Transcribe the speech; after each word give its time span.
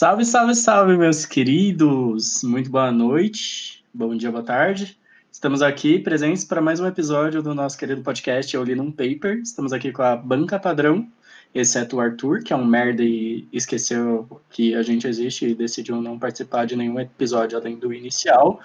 Salve, 0.00 0.24
salve, 0.24 0.54
salve, 0.54 0.96
meus 0.96 1.26
queridos! 1.26 2.44
Muito 2.44 2.70
boa 2.70 2.92
noite, 2.92 3.84
bom 3.92 4.16
dia, 4.16 4.30
boa 4.30 4.44
tarde. 4.44 4.96
Estamos 5.28 5.60
aqui 5.60 5.98
presentes 5.98 6.44
para 6.44 6.60
mais 6.60 6.78
um 6.78 6.86
episódio 6.86 7.42
do 7.42 7.52
nosso 7.52 7.76
querido 7.76 8.00
podcast 8.00 8.54
Eu 8.54 8.62
Li 8.62 8.76
Num 8.76 8.92
Paper. 8.92 9.38
Estamos 9.38 9.72
aqui 9.72 9.90
com 9.90 10.02
a 10.02 10.14
banca 10.14 10.56
padrão, 10.56 11.10
exceto 11.52 11.96
o 11.96 12.00
Arthur, 12.00 12.44
que 12.44 12.52
é 12.52 12.56
um 12.56 12.64
merda 12.64 13.02
e 13.02 13.48
esqueceu 13.52 14.40
que 14.50 14.72
a 14.72 14.82
gente 14.82 15.04
existe 15.08 15.48
e 15.48 15.54
decidiu 15.56 16.00
não 16.00 16.16
participar 16.16 16.64
de 16.64 16.76
nenhum 16.76 17.00
episódio 17.00 17.58
além 17.58 17.76
do 17.76 17.92
inicial. 17.92 18.60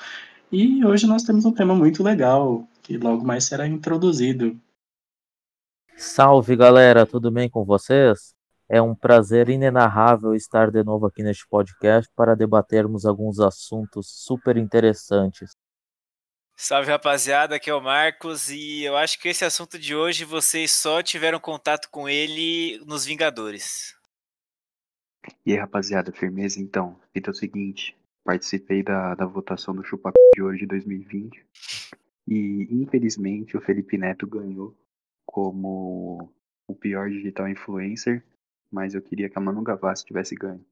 E 0.51 0.85
hoje 0.85 1.07
nós 1.07 1.23
temos 1.23 1.45
um 1.45 1.51
tema 1.51 1.73
muito 1.73 2.03
legal, 2.03 2.63
que 2.83 2.95
logo 2.95 3.25
mais 3.25 3.45
será 3.45 3.65
introduzido. 3.65 4.55
Salve 5.97 6.55
galera, 6.55 7.07
tudo 7.07 7.31
bem 7.31 7.49
com 7.49 7.65
vocês? 7.65 8.35
É 8.73 8.81
um 8.81 8.95
prazer 8.95 9.49
inenarrável 9.49 10.33
estar 10.33 10.71
de 10.71 10.83
novo 10.83 11.05
aqui 11.05 11.21
neste 11.21 11.47
podcast 11.47 12.11
para 12.15 12.35
debatermos 12.35 13.05
alguns 13.05 13.39
assuntos 13.39 14.07
super 14.07 14.57
interessantes. 14.57 15.51
Salve 16.57 16.89
rapaziada, 16.89 17.55
aqui 17.55 17.69
é 17.69 17.75
o 17.75 17.79
Marcos 17.79 18.49
e 18.49 18.83
eu 18.83 18.97
acho 18.97 19.19
que 19.19 19.29
esse 19.29 19.45
assunto 19.45 19.77
de 19.77 19.95
hoje 19.95 20.25
vocês 20.25 20.71
só 20.71 21.03
tiveram 21.03 21.39
contato 21.39 21.87
com 21.91 22.09
ele 22.09 22.83
nos 22.83 23.05
Vingadores. 23.05 23.95
E 25.45 25.51
aí 25.51 25.59
rapaziada, 25.59 26.11
firmeza 26.11 26.59
então? 26.59 26.99
Fita 27.13 27.29
é 27.29 27.31
o 27.31 27.35
seguinte, 27.35 27.95
participei 28.23 28.81
da, 28.81 29.13
da 29.13 29.27
votação 29.27 29.75
do 29.75 29.83
Chupa 29.83 30.11
de 30.33 30.41
hoje 30.41 30.61
de 30.61 30.65
2020 30.65 31.45
e 32.27 32.67
infelizmente 32.71 33.55
o 33.55 33.61
Felipe 33.61 33.99
Neto 33.99 34.25
ganhou 34.25 34.75
como 35.27 36.33
o 36.67 36.73
pior 36.73 37.07
digital 37.07 37.47
influencer 37.47 38.23
mas 38.73 38.95
eu 38.95 39.01
queria 39.01 39.29
que 39.29 39.37
a 39.37 39.41
Manu 39.41 39.61
Gavassi 39.61 40.03
tivesse 40.03 40.35
ganho. 40.35 40.65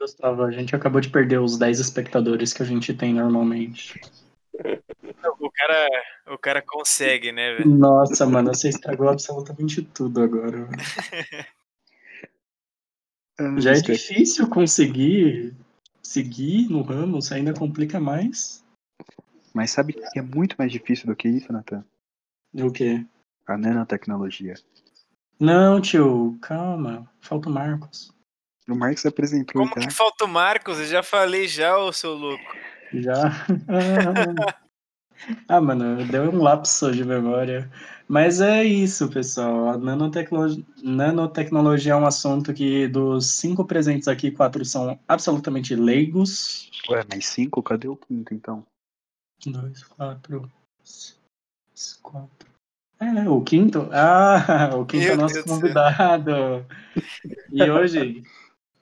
Gustavo, 0.00 0.42
a 0.42 0.50
gente 0.50 0.74
acabou 0.74 1.00
de 1.00 1.10
perder 1.10 1.40
os 1.40 1.56
10 1.58 1.78
espectadores 1.78 2.52
que 2.52 2.62
a 2.62 2.66
gente 2.66 2.94
tem 2.94 3.14
normalmente. 3.14 4.00
O 5.38 5.50
cara, 5.50 5.88
o 6.28 6.38
cara 6.38 6.62
consegue, 6.62 7.30
né, 7.32 7.54
velho? 7.54 7.68
Nossa, 7.68 8.26
mano, 8.26 8.54
você 8.54 8.68
estragou 8.68 9.08
absolutamente 9.08 9.82
tudo 9.82 10.22
agora. 10.22 10.68
Já 13.58 13.72
é 13.72 13.80
difícil 13.80 14.48
conseguir 14.48 15.54
seguir 16.02 16.68
no 16.68 16.82
ramo, 16.82 17.18
isso 17.18 17.34
ainda 17.34 17.52
complica 17.52 17.98
mais. 17.98 18.64
Mas 19.52 19.70
sabe 19.70 19.92
que 19.92 20.18
é 20.18 20.22
muito 20.22 20.56
mais 20.56 20.70
difícil 20.70 21.06
do 21.06 21.16
que 21.16 21.28
isso, 21.28 21.52
Nathan? 21.52 21.84
O 22.54 22.70
quê? 22.70 23.04
A 23.46 23.58
nanotecnologia. 23.58 24.54
Não, 25.38 25.80
tio, 25.80 26.38
calma. 26.40 27.10
Falta 27.20 27.48
o 27.48 27.52
Marcos. 27.52 28.12
O 28.68 28.74
Marcos 28.74 29.04
apresentou. 29.04 29.68
Como 29.68 29.74
que 29.74 29.90
falta 29.90 30.24
o 30.24 30.28
Marcos? 30.28 30.78
Eu 30.78 30.86
já 30.86 31.02
falei 31.02 31.46
já, 31.46 31.78
ô 31.78 31.92
seu 31.92 32.14
louco. 32.14 32.56
Já? 32.92 33.46
ah, 35.48 35.60
mano, 35.60 36.04
deu 36.06 36.30
um 36.30 36.42
lapso 36.42 36.92
de 36.92 37.04
memória. 37.04 37.70
Mas 38.06 38.40
é 38.40 38.62
isso, 38.62 39.08
pessoal. 39.08 39.70
A 39.70 39.78
nanotecnologia, 39.78 40.64
nanotecnologia 40.82 41.92
é 41.92 41.96
um 41.96 42.06
assunto 42.06 42.52
que 42.52 42.86
dos 42.88 43.30
cinco 43.30 43.64
presentes 43.64 44.08
aqui, 44.08 44.30
quatro 44.30 44.64
são 44.64 44.98
absolutamente 45.08 45.74
leigos. 45.74 46.70
Ué, 46.88 47.02
mas 47.10 47.26
cinco? 47.26 47.62
Cadê 47.62 47.88
o 47.88 47.96
quinto, 47.96 48.34
então? 48.34 48.64
Dois, 49.46 49.82
quatro, 49.84 50.50
seis, 50.82 51.98
quatro. 52.02 52.43
É, 53.04 53.28
o 53.28 53.42
quinto? 53.42 53.88
Ah, 53.92 54.70
o 54.74 54.86
quinto 54.86 55.04
Meu 55.04 55.12
é 55.12 55.16
nosso 55.16 55.34
Deus 55.34 55.46
convidado. 55.46 56.64
E 57.52 57.70
hoje 57.70 58.22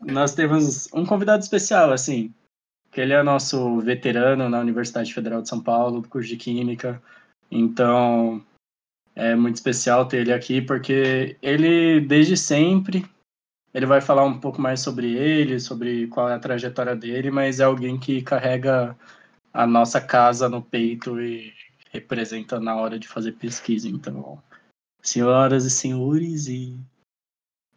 nós 0.00 0.32
temos 0.32 0.88
um 0.92 1.04
convidado 1.04 1.42
especial, 1.42 1.90
assim, 1.90 2.32
que 2.92 3.00
ele 3.00 3.12
é 3.12 3.22
nosso 3.22 3.80
veterano 3.80 4.48
na 4.48 4.60
Universidade 4.60 5.12
Federal 5.12 5.42
de 5.42 5.48
São 5.48 5.60
Paulo, 5.60 6.00
do 6.00 6.08
curso 6.08 6.28
de 6.28 6.36
Química. 6.36 7.02
Então, 7.50 8.40
é 9.16 9.34
muito 9.34 9.56
especial 9.56 10.06
ter 10.06 10.18
ele 10.18 10.32
aqui, 10.32 10.62
porque 10.62 11.36
ele, 11.42 12.00
desde 12.00 12.36
sempre, 12.36 13.04
ele 13.74 13.86
vai 13.86 14.00
falar 14.00 14.24
um 14.24 14.38
pouco 14.38 14.60
mais 14.60 14.80
sobre 14.80 15.14
ele, 15.14 15.58
sobre 15.58 16.06
qual 16.06 16.28
é 16.28 16.34
a 16.34 16.38
trajetória 16.38 16.94
dele, 16.94 17.30
mas 17.30 17.58
é 17.58 17.64
alguém 17.64 17.98
que 17.98 18.22
carrega 18.22 18.96
a 19.52 19.66
nossa 19.66 20.00
casa 20.00 20.48
no 20.48 20.62
peito 20.62 21.20
e 21.20 21.52
representa 21.92 22.58
na 22.58 22.74
hora 22.74 22.98
de 22.98 23.06
fazer 23.06 23.32
pesquisa. 23.32 23.88
Então, 23.88 24.42
senhoras 25.02 25.64
e 25.64 25.70
senhores, 25.70 26.48
e 26.48 26.76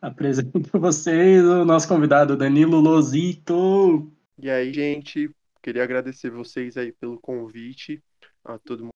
apresento 0.02 0.58
a 0.74 0.80
vocês 0.80 1.44
o 1.44 1.66
nosso 1.66 1.88
convidado 1.88 2.38
Danilo 2.38 2.80
Lozito. 2.80 4.12
E 4.40 4.50
aí, 4.50 4.74
gente, 4.74 5.30
queria 5.62 5.84
agradecer 5.84 6.30
vocês 6.30 6.78
aí 6.78 6.92
pelo 6.94 7.20
convite, 7.20 8.02
a 8.44 8.58
todo 8.58 8.84
mundo 8.84 8.92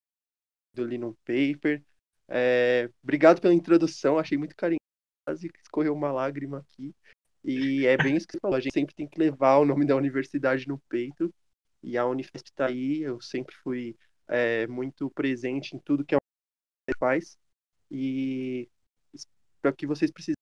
ali 0.78 0.98
no 0.98 1.14
paper. 1.26 1.84
É, 2.28 2.90
obrigado 3.04 3.42
pela 3.42 3.54
introdução, 3.54 4.18
achei 4.18 4.38
muito 4.38 4.56
carinhoso, 4.56 4.80
quase 5.28 5.52
escorreu 5.62 5.94
uma 5.94 6.12
lágrima 6.12 6.60
aqui. 6.60 6.96
E 7.44 7.86
é 7.86 7.98
bem 7.98 8.16
isso 8.16 8.28
que 8.28 8.34
você 8.34 8.40
falou, 8.40 8.58
a 8.58 8.60
gente 8.60 8.74
sempre 8.74 8.94
tem 8.94 9.08
que 9.08 9.20
levar 9.20 9.58
o 9.58 9.66
nome 9.66 9.86
da 9.86 9.96
universidade 9.96 10.68
no 10.68 10.78
peito. 10.90 11.34
E 11.82 11.98
a 11.98 12.06
Unifest 12.06 12.50
está 12.50 12.68
aí, 12.68 13.02
eu 13.02 13.22
sempre 13.22 13.56
fui 13.64 13.96
é, 14.30 14.68
muito 14.68 15.10
presente 15.10 15.76
em 15.76 15.80
tudo 15.80 16.06
que 16.06 16.16
a 16.16 16.20
faz. 16.98 17.38
E 17.92 18.70
para 19.62 19.74
que 19.74 19.88
vocês 19.88 20.12
precisem 20.12 20.36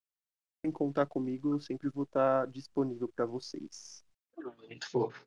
contar 0.74 1.06
comigo, 1.06 1.54
eu 1.54 1.62
sempre 1.62 1.90
vou 1.90 2.04
estar 2.04 2.46
disponível 2.48 3.08
para 3.08 3.26
vocês. 3.26 4.04
Muito 4.68 4.90
fofo. 4.90 5.26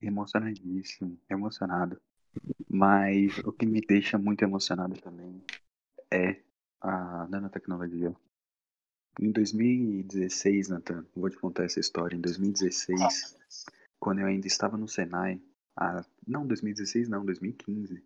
Emocionadíssimo, 0.00 1.18
emocionado. 1.30 2.00
Mas 2.68 3.38
o 3.38 3.52
que 3.52 3.64
me 3.64 3.80
deixa 3.80 4.18
muito 4.18 4.42
emocionado 4.42 5.00
também 5.00 5.42
é 6.12 6.42
a 6.80 7.26
nanotecnologia. 7.28 8.14
Em 9.18 9.32
2016, 9.32 10.68
Nathan, 10.68 11.06
vou 11.14 11.30
te 11.30 11.38
contar 11.38 11.64
essa 11.64 11.80
história. 11.80 12.16
Em 12.16 12.20
2016, 12.20 13.36
quando 13.98 14.20
eu 14.20 14.26
ainda 14.26 14.46
estava 14.46 14.76
no 14.76 14.86
Senai, 14.86 15.40
a, 15.74 16.04
não 16.26 16.46
2016 16.46 17.08
não, 17.08 17.24
2015, 17.24 18.02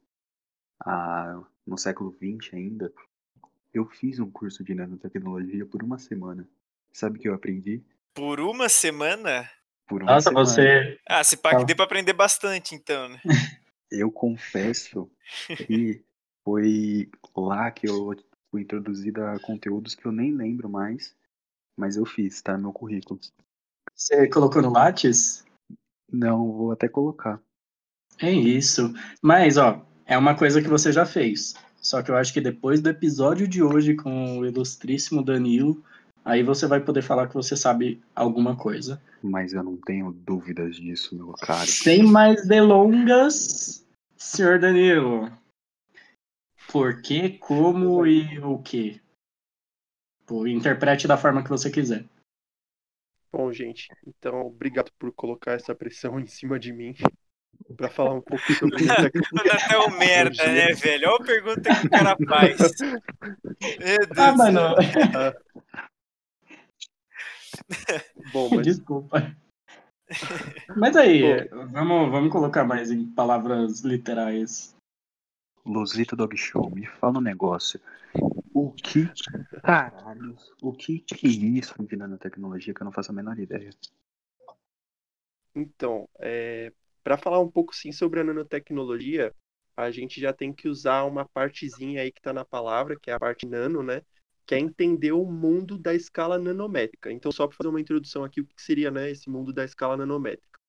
a, 0.84 1.42
no 1.66 1.78
século 1.78 2.10
20 2.10 2.54
ainda, 2.54 2.92
eu 3.72 3.86
fiz 3.86 4.18
um 4.18 4.30
curso 4.30 4.64
de 4.64 4.74
nanotecnologia 4.74 5.64
por 5.64 5.82
uma 5.82 5.98
semana. 5.98 6.48
Sabe 6.92 7.18
o 7.18 7.20
que 7.20 7.28
eu 7.28 7.34
aprendi? 7.34 7.82
Por 8.14 8.40
uma 8.40 8.68
semana? 8.68 9.48
Por 9.86 10.02
uma 10.02 10.14
Nossa, 10.14 10.30
semana. 10.30 10.46
você. 10.46 11.00
Ah, 11.08 11.22
se 11.22 11.36
pá 11.36 11.56
que 11.56 11.64
deu 11.64 11.76
pra 11.76 11.84
aprender 11.84 12.12
bastante, 12.12 12.74
então, 12.74 13.08
né? 13.08 13.20
Eu 13.90 14.08
confesso 14.12 15.10
que 15.66 16.04
foi 16.44 17.10
lá 17.36 17.72
que 17.72 17.88
eu 17.88 18.14
fui 18.48 18.62
introduzido 18.62 19.20
a 19.24 19.40
conteúdos 19.40 19.96
que 19.96 20.06
eu 20.06 20.12
nem 20.12 20.32
lembro 20.32 20.68
mais, 20.68 21.16
mas 21.76 21.96
eu 21.96 22.06
fiz, 22.06 22.40
tá 22.40 22.56
no 22.56 22.62
meu 22.62 22.72
currículo. 22.72 23.18
Você 23.92 24.28
colocou 24.28 24.62
no 24.62 24.70
Lattes? 24.70 25.44
Não, 26.08 26.52
vou 26.52 26.70
até 26.70 26.88
colocar. 26.88 27.42
É 28.20 28.30
isso. 28.30 28.92
Mas, 29.22 29.56
ó, 29.56 29.84
é 30.06 30.16
uma 30.16 30.36
coisa 30.36 30.60
que 30.60 30.68
você 30.68 30.92
já 30.92 31.06
fez. 31.06 31.54
Só 31.80 32.02
que 32.02 32.10
eu 32.10 32.16
acho 32.16 32.32
que 32.32 32.40
depois 32.40 32.80
do 32.80 32.90
episódio 32.90 33.48
de 33.48 33.62
hoje 33.62 33.94
com 33.94 34.38
o 34.38 34.46
ilustríssimo 34.46 35.24
Danilo, 35.24 35.82
aí 36.22 36.42
você 36.42 36.66
vai 36.66 36.80
poder 36.80 37.02
falar 37.02 37.26
que 37.28 37.34
você 37.34 37.56
sabe 37.56 38.02
alguma 38.14 38.54
coisa. 38.54 39.00
Mas 39.22 39.54
eu 39.54 39.62
não 39.62 39.76
tenho 39.78 40.12
dúvidas 40.12 40.76
disso, 40.76 41.14
meu 41.14 41.32
caro. 41.32 41.66
Sem 41.66 42.02
mais 42.02 42.46
delongas, 42.46 43.86
senhor 44.16 44.58
Danilo. 44.58 45.32
Por 46.70 47.00
que, 47.00 47.30
como 47.30 48.06
e 48.06 48.38
o 48.40 48.58
que? 48.58 49.00
Pô, 50.26 50.46
interprete 50.46 51.08
da 51.08 51.16
forma 51.16 51.42
que 51.42 51.48
você 51.48 51.70
quiser. 51.70 52.04
Bom, 53.32 53.50
gente, 53.52 53.88
então 54.06 54.46
obrigado 54.46 54.90
por 54.98 55.10
colocar 55.12 55.52
essa 55.52 55.74
pressão 55.74 56.20
em 56.20 56.26
cima 56.26 56.58
de 56.58 56.72
mim 56.72 56.94
para 57.76 57.88
falar 57.88 58.14
um 58.14 58.20
pouco 58.20 58.52
sobre 58.52 58.76
isso. 58.84 58.92
Até 58.92 59.78
o 59.78 59.90
merda, 59.98 60.46
né, 60.46 60.72
velho? 60.72 61.08
Olha 61.08 61.16
a 61.16 61.24
pergunta 61.24 61.74
que 61.74 61.86
o 61.86 61.90
cara 61.90 62.16
faz. 62.28 62.58
Meu 62.80 64.06
Deus 64.06 64.18
ah, 64.18 64.36
mano. 64.36 64.60
Bom, 68.32 68.50
mas... 68.54 68.66
Desculpa. 68.66 69.36
Mas 70.76 70.96
aí, 70.96 71.48
vamos, 71.70 72.10
vamos 72.10 72.32
colocar 72.32 72.64
mais 72.64 72.90
em 72.90 73.06
palavras 73.06 73.80
literais. 73.80 74.74
Luzito 75.64 76.16
Dog 76.16 76.36
Show, 76.36 76.70
me 76.70 76.86
fala 76.86 77.18
um 77.18 77.22
negócio. 77.22 77.80
O 78.52 78.72
que 78.72 79.08
caralho, 79.62 80.36
o 80.60 80.72
que 80.72 80.98
que 80.98 81.26
é 81.26 81.30
isso 81.30 81.74
de 81.84 81.96
nanotecnologia 81.96 82.74
que 82.74 82.82
eu 82.82 82.84
não 82.84 82.92
faço 82.92 83.12
a 83.12 83.14
menor 83.14 83.38
ideia? 83.38 83.70
Então, 85.54 86.08
é, 86.18 86.72
para 87.10 87.18
falar 87.18 87.40
um 87.40 87.50
pouco 87.50 87.74
sim 87.74 87.90
sobre 87.90 88.20
a 88.20 88.24
nanotecnologia, 88.24 89.34
a 89.76 89.90
gente 89.90 90.20
já 90.20 90.32
tem 90.32 90.52
que 90.52 90.68
usar 90.68 91.02
uma 91.02 91.28
partezinha 91.28 92.02
aí 92.02 92.12
que 92.12 92.20
está 92.20 92.32
na 92.32 92.44
palavra, 92.44 92.96
que 92.96 93.10
é 93.10 93.14
a 93.14 93.18
parte 93.18 93.46
nano, 93.46 93.82
né? 93.82 94.02
que 94.46 94.54
é 94.54 94.60
entender 94.60 95.10
o 95.10 95.24
mundo 95.24 95.76
da 95.76 95.92
escala 95.92 96.38
nanométrica. 96.38 97.10
Então, 97.10 97.32
só 97.32 97.48
para 97.48 97.56
fazer 97.56 97.68
uma 97.68 97.80
introdução 97.80 98.22
aqui, 98.22 98.40
o 98.40 98.46
que 98.46 98.62
seria 98.62 98.92
né, 98.92 99.10
esse 99.10 99.28
mundo 99.28 99.52
da 99.52 99.64
escala 99.64 99.96
nanométrica? 99.96 100.60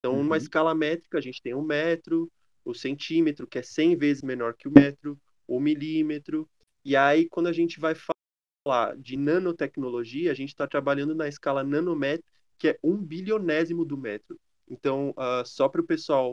Então, 0.00 0.16
numa 0.16 0.34
uhum. 0.34 0.36
escala 0.36 0.74
métrica, 0.74 1.16
a 1.16 1.20
gente 1.20 1.40
tem 1.40 1.54
o 1.54 1.62
metro, 1.62 2.28
o 2.64 2.74
centímetro, 2.74 3.46
que 3.46 3.58
é 3.58 3.62
100 3.62 3.96
vezes 3.96 4.22
menor 4.24 4.54
que 4.54 4.66
o 4.66 4.72
metro, 4.72 5.16
o 5.46 5.60
milímetro. 5.60 6.48
E 6.84 6.96
aí, 6.96 7.28
quando 7.28 7.46
a 7.46 7.52
gente 7.52 7.78
vai 7.78 7.94
falar 7.94 8.96
de 8.96 9.16
nanotecnologia, 9.16 10.32
a 10.32 10.34
gente 10.34 10.48
está 10.48 10.66
trabalhando 10.66 11.14
na 11.14 11.28
escala 11.28 11.62
nanométrica, 11.62 12.28
que 12.58 12.70
é 12.70 12.78
um 12.82 12.96
bilionésimo 12.96 13.84
do 13.84 13.96
metro. 13.96 14.36
Então, 14.68 15.10
uh, 15.10 15.44
só 15.44 15.68
para 15.68 15.80
o 15.80 15.86
pessoal 15.86 16.32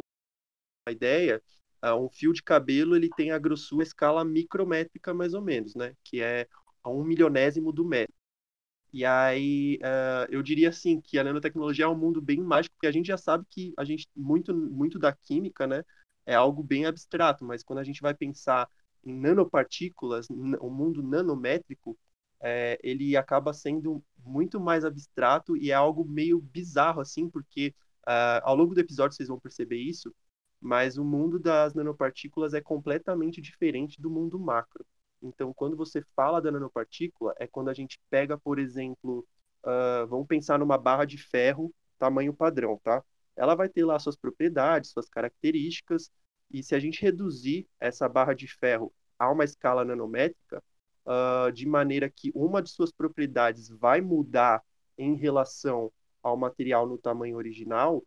uma 0.88 0.94
ideia, 0.94 1.42
uh, 1.84 1.96
um 1.96 2.10
fio 2.10 2.34
de 2.34 2.44
cabelo 2.44 2.96
ele 2.96 3.10
tem 3.10 3.32
a 3.32 3.40
grossura 3.40 3.84
escala 3.84 4.24
micrométrica 4.26 5.14
mais 5.14 5.34
ou 5.34 5.42
menos, 5.42 5.76
né? 5.76 5.96
Que 6.04 6.22
é 6.22 6.48
a 6.84 6.90
um 6.90 7.04
milionésimo 7.04 7.72
do 7.72 7.86
metro. 7.86 8.14
E 8.94 9.06
aí, 9.06 9.80
uh, 9.82 10.28
eu 10.30 10.44
diria 10.44 10.70
assim 10.70 11.00
que 11.00 11.18
a 11.18 11.24
nanotecnologia 11.24 11.86
é 11.86 11.88
um 11.88 11.98
mundo 11.98 12.22
bem 12.22 12.42
mágico, 12.42 12.76
porque 12.76 12.88
a 12.88 12.92
gente 12.92 13.08
já 13.08 13.18
sabe 13.18 13.46
que 13.50 13.74
a 13.78 13.86
gente 13.86 14.08
muito 14.16 14.54
muito 14.54 15.00
da 15.00 15.14
química, 15.14 15.66
né, 15.66 15.84
é 16.26 16.36
algo 16.36 16.62
bem 16.62 16.86
abstrato, 16.86 17.46
mas 17.46 17.64
quando 17.64 17.80
a 17.80 17.84
gente 17.84 18.02
vai 18.02 18.14
pensar 18.14 18.70
em 19.04 19.14
nanopartículas, 19.14 20.28
o 20.30 20.70
mundo 20.70 21.02
nanométrico, 21.02 21.98
é, 22.42 22.80
ele 22.84 23.16
acaba 23.16 23.54
sendo 23.54 24.04
muito 24.26 24.60
mais 24.60 24.84
abstrato 24.86 25.56
e 25.58 25.72
é 25.72 25.74
algo 25.74 26.04
meio 26.06 26.40
bizarro 26.42 27.02
assim, 27.02 27.30
porque 27.30 27.74
uh, 28.08 28.42
ao 28.44 28.56
longo 28.56 28.74
do 28.74 28.80
episódio 28.80 29.16
vocês 29.16 29.30
vão 29.30 29.40
perceber 29.40 29.78
isso, 29.78 30.14
mas 30.60 30.98
o 30.98 31.04
mundo 31.04 31.40
das 31.40 31.74
nanopartículas 31.74 32.54
é 32.54 32.62
completamente 32.62 33.42
diferente 33.42 34.02
do 34.02 34.10
mundo 34.10 34.40
macro. 34.40 34.86
Então, 35.22 35.54
quando 35.54 35.76
você 35.76 36.04
fala 36.16 36.42
da 36.42 36.52
nanopartícula, 36.52 37.34
é 37.38 37.48
quando 37.48 37.70
a 37.70 37.74
gente 37.74 38.00
pega, 38.10 38.38
por 38.38 38.60
exemplo, 38.60 39.26
uh, 39.64 40.08
vamos 40.08 40.28
pensar 40.28 40.60
numa 40.60 40.78
barra 40.78 41.06
de 41.06 41.18
ferro 41.18 41.74
tamanho 41.98 42.34
padrão, 42.34 42.80
tá? 42.84 43.04
Ela 43.36 43.54
vai 43.54 43.70
ter 43.70 43.86
lá 43.86 44.00
suas 44.00 44.16
propriedades, 44.16 44.90
suas 44.90 45.08
características, 45.08 46.12
e 46.50 46.64
se 46.64 46.74
a 46.74 46.80
gente 46.80 47.02
reduzir 47.02 47.68
essa 47.80 48.10
barra 48.10 48.34
de 48.34 48.48
ferro 48.48 48.92
a 49.20 49.32
uma 49.32 49.44
escala 49.44 49.86
nanométrica, 49.86 50.64
uh, 51.06 51.52
de 51.52 51.68
maneira 51.68 52.10
que 52.10 52.32
uma 52.34 52.62
de 52.62 52.70
suas 52.72 52.92
propriedades 52.92 53.70
vai 53.70 54.02
mudar 54.02 54.64
em 54.98 55.16
relação 55.16 55.92
ao 56.22 56.38
material 56.38 56.88
no 56.88 56.98
tamanho 56.98 57.38
original, 57.38 57.98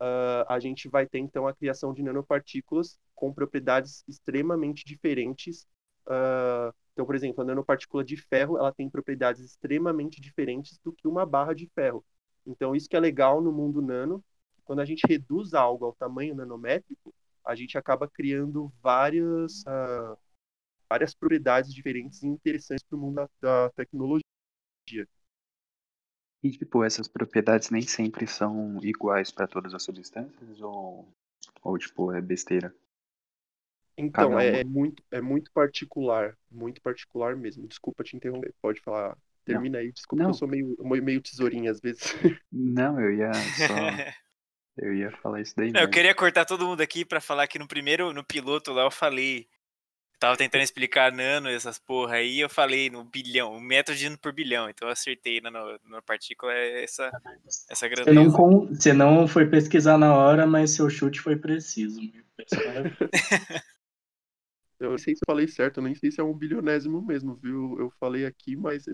uh, 0.00 0.44
a 0.48 0.58
gente 0.60 0.88
vai 0.88 1.06
ter 1.06 1.18
então 1.18 1.46
a 1.46 1.54
criação 1.54 1.92
de 1.92 2.02
nanopartículas 2.02 2.98
com 3.14 3.32
propriedades 3.32 4.04
extremamente 4.08 4.84
diferentes 4.84 5.66
Uh, 6.06 6.74
então, 6.92 7.04
por 7.06 7.14
exemplo, 7.14 7.42
a 7.42 7.44
nanopartícula 7.44 8.04
de 8.04 8.16
ferro 8.16 8.58
ela 8.58 8.72
tem 8.72 8.88
propriedades 8.88 9.42
extremamente 9.42 10.20
diferentes 10.20 10.78
do 10.78 10.92
que 10.92 11.08
uma 11.08 11.26
barra 11.26 11.54
de 11.54 11.66
ferro. 11.74 12.04
Então, 12.46 12.74
isso 12.76 12.88
que 12.88 12.96
é 12.96 13.00
legal 13.00 13.40
no 13.40 13.52
mundo 13.52 13.82
nano, 13.82 14.22
quando 14.64 14.80
a 14.80 14.84
gente 14.84 15.06
reduz 15.06 15.54
algo 15.54 15.84
ao 15.86 15.94
tamanho 15.94 16.34
nanométrico, 16.34 17.12
a 17.44 17.54
gente 17.54 17.76
acaba 17.76 18.08
criando 18.08 18.72
várias, 18.82 19.62
uh, 19.62 20.16
várias 20.88 21.14
propriedades 21.14 21.72
diferentes 21.74 22.22
e 22.22 22.26
interessantes 22.26 22.84
para 22.84 22.96
o 22.96 23.00
mundo 23.00 23.14
da, 23.16 23.28
da 23.40 23.70
tecnologia. 23.70 24.22
E, 26.44 26.50
tipo, 26.50 26.84
essas 26.84 27.08
propriedades 27.08 27.70
nem 27.70 27.80
sempre 27.80 28.26
são 28.26 28.78
iguais 28.82 29.30
para 29.30 29.46
todas 29.46 29.72
as 29.72 29.82
substâncias 29.82 30.60
ou, 30.60 31.08
ou, 31.62 31.78
tipo, 31.78 32.12
é 32.12 32.20
besteira? 32.20 32.74
Então, 33.96 34.38
é, 34.38 34.60
é, 34.60 34.64
muito, 34.64 35.02
é 35.10 35.22
muito 35.22 35.50
particular, 35.52 36.36
muito 36.50 36.82
particular 36.82 37.34
mesmo. 37.34 37.66
Desculpa 37.66 38.04
te 38.04 38.14
interromper, 38.14 38.52
pode 38.60 38.78
falar. 38.82 39.16
Termina 39.42 39.78
não. 39.78 39.84
aí, 39.84 39.90
desculpa, 39.90 40.22
não. 40.22 40.30
eu 40.30 40.34
sou 40.34 40.46
meio, 40.46 40.76
meio 40.80 41.22
tesourinha 41.22 41.70
às 41.70 41.80
vezes. 41.80 42.02
Não, 42.50 42.98
eu 42.98 43.12
ia 43.12 43.32
só. 43.32 43.74
eu 44.78 44.94
ia 44.94 45.10
falar 45.18 45.42
isso 45.42 45.54
daí. 45.54 45.70
Não, 45.70 45.82
eu 45.82 45.90
queria 45.90 46.14
cortar 46.14 46.46
todo 46.46 46.66
mundo 46.66 46.80
aqui 46.80 47.04
para 47.04 47.20
falar 47.20 47.46
que 47.46 47.58
no 47.58 47.68
primeiro, 47.68 48.12
no 48.12 48.24
piloto 48.24 48.72
lá, 48.72 48.84
eu 48.84 48.90
falei. 48.90 49.46
Tava 50.24 50.36
tentando 50.38 50.62
explicar 50.62 51.12
nano, 51.12 51.48
essas 51.48 51.78
porra 51.78 52.14
aí, 52.14 52.40
eu 52.40 52.48
falei 52.48 52.88
no 52.88 53.04
bilhão, 53.04 53.54
um 53.54 53.60
metro 53.60 53.94
de 53.94 54.16
por 54.16 54.32
bilhão, 54.32 54.70
então 54.70 54.88
eu 54.88 54.92
acertei 54.92 55.38
na, 55.40 55.50
na 55.50 56.00
partícula 56.00 56.52
é 56.52 56.82
essa, 56.82 57.10
essa 57.68 57.86
grandeza. 57.86 58.10
Você 58.10 58.38
não, 58.38 58.66
você 58.66 58.92
não 58.92 59.28
foi 59.28 59.46
pesquisar 59.46 59.98
na 59.98 60.14
hora, 60.16 60.46
mas 60.46 60.70
seu 60.70 60.88
chute 60.88 61.20
foi 61.20 61.36
preciso. 61.36 62.00
Eu 64.80 64.90
não 64.90 64.98
sei 64.98 65.14
se 65.14 65.20
eu 65.20 65.32
falei 65.32 65.46
certo, 65.48 65.78
eu 65.78 65.84
nem 65.84 65.94
sei 65.94 66.10
se 66.10 66.20
é 66.20 66.24
um 66.24 66.34
bilionésimo 66.34 67.00
mesmo, 67.00 67.36
viu? 67.36 67.78
Eu 67.78 67.90
falei 67.98 68.26
aqui, 68.26 68.54
mas 68.56 68.84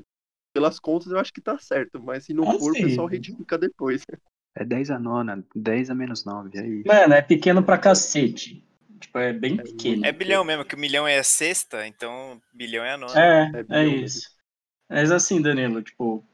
pelas 0.54 0.78
contas 0.78 1.10
eu 1.10 1.18
acho 1.18 1.32
que 1.32 1.40
tá 1.40 1.58
certo, 1.58 2.00
mas 2.00 2.26
se 2.26 2.34
não 2.34 2.44
é 2.44 2.58
for, 2.58 2.74
sim. 2.74 2.84
o 2.84 2.86
pessoal 2.86 3.06
retifica 3.08 3.58
depois. 3.58 4.04
É 4.54 4.64
10 4.64 4.90
a 4.90 4.98
nona, 4.98 5.44
10 5.56 5.90
a 5.90 5.94
menos 5.94 6.24
9, 6.24 6.58
aí. 6.60 6.84
Mano, 6.86 7.14
é 7.14 7.22
pequeno 7.22 7.64
pra 7.64 7.78
cacete. 7.78 8.62
Tipo, 9.00 9.18
é 9.18 9.32
bem 9.32 9.58
é 9.58 9.62
pequeno. 9.62 10.06
É 10.06 10.12
bilhão 10.12 10.44
mesmo, 10.44 10.64
que 10.64 10.74
o 10.74 10.78
milhão 10.78 11.08
é 11.08 11.18
a 11.18 11.24
sexta, 11.24 11.86
então 11.86 12.40
bilhão 12.52 12.84
é 12.84 12.92
a 12.92 12.96
nona. 12.96 13.20
É, 13.20 13.50
é, 13.68 13.80
é 13.80 13.86
isso. 13.86 14.28
Mas 14.88 15.10
assim, 15.10 15.40
Danilo, 15.40 15.82
tipo, 15.82 16.24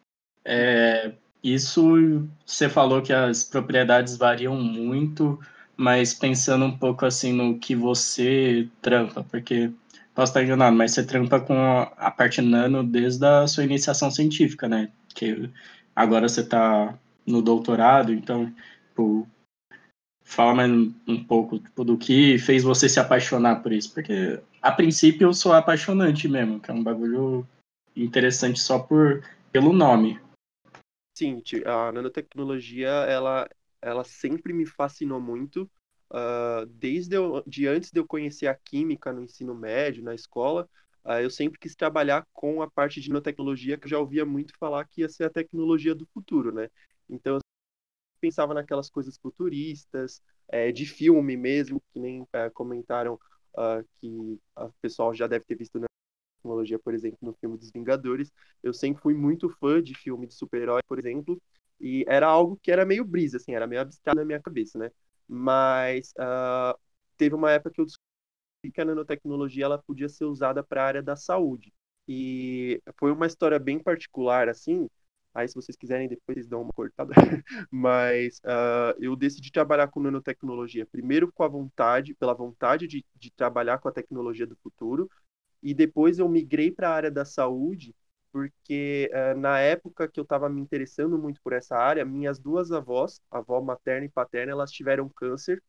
é, 0.44 1.12
isso 1.42 2.28
você 2.44 2.68
falou 2.68 3.00
que 3.00 3.12
as 3.12 3.44
propriedades 3.44 4.16
variam 4.16 4.56
muito 4.56 5.38
mas 5.76 6.14
pensando 6.14 6.64
um 6.64 6.76
pouco 6.76 7.04
assim 7.04 7.32
no 7.32 7.58
que 7.58 7.74
você 7.76 8.68
trampa, 8.80 9.24
porque 9.24 9.70
posso 10.14 10.30
estar 10.30 10.42
enganado, 10.42 10.74
mas 10.76 10.92
você 10.92 11.04
trampa 11.04 11.38
com 11.40 11.54
a 11.96 12.10
parte 12.10 12.40
nano 12.40 12.82
desde 12.82 13.24
a 13.26 13.46
sua 13.46 13.64
iniciação 13.64 14.10
científica, 14.10 14.68
né? 14.68 14.90
Que 15.14 15.50
agora 15.94 16.28
você 16.28 16.40
está 16.40 16.98
no 17.26 17.42
doutorado, 17.42 18.12
então, 18.12 18.52
tipo, 18.88 19.28
fala 20.26 20.54
mais 20.54 20.70
um 21.06 21.24
pouco 21.24 21.58
tipo, 21.58 21.84
do 21.84 21.96
que 21.96 22.36
fez 22.38 22.64
você 22.64 22.88
se 22.88 22.98
apaixonar 22.98 23.62
por 23.62 23.72
isso, 23.72 23.94
porque 23.94 24.40
a 24.60 24.72
princípio 24.72 25.28
eu 25.28 25.32
sou 25.32 25.52
apaixonante 25.52 26.28
mesmo, 26.28 26.60
que 26.60 26.70
é 26.70 26.74
um 26.74 26.82
bagulho 26.82 27.46
interessante 27.94 28.58
só 28.58 28.78
por 28.80 29.22
pelo 29.52 29.72
nome. 29.72 30.20
Sim, 31.16 31.40
a 31.64 31.92
nanotecnologia 31.92 32.88
ela 32.88 33.48
ela 33.80 34.02
sempre 34.02 34.52
me 34.52 34.66
fascinou 34.66 35.20
muito, 35.20 35.70
uh, 36.10 36.66
desde 36.66 37.16
eu, 37.16 37.42
de 37.46 37.68
antes 37.68 37.92
de 37.92 38.00
eu 38.00 38.06
conhecer 38.06 38.48
a 38.48 38.54
química 38.54 39.12
no 39.12 39.22
ensino 39.22 39.54
médio, 39.54 40.02
na 40.02 40.14
escola, 40.14 40.68
uh, 41.04 41.20
eu 41.20 41.30
sempre 41.30 41.58
quis 41.58 41.76
trabalhar 41.76 42.26
com 42.32 42.62
a 42.62 42.70
parte 42.70 43.00
de 43.00 43.08
nanotecnologia, 43.08 43.78
que 43.78 43.84
eu 43.84 43.90
já 43.90 43.98
ouvia 43.98 44.26
muito 44.26 44.58
falar 44.58 44.84
que 44.86 45.02
ia 45.02 45.08
ser 45.08 45.24
a 45.24 45.30
tecnologia 45.30 45.94
do 45.94 46.04
futuro, 46.06 46.52
né? 46.52 46.68
Então, 47.08 47.36
eu 47.36 47.40
pensava 48.26 48.52
naquelas 48.52 48.90
coisas 48.90 49.16
futuristas, 49.16 50.20
é, 50.48 50.72
de 50.72 50.84
filme 50.84 51.36
mesmo, 51.36 51.80
que 51.92 52.00
nem 52.00 52.26
é, 52.32 52.50
comentaram 52.50 53.14
uh, 53.54 53.86
que 54.00 54.38
o 54.56 54.72
pessoal 54.82 55.14
já 55.14 55.28
deve 55.28 55.44
ter 55.44 55.54
visto 55.56 55.78
na 55.78 55.86
tecnologia, 56.38 56.78
por 56.78 56.92
exemplo, 56.92 57.18
no 57.22 57.32
filme 57.34 57.56
dos 57.56 57.70
Vingadores. 57.70 58.32
Eu 58.62 58.74
sempre 58.74 59.00
fui 59.00 59.14
muito 59.14 59.48
fã 59.60 59.80
de 59.82 59.94
filme 59.94 60.26
de 60.26 60.34
super-herói, 60.34 60.80
por 60.88 60.98
exemplo, 60.98 61.40
e 61.80 62.04
era 62.08 62.26
algo 62.26 62.58
que 62.60 62.72
era 62.72 62.84
meio 62.84 63.04
brisa, 63.04 63.36
assim, 63.36 63.54
era 63.54 63.66
meio 63.66 63.82
abstrato 63.82 64.18
na 64.18 64.24
minha 64.24 64.40
cabeça, 64.42 64.78
né? 64.78 64.90
Mas 65.28 66.12
uh, 66.18 66.76
teve 67.16 67.34
uma 67.34 67.52
época 67.52 67.70
que 67.72 67.80
eu 67.80 67.84
descobri 67.84 68.72
que 68.72 68.80
a 68.80 68.84
nanotecnologia 68.84 69.64
ela 69.66 69.78
podia 69.78 70.08
ser 70.08 70.24
usada 70.24 70.64
para 70.64 70.82
a 70.82 70.86
área 70.86 71.02
da 71.02 71.14
saúde. 71.16 71.72
E 72.08 72.82
foi 72.98 73.12
uma 73.12 73.26
história 73.26 73.58
bem 73.58 73.78
particular, 73.78 74.48
assim. 74.48 74.88
Aí, 75.36 75.46
se 75.46 75.54
vocês 75.54 75.76
quiserem, 75.76 76.08
depois 76.08 76.46
dão 76.46 76.62
uma 76.62 76.72
cortada. 76.72 77.12
Mas 77.70 78.38
uh, 78.38 78.96
eu 78.98 79.14
decidi 79.14 79.52
trabalhar 79.52 79.88
com 79.88 80.00
nanotecnologia, 80.00 80.86
primeiro 80.86 81.30
com 81.30 81.42
a 81.42 81.48
vontade, 81.48 82.14
pela 82.14 82.32
vontade 82.32 82.86
de, 82.86 83.04
de 83.14 83.30
trabalhar 83.30 83.78
com 83.78 83.88
a 83.88 83.92
tecnologia 83.92 84.46
do 84.46 84.56
futuro, 84.56 85.10
e 85.62 85.74
depois 85.74 86.18
eu 86.18 86.28
migrei 86.28 86.70
para 86.70 86.88
a 86.88 86.94
área 86.94 87.10
da 87.10 87.24
saúde 87.24 87.94
porque 88.32 89.10
uh, 89.14 89.38
na 89.38 89.60
época 89.60 90.06
que 90.06 90.20
eu 90.20 90.22
estava 90.22 90.46
me 90.48 90.60
interessando 90.60 91.18
muito 91.18 91.40
por 91.42 91.54
essa 91.54 91.74
área, 91.74 92.04
minhas 92.04 92.38
duas 92.38 92.70
avós, 92.70 93.18
avó 93.30 93.62
materna 93.62 94.04
e 94.04 94.10
paterna, 94.10 94.52
elas 94.52 94.70
tiveram 94.70 95.08
câncer 95.08 95.62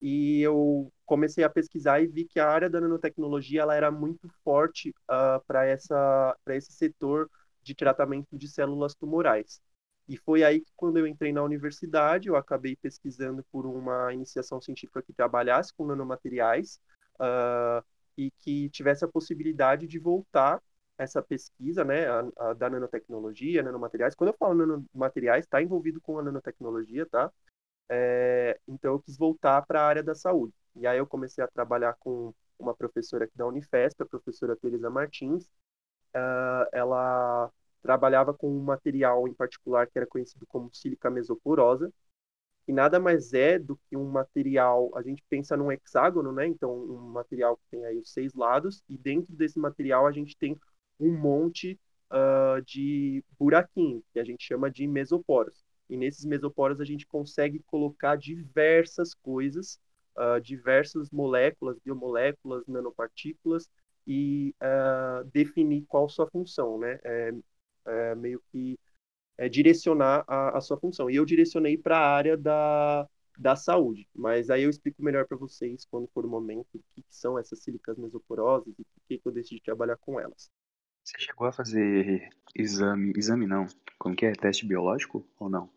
e 0.00 0.40
eu 0.40 0.92
comecei 1.04 1.42
a 1.42 1.50
pesquisar 1.50 2.00
e 2.00 2.06
vi 2.06 2.24
que 2.24 2.38
a 2.38 2.48
área 2.48 2.70
da 2.70 2.80
nanotecnologia 2.80 3.62
ela 3.62 3.74
era 3.74 3.90
muito 3.90 4.28
forte 4.44 4.90
uh, 4.90 5.44
para 5.46 5.64
essa 5.66 6.36
para 6.44 6.56
esse 6.56 6.72
setor 6.72 7.28
de 7.62 7.74
tratamento 7.74 8.36
de 8.36 8.48
células 8.48 8.94
tumorais. 8.94 9.60
E 10.08 10.16
foi 10.16 10.42
aí 10.42 10.60
que 10.60 10.72
quando 10.76 10.98
eu 10.98 11.06
entrei 11.06 11.32
na 11.32 11.42
universidade, 11.42 12.28
eu 12.28 12.36
acabei 12.36 12.76
pesquisando 12.76 13.44
por 13.52 13.66
uma 13.66 14.12
iniciação 14.12 14.60
científica 14.60 15.02
que 15.02 15.12
trabalhasse 15.12 15.72
com 15.72 15.86
nanomateriais 15.86 16.80
uh, 17.14 17.84
e 18.16 18.30
que 18.30 18.68
tivesse 18.70 19.04
a 19.04 19.08
possibilidade 19.08 19.86
de 19.86 19.98
voltar 19.98 20.60
essa 20.98 21.22
pesquisa, 21.22 21.84
né, 21.84 22.06
a, 22.08 22.28
a, 22.36 22.52
da 22.52 22.68
nanotecnologia, 22.68 23.62
nanomateriais. 23.62 24.14
Quando 24.14 24.28
eu 24.30 24.36
falo 24.36 24.54
nanomateriais, 24.54 25.44
está 25.44 25.62
envolvido 25.62 26.00
com 26.00 26.18
a 26.18 26.22
nanotecnologia, 26.22 27.06
tá? 27.06 27.32
É, 27.88 28.58
então 28.66 28.92
eu 28.92 29.00
quis 29.00 29.16
voltar 29.16 29.62
para 29.66 29.82
a 29.82 29.86
área 29.86 30.02
da 30.02 30.14
saúde. 30.14 30.54
E 30.76 30.86
aí 30.86 30.98
eu 30.98 31.06
comecei 31.06 31.42
a 31.42 31.48
trabalhar 31.48 31.94
com 31.98 32.34
uma 32.58 32.74
professora 32.74 33.24
aqui 33.24 33.36
da 33.36 33.46
Unifesp, 33.46 34.02
a 34.02 34.06
professora 34.06 34.56
Teresa 34.56 34.88
Martins, 34.88 35.50
uh, 36.14 36.68
ela 36.72 37.50
trabalhava 37.82 38.32
com 38.32 38.48
um 38.48 38.62
material 38.62 39.26
em 39.26 39.34
particular 39.34 39.86
que 39.86 39.98
era 39.98 40.06
conhecido 40.06 40.46
como 40.46 40.70
sílica 40.72 41.10
mesoporosa, 41.10 41.92
que 42.64 42.72
nada 42.72 43.00
mais 43.00 43.32
é 43.32 43.58
do 43.58 43.76
que 43.88 43.96
um 43.96 44.08
material, 44.08 44.90
a 44.94 45.02
gente 45.02 45.22
pensa 45.28 45.56
num 45.56 45.72
hexágono, 45.72 46.32
né? 46.32 46.46
Então, 46.46 46.72
um 46.72 47.10
material 47.10 47.56
que 47.56 47.64
tem 47.70 47.84
aí 47.84 47.98
os 47.98 48.12
seis 48.12 48.34
lados, 48.34 48.82
e 48.88 48.96
dentro 48.96 49.34
desse 49.34 49.58
material 49.58 50.06
a 50.06 50.12
gente 50.12 50.36
tem 50.36 50.58
um 51.00 51.12
monte 51.12 51.78
uh, 52.12 52.62
de 52.62 53.24
buraquinhos, 53.38 54.04
que 54.12 54.20
a 54.20 54.24
gente 54.24 54.44
chama 54.44 54.70
de 54.70 54.86
mesoporos. 54.86 55.64
E 55.88 55.96
nesses 55.96 56.24
mesoporos 56.24 56.80
a 56.80 56.84
gente 56.84 57.06
consegue 57.06 57.58
colocar 57.66 58.16
diversas 58.16 59.12
coisas, 59.12 59.78
uh, 60.16 60.40
diversas 60.40 61.10
moléculas, 61.10 61.78
biomoléculas, 61.84 62.64
nanopartículas, 62.68 63.68
e 64.06 64.54
uh, 64.62 65.24
definir 65.32 65.84
qual 65.86 66.08
sua 66.08 66.28
função, 66.28 66.78
né? 66.78 66.98
É, 67.04 67.32
é 67.86 68.14
meio 68.14 68.42
que 68.50 68.78
é, 69.36 69.48
direcionar 69.48 70.24
a, 70.26 70.58
a, 70.58 70.60
sua 70.60 70.78
função. 70.78 71.10
E 71.10 71.16
eu 71.16 71.24
direcionei 71.24 71.76
para 71.76 71.98
a 71.98 72.14
área 72.14 72.36
da, 72.36 73.08
da 73.38 73.56
saúde, 73.56 74.08
mas 74.14 74.50
aí 74.50 74.62
eu 74.62 74.70
explico 74.70 75.02
melhor 75.02 75.26
para 75.26 75.36
vocês 75.36 75.84
quando 75.84 76.08
for 76.08 76.24
o 76.24 76.28
momento 76.28 76.68
o 76.74 76.82
que, 76.94 77.04
são 77.08 77.38
essas 77.38 77.60
sílicas 77.60 77.96
mesoporosas 77.96 78.72
e 78.78 78.84
por 78.84 79.02
que, 79.08 79.18
que 79.18 79.28
eu 79.28 79.32
decidi 79.32 79.60
trabalhar 79.60 79.96
com 79.96 80.18
elas. 80.20 80.50
Você 81.04 81.18
chegou 81.18 81.46
a 81.46 81.52
fazer 81.52 82.28
exame, 82.54 83.12
exame 83.16 83.46
não, 83.46 83.66
como 83.98 84.14
que 84.14 84.24
é, 84.24 84.32
teste 84.32 84.64
biológico 84.64 85.26
ou 85.38 85.48
não? 85.48 85.68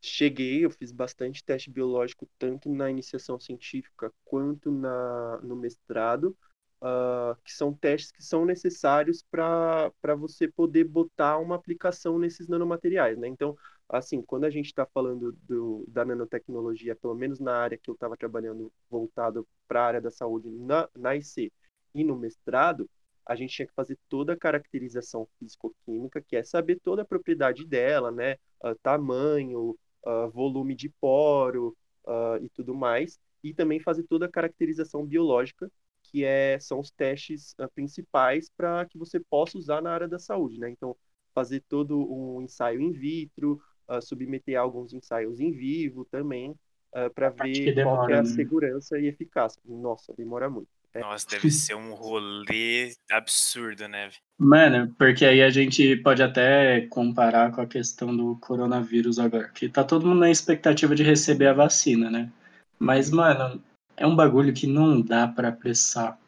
Cheguei, 0.00 0.64
eu 0.64 0.70
fiz 0.70 0.92
bastante 0.92 1.44
teste 1.44 1.70
biológico 1.70 2.26
tanto 2.38 2.72
na 2.72 2.88
iniciação 2.88 3.38
científica 3.38 4.12
quanto 4.24 4.70
na, 4.70 5.40
no 5.42 5.56
mestrado, 5.56 6.36
uh, 6.82 7.36
que 7.44 7.52
são 7.52 7.72
testes 7.72 8.12
que 8.12 8.22
são 8.22 8.44
necessários 8.44 9.22
para 9.30 10.14
você 10.16 10.48
poder 10.48 10.84
botar 10.84 11.38
uma 11.38 11.54
aplicação 11.54 12.18
nesses 12.18 12.48
nanomateriais, 12.48 13.18
né? 13.18 13.28
Então, 13.28 13.56
assim, 13.88 14.22
quando 14.22 14.44
a 14.44 14.50
gente 14.50 14.66
está 14.66 14.86
falando 14.86 15.32
do, 15.42 15.84
da 15.88 16.04
nanotecnologia, 16.04 16.96
pelo 16.96 17.14
menos 17.14 17.40
na 17.40 17.56
área 17.56 17.78
que 17.78 17.90
eu 17.90 17.94
estava 17.94 18.16
trabalhando 18.16 18.72
voltado 18.90 19.46
para 19.66 19.82
a 19.82 19.86
área 19.86 20.00
da 20.00 20.10
saúde 20.10 20.50
na, 20.50 20.88
na 20.96 21.16
IC 21.16 21.52
e 21.94 22.04
no 22.04 22.16
mestrado, 22.16 22.88
a 23.24 23.34
gente 23.34 23.54
tinha 23.54 23.66
que 23.66 23.74
fazer 23.74 23.98
toda 24.08 24.32
a 24.32 24.36
caracterização 24.36 25.28
físico-química, 25.38 26.20
que 26.22 26.36
é 26.36 26.42
saber 26.42 26.80
toda 26.82 27.02
a 27.02 27.04
propriedade 27.04 27.66
dela, 27.66 28.10
né? 28.10 28.36
Uh, 28.62 28.74
tamanho, 28.82 29.78
uh, 30.04 30.30
volume 30.30 30.74
de 30.74 30.88
poro 30.88 31.76
uh, 32.06 32.42
e 32.42 32.48
tudo 32.48 32.74
mais, 32.74 33.18
e 33.44 33.52
também 33.52 33.80
fazer 33.80 34.04
toda 34.04 34.26
a 34.26 34.30
caracterização 34.30 35.04
biológica, 35.04 35.70
que 36.10 36.24
é, 36.24 36.58
são 36.58 36.80
os 36.80 36.90
testes 36.90 37.54
uh, 37.58 37.68
principais 37.74 38.50
para 38.56 38.84
que 38.86 38.98
você 38.98 39.20
possa 39.20 39.58
usar 39.58 39.82
na 39.82 39.92
área 39.92 40.08
da 40.08 40.18
saúde, 40.18 40.58
né? 40.58 40.70
Então, 40.70 40.96
fazer 41.34 41.62
todo 41.68 41.98
um 42.12 42.42
ensaio 42.42 42.80
in 42.80 42.92
vitro, 42.92 43.60
uh, 43.88 44.00
submeter 44.00 44.58
alguns 44.58 44.92
ensaios 44.92 45.38
em 45.38 45.52
vivo 45.52 46.04
também, 46.06 46.50
uh, 46.50 47.12
para 47.14 47.30
ver 47.30 47.74
demora, 47.74 47.96
qual 47.96 48.10
é 48.10 48.14
a 48.14 48.22
né? 48.22 48.24
segurança 48.24 48.98
e 48.98 49.06
eficácia. 49.06 49.60
Nossa, 49.64 50.14
demora 50.16 50.48
muito. 50.48 50.68
É. 50.94 51.00
Nossa, 51.00 51.26
deve 51.28 51.50
ser 51.50 51.74
um 51.74 51.92
rolê 51.92 52.94
absurdo, 53.10 53.86
né? 53.86 54.10
Mano, 54.38 54.94
porque 54.98 55.26
aí 55.26 55.42
a 55.42 55.50
gente 55.50 55.96
pode 55.96 56.22
até 56.22 56.86
comparar 56.88 57.52
com 57.52 57.60
a 57.60 57.66
questão 57.66 58.16
do 58.16 58.36
coronavírus 58.36 59.18
agora, 59.18 59.48
que 59.48 59.68
tá 59.68 59.84
todo 59.84 60.06
mundo 60.06 60.20
na 60.20 60.30
expectativa 60.30 60.94
de 60.94 61.02
receber 61.02 61.48
a 61.48 61.52
vacina, 61.52 62.10
né? 62.10 62.32
Mas, 62.78 63.10
mano, 63.10 63.62
é 63.98 64.06
um 64.06 64.16
bagulho 64.16 64.54
que 64.54 64.66
não 64.66 65.00
dá 65.00 65.26
para 65.26 65.48
apressar. 65.48 66.18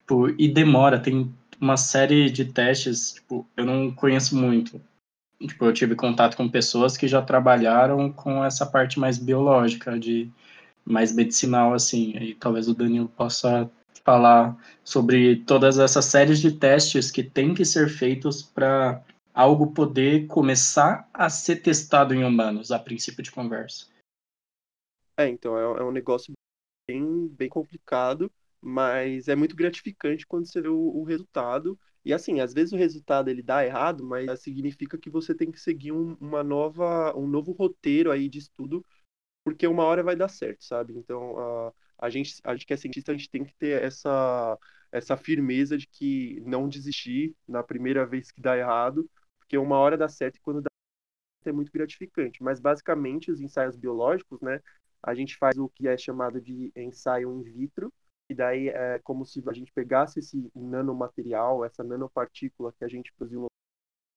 Tipo, 0.00 0.28
e 0.38 0.48
demora, 0.48 1.00
tem 1.00 1.32
uma 1.60 1.76
série 1.76 2.30
de 2.30 2.44
testes, 2.44 3.12
tipo, 3.12 3.46
eu 3.56 3.64
não 3.64 3.90
conheço 3.90 4.36
muito. 4.36 4.80
Tipo, 5.40 5.64
eu 5.64 5.72
tive 5.72 5.94
contato 5.94 6.36
com 6.36 6.48
pessoas 6.48 6.96
que 6.96 7.08
já 7.08 7.22
trabalharam 7.22 8.12
com 8.12 8.44
essa 8.44 8.66
parte 8.66 9.00
mais 9.00 9.18
biológica, 9.18 9.98
de 9.98 10.30
mais 10.84 11.12
medicinal, 11.12 11.72
assim. 11.72 12.16
E 12.18 12.34
talvez 12.34 12.68
o 12.68 12.74
Danilo 12.74 13.08
possa 13.08 13.70
falar 14.04 14.56
sobre 14.84 15.36
todas 15.36 15.78
essas 15.78 16.04
séries 16.04 16.40
de 16.40 16.52
testes 16.52 17.10
que 17.10 17.22
têm 17.22 17.54
que 17.54 17.64
ser 17.64 17.88
feitos 17.88 18.42
para 18.42 19.02
algo 19.32 19.72
poder 19.72 20.26
começar 20.26 21.08
a 21.14 21.30
ser 21.30 21.56
testado 21.56 22.14
em 22.14 22.24
humanos, 22.24 22.70
a 22.70 22.78
princípio 22.78 23.22
de 23.22 23.30
conversa. 23.30 23.86
É, 25.16 25.28
então, 25.28 25.56
é, 25.56 25.80
é 25.80 25.84
um 25.84 25.92
negócio 25.92 26.32
bem, 26.90 27.28
bem 27.28 27.48
complicado, 27.48 28.32
mas 28.60 29.28
é 29.28 29.36
muito 29.36 29.54
gratificante 29.56 30.26
quando 30.26 30.46
você 30.46 30.60
vê 30.60 30.68
o, 30.68 30.76
o, 30.78 31.04
resultado. 31.04 31.78
E 32.04 32.12
assim, 32.12 32.40
às 32.40 32.52
vezes 32.52 32.72
o 32.72 32.76
resultado 32.76 33.28
ele 33.30 33.42
dá 33.42 33.64
errado, 33.64 34.04
mas 34.04 34.40
significa 34.42 34.98
que 34.98 35.10
você 35.10 35.34
tem 35.34 35.50
que 35.50 35.60
seguir 35.60 35.92
um, 35.92 36.16
uma 36.20 36.42
nova, 36.42 37.16
um 37.16 37.26
novo 37.26 37.52
roteiro 37.52 38.10
aí 38.10 38.28
de 38.28 38.38
estudo, 38.38 38.84
porque 39.44 39.66
uma 39.66 39.84
hora 39.84 40.02
vai 40.02 40.16
dar 40.16 40.28
certo, 40.28 40.64
sabe? 40.64 40.94
Então, 40.96 41.38
a, 41.38 41.72
a 41.98 42.10
gente, 42.10 42.40
a 42.44 42.54
gente 42.54 42.66
que 42.66 42.74
é 42.74 42.76
cientista, 42.76 43.12
a 43.12 43.16
gente 43.16 43.30
tem 43.30 43.44
que 43.44 43.54
ter 43.54 43.82
essa, 43.82 44.58
essa 44.92 45.16
firmeza 45.16 45.78
de 45.78 45.86
que 45.86 46.40
não 46.44 46.68
desistir 46.68 47.34
na 47.46 47.62
primeira 47.62 48.06
vez 48.06 48.30
que 48.30 48.40
dá 48.40 48.56
errado, 48.56 49.08
porque 49.38 49.56
uma 49.58 49.76
hora 49.78 49.96
dá 49.96 50.08
certo 50.08 50.36
e 50.36 50.40
quando 50.40 50.62
dá 50.62 50.70
é 51.44 51.52
muito 51.52 51.72
gratificante. 51.72 52.42
Mas 52.42 52.60
basicamente 52.60 53.30
os 53.30 53.40
ensaios 53.40 53.76
biológicos, 53.76 54.40
né, 54.40 54.60
a 55.02 55.14
gente 55.14 55.36
faz 55.36 55.56
o 55.58 55.68
que 55.68 55.88
é 55.88 55.96
chamado 55.96 56.40
de 56.40 56.72
ensaio 56.76 57.32
in 57.32 57.42
vitro, 57.42 57.92
e 58.28 58.34
daí 58.34 58.68
é 58.68 58.98
como 59.00 59.24
se 59.24 59.42
a 59.48 59.52
gente 59.52 59.72
pegasse 59.72 60.20
esse 60.20 60.50
nanomaterial, 60.54 61.64
essa 61.64 61.82
nanopartícula 61.82 62.72
que 62.78 62.84
a 62.84 62.88
gente 62.88 63.12
produziu 63.14 63.40
no 63.40 63.46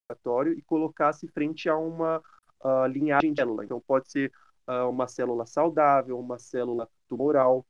laboratório 0.10 0.54
e 0.54 0.62
colocasse 0.62 1.28
frente 1.30 1.68
a 1.68 1.76
uma 1.76 2.22
uh, 2.62 2.86
linhagem 2.86 3.34
de 3.34 3.42
célula. 3.42 3.66
Então 3.66 3.82
pode 3.82 4.12
ser 4.12 4.32
uh, 4.68 4.88
uma 4.88 5.08
célula 5.08 5.48
saudável, 5.48 6.20
uma 6.20 6.38
célula 6.38 6.88
tumoral. 7.08 7.66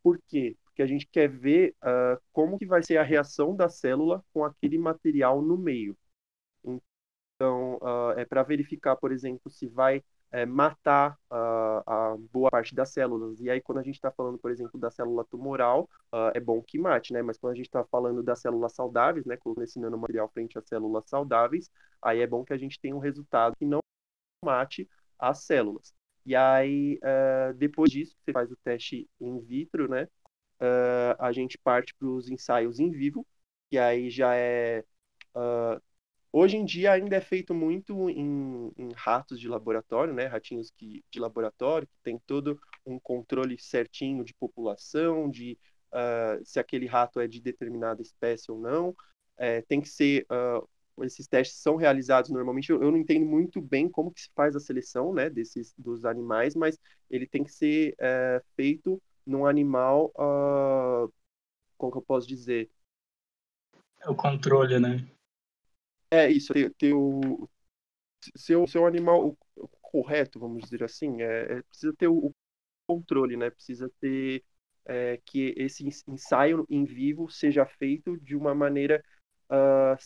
Por 0.00 0.20
quê? 0.28 0.56
Porque 0.64 0.82
a 0.82 0.86
gente 0.86 1.08
quer 1.08 1.28
ver 1.28 1.74
uh, 1.82 2.20
como 2.32 2.56
que 2.56 2.66
vai 2.66 2.82
ser 2.82 2.96
a 2.96 3.02
reação 3.02 3.56
da 3.56 3.68
célula 3.68 4.24
com 4.32 4.44
aquele 4.44 4.78
material 4.78 5.42
no 5.42 5.58
meio. 5.58 5.96
Então, 6.64 7.78
é 8.18 8.24
para 8.26 8.42
verificar, 8.42 8.96
por 8.96 9.10
exemplo, 9.10 9.50
se 9.50 9.66
vai 9.66 10.04
é, 10.32 10.46
matar 10.46 11.18
uh, 11.30 11.82
a 11.86 12.16
boa 12.32 12.50
parte 12.50 12.74
das 12.74 12.90
células. 12.90 13.40
E 13.40 13.50
aí, 13.50 13.60
quando 13.60 13.78
a 13.78 13.82
gente 13.82 13.96
está 13.96 14.10
falando, 14.10 14.38
por 14.38 14.50
exemplo, 14.50 14.78
da 14.78 14.90
célula 14.90 15.24
tumoral, 15.24 15.88
uh, 16.12 16.30
é 16.34 16.40
bom 16.40 16.62
que 16.62 16.78
mate, 16.78 17.12
né? 17.12 17.22
Mas 17.22 17.38
quando 17.38 17.52
a 17.52 17.56
gente 17.56 17.66
está 17.66 17.84
falando 17.84 18.22
das 18.22 18.40
células 18.40 18.72
saudáveis, 18.72 19.26
né, 19.26 19.36
colocando 19.36 19.64
esse 19.64 19.80
nanomaterial 19.80 20.28
frente 20.28 20.58
às 20.58 20.66
células 20.66 21.04
saudáveis, 21.08 21.70
aí 22.02 22.20
é 22.20 22.26
bom 22.26 22.44
que 22.44 22.52
a 22.52 22.58
gente 22.58 22.78
tenha 22.80 22.94
um 22.94 23.00
resultado 23.00 23.56
que 23.56 23.64
não 23.64 23.80
mate 24.44 24.88
as 25.18 25.44
células. 25.44 25.94
E 26.24 26.36
aí, 26.36 26.98
uh, 27.02 27.54
depois 27.54 27.90
disso, 27.90 28.16
você 28.20 28.32
faz 28.32 28.50
o 28.50 28.56
teste 28.56 29.08
in 29.20 29.40
vitro, 29.40 29.88
né? 29.88 30.08
a 31.18 31.32
gente 31.32 31.56
parte 31.56 31.94
para 31.94 32.06
os 32.06 32.28
ensaios 32.28 32.78
em 32.78 32.90
vivo, 32.90 33.26
que 33.70 33.78
aí 33.78 34.10
já 34.10 34.34
é 34.34 34.84
Uh, 35.34 35.80
Hoje 36.32 36.56
em 36.56 36.64
dia 36.64 36.92
ainda 36.92 37.16
é 37.16 37.20
feito 37.20 37.52
muito 37.52 38.08
em, 38.08 38.72
em 38.78 38.92
ratos 38.94 39.40
de 39.40 39.48
laboratório, 39.48 40.14
né? 40.14 40.26
Ratinhos 40.26 40.70
que, 40.70 41.04
de 41.10 41.18
laboratório, 41.18 41.88
que 41.88 41.98
tem 42.04 42.18
todo 42.24 42.60
um 42.86 43.00
controle 43.00 43.58
certinho 43.58 44.24
de 44.24 44.32
população, 44.34 45.28
de 45.28 45.58
uh, 45.92 46.44
se 46.44 46.60
aquele 46.60 46.86
rato 46.86 47.18
é 47.18 47.26
de 47.26 47.40
determinada 47.40 48.00
espécie 48.00 48.50
ou 48.50 48.60
não. 48.60 48.94
É, 49.36 49.62
tem 49.62 49.80
que 49.80 49.88
ser 49.88 50.24
uh, 50.30 50.68
esses 51.04 51.26
testes 51.26 51.58
são 51.58 51.76
realizados 51.76 52.30
normalmente. 52.30 52.70
Eu, 52.70 52.82
eu, 52.82 52.90
não 52.90 52.98
entendo 52.98 53.26
muito 53.26 53.60
bem 53.60 53.88
como 53.88 54.12
que 54.12 54.22
se 54.22 54.30
faz 54.34 54.54
a 54.54 54.60
seleção, 54.60 55.12
né, 55.12 55.28
desses 55.30 55.74
dos 55.76 56.04
animais, 56.04 56.54
mas 56.54 56.78
ele 57.10 57.26
tem 57.26 57.42
que 57.42 57.52
ser 57.52 57.94
uh, 57.94 58.44
feito 58.54 59.02
num 59.26 59.46
animal, 59.46 60.12
uh, 60.16 61.12
como 61.76 61.92
que 61.92 61.98
eu 61.98 62.02
posso 62.02 62.26
dizer? 62.26 62.70
É 64.00 64.08
o 64.08 64.14
controle, 64.14 64.78
né? 64.78 65.06
É 66.10 66.28
isso, 66.28 66.52
ter, 66.52 66.74
ter 66.74 66.92
o 66.92 67.48
seu, 68.36 68.66
seu 68.66 68.86
animal 68.86 69.36
correto, 69.80 70.38
vamos 70.38 70.62
dizer 70.64 70.82
assim, 70.84 71.22
é, 71.22 71.58
é 71.58 71.62
precisa 71.62 71.92
ter 71.96 72.08
o, 72.08 72.26
o, 72.26 72.34
controle, 72.86 73.36
né? 73.36 73.50
Precisa 73.50 73.90
ter 74.00 74.44
é, 74.84 75.20
que 75.24 75.54
esse 75.56 75.84
ensaio 76.08 76.66
em 76.68 76.84
vivo 76.84 77.30
seja 77.30 77.64
feito 77.64 78.18
de 78.18 78.34
uma 78.34 78.54
maneira 78.54 79.02
uh, 79.50 79.96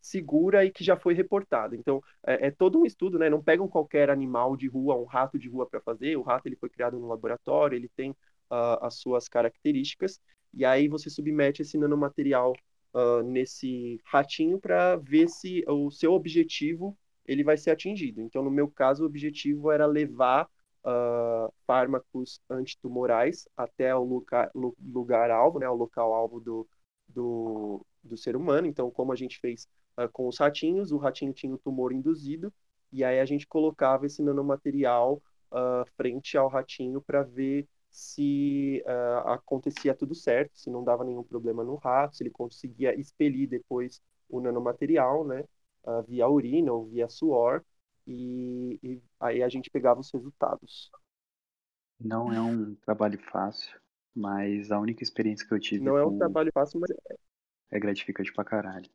segura 0.00 0.64
e 0.64 0.70
que 0.72 0.82
já 0.82 0.96
foi 0.96 1.14
reportada. 1.14 1.76
Então, 1.76 2.02
é, 2.26 2.48
é, 2.48 2.50
todo 2.50 2.80
um 2.80 2.86
estudo, 2.86 3.18
né? 3.18 3.30
Não 3.30 3.42
pegam 3.42 3.68
qualquer 3.68 4.10
animal 4.10 4.56
de 4.56 4.66
rua, 4.68 4.96
um 4.96 5.04
rato 5.04 5.38
de 5.38 5.48
rua 5.48 5.68
para 5.68 5.80
fazer. 5.80 6.16
O 6.16 6.22
rato 6.22 6.46
ele 6.46 6.56
foi 6.56 6.68
criado 6.68 6.98
no 6.98 7.06
laboratório, 7.06 7.76
ele 7.76 7.88
tem 7.96 8.10
uh, 8.50 8.78
as 8.82 8.96
suas 8.96 9.28
características 9.28 10.20
e 10.52 10.64
aí 10.64 10.88
você 10.88 11.10
submete 11.10 11.62
esse 11.62 11.76
nanomaterial 11.78 12.54
uh, 12.96 13.22
nesse 13.22 14.00
ratinho 14.06 14.58
para 14.58 14.96
ver 14.96 15.28
se 15.28 15.62
o 15.68 15.90
seu 15.90 16.12
objetivo 16.14 16.96
ele 17.26 17.44
vai 17.44 17.56
ser 17.56 17.70
atingido. 17.70 18.20
Então, 18.22 18.42
no 18.42 18.50
meu 18.50 18.68
caso, 18.68 19.02
o 19.02 19.06
objetivo 19.06 19.70
era 19.70 19.84
levar 19.84 20.48
uh, 20.84 21.52
fármacos 21.66 22.40
antitumorais 22.48 23.46
até 23.56 23.94
o 23.94 24.24
lugar 24.80 25.30
alvo, 25.30 25.58
né, 25.58 25.68
o 25.68 25.74
local 25.74 26.14
alvo 26.14 26.40
do, 26.40 26.66
do, 27.06 27.84
do 28.02 28.16
ser 28.16 28.36
humano. 28.36 28.66
Então, 28.66 28.90
como 28.90 29.12
a 29.12 29.16
gente 29.16 29.38
fez 29.38 29.68
uh, 29.98 30.08
com 30.12 30.26
os 30.26 30.38
ratinhos, 30.38 30.92
o 30.92 30.96
ratinho 30.96 31.32
tinha 31.32 31.54
o 31.54 31.58
tumor 31.58 31.92
induzido, 31.92 32.52
e 32.92 33.04
aí 33.04 33.20
a 33.20 33.26
gente 33.26 33.46
colocava 33.46 34.06
esse 34.06 34.22
nanomaterial 34.22 35.20
uh, 35.50 35.84
frente 35.96 36.38
ao 36.38 36.48
ratinho 36.48 37.02
para 37.02 37.22
ver 37.22 37.66
se 37.96 38.84
uh, 38.84 39.28
acontecia 39.30 39.94
tudo 39.94 40.14
certo, 40.14 40.58
se 40.58 40.68
não 40.68 40.84
dava 40.84 41.02
nenhum 41.02 41.22
problema 41.22 41.64
no 41.64 41.76
rato, 41.76 42.14
se 42.14 42.22
ele 42.22 42.30
conseguia 42.30 42.94
expelir 42.94 43.48
depois 43.48 44.02
o 44.28 44.38
nanomaterial, 44.38 45.26
né, 45.26 45.42
uh, 45.82 46.02
via 46.02 46.28
urina 46.28 46.70
ou 46.70 46.84
via 46.84 47.08
suor, 47.08 47.64
e, 48.06 48.78
e, 48.82 49.02
aí 49.18 49.42
a 49.42 49.48
gente 49.48 49.70
pegava 49.70 49.98
os 49.98 50.12
resultados. 50.12 50.90
Não 51.98 52.30
é 52.30 52.38
um 52.38 52.74
trabalho 52.74 53.18
fácil, 53.18 53.80
mas 54.14 54.70
a 54.70 54.78
única 54.78 55.02
experiência 55.02 55.48
que 55.48 55.54
eu 55.54 55.58
tive. 55.58 55.82
Não 55.82 55.96
é 55.96 56.04
um 56.04 56.18
trabalho 56.18 56.50
fácil, 56.52 56.78
mas 56.78 56.90
é. 56.90 57.16
É 57.70 57.80
gratificante 57.80 58.30
pra 58.30 58.44
caralho. 58.44 58.90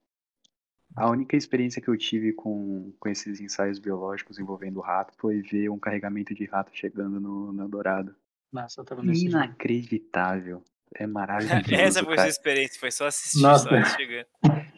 A 0.96 1.10
única 1.10 1.36
experiência 1.36 1.82
que 1.82 1.88
eu 1.88 1.98
tive 1.98 2.34
com, 2.34 2.94
com 3.00 3.10
esses 3.10 3.42
ensaios 3.42 3.80
biológicos 3.80 4.38
envolvendo 4.38 4.80
rato 4.80 5.16
foi 5.18 5.42
ver 5.42 5.70
um 5.70 5.80
carregamento 5.80 6.36
de 6.36 6.46
rato 6.46 6.70
chegando 6.72 7.20
no, 7.20 7.52
no 7.52 7.68
Dourado. 7.68 8.16
Nossa, 8.52 8.82
eu 8.82 8.86
tava 8.86 9.02
nesse 9.04 9.26
Inacreditável. 9.26 10.64
É 10.96 11.06
maravilhoso. 11.08 11.74
Essa 11.74 12.04
foi 12.04 12.16
a 12.16 12.18
sua 12.18 12.28
experiência, 12.28 12.80
foi 12.80 12.92
só 12.92 13.08
assistir, 13.08 13.42
Nossa. 13.42 13.70
só 13.70 13.98
chegando. 13.98 14.28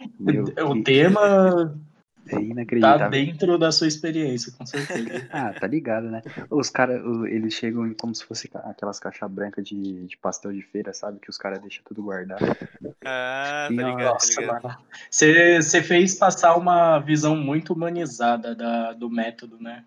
O 0.65 0.75
que... 0.75 0.83
tema 0.83 1.75
é 2.29 2.35
inacreditável. 2.35 2.99
Tá 2.99 3.09
dentro 3.09 3.57
da 3.57 3.71
sua 3.71 3.87
experiência, 3.87 4.53
com 4.57 4.65
certeza. 4.65 5.27
ah, 5.31 5.53
tá 5.53 5.67
ligado, 5.67 6.09
né? 6.09 6.21
Os 6.49 6.69
caras, 6.69 7.01
eles 7.25 7.53
chegam 7.53 7.93
como 7.99 8.15
se 8.15 8.23
fosse 8.23 8.49
aquelas 8.53 8.99
caixas 8.99 9.29
brancas 9.29 9.65
de, 9.67 10.05
de 10.05 10.17
pastel 10.17 10.53
de 10.53 10.61
feira, 10.61 10.93
sabe? 10.93 11.19
Que 11.19 11.29
os 11.29 11.37
caras 11.37 11.59
deixam 11.59 11.83
tudo 11.83 12.03
guardado. 12.03 12.45
Ah, 13.03 13.67
tá 13.67 13.69
ligado, 13.69 14.13
Nossa, 14.13 14.35
tá 14.35 14.41
ligado. 14.41 14.77
Você 15.09 15.83
fez 15.83 16.15
passar 16.15 16.55
uma 16.55 16.99
visão 16.99 17.35
muito 17.35 17.73
humanizada 17.73 18.55
da, 18.55 18.93
do 18.93 19.09
método, 19.09 19.57
né? 19.59 19.83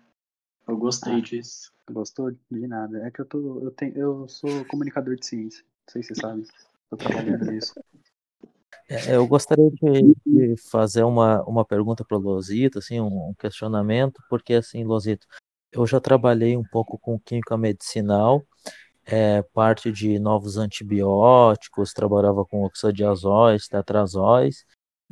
Eu 0.67 0.77
gostei 0.77 1.13
ah, 1.13 1.21
disso. 1.21 1.71
Gostou 1.89 2.31
de 2.31 2.67
nada. 2.67 3.07
É 3.07 3.11
que 3.11 3.21
eu 3.21 3.25
tô. 3.25 3.61
Eu, 3.61 3.71
tenho, 3.71 3.97
eu 3.97 4.27
sou 4.27 4.65
comunicador 4.65 5.15
de 5.15 5.25
ciência. 5.25 5.63
Não 5.63 5.93
sei 5.93 6.03
se 6.03 6.13
você 6.13 6.21
sabe. 6.21 6.45
Tô 6.89 6.97
trabalhando 6.97 7.45
nisso. 7.51 7.73
É, 8.89 9.15
eu 9.15 9.27
gostaria 9.27 9.69
de, 9.69 10.15
de, 10.25 10.55
fazer 10.69 11.03
uma, 11.03 11.43
uma 11.43 11.65
pergunta 11.65 12.05
para 12.05 12.17
o 12.17 12.21
Losito, 12.21 12.79
assim, 12.79 13.01
um, 13.01 13.33
questionamento, 13.37 14.21
porque 14.29 14.53
assim, 14.53 14.85
Losito, 14.85 15.27
eu 15.73 15.85
já 15.85 15.99
trabalhei 15.99 16.55
um 16.55 16.63
pouco 16.63 16.97
com 16.97 17.19
química 17.19 17.57
medicinal, 17.57 18.45
é, 19.05 19.41
parte 19.41 19.91
de 19.91 20.17
novos 20.19 20.57
antibióticos, 20.57 21.91
trabalhava 21.91 22.45
com 22.45 22.63
oxadiazóis, 22.63 23.67
tetrazóis, 23.67 24.65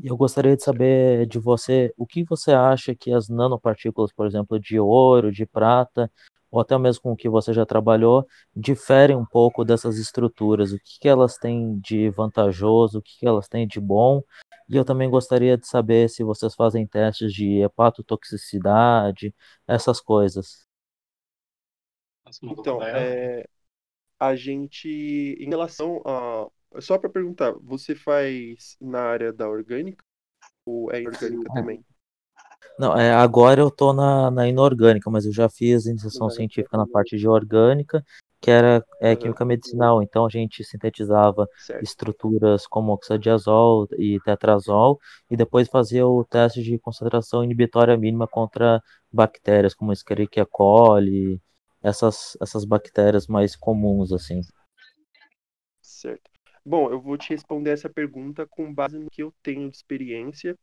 eu 0.03 0.17
gostaria 0.17 0.55
de 0.55 0.63
saber 0.63 1.25
de 1.25 1.39
você, 1.39 1.93
o 1.97 2.05
que 2.05 2.23
você 2.23 2.51
acha 2.51 2.95
que 2.95 3.11
as 3.11 3.29
nanopartículas, 3.29 4.11
por 4.11 4.27
exemplo, 4.27 4.59
de 4.59 4.79
ouro, 4.79 5.31
de 5.31 5.45
prata, 5.45 6.11
ou 6.51 6.59
até 6.59 6.77
mesmo 6.77 7.01
com 7.01 7.11
o 7.11 7.15
que 7.15 7.29
você 7.29 7.53
já 7.53 7.65
trabalhou, 7.65 8.25
diferem 8.55 9.15
um 9.15 9.25
pouco 9.25 9.65
dessas 9.65 9.97
estruturas, 9.97 10.71
o 10.71 10.77
que, 10.77 10.99
que 11.01 11.07
elas 11.07 11.37
têm 11.37 11.79
de 11.79 12.09
vantajoso, 12.09 12.99
o 12.99 13.01
que, 13.01 13.19
que 13.19 13.27
elas 13.27 13.47
têm 13.47 13.67
de 13.67 13.79
bom, 13.79 14.21
e 14.69 14.75
eu 14.75 14.85
também 14.85 15.09
gostaria 15.09 15.57
de 15.57 15.67
saber 15.67 16.09
se 16.09 16.23
vocês 16.23 16.55
fazem 16.55 16.87
testes 16.87 17.31
de 17.31 17.61
hepatotoxicidade, 17.61 19.33
essas 19.67 20.01
coisas. 20.01 20.65
Então, 22.41 22.81
é, 22.81 23.45
a 24.19 24.35
gente, 24.35 24.89
em 25.39 25.49
relação 25.49 26.01
a. 26.05 26.47
Só 26.81 26.97
para 26.97 27.09
perguntar, 27.09 27.53
você 27.61 27.95
faz 27.95 28.77
na 28.79 29.01
área 29.01 29.31
da 29.31 29.49
orgânica 29.49 30.03
ou 30.65 30.91
é 30.91 31.01
inorgânica 31.01 31.53
também? 31.53 31.83
Não, 32.77 32.97
é, 32.97 33.13
agora 33.13 33.61
eu 33.61 33.71
tô 33.71 33.93
na, 33.93 34.29
na 34.29 34.47
inorgânica, 34.47 35.09
mas 35.09 35.25
eu 35.25 35.31
já 35.31 35.47
fiz 35.47 35.85
iniciação 35.85 36.29
científica 36.29 36.77
na 36.77 36.85
parte 36.85 37.17
de 37.17 37.27
orgânica, 37.27 38.03
que 38.41 38.51
era 38.51 38.83
é, 38.99 39.15
química 39.15 39.45
medicinal. 39.45 40.03
Então 40.03 40.25
a 40.25 40.29
gente 40.29 40.63
sintetizava 40.63 41.47
certo. 41.57 41.83
estruturas 41.83 42.67
como 42.67 42.91
oxadiazol 42.91 43.87
e 43.97 44.19
tetrazol 44.25 44.99
e 45.31 45.37
depois 45.37 45.69
fazia 45.69 46.05
o 46.05 46.25
teste 46.25 46.61
de 46.61 46.77
concentração 46.77 47.43
inibitória 47.43 47.95
mínima 47.95 48.27
contra 48.27 48.81
bactérias 49.11 49.73
como 49.73 49.93
Escherichia 49.93 50.45
coli, 50.45 51.41
essas, 51.81 52.37
essas 52.41 52.65
bactérias 52.65 53.25
mais 53.27 53.55
comuns 53.55 54.11
assim. 54.11 54.41
Certo. 55.81 56.34
Bom, 56.65 56.89
eu 56.89 56.99
vou 56.99 57.17
te 57.17 57.29
responder 57.29 57.71
essa 57.71 57.89
pergunta 57.89 58.47
com 58.47 58.73
base 58.73 58.97
no 58.97 59.09
que 59.09 59.21
eu 59.21 59.33
tenho 59.43 59.69
de 59.69 59.75
experiência 59.77 60.57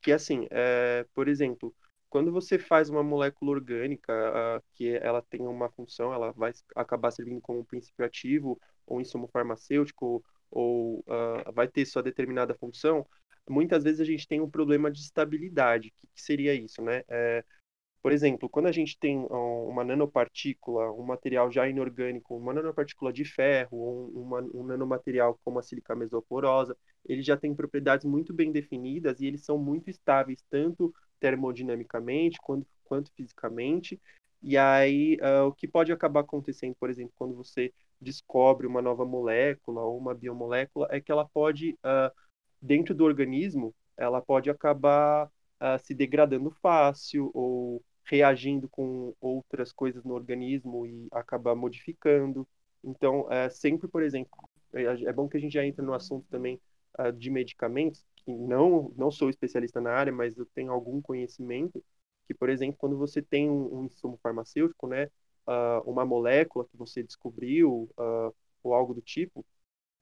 que 0.00 0.12
assim, 0.12 0.46
é, 0.50 1.04
por 1.14 1.28
exemplo, 1.28 1.74
quando 2.08 2.32
você 2.32 2.58
faz 2.58 2.88
uma 2.88 3.02
molécula 3.02 3.50
orgânica 3.52 4.12
uh, 4.12 4.62
que 4.74 4.96
ela 4.96 5.20
tem 5.22 5.42
uma 5.42 5.68
função, 5.70 6.12
ela 6.14 6.32
vai 6.32 6.52
acabar 6.74 7.10
servindo 7.10 7.40
como 7.40 7.64
princípio 7.64 8.04
ativo 8.04 8.58
ou 8.86 9.00
insumo 9.00 9.28
farmacêutico 9.28 10.24
ou 10.50 11.04
vai 11.52 11.68
ter 11.68 11.84
sua 11.84 12.02
determinada 12.02 12.54
função, 12.54 13.06
muitas 13.48 13.84
vezes 13.84 14.00
a 14.00 14.04
gente 14.04 14.26
tem 14.26 14.40
um 14.40 14.48
problema 14.48 14.90
de 14.90 15.00
estabilidade. 15.00 15.88
O 15.88 15.92
que, 16.00 16.06
que 16.14 16.22
seria 16.22 16.54
isso, 16.54 16.80
né? 16.80 17.02
É, 17.06 17.44
por 18.02 18.12
exemplo, 18.12 18.48
quando 18.48 18.66
a 18.66 18.72
gente 18.72 18.98
tem 18.98 19.18
uma 19.18 19.84
nanopartícula, 19.84 20.92
um 20.92 21.02
material 21.02 21.50
já 21.50 21.68
inorgânico, 21.68 22.36
uma 22.36 22.52
nanopartícula 22.52 23.12
de 23.12 23.24
ferro, 23.24 23.76
ou 23.76 24.08
uma, 24.10 24.40
um 24.54 24.64
nanomaterial 24.64 25.38
como 25.44 25.58
a 25.58 25.62
sílica 25.62 25.96
mesoporosa, 25.96 26.76
eles 27.04 27.26
já 27.26 27.36
têm 27.36 27.54
propriedades 27.54 28.04
muito 28.04 28.32
bem 28.32 28.52
definidas 28.52 29.20
e 29.20 29.26
eles 29.26 29.44
são 29.44 29.58
muito 29.58 29.90
estáveis, 29.90 30.44
tanto 30.48 30.94
termodinamicamente 31.18 32.38
quanto, 32.40 32.66
quanto 32.84 33.12
fisicamente. 33.12 34.00
E 34.40 34.56
aí, 34.56 35.16
uh, 35.16 35.46
o 35.46 35.52
que 35.52 35.66
pode 35.66 35.90
acabar 35.90 36.20
acontecendo, 36.20 36.76
por 36.78 36.90
exemplo, 36.90 37.12
quando 37.16 37.34
você 37.34 37.72
descobre 38.00 38.66
uma 38.66 38.80
nova 38.80 39.04
molécula 39.04 39.82
ou 39.82 39.98
uma 39.98 40.14
biomolécula, 40.14 40.86
é 40.90 41.00
que 41.00 41.10
ela 41.10 41.24
pode, 41.24 41.72
uh, 41.84 42.14
dentro 42.62 42.94
do 42.94 43.04
organismo, 43.04 43.74
ela 43.96 44.22
pode 44.22 44.48
acabar 44.48 45.26
uh, 45.26 45.78
se 45.82 45.94
degradando 45.94 46.50
fácil 46.62 47.32
ou 47.34 47.82
reagindo 48.08 48.68
com 48.68 49.14
outras 49.20 49.72
coisas 49.72 50.02
no 50.04 50.14
organismo 50.14 50.86
e 50.86 51.08
acabar 51.12 51.54
modificando. 51.54 52.48
Então, 52.82 53.30
é, 53.30 53.50
sempre, 53.50 53.86
por 53.88 54.02
exemplo, 54.02 54.30
é, 54.72 54.82
é 54.82 55.12
bom 55.12 55.28
que 55.28 55.36
a 55.36 55.40
gente 55.40 55.52
já 55.52 55.64
entre 55.64 55.82
no 55.84 55.94
assunto 55.94 56.26
também 56.30 56.60
uh, 56.98 57.12
de 57.12 57.30
medicamentos, 57.30 58.04
que 58.16 58.32
não, 58.32 58.92
não 58.96 59.10
sou 59.10 59.28
especialista 59.30 59.80
na 59.80 59.92
área, 59.92 60.12
mas 60.12 60.36
eu 60.38 60.46
tenho 60.54 60.72
algum 60.72 61.00
conhecimento, 61.00 61.84
que, 62.26 62.34
por 62.34 62.48
exemplo, 62.48 62.76
quando 62.78 62.96
você 62.96 63.22
tem 63.22 63.48
um, 63.50 63.80
um 63.80 63.84
insumo 63.84 64.18
farmacêutico, 64.22 64.86
né, 64.86 65.06
uh, 65.46 65.82
uma 65.90 66.04
molécula 66.04 66.64
que 66.66 66.76
você 66.76 67.02
descobriu, 67.02 67.90
uh, 67.98 68.34
ou 68.62 68.74
algo 68.74 68.94
do 68.94 69.02
tipo, 69.02 69.44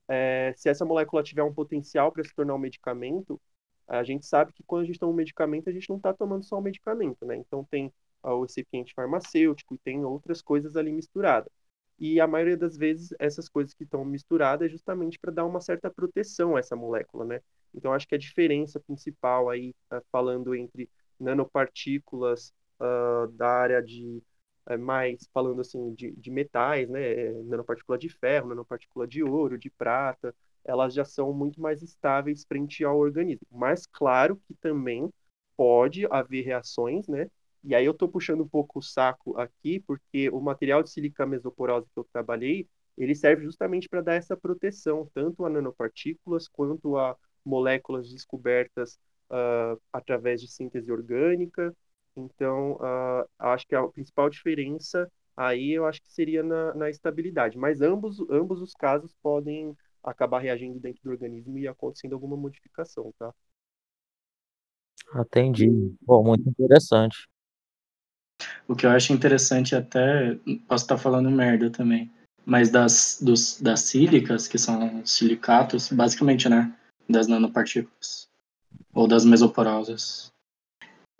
é, 0.08 0.52
se 0.56 0.68
essa 0.68 0.84
molécula 0.84 1.22
tiver 1.22 1.42
um 1.42 1.52
potencial 1.52 2.12
para 2.12 2.24
se 2.24 2.34
tornar 2.34 2.54
um 2.54 2.58
medicamento, 2.58 3.40
a 3.88 4.02
gente 4.04 4.26
sabe 4.26 4.52
que 4.52 4.62
quando 4.64 4.82
a 4.82 4.86
gente 4.86 4.98
toma 4.98 5.12
um 5.12 5.16
medicamento, 5.16 5.68
a 5.68 5.72
gente 5.72 5.88
não 5.88 5.96
está 5.96 6.12
tomando 6.12 6.44
só 6.44 6.58
um 6.58 6.62
medicamento, 6.62 7.24
né? 7.24 7.36
Então 7.36 7.64
tem 7.64 7.92
o 8.22 8.42
recipiente 8.42 8.92
farmacêutico 8.94 9.74
e 9.74 9.78
tem 9.78 10.04
outras 10.04 10.42
coisas 10.42 10.76
ali 10.76 10.92
misturadas. 10.92 11.52
E 11.98 12.20
a 12.20 12.26
maioria 12.26 12.56
das 12.56 12.76
vezes, 12.76 13.14
essas 13.18 13.48
coisas 13.48 13.72
que 13.74 13.84
estão 13.84 14.04
misturadas 14.04 14.66
é 14.66 14.70
justamente 14.70 15.18
para 15.18 15.32
dar 15.32 15.46
uma 15.46 15.60
certa 15.60 15.90
proteção 15.90 16.56
a 16.56 16.60
essa 16.60 16.76
molécula, 16.76 17.24
né? 17.24 17.40
Então, 17.74 17.92
acho 17.92 18.06
que 18.06 18.14
a 18.14 18.18
diferença 18.18 18.78
principal 18.80 19.48
aí, 19.48 19.74
uh, 19.92 20.02
falando 20.12 20.54
entre 20.54 20.90
nanopartículas 21.18 22.52
uh, 22.80 23.28
da 23.32 23.48
área 23.48 23.82
de, 23.82 24.22
uh, 24.68 24.78
mais, 24.78 25.26
falando 25.32 25.60
assim, 25.62 25.94
de, 25.94 26.12
de 26.12 26.30
metais, 26.30 26.88
né? 26.88 27.32
Nanopartícula 27.44 27.96
de 27.98 28.10
ferro, 28.10 28.48
nanopartícula 28.50 29.06
de 29.06 29.22
ouro, 29.22 29.58
de 29.58 29.70
prata, 29.70 30.34
elas 30.66 30.94
já 30.94 31.04
são 31.04 31.32
muito 31.32 31.60
mais 31.60 31.82
estáveis 31.82 32.44
frente 32.44 32.84
ao 32.84 32.98
organismo. 32.98 33.46
Mas, 33.50 33.86
claro 33.86 34.36
que 34.46 34.54
também 34.54 35.10
pode 35.56 36.06
haver 36.10 36.44
reações, 36.44 37.08
né? 37.08 37.28
E 37.64 37.74
aí 37.74 37.84
eu 37.84 37.92
estou 37.92 38.08
puxando 38.08 38.42
um 38.42 38.48
pouco 38.48 38.78
o 38.78 38.82
saco 38.82 39.38
aqui, 39.38 39.80
porque 39.80 40.28
o 40.30 40.40
material 40.40 40.82
de 40.82 40.90
sílica 40.90 41.26
mesoporosa 41.26 41.86
que 41.92 41.98
eu 41.98 42.04
trabalhei, 42.12 42.68
ele 42.96 43.14
serve 43.14 43.44
justamente 43.44 43.88
para 43.88 44.00
dar 44.02 44.14
essa 44.14 44.36
proteção, 44.36 45.08
tanto 45.14 45.44
a 45.44 45.50
nanopartículas 45.50 46.48
quanto 46.48 46.96
a 46.96 47.16
moléculas 47.44 48.08
descobertas 48.10 48.98
uh, 49.30 49.80
através 49.92 50.40
de 50.40 50.48
síntese 50.48 50.90
orgânica. 50.92 51.74
Então, 52.14 52.74
uh, 52.74 53.28
acho 53.38 53.66
que 53.66 53.74
a 53.74 53.86
principal 53.88 54.30
diferença 54.30 55.10
aí 55.36 55.72
eu 55.72 55.84
acho 55.86 56.02
que 56.02 56.12
seria 56.12 56.42
na, 56.42 56.74
na 56.74 56.90
estabilidade. 56.90 57.58
Mas 57.58 57.80
ambos, 57.80 58.20
ambos 58.30 58.62
os 58.62 58.72
casos 58.72 59.14
podem 59.22 59.76
acabar 60.12 60.40
reagindo 60.40 60.78
dentro 60.78 61.02
do 61.02 61.10
organismo 61.10 61.58
e 61.58 61.66
acontecendo 61.66 62.14
alguma 62.14 62.36
modificação, 62.36 63.12
tá? 63.18 63.32
Atendi. 65.12 65.94
Bom, 66.02 66.24
muito 66.24 66.48
interessante. 66.48 67.28
O 68.68 68.74
que 68.74 68.84
eu 68.84 68.90
acho 68.90 69.12
interessante 69.12 69.74
até, 69.74 70.34
posso 70.68 70.84
estar 70.84 70.98
falando 70.98 71.30
merda 71.30 71.70
também, 71.70 72.12
mas 72.44 72.70
das, 72.70 73.18
dos, 73.22 73.60
das 73.60 73.80
sílicas, 73.80 74.48
que 74.48 74.58
são 74.58 75.04
silicatos, 75.06 75.90
basicamente, 75.90 76.48
né? 76.48 76.76
das 77.08 77.28
nanopartículas 77.28 78.28
ou 78.92 79.06
das 79.06 79.24
mesoporosas. 79.24 80.32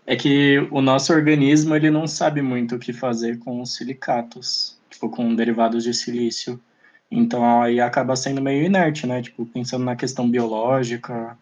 É 0.05 0.16
que 0.16 0.59
o 0.70 0.81
nosso 0.81 1.12
organismo 1.12 1.75
ele 1.75 1.90
não 1.90 2.07
sabe 2.07 2.40
muito 2.42 2.77
o 2.77 2.79
que 2.79 2.92
fazer 2.92 3.38
com 3.38 3.61
os 3.61 3.75
silicatos, 3.75 4.79
tipo 4.88 5.11
com 5.11 5.35
derivados 5.35 5.83
de 5.83 5.92
silício. 5.92 6.61
Então 7.11 7.62
aí 7.62 7.81
acaba 7.81 8.16
sendo 8.16 8.42
meio 8.42 8.64
inerte, 8.64 9.07
né? 9.07 9.23
Tipo, 9.23 9.47
pensando 9.47 9.85
na 9.85 9.97
questão 9.97 10.31
biológica. 10.31 11.38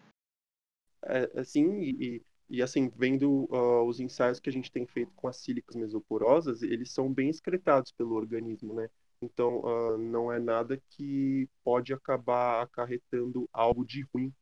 É, 1.03 1.29
assim, 1.39 1.81
e, 1.81 2.21
e 2.49 2.61
assim, 2.61 2.91
vendo 2.95 3.47
uh, 3.51 3.83
os 3.87 3.99
ensaios 3.99 4.39
que 4.39 4.49
a 4.49 4.53
gente 4.53 4.71
tem 4.71 4.85
feito 4.85 5.11
com 5.15 5.27
as 5.27 5.37
sílicas 5.37 5.75
mesoporosas, 5.75 6.61
eles 6.61 6.91
são 6.91 7.11
bem 7.11 7.29
excretados 7.29 7.91
pelo 7.91 8.15
organismo, 8.15 8.73
né? 8.73 8.89
Então, 9.21 9.59
uh, 9.59 9.97
não 9.97 10.31
é 10.31 10.39
nada 10.39 10.81
que 10.89 11.49
pode 11.63 11.93
acabar 11.93 12.61
acarretando 12.61 13.49
algo 13.51 13.85
de 13.85 14.05
ruim 14.13 14.33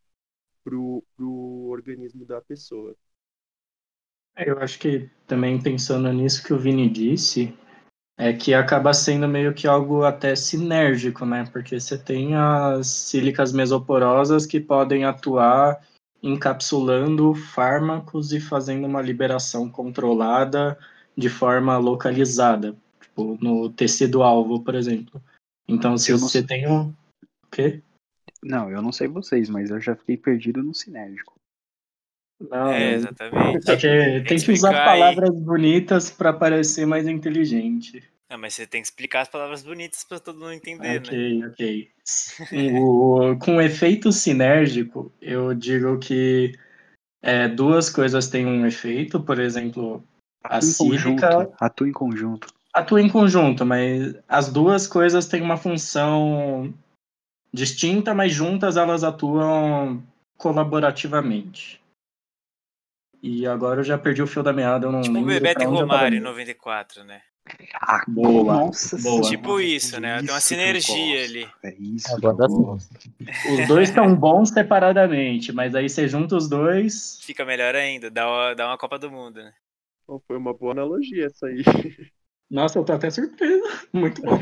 pro, 0.63 1.03
pro 1.15 1.67
organismo 1.69 2.25
da 2.25 2.41
pessoa. 2.41 2.95
É, 4.35 4.49
eu 4.49 4.57
acho 4.59 4.79
que 4.79 5.09
também 5.27 5.61
pensando 5.61 6.11
nisso 6.11 6.43
que 6.43 6.53
o 6.53 6.59
Vini 6.59 6.89
disse, 6.89 7.55
é 8.17 8.31
que 8.31 8.53
acaba 8.53 8.93
sendo 8.93 9.27
meio 9.27 9.53
que 9.53 9.67
algo 9.67 10.03
até 10.03 10.35
sinérgico, 10.35 11.25
né? 11.25 11.45
Porque 11.51 11.79
você 11.79 11.97
tem 11.97 12.35
as 12.35 12.87
sílicas 12.87 13.51
mesoporosas 13.51 14.45
que 14.45 14.59
podem 14.59 15.03
atuar 15.03 15.81
encapsulando 16.21 17.33
fármacos 17.35 18.31
e 18.31 18.39
fazendo 18.39 18.85
uma 18.87 19.01
liberação 19.01 19.69
controlada 19.69 20.77
de 21.17 21.29
forma 21.29 21.77
localizada, 21.77 22.75
tipo 23.01 23.37
no 23.41 23.69
tecido-alvo, 23.69 24.63
por 24.63 24.75
exemplo. 24.75 25.21
Então, 25.67 25.97
se 25.97 26.13
você 26.13 26.39
sei. 26.39 26.43
tem 26.43 26.69
um. 26.69 26.93
O 27.45 27.49
quê? 27.51 27.81
Não, 28.41 28.69
eu 28.69 28.81
não 28.81 28.91
sei 28.91 29.07
vocês, 29.07 29.49
mas 29.49 29.69
eu 29.69 29.79
já 29.79 29.95
fiquei 29.95 30.17
perdido 30.17 30.61
no 30.61 30.73
sinérgico. 30.73 31.33
Não, 32.49 32.71
é, 32.71 32.93
exatamente. 32.93 33.71
É 33.71 33.75
que, 33.75 33.87
tem, 33.87 34.23
tem 34.23 34.37
que, 34.39 34.51
usar 34.51 34.73
palavras 34.73 35.29
aí. 35.29 35.41
bonitas 35.41 36.09
para 36.09 36.33
parecer 36.33 36.85
mais 36.85 37.07
inteligente. 37.07 38.03
Não, 38.29 38.37
mas 38.37 38.55
você 38.55 38.65
tem 38.65 38.81
que 38.81 38.87
explicar 38.87 39.21
as 39.21 39.27
palavras 39.27 39.63
bonitas 39.63 40.03
para 40.03 40.19
todo 40.19 40.39
mundo 40.39 40.53
entender, 40.53 40.99
okay, 40.99 41.39
né? 41.39 41.47
Ok, 41.47 41.91
ok. 42.49 42.79
o, 42.79 43.37
com 43.37 43.61
efeito 43.61 44.11
sinérgico, 44.11 45.11
eu 45.21 45.53
digo 45.53 45.99
que 45.99 46.51
é, 47.21 47.47
duas 47.47 47.89
coisas 47.89 48.27
têm 48.27 48.45
um 48.45 48.65
efeito, 48.65 49.21
por 49.21 49.39
exemplo, 49.39 50.03
a 50.43 50.59
sílica... 50.61 51.51
Atua 51.59 51.87
em 51.87 51.91
conjunto. 51.91 52.47
Atua 52.73 53.01
em 53.01 53.09
conjunto, 53.09 53.65
mas 53.65 54.15
as 54.27 54.51
duas 54.51 54.87
coisas 54.87 55.27
têm 55.27 55.41
uma 55.41 55.57
função 55.57 56.73
distinta, 57.53 58.15
mas 58.15 58.33
juntas 58.33 58.77
elas 58.77 59.03
atuam 59.03 60.03
colaborativamente. 60.37 61.82
E 63.23 63.47
agora 63.47 63.79
eu 63.79 63.85
já 63.85 63.97
perdi 63.97 64.21
o 64.21 64.27
fio 64.27 64.43
da 64.43 64.51
meada. 64.51 64.85
Eu 64.85 64.91
não 64.91 65.01
tipo 65.01 65.17
o 65.17 65.25
Bebeto 65.25 65.63
e 65.63 65.65
Romário 65.65 66.17
em 66.17 66.21
94, 66.21 67.05
né? 67.05 67.21
Ah, 67.75 68.03
boa. 68.05 68.53
Nossa, 68.53 68.97
boa. 68.97 69.21
Tipo 69.21 69.61
isso, 69.61 69.97
né? 69.97 70.19
Tem 70.19 70.29
uma 70.29 70.41
sinergia 70.41 71.23
ali. 71.23 71.47
É 71.63 71.73
isso. 71.79 72.13
Agora 72.13 72.45
Os 72.45 73.67
dois 73.67 73.87
estão 73.87 74.13
bons 74.13 74.49
separadamente, 74.49 75.53
mas 75.53 75.73
aí 75.73 75.87
você 75.87 76.05
junta 76.05 76.35
os 76.35 76.49
dois. 76.49 77.17
Fica 77.21 77.45
melhor 77.45 77.73
ainda, 77.75 78.11
dá 78.11 78.27
uma, 78.29 78.53
dá 78.55 78.67
uma 78.67 78.77
Copa 78.77 78.99
do 78.99 79.09
Mundo, 79.09 79.37
né? 79.41 79.53
Oh, 80.05 80.19
foi 80.19 80.35
uma 80.35 80.53
boa 80.53 80.73
analogia 80.73 81.27
essa 81.27 81.47
aí. 81.47 81.63
Nossa, 82.51 82.77
eu 82.77 82.83
tô 82.83 82.91
até 82.91 83.09
surpreso. 83.09 83.63
Muito 83.93 84.21
bom. 84.21 84.37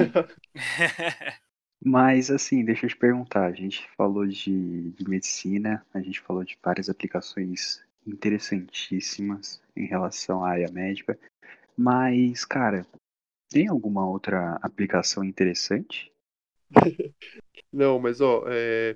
Mas 1.86 2.32
assim, 2.32 2.66
deixa 2.66 2.88
eu 2.88 2.90
te 2.90 2.98
perguntar, 2.98 3.46
a 3.46 3.54
gente 3.54 3.88
falou 3.96 4.26
de, 4.26 4.92
de 4.92 5.08
medicina, 5.08 5.86
a 5.94 6.00
gente 6.02 6.20
falou 6.20 6.44
de 6.44 6.58
várias 6.64 6.90
aplicações 6.90 7.80
interessantíssimas 8.06 9.62
em 9.76 9.86
relação 9.86 10.44
à 10.44 10.50
área 10.50 10.72
médica. 10.72 11.18
Mas, 11.78 12.46
cara, 12.46 12.86
tem 13.50 13.68
alguma 13.68 14.08
outra 14.08 14.58
aplicação 14.62 15.24
interessante? 15.24 16.12
Não, 17.72 18.00
mas 18.00 18.22
ó, 18.22 18.44
é, 18.48 18.96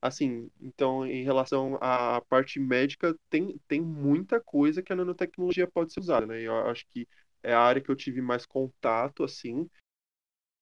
assim, 0.00 0.50
então 0.60 1.06
em 1.06 1.22
relação 1.22 1.78
à 1.80 2.20
parte 2.28 2.58
médica, 2.58 3.16
tem, 3.28 3.58
tem 3.68 3.80
muita 3.80 4.40
coisa 4.40 4.82
que 4.82 4.92
a 4.92 4.96
nanotecnologia 4.96 5.66
pode 5.66 5.92
ser 5.92 6.00
usada, 6.00 6.26
né? 6.26 6.40
Eu 6.40 6.54
acho 6.68 6.86
que 6.88 7.08
é 7.42 7.52
a 7.52 7.60
área 7.60 7.80
que 7.80 7.90
eu 7.90 7.96
tive 7.96 8.20
mais 8.20 8.44
contato, 8.46 9.24
assim, 9.24 9.68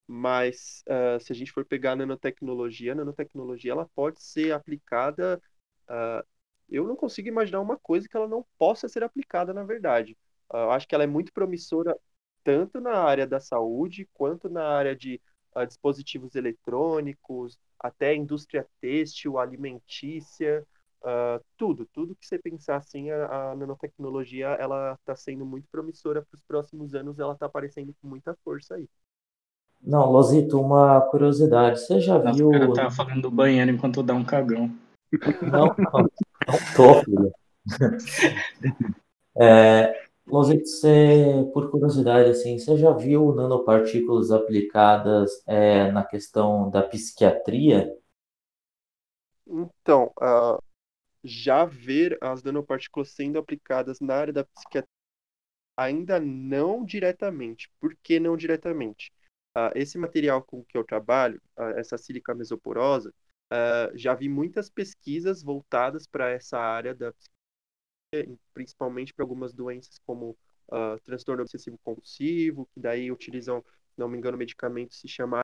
mas 0.07 0.83
uh, 0.87 1.19
se 1.19 1.31
a 1.31 1.35
gente 1.35 1.51
for 1.51 1.65
pegar 1.65 1.93
a 1.93 1.95
nanotecnologia, 1.95 2.91
a 2.91 2.95
nanotecnologia 2.95 3.71
ela 3.71 3.89
pode 3.95 4.21
ser 4.21 4.51
aplicada. 4.53 5.41
Uh, 5.89 6.25
eu 6.69 6.87
não 6.87 6.95
consigo 6.95 7.27
imaginar 7.27 7.61
uma 7.61 7.77
coisa 7.77 8.07
que 8.07 8.15
ela 8.15 8.27
não 8.27 8.45
possa 8.57 8.87
ser 8.87 9.03
aplicada, 9.03 9.53
na 9.53 9.63
verdade. 9.63 10.17
Eu 10.51 10.71
acho 10.71 10.87
que 10.87 10.95
ela 10.95 11.03
é 11.03 11.07
muito 11.07 11.33
promissora 11.33 11.95
tanto 12.43 12.79
na 12.79 12.93
área 12.93 13.25
da 13.25 13.39
saúde 13.39 14.07
quanto 14.13 14.49
na 14.49 14.63
área 14.63 14.95
de 14.95 15.19
uh, 15.55 15.65
dispositivos 15.65 16.35
eletrônicos, 16.35 17.57
até 17.79 18.15
indústria 18.15 18.67
têxtil, 18.79 19.39
alimentícia, 19.39 20.65
uh, 21.01 21.43
tudo, 21.57 21.87
tudo 21.91 22.15
que 22.15 22.25
você 22.25 22.37
pensar 22.37 22.77
assim, 22.77 23.09
a, 23.09 23.51
a 23.51 23.55
nanotecnologia 23.55 24.47
ela 24.47 24.93
está 24.93 25.15
sendo 25.15 25.45
muito 25.45 25.67
promissora 25.71 26.21
para 26.21 26.35
os 26.35 26.41
próximos 26.43 26.93
anos, 26.93 27.19
ela 27.19 27.33
está 27.33 27.47
aparecendo 27.47 27.95
com 28.01 28.07
muita 28.07 28.35
força 28.43 28.75
aí. 28.75 28.87
Não, 29.81 30.11
Lozito, 30.11 30.59
uma 30.59 31.01
curiosidade, 31.01 31.79
você 31.79 31.99
já 31.99 32.17
Nossa, 32.17 32.37
viu... 32.37 32.49
O 32.49 32.51
cara 32.51 32.73
tá 32.73 32.91
falando 32.91 33.23
do 33.23 33.31
banheiro 33.31 33.69
enquanto 33.69 34.01
dá 34.01 34.13
um 34.13 34.23
cagão. 34.23 34.71
Não, 35.41 35.75
não, 35.77 36.09
não 36.47 36.59
tô, 36.75 37.03
filho. 37.03 37.33
É, 39.37 40.05
você, 40.25 41.49
por 41.53 41.69
curiosidade, 41.69 42.29
assim, 42.29 42.57
você 42.57 42.77
já 42.77 42.91
viu 42.91 43.33
nanopartículas 43.33 44.31
aplicadas 44.31 45.43
é, 45.45 45.91
na 45.91 46.03
questão 46.03 46.69
da 46.69 46.81
psiquiatria? 46.83 47.93
Então, 49.47 50.11
uh, 50.19 50.61
já 51.23 51.65
ver 51.65 52.17
as 52.21 52.41
nanopartículas 52.43 53.09
sendo 53.09 53.37
aplicadas 53.37 53.99
na 53.99 54.15
área 54.15 54.33
da 54.33 54.43
psiquiatria, 54.43 54.89
ainda 55.77 56.19
não 56.19 56.83
diretamente. 56.83 57.69
Por 57.79 57.95
que 58.01 58.19
não 58.19 58.35
diretamente? 58.35 59.11
Uh, 59.55 59.71
esse 59.75 59.97
material 59.97 60.41
com 60.43 60.63
que 60.63 60.77
eu 60.77 60.83
trabalho, 60.83 61.41
uh, 61.57 61.77
essa 61.77 61.97
sílica 61.97 62.33
mesoporosa, 62.33 63.13
já 63.95 64.13
vi 64.13 64.27
muitas 64.27 64.69
pesquisas 64.69 65.41
voltadas 65.43 66.07
para 66.07 66.29
essa 66.31 66.57
área 66.57 66.93
da 66.93 67.13
psiquiatria 67.13 67.35
principalmente 68.53 69.13
para 69.13 69.23
algumas 69.23 69.53
doenças 69.53 69.99
como 70.05 70.37
uh, 70.69 70.99
transtorno 71.03 71.43
obsessivo 71.43 71.77
compulsivo, 71.83 72.67
que 72.73 72.79
daí 72.79 73.11
utilizam, 73.11 73.63
não 73.97 74.07
me 74.07 74.17
engano, 74.17 74.37
medicamentos 74.37 74.99
se 74.99 75.07
chama 75.07 75.41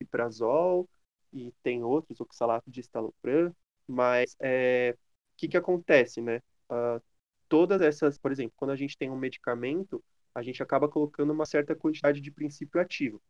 iprazol 0.00 0.88
e 1.32 1.52
tem 1.62 1.82
outros, 1.82 2.20
oxalato 2.20 2.70
de 2.70 2.80
estalopram, 2.80 3.54
mas 3.86 4.36
é, 4.40 4.94
o 4.96 5.36
que 5.36 5.48
que 5.48 5.56
acontece, 5.56 6.20
né? 6.20 6.40
Uh, 6.70 7.02
todas 7.48 7.80
essas, 7.80 8.18
por 8.18 8.32
exemplo, 8.32 8.54
quando 8.56 8.70
a 8.72 8.76
gente 8.76 8.96
tem 8.96 9.10
um 9.10 9.16
medicamento, 9.18 10.02
a 10.34 10.42
gente 10.42 10.62
acaba 10.62 10.88
colocando 10.88 11.32
uma 11.32 11.46
certa 11.46 11.74
quantidade 11.74 12.20
de 12.20 12.30
princípio 12.30 12.80
ativo. 12.80 13.22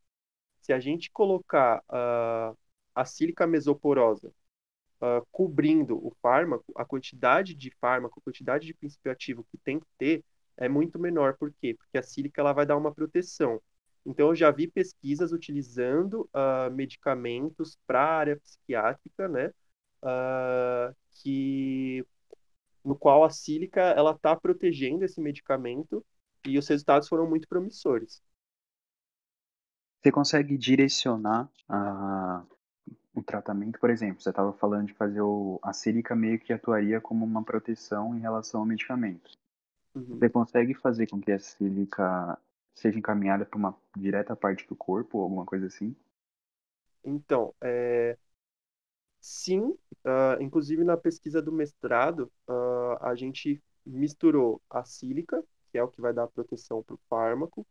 Se 0.63 0.73
a 0.73 0.81
gente 0.81 1.11
colocar 1.11 1.83
uh, 1.91 2.57
a 2.95 3.05
sílica 3.05 3.47
mesoporosa 3.47 4.33
uh, 5.01 5.27
cobrindo 5.31 5.97
o 5.97 6.13
fármaco, 6.23 6.73
a 6.77 6.85
quantidade 6.85 7.55
de 7.55 7.71
fármaco, 7.81 8.19
a 8.19 8.23
quantidade 8.23 8.67
de 8.67 8.75
princípio 8.75 9.13
ativo 9.13 9.45
que 9.51 9.59
tem 9.59 9.79
que 9.79 9.87
ter 9.99 10.25
é 10.57 10.69
muito 10.69 10.99
menor. 10.99 11.37
Por 11.37 11.53
quê? 11.61 11.75
Porque 11.75 11.99
a 11.99 12.03
sílica 12.03 12.41
ela 12.41 12.53
vai 12.53 12.65
dar 12.65 12.77
uma 12.77 12.95
proteção. 12.95 13.61
Então, 14.07 14.29
eu 14.29 14.35
já 14.35 14.51
vi 14.51 14.69
pesquisas 14.69 15.33
utilizando 15.33 16.29
uh, 16.35 16.71
medicamentos 16.71 17.79
para 17.87 18.01
a 18.01 18.19
área 18.19 18.37
psiquiátrica, 18.37 19.29
né? 19.29 19.53
Uh, 20.03 20.95
que 21.23 22.07
no 22.85 22.95
qual 22.95 23.25
a 23.25 23.31
sílica 23.31 23.81
ela 23.81 24.11
está 24.11 24.37
protegendo 24.37 25.05
esse 25.05 25.21
medicamento 25.21 26.05
e 26.45 26.59
os 26.59 26.69
resultados 26.69 27.09
foram 27.09 27.27
muito 27.27 27.49
promissores. 27.49 28.23
Você 30.03 30.13
consegue 30.13 30.59
direcionar 30.59 31.51
a, 31.67 32.45
o 33.15 33.23
tratamento, 33.23 33.79
por 33.79 33.91
exemplo, 33.91 34.21
você 34.21 34.31
estava 34.31 34.53
falando 34.53 34.89
de 34.89 34.95
fazer 34.95 35.21
o, 35.21 35.61
a 35.63 35.73
sílica 35.73 36.17
meio 36.17 36.39
que 36.39 36.53
atuaria 36.53 37.01
como 37.01 37.25
uma 37.25 37.45
proteção 37.45 38.15
em 38.17 38.21
relação 38.21 38.61
ao 38.61 38.67
medicamento. 38.67 39.31
Uhum. 39.95 40.19
Você 40.19 40.29
consegue 40.29 40.75
fazer 40.75 41.07
com 41.07 41.21
que 41.21 41.31
a 41.31 41.39
sílica 41.39 42.37
seja 42.75 42.99
encaminhada 42.99 43.47
para 43.47 43.57
uma 43.57 43.79
direta 43.97 44.35
parte 44.35 44.67
do 44.67 44.75
corpo 44.75 45.19
ou 45.19 45.25
alguma 45.25 45.47
coisa 45.47 45.67
assim? 45.67 45.95
Então, 47.05 47.55
é... 47.61 48.19
sim, 49.21 49.61
uh, 49.61 50.41
inclusive 50.41 50.83
na 50.83 50.97
pesquisa 50.97 51.41
do 51.41 51.53
mestrado, 51.53 52.33
uh, 52.49 52.99
a 53.01 53.15
gente 53.15 53.63
misturou 53.87 54.61
a 54.69 54.85
sílica, 54.85 55.45
que 55.71 55.79
é 55.79 55.83
o 55.85 55.89
que 55.89 56.01
vai 56.01 56.13
dar 56.13 56.27
proteção 56.27 56.83
para 56.83 56.95
o 56.95 57.01
fármaco, 57.09 57.65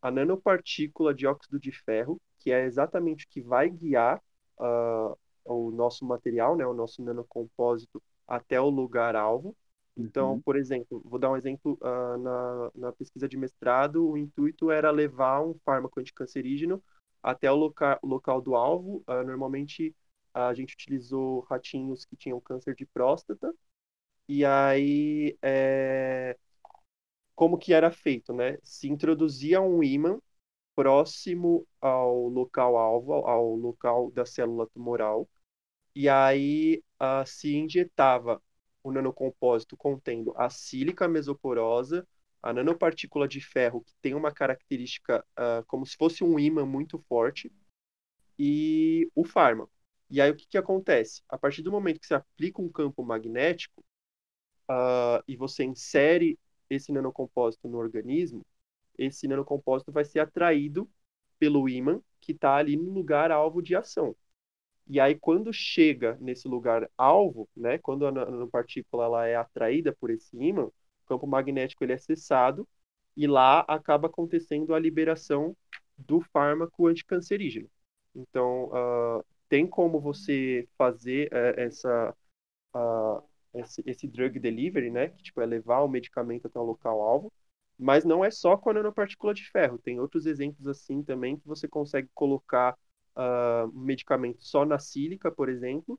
a 0.00 0.10
nanopartícula 0.12 1.12
de 1.12 1.26
óxido 1.26 1.58
de 1.58 1.72
ferro, 1.72 2.20
que 2.38 2.52
é 2.52 2.64
exatamente 2.64 3.24
o 3.24 3.28
que 3.28 3.40
vai 3.40 3.68
guiar 3.68 4.22
uh, 4.58 5.16
o 5.44 5.70
nosso 5.70 6.04
material, 6.04 6.56
né, 6.56 6.66
o 6.66 6.74
nosso 6.74 7.02
nanocompósito, 7.02 8.02
até 8.26 8.60
o 8.60 8.68
lugar-alvo. 8.68 9.56
Então, 9.96 10.34
uhum. 10.34 10.40
por 10.40 10.56
exemplo, 10.56 11.00
vou 11.04 11.18
dar 11.18 11.30
um 11.30 11.36
exemplo 11.36 11.78
uh, 11.80 12.18
na, 12.18 12.70
na 12.74 12.92
pesquisa 12.92 13.26
de 13.26 13.36
mestrado, 13.36 14.06
o 14.06 14.16
intuito 14.16 14.70
era 14.70 14.90
levar 14.90 15.40
um 15.42 15.54
fármaco 15.64 15.98
anticancerígeno 16.00 16.82
até 17.22 17.50
o 17.50 17.56
loca 17.56 17.98
local 18.02 18.40
do 18.42 18.54
alvo. 18.54 19.02
Uh, 19.08 19.24
normalmente 19.24 19.94
a 20.34 20.52
gente 20.52 20.74
utilizou 20.74 21.40
ratinhos 21.40 22.04
que 22.04 22.14
tinham 22.14 22.40
câncer 22.40 22.74
de 22.74 22.84
próstata. 22.84 23.54
E 24.28 24.44
aí, 24.44 25.36
é... 25.40 26.36
como 27.34 27.56
que 27.56 27.72
era 27.72 27.90
feito, 27.90 28.34
né? 28.34 28.58
Se 28.62 28.88
introduzia 28.88 29.60
um 29.60 29.82
ímã 29.82 30.20
próximo 30.76 31.66
ao 31.80 32.28
local 32.28 32.76
alvo, 32.76 33.14
ao 33.14 33.56
local 33.56 34.10
da 34.12 34.26
célula 34.26 34.68
tumoral, 34.68 35.28
e 35.94 36.08
aí 36.08 36.82
uh, 37.02 37.26
se 37.26 37.56
injetava 37.56 38.42
o 38.84 38.92
nanocompósito 38.92 39.76
contendo 39.76 40.32
a 40.36 40.50
sílica 40.50 41.08
mesoporosa, 41.08 42.06
a 42.42 42.52
nanopartícula 42.52 43.26
de 43.26 43.40
ferro, 43.40 43.80
que 43.80 43.94
tem 44.02 44.14
uma 44.14 44.30
característica 44.30 45.24
uh, 45.32 45.64
como 45.66 45.86
se 45.86 45.96
fosse 45.96 46.22
um 46.22 46.38
ímã 46.38 46.66
muito 46.66 46.98
forte, 47.08 47.50
e 48.38 49.10
o 49.14 49.24
fármaco. 49.24 49.72
E 50.10 50.20
aí 50.20 50.30
o 50.30 50.36
que, 50.36 50.46
que 50.46 50.58
acontece? 50.58 51.22
A 51.28 51.38
partir 51.38 51.62
do 51.62 51.72
momento 51.72 51.98
que 51.98 52.06
você 52.06 52.14
aplica 52.14 52.60
um 52.62 52.68
campo 52.68 53.02
magnético 53.02 53.82
uh, 54.70 55.22
e 55.26 55.36
você 55.36 55.64
insere 55.64 56.38
esse 56.68 56.92
nanocompósito 56.92 57.68
no 57.68 57.78
organismo, 57.78 58.44
esse 58.98 59.28
nanocompósito 59.28 59.92
vai 59.92 60.04
ser 60.04 60.20
atraído 60.20 60.88
pelo 61.38 61.68
ímã 61.68 62.00
que 62.20 62.32
está 62.32 62.56
ali 62.56 62.76
no 62.76 62.90
lugar 62.90 63.30
alvo 63.30 63.62
de 63.62 63.76
ação. 63.76 64.16
E 64.88 65.00
aí, 65.00 65.16
quando 65.16 65.52
chega 65.52 66.16
nesse 66.20 66.46
lugar 66.46 66.88
alvo, 66.96 67.48
né, 67.56 67.76
quando 67.78 68.06
a 68.06 68.12
nanopartícula 68.12 69.04
ela 69.04 69.26
é 69.26 69.34
atraída 69.34 69.92
por 69.92 70.10
esse 70.10 70.36
ímã, 70.36 70.66
o 70.66 70.72
campo 71.06 71.26
magnético 71.26 71.82
ele 71.84 71.92
é 71.92 71.98
cessado 71.98 72.68
e 73.16 73.26
lá 73.26 73.60
acaba 73.60 74.06
acontecendo 74.08 74.74
a 74.74 74.78
liberação 74.78 75.56
do 75.98 76.20
fármaco 76.20 76.86
anticancerígeno. 76.86 77.68
Então, 78.14 78.66
uh, 78.66 79.24
tem 79.48 79.66
como 79.66 80.00
você 80.00 80.68
fazer 80.78 81.28
uh, 81.32 81.60
essa, 81.60 82.14
uh, 82.74 83.22
esse, 83.54 83.82
esse, 83.86 84.06
drug 84.06 84.38
delivery, 84.38 84.90
né, 84.90 85.08
que 85.08 85.22
tipo, 85.24 85.40
é 85.40 85.46
levar 85.46 85.80
o 85.82 85.88
medicamento 85.88 86.46
até 86.46 86.58
o 86.58 86.64
local 86.64 87.00
alvo, 87.02 87.32
mas 87.78 88.04
não 88.04 88.24
é 88.24 88.30
só 88.30 88.56
com 88.56 88.70
a 88.70 88.74
nanopartícula 88.74 89.34
de 89.34 89.48
ferro. 89.50 89.78
Tem 89.78 90.00
outros 90.00 90.26
exemplos 90.26 90.66
assim 90.66 91.02
também 91.02 91.36
que 91.36 91.46
você 91.46 91.68
consegue 91.68 92.08
colocar 92.14 92.76
uh, 93.16 93.72
medicamento 93.72 94.42
só 94.42 94.64
na 94.64 94.78
sílica, 94.78 95.30
por 95.30 95.48
exemplo, 95.48 95.98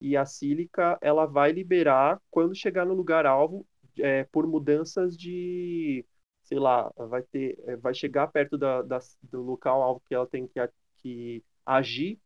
e 0.00 0.16
a 0.16 0.26
sílica 0.26 0.98
ela 1.00 1.26
vai 1.26 1.52
liberar 1.52 2.20
quando 2.30 2.54
chegar 2.54 2.84
no 2.84 2.94
lugar 2.94 3.26
alvo 3.26 3.66
é, 3.98 4.24
por 4.24 4.46
mudanças 4.46 5.16
de, 5.16 6.04
sei 6.42 6.58
lá, 6.58 6.92
vai 6.96 7.22
ter, 7.22 7.58
é, 7.66 7.76
vai 7.76 7.94
chegar 7.94 8.26
perto 8.28 8.58
da, 8.58 8.82
da 8.82 8.98
do 9.22 9.42
local 9.42 9.82
alvo 9.82 10.02
que 10.06 10.14
ela 10.14 10.26
tem 10.26 10.46
que, 10.46 10.60
que 11.02 11.42
agir, 11.64 12.18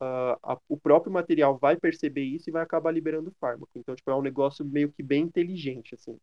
uh, 0.00 0.38
a, 0.42 0.58
o 0.68 0.76
próprio 0.78 1.12
material 1.12 1.58
vai 1.58 1.76
perceber 1.76 2.22
isso 2.22 2.48
e 2.48 2.52
vai 2.52 2.62
acabar 2.62 2.90
liberando 2.90 3.30
o 3.30 3.34
fármaco. 3.38 3.70
Então, 3.74 3.94
tipo, 3.94 4.10
é 4.10 4.14
um 4.14 4.22
negócio 4.22 4.64
meio 4.64 4.90
que 4.90 5.02
bem 5.02 5.24
inteligente, 5.24 5.94
assim. 5.94 6.18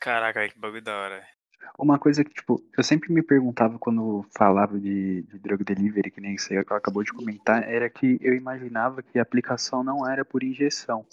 Caraca, 0.00 0.48
que 0.48 0.58
bagulho 0.58 0.82
da 0.82 0.96
hora. 0.96 1.41
Uma 1.78 1.98
coisa 1.98 2.22
que, 2.24 2.32
tipo, 2.32 2.62
eu 2.76 2.84
sempre 2.84 3.12
me 3.12 3.22
perguntava 3.22 3.78
quando 3.78 4.24
falava 4.36 4.78
de, 4.78 5.22
de 5.22 5.38
drug 5.38 5.64
delivery, 5.64 6.10
que 6.10 6.20
nem 6.20 6.36
você 6.36 6.58
acabou 6.58 7.02
de 7.02 7.12
comentar, 7.12 7.68
era 7.68 7.88
que 7.88 8.18
eu 8.20 8.34
imaginava 8.34 9.02
que 9.02 9.18
a 9.18 9.22
aplicação 9.22 9.82
não 9.82 10.08
era 10.08 10.24
por 10.24 10.42
injeção. 10.42 11.04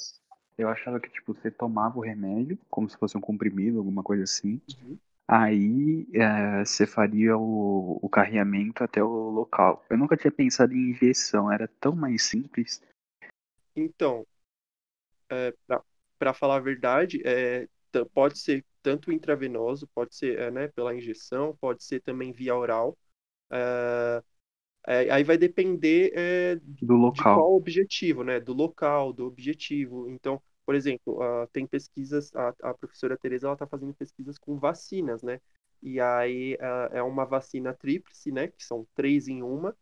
Eu 0.57 0.67
achava 0.67 0.99
que, 0.99 1.09
tipo, 1.09 1.33
você 1.33 1.49
tomava 1.49 1.97
o 1.97 2.01
remédio, 2.01 2.57
como 2.69 2.89
se 2.89 2.97
fosse 2.97 3.17
um 3.17 3.21
comprimido, 3.21 3.77
alguma 3.77 4.03
coisa 4.03 4.23
assim. 4.23 4.61
Uhum. 4.83 4.97
Aí 5.25 6.07
é, 6.13 6.65
você 6.65 6.87
faria 6.87 7.37
o, 7.37 7.99
o 8.01 8.09
carreamento 8.09 8.83
até 8.83 9.01
o 9.01 9.29
local. 9.29 9.85
Eu 9.89 9.97
nunca 9.97 10.17
tinha 10.17 10.31
pensado 10.31 10.73
em 10.73 10.89
injeção, 10.89 11.51
era 11.51 11.67
tão 11.79 11.95
mais 11.95 12.23
simples. 12.23 12.81
Então, 13.75 14.25
é, 15.29 15.53
para 16.17 16.33
falar 16.33 16.55
a 16.55 16.59
verdade, 16.59 17.21
é, 17.23 17.67
pode 18.13 18.39
ser 18.39 18.65
tanto 18.81 19.11
intravenoso, 19.11 19.87
pode 19.93 20.15
ser 20.15 20.39
é, 20.39 20.51
né, 20.51 20.67
pela 20.69 20.95
injeção, 20.95 21.55
pode 21.59 21.83
ser 21.83 22.01
também 22.01 22.31
via 22.31 22.55
oral. 22.55 22.97
É, 24.87 25.11
aí 25.11 25.23
vai 25.23 25.37
depender 25.37 26.11
é, 26.15 26.55
do 26.81 26.95
local. 26.95 27.13
de 27.13 27.21
qual 27.21 27.55
objetivo, 27.55 28.23
né? 28.23 28.39
Do 28.39 28.53
local, 28.53 29.13
do 29.13 29.25
objetivo. 29.25 30.09
Então, 30.09 30.41
por 30.65 30.73
exemplo, 30.75 31.19
uh, 31.21 31.47
tem 31.51 31.67
pesquisas, 31.67 32.33
a, 32.35 32.53
a 32.63 32.73
professora 32.73 33.17
Tereza 33.17 33.47
ela 33.47 33.53
está 33.53 33.67
fazendo 33.67 33.93
pesquisas 33.93 34.37
com 34.37 34.57
vacinas, 34.57 35.21
né? 35.21 35.41
E 35.81 35.99
aí 35.99 36.55
uh, 36.55 36.95
é 36.95 37.03
uma 37.03 37.25
vacina 37.25 37.73
tríplice, 37.73 38.31
né? 38.31 38.47
Que 38.47 38.63
são 38.63 38.87
três 38.95 39.27
em 39.27 39.41
uma 39.41 39.75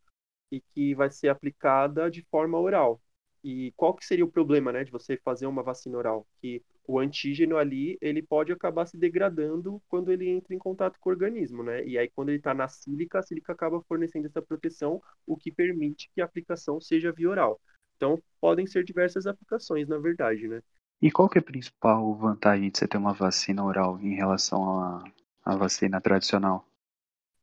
e 0.52 0.62
que 0.62 0.96
vai 0.96 1.12
ser 1.12 1.30
aplicada 1.30 2.10
de 2.10 2.22
forma 2.24 2.60
oral. 2.60 3.02
E 3.44 3.72
qual 3.76 3.94
que 3.94 4.06
seria 4.06 4.26
o 4.26 4.32
problema, 4.32 4.72
né, 4.72 4.84
de 4.84 4.92
você 4.92 5.18
fazer 5.18 5.46
uma 5.46 5.64
vacina 5.64 5.98
oral? 5.98 6.28
Que 6.42 6.64
o 6.88 7.00
antígeno 7.00 7.58
ali, 7.58 7.98
ele 8.02 8.24
pode 8.24 8.52
acabar 8.52 8.86
se 8.86 8.98
degradando 8.98 9.82
quando 9.90 10.10
ele 10.10 10.30
entra 10.30 10.56
em 10.56 10.58
contato 10.58 10.98
com 11.00 11.10
o 11.10 11.14
organismo, 11.14 11.62
né? 11.62 11.86
E 11.86 11.98
aí, 11.98 12.10
quando 12.10 12.30
ele 12.30 12.38
está 12.38 12.54
na 12.54 12.70
sílica, 12.70 13.20
a 13.20 13.22
sílica 13.22 13.52
acaba 13.52 13.82
fornecendo 13.82 14.28
essa 14.28 14.42
proteção, 14.42 15.02
o 15.26 15.36
que 15.36 15.52
permite 15.52 16.10
que 16.16 16.22
a 16.22 16.26
aplicação 16.26 16.80
seja 16.80 17.12
via 17.12 17.30
oral. 17.30 17.60
Então, 17.98 18.18
podem 18.40 18.66
ser 18.66 18.86
diversas 18.86 19.28
aplicações, 19.28 19.88
na 19.88 19.98
verdade, 19.98 20.48
né? 20.48 20.62
E 21.02 21.12
qual 21.12 21.30
que 21.30 21.38
é 21.38 21.42
a 21.42 21.44
principal 21.44 22.16
vantagem 22.16 22.72
de 22.72 22.78
você 22.78 22.88
ter 22.88 22.98
uma 22.98 23.14
vacina 23.14 23.64
oral 23.64 24.00
em 24.00 24.16
relação 24.16 24.80
à, 24.80 25.04
à 25.44 25.56
vacina 25.58 26.00
tradicional? 26.00 26.66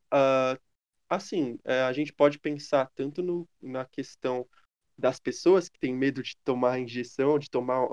Uh, 0.06 0.58
assim, 1.08 1.58
é, 1.64 1.82
a 1.82 1.92
gente 1.92 2.12
pode 2.12 2.38
pensar 2.38 2.90
tanto 2.94 3.22
no, 3.22 3.46
na 3.60 3.84
questão 3.84 4.46
das 4.96 5.20
pessoas 5.20 5.68
que 5.68 5.78
têm 5.78 5.94
medo 5.94 6.22
de 6.22 6.36
tomar 6.38 6.78
injeção, 6.78 7.38
de 7.38 7.50
tomar 7.50 7.84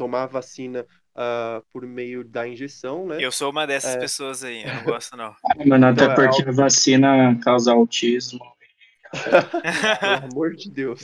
tomar 0.00 0.22
a 0.22 0.26
vacina 0.26 0.86
uh, 1.14 1.62
por 1.70 1.86
meio 1.86 2.24
da 2.24 2.48
injeção, 2.48 3.06
né? 3.06 3.18
Eu 3.20 3.30
sou 3.30 3.50
uma 3.50 3.66
dessas 3.66 3.96
é... 3.96 3.98
pessoas 3.98 4.42
aí, 4.42 4.62
eu 4.62 4.74
não 4.76 4.84
gosto 4.84 5.14
não. 5.14 5.34
Mano, 5.66 5.88
até 5.88 6.04
então, 6.04 6.12
é 6.12 6.14
porque 6.14 6.42
é 6.42 6.48
a 6.48 6.52
vacina 6.52 7.38
causa 7.44 7.72
autismo. 7.72 8.40
Pelo 10.00 10.32
amor 10.32 10.56
de 10.56 10.70
Deus. 10.70 11.02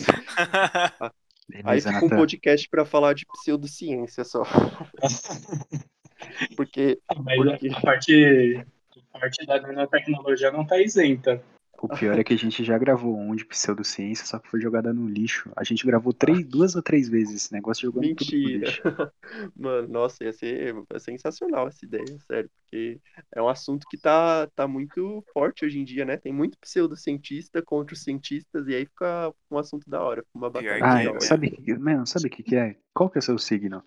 aí 1.63 1.79
fica 1.79 2.05
um 2.07 2.09
podcast 2.09 2.67
para 2.71 2.87
falar 2.87 3.13
de 3.13 3.27
pseudociência 3.27 4.25
só. 4.25 4.45
porque, 6.57 6.99
Mas 7.23 7.37
porque... 7.37 7.69
A, 7.69 7.81
parte, 7.83 8.67
a 9.13 9.19
parte 9.19 9.47
da 9.47 9.61
nanotecnologia 9.61 10.51
não 10.51 10.63
está 10.63 10.81
isenta. 10.81 11.45
O 11.81 11.89
pior 11.89 12.19
é 12.19 12.25
que 12.25 12.33
a 12.33 12.39
gente 12.39 12.65
já 12.65 12.79
gravou 12.79 13.17
um 13.19 13.35
de 13.35 13.45
pseudociência, 13.45 14.27
só 14.27 14.39
que 14.39 14.49
foi 14.49 14.61
jogada 14.61 14.93
no 14.93 15.07
lixo. 15.09 15.51
A 15.57 15.65
gente 15.65 15.87
gravou 15.87 16.13
três, 16.13 16.45
duas 16.45 16.75
ou 16.75 16.83
três 16.83 17.09
vezes 17.09 17.45
esse 17.45 17.53
negócio 17.53 17.83
jogando 17.83 18.05
Mentira. 18.05 18.27
tudo 18.27 18.43
no 18.43 18.49
lixo. 18.49 18.83
Mano, 19.57 19.89
nossa, 19.89 20.25
ia 20.25 20.33
ser 20.33 20.75
é 20.91 20.99
sensacional 20.99 21.69
essa 21.69 21.85
ideia, 21.85 22.19
sério. 22.27 22.51
Porque 22.63 23.01
é 23.35 23.43
um 23.43 23.49
assunto 23.49 23.87
que 23.89 23.97
tá, 23.97 24.49
tá 24.55 24.67
muito 24.67 25.25
forte 25.33 25.65
hoje 25.65 25.79
em 25.79 25.85
dia, 25.85 26.05
né? 26.05 26.17
Tem 26.17 26.33
muito 26.33 26.59
pseudocientista 26.59 27.63
contra 27.63 27.95
os 27.95 28.03
cientistas, 28.03 28.67
e 28.69 28.75
aí 28.75 28.87
fica 28.87 29.33
um 29.51 29.59
assunto 29.59 29.89
da 29.89 30.03
hora, 30.03 30.25
uma 30.35 30.51
batalha. 30.51 30.81
Ah, 30.83 31.03
é, 31.03 31.21
sabe, 31.21 31.57
mano, 31.79 32.07
sabe 32.07 32.27
o 32.27 32.31
que, 32.31 32.43
que 32.43 32.57
é? 32.57 32.77
Qual 32.95 33.11
que 33.11 33.19
é 33.19 33.21
o 33.21 33.23
seu 33.23 33.39
signo? 33.39 33.83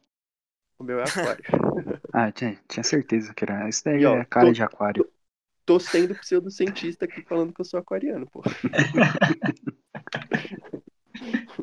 O 0.77 0.83
meu 0.83 0.99
é 0.99 1.03
aquário. 1.03 1.43
ah, 2.13 2.31
tinha, 2.31 2.57
tinha 2.67 2.83
certeza 2.83 3.33
que 3.33 3.43
era. 3.43 3.67
Esse 3.67 3.83
daí 3.83 4.01
e, 4.01 4.05
ó, 4.05 4.15
é 4.15 4.25
cara 4.25 4.45
tô, 4.45 4.53
de 4.53 4.63
aquário. 4.63 5.03
Tô 5.03 5.11
tô 5.69 5.79
sendo 5.79 6.15
pseudocientista 6.15 7.05
aqui 7.05 7.21
falando 7.21 7.53
que 7.53 7.61
eu 7.61 7.65
sou 7.65 7.79
aquariano, 7.79 8.25
pô. 8.25 8.41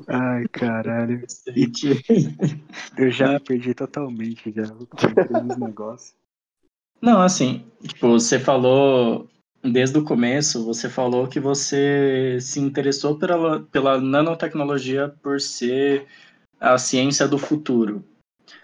Ai, 0.06 0.46
caralho. 0.52 1.26
Eu 2.96 3.10
já 3.10 3.40
perdi 3.40 3.74
totalmente 3.74 4.54
já 4.54 4.62
nos 5.42 5.56
negócios. 5.56 6.14
Não, 7.02 7.20
assim, 7.20 7.66
tipo, 7.82 8.10
você 8.10 8.38
falou 8.38 9.28
desde 9.60 9.98
o 9.98 10.04
começo, 10.04 10.64
você 10.64 10.88
falou 10.88 11.26
que 11.26 11.40
você 11.40 12.38
se 12.40 12.60
interessou 12.60 13.18
pela, 13.18 13.64
pela 13.64 14.00
nanotecnologia 14.00 15.12
por 15.20 15.40
ser 15.40 16.06
a 16.60 16.78
ciência 16.78 17.26
do 17.26 17.38
futuro. 17.38 18.04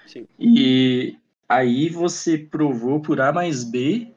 Sim. 0.06 0.24
E 0.38 1.18
aí 1.48 1.88
você 1.88 2.38
provou 2.38 3.00
por 3.00 3.20
A 3.20 3.32
mais 3.32 3.64
B 3.64 4.11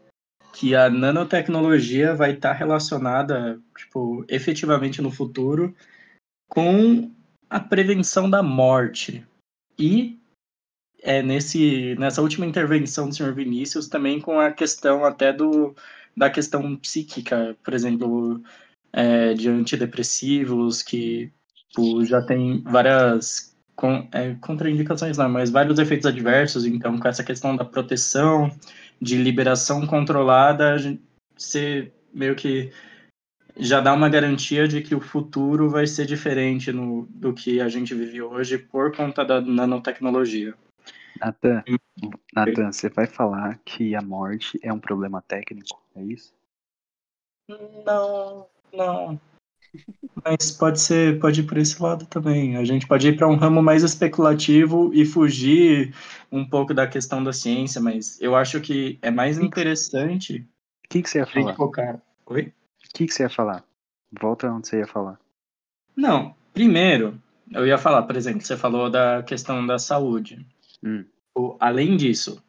que 0.56 0.74
a 0.74 0.90
nanotecnologia 0.90 2.16
vai 2.16 2.32
estar 2.32 2.54
tá 2.54 2.56
relacionada, 2.56 3.60
tipo, 3.78 4.24
efetivamente 4.30 5.02
no 5.02 5.12
futuro 5.12 5.76
com 6.48 7.12
a 7.50 7.60
prevenção 7.60 8.30
da 8.30 8.42
morte. 8.42 9.26
E 9.78 10.18
é 11.04 11.22
nesse, 11.22 11.96
nessa 12.00 12.22
última 12.22 12.46
intervenção 12.46 13.10
do 13.10 13.16
senhor 13.16 13.34
Vinícius 13.34 13.90
também 13.90 14.22
com 14.22 14.40
a 14.40 14.50
questão 14.50 15.04
até 15.04 15.34
do 15.34 15.76
da 16.16 16.30
questão 16.30 16.78
psíquica, 16.78 17.58
por 17.62 17.74
exemplo, 17.74 18.42
é, 18.94 19.34
de 19.34 19.50
antidepressivos 19.50 20.82
que 20.82 21.30
tipo, 21.70 22.06
já 22.06 22.22
tem 22.22 22.62
várias 22.64 23.54
com, 23.76 24.08
é, 24.14 24.36
contraindicações, 24.36 25.18
não, 25.18 25.28
mas 25.28 25.50
vários 25.50 25.78
efeitos 25.80 26.06
adversos. 26.06 26.66
Então, 26.66 26.98
com 26.98 27.08
essa 27.10 27.26
questão 27.26 27.58
da 27.58 27.66
proteção, 27.66 28.50
de 29.02 29.18
liberação 29.18 29.86
controlada, 29.86 30.76
você 31.36 31.92
meio 32.14 32.36
que 32.36 32.72
já 33.58 33.80
dá 33.80 33.94
uma 33.94 34.10
garantia 34.10 34.68
de 34.68 34.82
que 34.82 34.96
o 34.96 35.02
futuro 35.02 35.70
vai 35.70 35.88
ser 35.88 36.06
diferente 36.06 36.72
no, 36.72 37.06
do 37.10 37.34
que 37.34 37.62
a 37.62 37.70
gente 37.70 37.94
vive 37.94 38.22
hoje 38.22 38.58
por 38.58 38.96
conta 38.96 39.24
da 39.24 39.40
nanotecnologia. 39.42 40.54
Nathan, 41.20 41.64
Nathan, 42.34 42.72
você 42.72 42.90
vai 42.90 43.08
falar 43.08 43.58
que 43.64 43.96
a 43.96 44.02
morte 44.02 44.60
é 44.62 44.74
um 44.74 44.80
problema 44.80 45.22
técnico, 45.22 45.82
é 45.96 46.04
isso? 46.04 46.34
Não, 47.86 48.48
não. 48.74 49.20
Mas 50.24 50.52
pode 50.52 50.80
ser, 50.80 51.20
pode 51.20 51.42
ir 51.42 51.44
por 51.44 51.58
esse 51.58 51.82
lado 51.82 52.06
também. 52.06 52.58
A 52.58 52.64
gente 52.64 52.88
pode 52.88 53.08
ir 53.08 53.16
para 53.16 53.28
um 53.28 53.36
ramo 53.36 53.62
mais 53.62 53.84
especulativo 53.84 54.92
e 54.94 55.06
fugir 55.06 55.94
um 56.32 56.48
pouco 56.48 56.74
da 56.74 56.88
questão 56.88 57.24
da 57.24 57.32
ciência, 57.32 57.82
mas 57.82 58.20
eu 58.22 58.36
acho 58.36 58.60
que 58.62 58.98
é 59.02 59.12
mais 59.12 59.38
interessante. 59.38 60.48
O 60.86 60.90
que, 60.90 61.02
que 61.02 61.10
você 61.10 61.20
ia 61.20 61.26
falar? 61.26 61.56
Focar. 61.56 62.02
Oi? 62.28 62.44
O 62.44 62.54
que, 62.94 63.06
que 63.06 63.14
você 63.14 63.24
ia 63.24 63.30
falar? 63.30 63.64
Volta 64.20 64.52
onde 64.52 64.68
você 64.68 64.80
ia 64.80 64.88
falar. 64.88 65.20
Não, 65.96 66.36
primeiro, 66.54 67.22
eu 67.52 67.66
ia 67.66 67.78
falar, 67.78 68.04
por 68.04 68.16
exemplo, 68.16 68.42
você 68.42 68.58
falou 68.58 68.90
da 68.90 69.24
questão 69.24 69.66
da 69.66 69.78
saúde. 69.78 70.46
Hum. 70.84 71.06
Além 71.60 71.98
disso, 71.98 72.42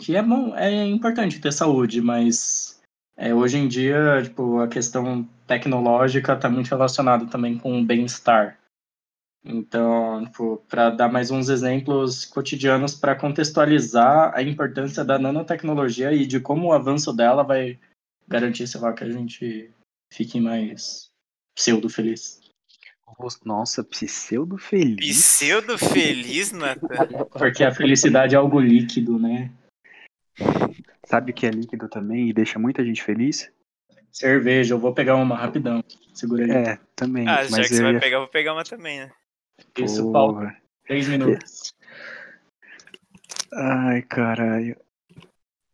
que 0.00 0.16
é 0.16 0.22
bom, 0.22 0.54
é 0.56 0.86
importante 0.86 1.40
ter 1.40 1.52
saúde, 1.52 2.00
mas 2.00 2.80
é, 3.16 3.34
hoje 3.34 3.58
em 3.58 3.68
dia, 3.68 4.22
tipo, 4.22 4.58
a 4.58 4.68
questão 4.68 5.28
tecnológica 5.46 6.32
está 6.32 6.48
muito 6.48 6.68
relacionada 6.68 7.26
também 7.26 7.56
com 7.58 7.80
o 7.80 7.84
bem-estar. 7.84 8.58
Então, 9.44 10.24
tipo, 10.24 10.62
para 10.68 10.90
dar 10.90 11.08
mais 11.08 11.30
uns 11.30 11.48
exemplos 11.48 12.24
cotidianos 12.24 12.94
para 12.94 13.14
contextualizar 13.14 14.32
a 14.34 14.42
importância 14.42 15.04
da 15.04 15.18
nanotecnologia 15.18 16.12
e 16.12 16.26
de 16.26 16.40
como 16.40 16.68
o 16.68 16.72
avanço 16.72 17.12
dela 17.12 17.42
vai 17.42 17.78
garantir, 18.26 18.66
sei 18.66 18.80
lá, 18.80 18.92
que 18.92 19.04
a 19.04 19.10
gente 19.10 19.70
fique 20.10 20.40
mais 20.40 21.10
pseudo-feliz. 21.54 22.40
Nossa, 23.44 23.84
pseudo-feliz? 23.84 25.16
Pseudo-feliz, 25.16 26.50
Nathan? 26.50 27.26
Porque 27.30 27.62
a 27.62 27.72
felicidade 27.72 28.34
é 28.34 28.38
algo 28.38 28.58
líquido, 28.58 29.18
né? 29.18 29.52
Sabe 31.14 31.30
o 31.30 31.34
que 31.34 31.46
é 31.46 31.50
líquido 31.50 31.88
também 31.88 32.28
e 32.28 32.32
deixa 32.32 32.58
muita 32.58 32.84
gente 32.84 33.00
feliz? 33.00 33.48
Cerveja, 34.10 34.74
eu 34.74 34.80
vou 34.80 34.92
pegar 34.92 35.14
uma 35.14 35.36
rapidão. 35.36 35.80
Segura 36.12 36.44
aí. 36.44 36.50
É, 36.50 36.80
também. 36.96 37.28
Ah, 37.28 37.44
já 37.44 37.62
que 37.62 37.68
você 37.68 37.76
ia... 37.76 37.92
vai 37.92 38.00
pegar, 38.00 38.16
eu 38.16 38.20
vou 38.22 38.28
pegar 38.28 38.52
uma 38.52 38.64
também, 38.64 38.98
né? 38.98 39.12
Isso, 39.78 40.10
Paulo. 40.10 40.50
Três 40.84 41.06
minutos. 41.06 41.72
Ai, 43.52 44.02
caralho. 44.02 44.76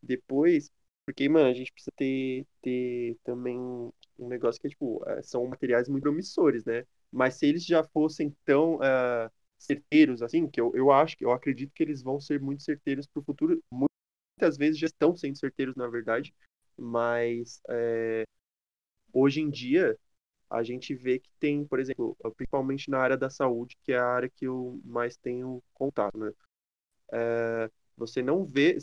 Depois, 0.03 0.71
porque, 1.07 1.27
mano, 1.27 1.49
a 1.49 1.55
gente 1.55 1.73
precisa 1.73 1.93
ter, 1.97 2.47
ter 2.61 3.17
também 3.25 3.59
um 3.59 4.29
negócio 4.29 4.61
que 4.61 4.67
é, 4.67 4.71
tipo, 4.71 5.03
é, 5.07 5.23
são 5.23 5.47
materiais 5.47 5.89
muito 5.89 6.03
promissores, 6.03 6.67
né? 6.67 6.85
Mas 7.11 7.37
se 7.37 7.47
eles 7.47 7.65
já 7.65 7.83
fossem 7.83 8.37
tão 8.45 8.75
uh, 8.75 9.31
certeiros, 9.59 10.21
assim, 10.21 10.47
que 10.47 10.61
eu, 10.61 10.71
eu 10.75 10.93
acho, 10.93 11.17
que 11.17 11.25
eu 11.25 11.33
acredito 11.33 11.73
que 11.75 11.83
eles 11.83 12.03
vão 12.03 12.21
ser 12.21 12.39
muito 12.43 12.63
certeiros 12.63 13.07
pro 13.07 13.23
futuro, 13.23 13.59
muitas 14.41 14.57
vezes 14.57 14.79
já 14.79 14.87
estão 14.87 15.15
sendo 15.15 15.37
certeiros, 15.37 15.77
na 15.77 15.87
verdade, 15.87 16.35
mas 16.77 17.61
é, 17.69 18.25
hoje 19.13 19.41
em 19.43 19.51
dia 19.51 19.99
a 20.49 20.63
gente 20.63 20.95
vê 20.95 21.19
que 21.19 21.31
tem, 21.39 21.65
por 21.65 21.79
exemplo, 21.79 22.17
principalmente 22.37 22.91
na 22.91 22.99
área 22.99 23.17
da 23.17 23.29
saúde, 23.29 23.77
que 23.85 23.93
é 23.93 23.99
a 23.99 24.07
área 24.07 24.31
que 24.31 24.47
eu 24.47 24.81
mais 24.85 25.17
tenho 25.17 25.63
contato, 25.75 26.19
né? 26.19 26.33
É, 27.13 27.71
você 27.97 28.23
não 28.23 28.45
vê, 28.45 28.79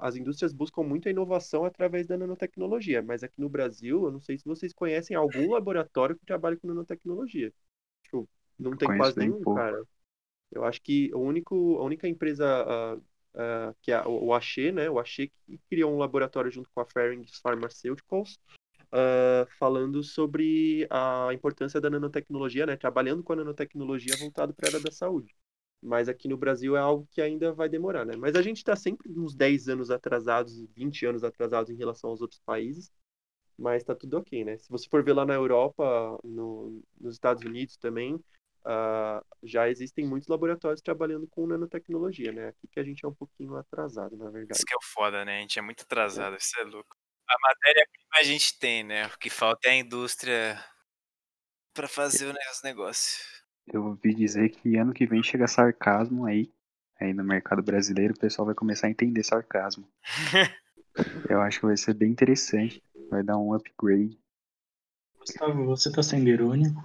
as 0.00 0.16
indústrias 0.16 0.52
buscam 0.52 0.82
muito 0.82 1.06
a 1.06 1.10
inovação 1.10 1.64
através 1.64 2.06
da 2.06 2.16
nanotecnologia, 2.16 3.02
mas 3.02 3.22
aqui 3.22 3.38
no 3.38 3.48
Brasil, 3.48 4.04
eu 4.06 4.10
não 4.10 4.20
sei 4.20 4.38
se 4.38 4.46
vocês 4.46 4.72
conhecem 4.72 5.14
algum 5.14 5.52
laboratório 5.52 6.16
que 6.16 6.24
trabalha 6.24 6.56
com 6.56 6.66
nanotecnologia. 6.66 7.52
Tipo, 8.04 8.26
não 8.58 8.74
tem 8.76 8.88
quase 8.88 9.18
nenhum, 9.18 9.42
pouco. 9.42 9.60
cara. 9.60 9.84
Eu 10.50 10.64
acho 10.64 10.80
que 10.82 11.14
o 11.14 11.18
único, 11.18 11.78
a 11.78 11.84
única 11.84 12.08
empresa 12.08 12.46
uh, 12.64 13.02
uh, 13.34 13.74
que 13.80 13.92
é 13.92 14.02
o 14.06 14.32
Axê, 14.34 14.72
né? 14.72 14.88
O 14.90 14.98
Axê 14.98 15.28
que 15.28 15.58
criou 15.68 15.92
um 15.92 15.98
laboratório 15.98 16.50
junto 16.50 16.70
com 16.74 16.80
a 16.80 16.86
Ferring 16.86 17.24
Pharmaceuticals, 17.42 18.38
uh, 18.92 19.46
falando 19.58 20.02
sobre 20.02 20.86
a 20.90 21.28
importância 21.32 21.80
da 21.80 21.90
nanotecnologia, 21.90 22.66
né? 22.66 22.76
Trabalhando 22.76 23.22
com 23.22 23.32
a 23.32 23.36
nanotecnologia 23.36 24.16
voltado 24.18 24.54
para 24.54 24.68
a 24.68 24.70
área 24.70 24.80
da 24.80 24.90
saúde. 24.90 25.34
Mas 25.82 26.08
aqui 26.08 26.28
no 26.28 26.36
Brasil 26.36 26.76
é 26.76 26.80
algo 26.80 27.08
que 27.10 27.20
ainda 27.20 27.52
vai 27.52 27.68
demorar, 27.68 28.04
né? 28.04 28.14
Mas 28.16 28.36
a 28.36 28.42
gente 28.42 28.58
está 28.58 28.76
sempre 28.76 29.10
uns 29.10 29.34
10 29.34 29.68
anos 29.68 29.90
atrasados, 29.90 30.64
20 30.76 31.06
anos 31.06 31.24
atrasados 31.24 31.70
em 31.70 31.76
relação 31.76 32.10
aos 32.10 32.20
outros 32.22 32.40
países. 32.40 32.90
Mas 33.58 33.82
está 33.82 33.94
tudo 33.94 34.16
ok, 34.16 34.44
né? 34.44 34.56
Se 34.58 34.68
você 34.70 34.88
for 34.88 35.04
ver 35.04 35.12
lá 35.12 35.26
na 35.26 35.34
Europa, 35.34 36.18
no, 36.24 36.82
nos 37.00 37.14
Estados 37.14 37.44
Unidos 37.44 37.76
também, 37.76 38.18
uh, 38.66 39.24
já 39.42 39.68
existem 39.68 40.06
muitos 40.06 40.28
laboratórios 40.28 40.80
trabalhando 40.80 41.26
com 41.28 41.46
nanotecnologia, 41.46 42.32
né? 42.32 42.48
Aqui 42.48 42.68
que 42.68 42.80
a 42.80 42.84
gente 42.84 43.04
é 43.04 43.08
um 43.08 43.14
pouquinho 43.14 43.56
atrasado, 43.56 44.16
na 44.16 44.30
verdade. 44.30 44.56
Isso 44.56 44.66
que 44.66 44.74
é 44.74 44.76
o 44.76 44.82
foda, 44.82 45.24
né? 45.24 45.38
A 45.38 45.40
gente 45.40 45.58
é 45.58 45.62
muito 45.62 45.82
atrasado, 45.82 46.34
é. 46.34 46.38
isso 46.38 46.58
é 46.58 46.64
louco. 46.64 46.96
A 47.28 47.36
matéria-prima 47.40 48.08
a 48.14 48.22
gente 48.22 48.58
tem, 48.58 48.82
né? 48.84 49.06
O 49.06 49.18
que 49.18 49.30
falta 49.30 49.68
é 49.68 49.72
a 49.72 49.76
indústria 49.76 50.62
para 51.72 51.88
fazer 51.88 52.26
os 52.26 52.62
negócios. 52.62 53.42
Eu 53.66 53.84
ouvi 53.84 54.14
dizer 54.14 54.50
que 54.50 54.76
ano 54.76 54.92
que 54.92 55.06
vem 55.06 55.22
chega 55.22 55.46
sarcasmo 55.46 56.26
aí. 56.26 56.52
Aí 57.00 57.12
no 57.12 57.24
mercado 57.24 57.62
brasileiro 57.62 58.14
o 58.14 58.18
pessoal 58.18 58.46
vai 58.46 58.54
começar 58.54 58.86
a 58.86 58.90
entender 58.90 59.22
sarcasmo. 59.22 59.88
Eu 61.28 61.40
acho 61.40 61.60
que 61.60 61.66
vai 61.66 61.76
ser 61.76 61.94
bem 61.94 62.10
interessante. 62.10 62.82
Vai 63.10 63.22
dar 63.22 63.38
um 63.38 63.54
upgrade. 63.54 64.18
Gustavo, 65.18 65.64
você 65.64 65.90
tá 65.90 66.02
sendo 66.02 66.28
irônico? 66.28 66.82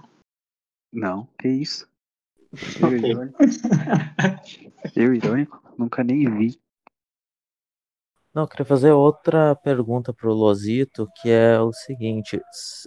Não, 0.92 1.26
que 1.38 1.48
isso? 1.48 1.86
Eu 2.80 2.96
irônico? 2.96 3.38
Eu 4.96 5.14
irônico? 5.14 5.62
Nunca 5.78 6.02
nem 6.02 6.28
vi. 6.36 6.58
Não, 8.34 8.44
eu 8.44 8.48
queria 8.48 8.64
fazer 8.64 8.92
outra 8.92 9.56
pergunta 9.56 10.12
para 10.12 10.28
o 10.28 10.32
Losito, 10.32 11.08
que 11.20 11.28
é 11.30 11.60
o 11.60 11.72
seguinte: 11.72 12.40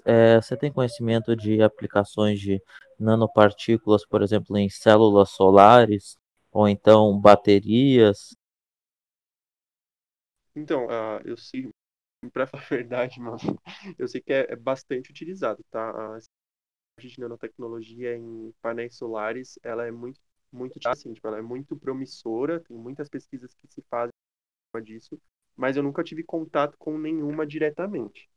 é, 0.06 0.38
você 0.42 0.56
tem 0.56 0.72
conhecimento 0.72 1.36
de 1.36 1.62
aplicações 1.62 2.40
de 2.40 2.62
nanopartículas, 3.00 4.06
por 4.06 4.22
exemplo, 4.22 4.58
em 4.58 4.70
células 4.70 5.32
solares 5.32 6.18
ou 6.52 6.68
então 6.70 7.20
baterias? 7.20 8.36
Então, 10.56 10.86
uh, 10.86 11.22
eu 11.26 11.36
sei, 11.38 11.70
para 12.32 12.48
falar 12.48 12.64
a 12.64 12.68
verdade, 12.68 13.20
mano, 13.22 13.40
eu 13.98 14.08
sei 14.08 14.22
que 14.22 14.32
é, 14.34 14.54
é 14.54 14.56
bastante 14.56 15.12
utilizado, 15.12 15.64
tá? 15.72 16.20
De 17.10 17.20
nanotecnologia 17.20 18.16
em 18.16 18.54
painéis 18.62 18.96
solares, 18.96 19.58
ela 19.64 19.86
é 19.88 19.92
muito, 19.92 20.20
muito, 20.52 20.80
assim, 20.86 21.14
tipo, 21.14 21.28
ela 21.28 21.38
é 21.38 21.42
muito 21.42 21.76
promissora, 21.76 22.60
tem 22.60 22.78
muitas 22.78 23.10
pesquisas 23.10 23.54
que 23.54 23.68
se 23.68 23.82
fazem 23.90 24.12
disso, 24.84 25.20
mas 25.56 25.76
eu 25.76 25.84
nunca 25.84 26.04
tive 26.04 26.24
contato 26.24 26.78
com 26.78 26.98
nenhuma 26.98 27.46
diretamente. 27.46 28.30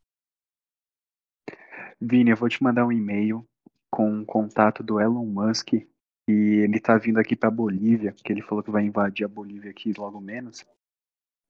Vini, 2.00 2.30
eu 2.30 2.36
vou 2.36 2.48
te 2.48 2.62
mandar 2.62 2.86
um 2.86 2.92
e-mail 2.92 3.46
com 3.90 4.10
um 4.10 4.24
contato 4.24 4.82
do 4.82 5.00
Elon 5.00 5.24
Musk 5.24 5.74
e 5.74 5.86
ele 6.26 6.80
tá 6.80 6.98
vindo 6.98 7.18
aqui 7.18 7.36
para 7.36 7.50
Bolívia, 7.50 8.12
que 8.12 8.32
ele 8.32 8.42
falou 8.42 8.64
que 8.64 8.70
vai 8.70 8.84
invadir 8.84 9.24
a 9.24 9.28
Bolívia 9.28 9.70
aqui 9.70 9.92
logo 9.96 10.20
menos. 10.20 10.66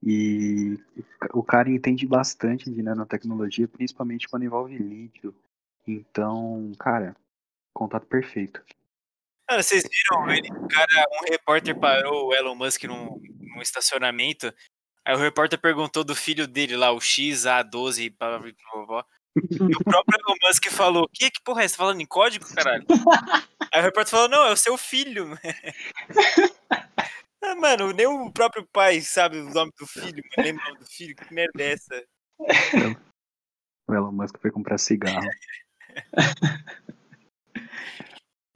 E 0.02 0.78
o 1.32 1.42
cara 1.42 1.70
entende 1.70 2.06
bastante 2.06 2.70
de 2.70 2.82
nanotecnologia, 2.82 3.66
principalmente 3.66 4.28
quando 4.28 4.44
envolve 4.44 4.76
lítio. 4.76 5.34
Então, 5.86 6.72
cara, 6.78 7.16
contato 7.72 8.06
perfeito. 8.06 8.62
Cara, 9.48 9.62
vocês 9.62 9.82
viram, 9.82 10.30
ele, 10.30 10.48
cara, 10.68 11.06
um 11.12 11.30
repórter 11.30 11.78
parou 11.78 12.28
o 12.28 12.34
Elon 12.34 12.54
Musk 12.54 12.84
num, 12.84 13.20
num 13.40 13.60
estacionamento. 13.60 14.52
Aí 15.04 15.14
o 15.14 15.18
repórter 15.18 15.60
perguntou 15.60 16.02
do 16.02 16.14
filho 16.14 16.48
dele 16.48 16.76
lá, 16.76 16.92
o 16.92 16.98
XA12, 16.98 18.14
blá, 18.18 18.38
blá, 18.38 18.38
blá, 18.38 18.86
blá, 18.86 19.06
e 19.36 19.76
o 19.76 19.84
próprio 19.84 20.18
Elon 20.20 20.36
Musk 20.44 20.70
falou: 20.70 21.08
Que, 21.12 21.30
que 21.30 21.42
porra 21.42 21.64
é? 21.64 21.68
Você 21.68 21.74
tá 21.74 21.78
falando 21.78 22.00
em 22.00 22.06
código, 22.06 22.46
caralho? 22.54 22.86
Aí 23.72 23.80
o 23.80 23.84
repórter 23.84 24.10
falou: 24.10 24.28
Não, 24.28 24.46
é 24.46 24.52
o 24.52 24.56
seu 24.56 24.78
filho. 24.78 25.36
ah, 27.42 27.54
mano, 27.56 27.92
nem 27.92 28.06
o 28.06 28.30
próprio 28.30 28.66
pai 28.72 29.00
sabe 29.00 29.38
o 29.38 29.50
nome 29.50 29.72
do 29.78 29.86
filho, 29.86 30.22
lembra 30.38 30.62
o 30.62 30.68
nome 30.68 30.80
do 30.80 30.86
filho. 30.86 31.16
Que 31.16 31.34
merda 31.34 31.62
é 31.62 31.72
essa? 31.72 32.04
O 33.88 33.94
Elon 33.94 34.12
Musk 34.12 34.38
foi 34.40 34.52
comprar 34.52 34.78
cigarro. 34.78 35.28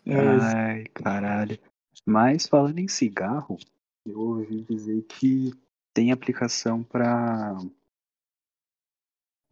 Ai, 0.07 0.85
caralho. 0.95 1.59
Mas 2.07 2.47
falando 2.47 2.79
em 2.79 2.89
cigarro, 2.89 3.59
eu 4.07 4.19
ouvi 4.19 4.63
dizer 4.63 5.03
que 5.03 5.53
tem 5.93 6.13
aplicação 6.13 6.83
para 6.83 7.57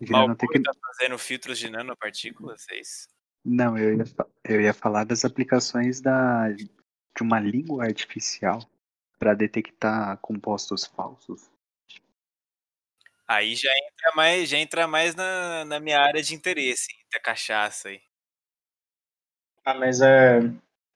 Malboro 0.08 0.36
tá 0.36 0.72
fazendo 0.80 1.18
filtros 1.18 1.58
de 1.58 1.70
nanopartículas, 1.70 2.66
é 2.70 2.80
isso? 2.80 3.08
Não, 3.44 3.78
eu 3.78 3.96
ia, 3.96 4.04
eu 4.44 4.60
ia 4.60 4.74
falar 4.74 5.04
das 5.04 5.24
aplicações 5.24 6.00
da, 6.00 6.50
de 6.50 6.68
uma 7.20 7.40
língua 7.40 7.84
artificial 7.84 8.60
para 9.18 9.34
detectar 9.34 10.18
compostos 10.18 10.84
falsos. 10.84 11.50
Aí 13.26 13.56
já 13.56 13.70
entra 13.70 14.12
mais, 14.14 14.48
já 14.48 14.58
entra 14.58 14.86
mais 14.86 15.14
na, 15.14 15.64
na 15.64 15.80
minha 15.80 16.00
área 16.00 16.22
de 16.22 16.34
interesse, 16.34 16.88
da 17.16 17.20
cachaça 17.20 17.88
aí. 17.88 18.00
Ah, 19.64 19.74
mas 19.74 20.00
é, 20.00 20.40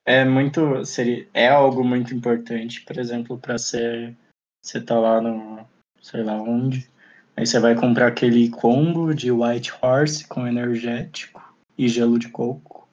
é 0.04 0.24
muito. 0.24 0.84
Seria, 0.84 1.26
é 1.32 1.48
algo 1.48 1.82
muito 1.82 2.14
importante, 2.14 2.82
por 2.82 2.98
exemplo, 2.98 3.38
para 3.38 3.58
ser. 3.58 4.16
Você 4.62 4.80
tá 4.80 4.98
lá 4.98 5.20
no. 5.20 5.66
sei 6.00 6.22
lá 6.22 6.34
onde. 6.34 6.88
Aí 7.36 7.46
você 7.46 7.58
vai 7.58 7.74
comprar 7.74 8.08
aquele 8.08 8.50
combo 8.50 9.14
de 9.14 9.32
White 9.32 9.72
Horse 9.80 10.26
com 10.26 10.46
energético 10.46 11.42
e 11.76 11.88
gelo 11.88 12.18
de 12.18 12.28
coco. 12.28 12.88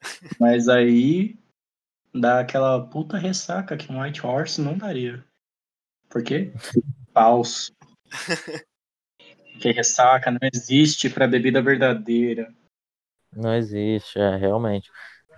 Mas 0.40 0.68
aí 0.68 1.38
dá 2.14 2.40
aquela 2.40 2.84
puta 2.86 3.18
ressaca 3.18 3.76
que 3.76 3.92
um 3.92 4.00
White 4.00 4.26
Horse 4.26 4.60
não 4.60 4.76
daria. 4.76 5.22
Por 6.08 6.24
quê? 6.24 6.50
Falso. 7.12 7.72
que 9.60 9.70
ressaca 9.70 10.30
não 10.30 10.40
existe 10.52 11.10
para 11.10 11.28
bebida 11.28 11.60
verdadeira. 11.60 12.52
Não 13.34 13.54
existe, 13.54 14.18
é, 14.18 14.36
realmente. 14.36 14.90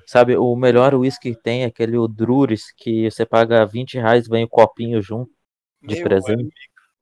Sabe, 0.06 0.36
o 0.36 0.54
melhor 0.56 0.94
uísque 0.94 1.34
que 1.34 1.40
tem 1.40 1.62
é 1.62 1.66
aquele 1.66 1.96
Druris, 2.08 2.72
que 2.76 3.10
você 3.10 3.24
paga 3.24 3.64
20 3.64 3.94
reais 3.94 4.28
vem 4.28 4.44
o 4.44 4.48
copinho 4.48 5.00
junto 5.00 5.30
de 5.82 5.94
Meu 5.96 6.04
presente. 6.04 6.40
Amigo. 6.40 6.52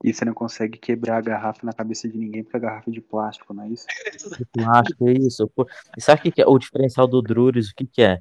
E 0.02 0.14
você 0.14 0.24
não 0.24 0.32
consegue 0.32 0.78
quebrar 0.78 1.18
a 1.18 1.20
garrafa 1.20 1.60
na 1.62 1.74
cabeça 1.74 2.08
de 2.08 2.16
ninguém 2.16 2.42
porque 2.42 2.56
a 2.56 2.60
garrafa 2.60 2.88
é 2.88 2.92
de 2.92 3.02
plástico, 3.02 3.52
não 3.52 3.64
é 3.64 3.68
isso? 3.68 3.86
De 4.38 4.46
plástico, 4.46 5.08
é 5.08 5.12
isso. 5.12 5.50
E 5.96 6.00
sabe 6.00 6.28
o 6.28 6.32
que, 6.32 6.40
é? 6.40 6.46
O 6.46 6.58
diferencial 6.58 7.06
do 7.06 7.20
Druris, 7.20 7.68
o 7.68 7.74
que, 7.74 7.86
que 7.86 8.02
é? 8.02 8.18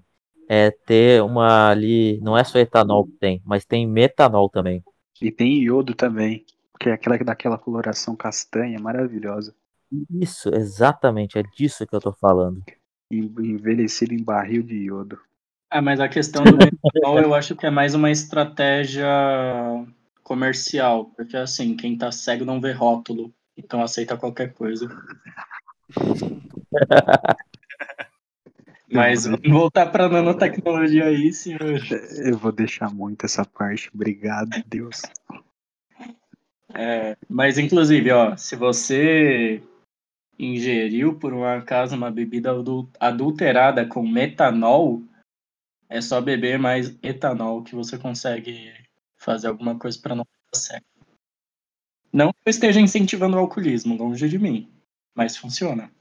É 0.49 0.71
ter 0.71 1.21
uma 1.23 1.69
ali. 1.69 2.19
Não 2.21 2.37
é 2.37 2.43
só 2.43 2.59
etanol 2.59 3.05
que 3.05 3.13
tem, 3.13 3.41
mas 3.45 3.63
tem 3.63 3.87
metanol 3.87 4.49
também. 4.49 4.83
E 5.21 5.31
tem 5.31 5.63
iodo 5.63 5.93
também, 5.93 6.45
que 6.79 6.89
é 6.89 6.93
aquela 6.93 7.17
daquela 7.17 7.57
coloração 7.57 8.15
castanha 8.15 8.77
maravilhosa. 8.79 9.55
Isso, 10.09 10.49
exatamente, 10.53 11.37
é 11.37 11.43
disso 11.43 11.85
que 11.85 11.95
eu 11.95 11.99
tô 11.99 12.11
falando. 12.11 12.63
Envelhecido 13.11 14.13
em 14.13 14.23
barril 14.23 14.61
de 14.61 14.75
iodo. 14.75 15.19
Ah, 15.71 15.81
mas 15.81 15.99
a 15.99 16.07
questão 16.07 16.43
do 16.43 16.57
metanol 16.57 17.19
eu 17.19 17.33
acho 17.33 17.55
que 17.55 17.65
é 17.65 17.69
mais 17.69 17.93
uma 17.93 18.11
estratégia 18.11 19.07
comercial, 20.23 21.05
porque 21.15 21.35
assim, 21.35 21.75
quem 21.75 21.97
tá 21.97 22.11
cego 22.11 22.45
não 22.45 22.61
vê 22.61 22.71
rótulo, 22.71 23.33
então 23.57 23.81
aceita 23.81 24.17
qualquer 24.17 24.53
coisa. 24.53 24.87
Mas 28.91 29.25
vamos 29.25 29.47
voltar 29.47 29.85
para 29.87 30.09
nanotecnologia 30.09 31.05
aí, 31.05 31.31
senhor. 31.31 31.79
Eu 32.25 32.35
vou 32.37 32.51
deixar 32.51 32.91
muito 32.91 33.23
essa 33.23 33.45
parte. 33.45 33.89
Obrigado, 33.93 34.49
Deus. 34.65 35.03
É, 36.73 37.15
mas 37.27 37.57
inclusive, 37.57 38.11
ó, 38.11 38.35
se 38.35 38.55
você 38.55 39.61
ingeriu 40.39 41.19
por 41.19 41.33
um 41.33 41.43
acaso 41.43 41.95
uma 41.95 42.09
bebida 42.09 42.51
adulterada 42.99 43.85
com 43.85 44.07
metanol, 44.07 45.03
é 45.89 45.99
só 45.99 46.21
beber 46.21 46.57
mais 46.57 46.97
etanol 47.03 47.63
que 47.63 47.75
você 47.75 47.97
consegue 47.97 48.73
fazer 49.17 49.47
alguma 49.47 49.77
coisa 49.77 49.99
para 49.99 50.15
não 50.15 50.23
ficar 50.23 50.57
cego. 50.57 50.85
Não 52.11 52.31
que 52.31 52.39
eu 52.45 52.49
esteja 52.49 52.79
incentivando 52.79 53.35
o 53.35 53.39
alcoolismo, 53.39 53.97
longe 53.97 54.29
de 54.29 54.39
mim, 54.39 54.71
mas 55.13 55.35
funciona. 55.35 55.91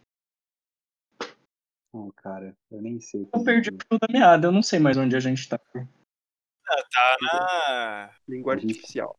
Oh, 1.92 2.12
cara, 2.12 2.56
eu 2.70 2.80
nem 2.80 3.00
sei. 3.00 3.28
Eu 3.34 3.42
perdi 3.42 3.70
tudo 3.72 3.98
da 3.98 4.06
meada, 4.10 4.46
eu 4.46 4.52
não 4.52 4.62
sei 4.62 4.78
mais 4.78 4.96
onde 4.96 5.16
a 5.16 5.20
gente 5.20 5.48
tá. 5.48 5.58
Ah, 5.74 6.82
tá 6.92 7.16
na 7.22 8.10
língua 8.28 8.54
artificial. 8.54 9.18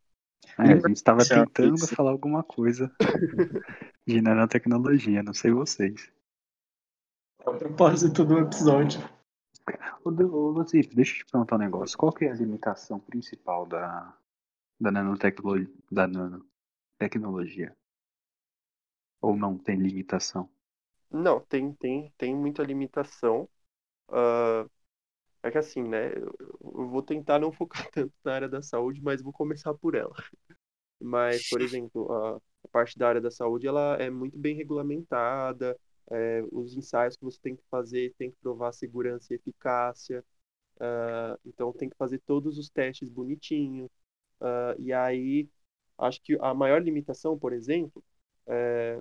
É, 0.60 0.74
a 0.74 0.76
gente 0.76 0.98
estava 0.98 1.26
tentando 1.26 1.76
isso. 1.76 1.96
falar 1.96 2.12
alguma 2.12 2.44
coisa 2.44 2.92
de 4.06 4.22
nanotecnologia, 4.22 5.24
não 5.24 5.34
sei 5.34 5.52
vocês. 5.52 6.12
É 7.46 7.50
o 7.50 7.58
propósito 7.58 8.26
do 8.26 8.40
episódio. 8.40 9.00
Ô, 10.04 10.10
Luzito, 10.10 10.94
deixa 10.96 11.14
eu 11.14 11.18
te 11.20 11.32
perguntar 11.32 11.56
um 11.56 11.60
negócio. 11.60 11.98
Qual 11.98 12.12
que 12.12 12.26
é 12.26 12.32
a 12.32 12.36
limitação 12.36 13.00
principal 13.00 13.66
da, 13.66 14.14
da 14.80 14.92
nanotecnologia? 14.92 15.74
Da 15.90 16.08
nanotecnologia? 16.08 17.74
Ou 19.22 19.38
não 19.38 19.58
tem 19.58 19.78
limitação? 19.78 20.50
Não, 21.10 21.40
tem, 21.40 21.72
tem, 21.74 22.14
tem 22.18 22.36
muita 22.36 22.64
limitação. 22.64 23.48
Uh, 24.10 24.70
é 25.42 25.50
que 25.52 25.58
assim, 25.58 25.84
né? 25.84 26.12
Eu, 26.14 26.36
vou 26.62 27.02
tentar 27.02 27.40
não 27.40 27.52
focar 27.52 27.90
tanto 27.92 28.14
na 28.24 28.34
área 28.34 28.50
da 28.50 28.62
saúde, 28.62 29.02
mas 29.02 29.22
vou 29.22 29.32
começar 29.32 29.74
por 29.74 29.96
ela. 29.96 30.14
Mas, 31.00 31.50
por 31.50 31.62
exemplo, 31.62 32.12
a, 32.12 32.42
parte 32.72 32.98
da 32.98 33.08
área 33.08 33.22
da 33.22 33.32
saúde 33.32 33.68
ela 33.68 33.96
é 33.96 34.10
muito 34.10 34.38
bem 34.38 34.56
regulamentada 34.56 35.78
é, 36.10 36.44
os 36.52 36.76
ensaios 36.76 37.16
que 37.16 37.24
você 37.24 37.40
tem 37.42 37.56
que 37.56 37.64
fazer 37.70 38.14
tem 38.18 38.32
que 38.32 38.38
provar 38.38 38.72
segurança 38.72 39.34
e 39.34 39.36
eficácia, 39.36 40.24
uh, 40.78 41.40
então 41.46 41.72
tem 41.72 41.90
que 41.90 41.96
fazer 41.96 42.20
todos 42.26 42.58
os 42.58 42.70
testes 42.70 43.10
bonitinho, 43.10 43.86
uh, 44.42 44.80
e 44.80 44.92
aí 44.92 45.48
acho 45.98 46.22
que 46.22 46.38
a 46.42 46.54
maior 46.54 46.82
limitação, 46.82 47.38
por 47.38 47.54
exemplo, 47.54 48.04
é, 48.48 49.00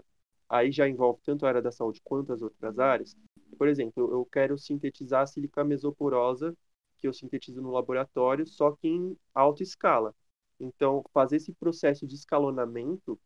aí 0.48 0.70
já 0.70 0.88
envolve 0.88 1.20
tanto 1.24 1.46
a 1.46 1.48
área 1.48 1.62
da 1.62 1.72
saúde 1.72 2.00
quanto 2.04 2.32
as 2.32 2.42
outras 2.42 2.78
áreas, 2.78 3.16
por 3.56 3.68
exemplo, 3.68 4.10
eu 4.12 4.26
quero 4.26 4.58
sintetizar 4.58 5.22
a 5.22 5.26
sílica 5.26 5.64
mesoporosa, 5.64 6.54
que 6.98 7.06
eu 7.06 7.12
sintetizo 7.12 7.62
no 7.62 7.70
laboratório, 7.70 8.46
só 8.46 8.72
que 8.72 8.88
em 8.88 9.16
alta 9.34 9.62
escala. 9.62 10.14
Então, 10.60 11.04
fazer 11.12 11.36
esse 11.36 11.52
processo 11.52 12.06
de 12.06 12.14
escalonamento 12.14 13.18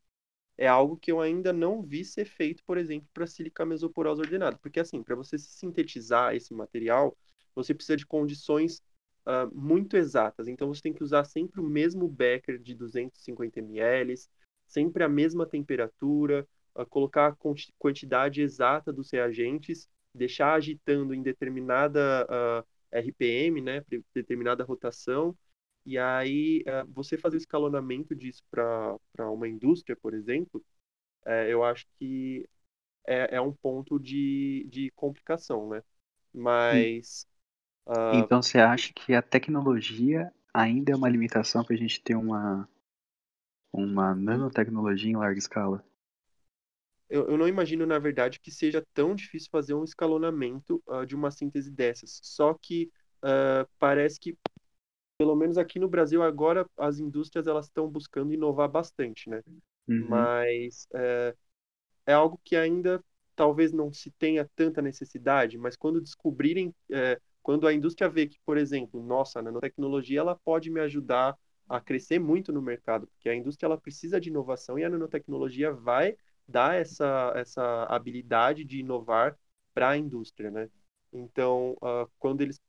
é 0.56 0.66
algo 0.68 0.96
que 0.96 1.10
eu 1.10 1.20
ainda 1.20 1.52
não 1.52 1.82
vi 1.82 2.04
ser 2.04 2.26
feito, 2.26 2.62
por 2.64 2.78
exemplo, 2.78 3.08
para 3.12 3.26
sílica 3.26 3.64
mesoporosa 3.64 4.22
ordenada. 4.22 4.58
Porque, 4.58 4.80
assim, 4.80 5.02
para 5.02 5.16
você 5.16 5.38
sintetizar 5.38 6.34
esse 6.34 6.52
material, 6.54 7.16
você 7.54 7.74
precisa 7.74 7.96
de 7.96 8.06
condições 8.06 8.82
uh, 9.26 9.52
muito 9.54 9.96
exatas. 9.96 10.48
Então, 10.48 10.68
você 10.68 10.82
tem 10.82 10.92
que 10.92 11.02
usar 11.02 11.24
sempre 11.24 11.60
o 11.60 11.64
mesmo 11.64 12.08
becker 12.08 12.58
de 12.58 12.74
250 12.74 13.58
ml, 13.60 14.14
sempre 14.66 15.02
a 15.04 15.08
mesma 15.08 15.46
temperatura, 15.46 16.46
uh, 16.74 16.86
colocar 16.86 17.28
a 17.28 17.36
quantidade 17.78 18.42
exata 18.42 18.92
dos 18.92 19.10
reagentes, 19.10 19.88
deixar 20.14 20.54
agitando 20.54 21.14
em 21.14 21.22
determinada 21.22 22.26
uh, 22.30 22.66
RPM, 22.92 23.60
né, 23.62 23.82
determinada 24.14 24.64
rotação, 24.64 25.36
e 25.84 25.98
aí, 25.98 26.62
uh, 26.66 26.86
você 26.92 27.18
fazer 27.18 27.36
o 27.36 27.38
escalonamento 27.38 28.14
disso 28.14 28.42
para 28.50 29.30
uma 29.30 29.48
indústria, 29.48 29.96
por 29.96 30.14
exemplo, 30.14 30.64
uh, 31.26 31.46
eu 31.48 31.64
acho 31.64 31.86
que 31.98 32.48
é, 33.06 33.36
é 33.36 33.40
um 33.40 33.52
ponto 33.52 33.98
de, 33.98 34.66
de 34.70 34.90
complicação, 34.92 35.68
né? 35.68 35.82
Mas. 36.32 37.26
Uh... 37.86 38.16
Então, 38.16 38.42
você 38.42 38.58
acha 38.58 38.92
que 38.92 39.12
a 39.12 39.22
tecnologia 39.22 40.32
ainda 40.54 40.92
é 40.92 40.96
uma 40.96 41.08
limitação 41.08 41.64
para 41.64 41.74
a 41.74 41.78
gente 41.78 42.00
ter 42.00 42.14
uma, 42.14 42.68
uma 43.72 44.14
nanotecnologia 44.14 45.10
em 45.10 45.16
larga 45.16 45.38
escala? 45.38 45.84
Eu, 47.08 47.28
eu, 47.28 47.36
não 47.36 47.46
imagino, 47.46 47.84
na 47.84 47.98
verdade, 47.98 48.40
que 48.40 48.50
seja 48.50 48.82
tão 48.94 49.14
difícil 49.14 49.50
fazer 49.50 49.74
um 49.74 49.84
escalonamento 49.84 50.82
uh, 50.86 51.04
de 51.04 51.14
uma 51.14 51.30
síntese 51.30 51.70
dessas. 51.70 52.20
Só 52.22 52.54
que 52.54 52.90
uh, 53.22 53.68
parece 53.78 54.18
que 54.18 54.36
pelo 55.22 55.36
menos 55.36 55.56
aqui 55.56 55.78
no 55.78 55.88
Brasil 55.88 56.20
agora 56.20 56.66
as 56.76 56.98
indústrias 56.98 57.46
elas 57.46 57.66
estão 57.66 57.88
buscando 57.88 58.34
inovar 58.34 58.68
bastante, 58.68 59.30
né? 59.30 59.40
Uhum. 59.86 60.08
Mas 60.08 60.88
é, 60.92 61.32
é, 62.06 62.12
algo 62.12 62.40
que 62.42 62.56
ainda 62.56 63.00
talvez 63.36 63.72
não 63.72 63.92
se 63.92 64.10
tenha 64.10 64.50
tanta 64.56 64.82
necessidade, 64.82 65.56
mas 65.56 65.76
quando 65.76 66.00
descobrirem, 66.00 66.74
é, 66.90 67.20
quando 67.40 67.68
a 67.68 67.72
indústria 67.72 68.10
vê 68.10 68.26
que, 68.26 68.36
por 68.44 68.58
exemplo, 68.58 69.00
nossa, 69.00 69.38
a 69.38 69.42
nanotecnologia 69.42 70.18
ela 70.18 70.34
pode 70.44 70.68
me 70.70 70.80
ajudar 70.80 71.38
a 71.68 71.80
crescer 71.80 72.18
muito 72.18 72.52
no 72.52 72.60
mercado, 72.60 73.06
porque 73.06 73.28
a 73.28 73.34
indústria 73.36 73.68
ela 73.68 73.78
precisa 73.80 74.20
de 74.20 74.28
inovação 74.28 74.76
e 74.76 74.82
a 74.82 74.90
nanotecnologia 74.90 75.72
vai 75.72 76.16
dar 76.48 76.74
essa, 76.74 77.32
essa 77.36 77.84
habilidade 77.84 78.64
de 78.64 78.80
inovar 78.80 79.38
para 79.72 79.90
a 79.90 79.96
indústria, 79.96 80.50
né? 80.50 80.68
Então, 81.12 81.76
uh, 81.80 82.10
quando 82.18 82.40
eles 82.40 82.60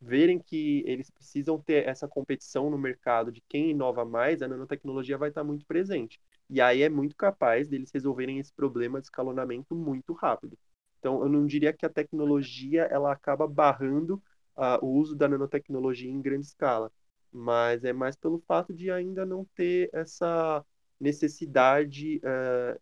verem 0.00 0.38
que 0.38 0.82
eles 0.86 1.10
precisam 1.10 1.60
ter 1.60 1.86
essa 1.86 2.06
competição 2.06 2.70
no 2.70 2.78
mercado 2.78 3.32
de 3.32 3.42
quem 3.48 3.70
inova 3.70 4.04
mais, 4.04 4.42
a 4.42 4.48
nanotecnologia 4.48 5.18
vai 5.18 5.30
estar 5.30 5.42
muito 5.44 5.66
presente. 5.66 6.20
E 6.48 6.60
aí 6.60 6.82
é 6.82 6.88
muito 6.88 7.16
capaz 7.16 7.68
deles 7.68 7.90
resolverem 7.92 8.38
esse 8.38 8.52
problema 8.52 9.00
de 9.00 9.06
escalonamento 9.06 9.74
muito 9.74 10.12
rápido. 10.12 10.58
Então, 10.98 11.22
eu 11.22 11.28
não 11.28 11.46
diria 11.46 11.72
que 11.72 11.86
a 11.86 11.88
tecnologia 11.90 12.82
ela 12.84 13.12
acaba 13.12 13.46
barrando 13.46 14.22
uh, 14.56 14.84
o 14.84 14.88
uso 14.88 15.14
da 15.14 15.28
nanotecnologia 15.28 16.10
em 16.10 16.20
grande 16.20 16.46
escala, 16.46 16.90
mas 17.32 17.84
é 17.84 17.92
mais 17.92 18.16
pelo 18.16 18.38
fato 18.40 18.72
de 18.72 18.90
ainda 18.90 19.26
não 19.26 19.44
ter 19.54 19.90
essa 19.92 20.64
necessidade 20.98 22.18
uh, 22.18 22.80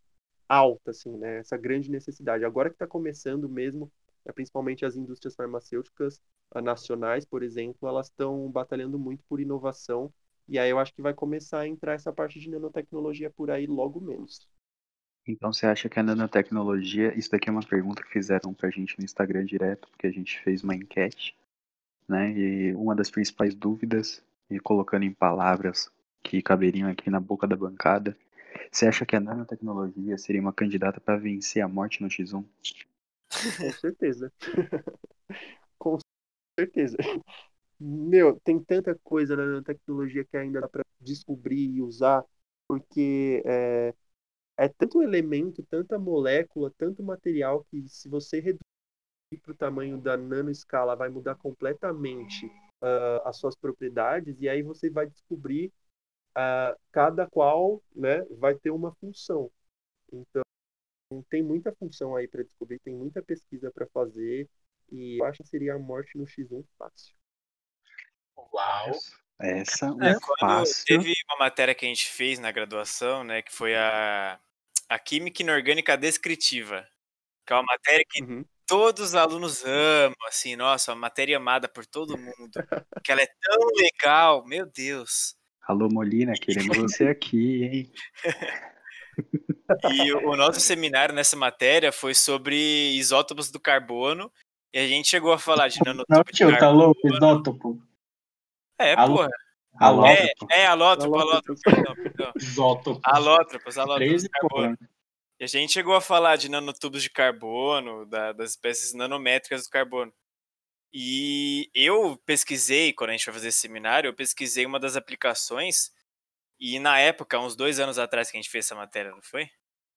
alta, 0.48 0.92
assim, 0.92 1.16
né? 1.16 1.38
Essa 1.38 1.56
grande 1.56 1.90
necessidade. 1.90 2.44
Agora 2.44 2.70
que 2.70 2.76
está 2.76 2.86
começando 2.86 3.48
mesmo 3.48 3.90
né, 4.26 4.32
principalmente 4.32 4.84
as 4.84 4.96
indústrias 4.96 5.34
farmacêuticas 5.34 6.20
nacionais, 6.60 7.24
por 7.24 7.42
exemplo, 7.42 7.88
elas 7.88 8.06
estão 8.06 8.50
batalhando 8.50 8.98
muito 8.98 9.24
por 9.28 9.40
inovação. 9.40 10.12
E 10.48 10.58
aí 10.58 10.70
eu 10.70 10.78
acho 10.78 10.94
que 10.94 11.02
vai 11.02 11.12
começar 11.12 11.60
a 11.60 11.68
entrar 11.68 11.94
essa 11.94 12.12
parte 12.12 12.38
de 12.38 12.48
nanotecnologia 12.48 13.30
por 13.30 13.50
aí 13.50 13.66
logo 13.66 14.00
menos. 14.00 14.48
Então 15.26 15.52
você 15.52 15.66
acha 15.66 15.88
que 15.88 15.98
a 15.98 16.02
nanotecnologia, 16.02 17.16
isso 17.18 17.30
daqui 17.30 17.48
é 17.48 17.52
uma 17.52 17.66
pergunta 17.66 18.02
que 18.02 18.12
fizeram 18.12 18.54
pra 18.54 18.70
gente 18.70 18.96
no 18.96 19.04
Instagram 19.04 19.44
direto, 19.44 19.88
porque 19.88 20.06
a 20.06 20.12
gente 20.12 20.40
fez 20.40 20.62
uma 20.62 20.74
enquete, 20.74 21.36
né? 22.08 22.30
E 22.30 22.74
uma 22.74 22.94
das 22.94 23.10
principais 23.10 23.54
dúvidas, 23.54 24.22
e 24.48 24.60
colocando 24.60 25.04
em 25.04 25.12
palavras 25.12 25.90
que 26.22 26.40
caberiam 26.40 26.88
aqui 26.88 27.10
na 27.10 27.18
boca 27.18 27.46
da 27.46 27.56
bancada, 27.56 28.16
você 28.70 28.86
acha 28.86 29.04
que 29.04 29.16
a 29.16 29.20
nanotecnologia 29.20 30.16
seria 30.16 30.40
uma 30.40 30.52
candidata 30.52 31.00
para 31.00 31.16
vencer 31.16 31.62
a 31.62 31.68
morte 31.68 32.02
no 32.02 32.08
X1? 32.08 32.44
Com 33.58 33.72
certeza. 33.72 34.32
Com 35.78 35.98
certeza. 36.58 36.96
Meu, 37.78 38.40
tem 38.40 38.62
tanta 38.62 38.94
coisa 39.04 39.36
na 39.36 39.44
nanotecnologia 39.46 40.24
que 40.24 40.36
ainda 40.36 40.60
dá 40.62 40.68
para 40.68 40.84
descobrir 41.00 41.70
e 41.70 41.82
usar, 41.82 42.24
porque 42.66 43.42
é, 43.44 43.94
é 44.56 44.68
tanto 44.68 45.02
elemento, 45.02 45.62
tanta 45.64 45.98
molécula, 45.98 46.72
tanto 46.78 47.02
material 47.02 47.64
que 47.70 47.88
se 47.88 48.08
você 48.08 48.40
reduzir 48.40 48.60
para 49.42 49.52
o 49.52 49.56
tamanho 49.56 50.00
da 50.00 50.16
nanoescala 50.16 50.96
vai 50.96 51.08
mudar 51.10 51.34
completamente 51.36 52.46
uh, 52.46 53.26
as 53.26 53.36
suas 53.38 53.56
propriedades 53.56 54.40
e 54.40 54.48
aí 54.48 54.62
você 54.62 54.88
vai 54.88 55.06
descobrir 55.06 55.72
uh, 56.36 56.78
cada 56.92 57.26
qual 57.28 57.82
né, 57.94 58.22
vai 58.38 58.54
ter 58.54 58.70
uma 58.70 58.94
função. 58.94 59.50
Então 60.12 60.42
tem 61.28 61.42
muita 61.42 61.72
função 61.74 62.16
aí 62.16 62.26
para 62.28 62.42
descobrir, 62.42 62.78
tem 62.80 62.94
muita 62.94 63.22
pesquisa 63.22 63.70
para 63.70 63.86
fazer 63.88 64.48
e 64.90 65.20
eu 65.20 65.26
acho 65.26 65.42
que 65.42 65.48
seria 65.48 65.74
a 65.74 65.78
morte 65.78 66.16
no 66.16 66.24
X1 66.24 66.64
fácil. 66.78 67.14
Uau! 68.36 68.90
Essa 69.40 69.86
é, 70.00 70.10
é 70.10 70.16
fácil. 70.38 70.84
Teve 70.86 71.12
uma 71.28 71.38
matéria 71.38 71.74
que 71.74 71.84
a 71.84 71.88
gente 71.88 72.08
fez 72.08 72.38
na 72.38 72.50
graduação, 72.50 73.22
né, 73.22 73.42
que 73.42 73.52
foi 73.52 73.74
a 73.76 74.40
a 74.88 74.98
Química 74.98 75.42
Inorgânica 75.42 75.96
Descritiva, 75.96 76.86
que 77.46 77.52
é 77.52 77.56
uma 77.56 77.64
matéria 77.64 78.04
que 78.08 78.22
uhum. 78.22 78.44
todos 78.66 79.08
os 79.08 79.14
alunos 79.14 79.64
amam, 79.64 80.14
assim, 80.28 80.56
nossa, 80.56 80.92
uma 80.92 81.00
matéria 81.00 81.36
amada 81.36 81.68
por 81.68 81.84
todo 81.84 82.16
mundo, 82.16 82.52
que 83.04 83.12
ela 83.12 83.22
é 83.22 83.26
tão 83.26 83.68
legal, 83.76 84.46
meu 84.46 84.66
Deus. 84.66 85.36
Alô, 85.62 85.88
Molina, 85.90 86.32
queremos 86.34 86.76
você 86.78 87.08
aqui, 87.08 87.64
hein? 87.64 87.92
e 89.92 90.12
o 90.12 90.36
nosso 90.36 90.60
seminário 90.60 91.14
nessa 91.14 91.36
matéria 91.36 91.90
foi 91.90 92.14
sobre 92.14 92.56
isótopos 92.96 93.50
do 93.50 93.58
carbono, 93.58 94.30
e 94.72 94.78
a 94.78 94.86
gente 94.86 95.08
chegou 95.08 95.32
a 95.32 95.38
falar 95.38 95.68
de 95.68 95.78
nanotopo 95.84 96.14
Não, 96.14 96.22
tio, 96.24 96.58
tá 96.58 96.70
louco, 96.70 97.06
isótopo. 97.06 97.82
É, 98.78 98.94
Alô. 98.94 99.16
porra. 99.16 99.30
Alótropo. 99.78 100.46
É, 100.50 100.60
é 100.62 100.66
alótropo, 100.66 101.18
alótropo, 101.18 101.60
perdão, 101.62 101.94
perdão. 101.94 102.32
Isótopos. 102.36 103.02
Alótropos, 103.04 103.78
alótropos 103.78 104.22
de 104.22 104.28
carbono. 104.28 104.78
E 105.38 105.44
a 105.44 105.46
gente 105.46 105.72
chegou 105.72 105.94
a 105.94 106.00
falar 106.00 106.36
de 106.36 106.48
nanotubos 106.48 107.02
de 107.02 107.10
carbono, 107.10 108.06
da, 108.06 108.32
das 108.32 108.50
espécies 108.50 108.94
nanométricas 108.94 109.64
do 109.64 109.70
carbono. 109.70 110.12
E 110.92 111.70
eu 111.74 112.16
pesquisei, 112.24 112.92
quando 112.92 113.10
a 113.10 113.12
gente 113.12 113.24
foi 113.24 113.34
fazer 113.34 113.48
esse 113.48 113.58
seminário, 113.58 114.08
eu 114.08 114.14
pesquisei 114.14 114.64
uma 114.64 114.80
das 114.80 114.96
aplicações, 114.96 115.92
e 116.58 116.78
na 116.78 116.98
época, 116.98 117.38
uns 117.38 117.54
dois 117.54 117.78
anos 117.78 117.98
atrás 117.98 118.30
que 118.30 118.38
a 118.38 118.40
gente 118.40 118.50
fez 118.50 118.64
essa 118.64 118.74
matéria, 118.74 119.10
não 119.10 119.20
foi? 119.20 119.50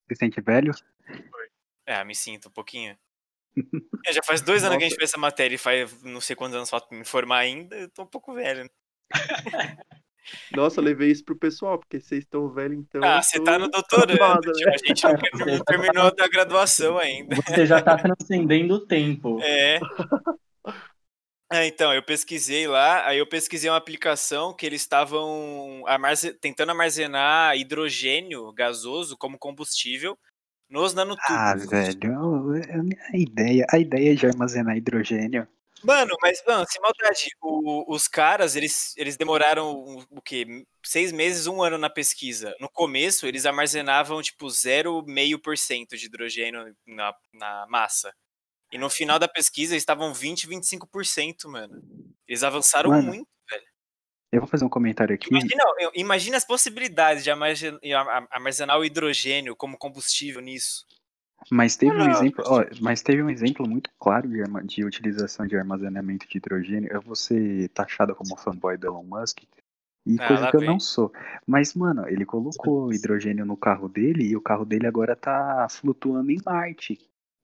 Você 0.07 0.15
sente 0.15 0.41
velho? 0.41 0.73
É, 1.85 2.03
me 2.03 2.13
sinto 2.13 2.49
um 2.49 2.51
pouquinho. 2.51 2.97
é, 4.05 4.13
já 4.13 4.21
faz 4.23 4.41
dois 4.41 4.63
anos 4.63 4.77
que 4.77 4.83
a 4.83 4.87
gente 4.87 4.97
fez 4.97 5.09
essa 5.09 5.17
matéria 5.17 5.55
e 5.55 5.57
faz 5.57 6.01
não 6.03 6.21
sei 6.21 6.35
quantos 6.35 6.55
anos 6.55 6.69
falta 6.69 6.87
me 6.93 7.01
informar 7.01 7.39
ainda, 7.39 7.75
eu 7.75 7.89
tô 7.89 8.03
um 8.03 8.07
pouco 8.07 8.33
velho. 8.33 8.63
Né? 8.63 8.69
Nossa, 10.55 10.81
levei 10.81 11.09
isso 11.09 11.23
pro 11.23 11.35
pessoal, 11.35 11.79
porque 11.79 11.99
vocês 11.99 12.23
estão 12.23 12.49
velhos, 12.49 12.77
então. 12.77 13.01
Ah, 13.03 13.21
você 13.21 13.41
tá 13.43 13.57
no 13.57 13.69
doutorado, 13.69 14.47
né? 14.47 14.53
tipo, 14.53 14.69
a 14.69 14.87
gente 14.87 15.03
não, 15.03 15.11
não 15.57 15.63
terminou 15.63 16.15
da 16.15 16.27
graduação 16.27 16.97
ainda. 16.99 17.35
Você 17.35 17.65
já 17.65 17.81
tá 17.81 17.97
transcendendo 17.97 18.75
o 18.75 18.85
tempo. 18.85 19.39
É. 19.41 19.79
É, 21.51 21.65
então, 21.65 21.91
eu 21.91 22.03
pesquisei 22.03 22.67
lá, 22.67 23.07
aí 23.07 23.17
eu 23.17 23.25
pesquisei 23.25 23.71
uma 23.71 23.77
aplicação 23.77 24.53
que 24.53 24.67
eles 24.67 24.81
estavam 24.81 25.83
tentando 26.39 26.69
armazenar 26.69 27.57
hidrogênio 27.57 28.53
gasoso 28.53 29.17
como 29.17 29.39
combustível 29.39 30.15
nos 30.69 30.93
nanotubos. 30.93 31.29
Ah, 31.29 31.55
velho, 31.55 32.51
a 33.13 33.17
ideia, 33.17 33.65
a 33.71 33.79
ideia 33.79 34.15
de 34.15 34.25
armazenar 34.25 34.77
hidrogênio 34.77 35.47
Mano, 35.83 36.13
mas, 36.21 36.43
mano, 36.45 36.65
sem 36.67 36.81
maldade, 36.81 37.29
o, 37.41 37.93
os 37.93 38.07
caras, 38.07 38.55
eles, 38.55 38.93
eles 38.97 39.15
demoraram 39.15 40.05
o 40.09 40.21
quê? 40.21 40.65
Seis 40.83 41.11
meses, 41.11 41.47
um 41.47 41.63
ano 41.63 41.77
na 41.77 41.89
pesquisa. 41.89 42.53
No 42.59 42.69
começo, 42.69 43.25
eles 43.25 43.45
armazenavam, 43.45 44.21
tipo, 44.21 44.45
0,5% 44.47 45.95
de 45.95 46.05
hidrogênio 46.05 46.75
na, 46.85 47.13
na 47.33 47.65
massa. 47.69 48.13
E 48.71 48.77
no 48.77 48.89
final 48.89 49.17
da 49.17 49.27
pesquisa, 49.27 49.73
eles 49.73 49.83
estavam 49.83 50.13
20, 50.13 50.47
25%, 50.47 51.47
mano. 51.47 51.81
Eles 52.27 52.43
avançaram 52.43 52.89
mano, 52.89 53.07
muito. 53.07 53.27
Eu 54.31 54.41
vou 54.41 54.47
fazer 54.47 54.63
um 54.63 54.69
comentário 54.69 55.13
aqui. 55.15 55.29
Imagina, 55.29 55.63
imagina 55.95 56.37
as 56.37 56.45
possibilidades 56.45 57.23
de 57.23 57.31
armazenar 57.31 58.77
o 58.77 58.85
hidrogênio 58.85 59.55
como 59.55 59.77
combustível 59.77 60.41
nisso. 60.41 60.85
Mas 61.49 61.75
teve 61.77 61.95
um 61.95 62.09
exemplo, 62.09 62.43
ó, 62.45 62.65
mas 62.81 63.01
teve 63.01 63.23
um 63.23 63.29
exemplo 63.29 63.67
muito 63.67 63.89
claro 63.97 64.27
de, 64.27 64.43
de 64.65 64.83
utilização 64.83 65.47
de 65.47 65.55
armazenamento 65.55 66.27
de 66.27 66.37
hidrogênio. 66.37 66.91
Eu 66.91 67.01
vou 67.01 67.15
ser 67.15 67.69
taxado 67.69 68.13
como 68.13 68.37
fanboy 68.37 68.77
do 68.77 68.87
Elon 68.87 69.03
Musk. 69.03 69.43
E 70.05 70.17
ah, 70.19 70.27
coisa 70.27 70.51
que 70.51 70.57
eu 70.57 70.61
não 70.61 70.79
sou. 70.79 71.11
Mas, 71.47 71.73
mano, 71.73 72.07
ele 72.07 72.25
colocou 72.25 72.93
hidrogênio 72.93 73.45
no 73.45 73.57
carro 73.57 73.87
dele 73.87 74.23
e 74.23 74.35
o 74.35 74.41
carro 74.41 74.65
dele 74.65 74.85
agora 74.85 75.15
tá 75.15 75.67
flutuando 75.69 76.31
em 76.31 76.39
Marte. 76.45 76.99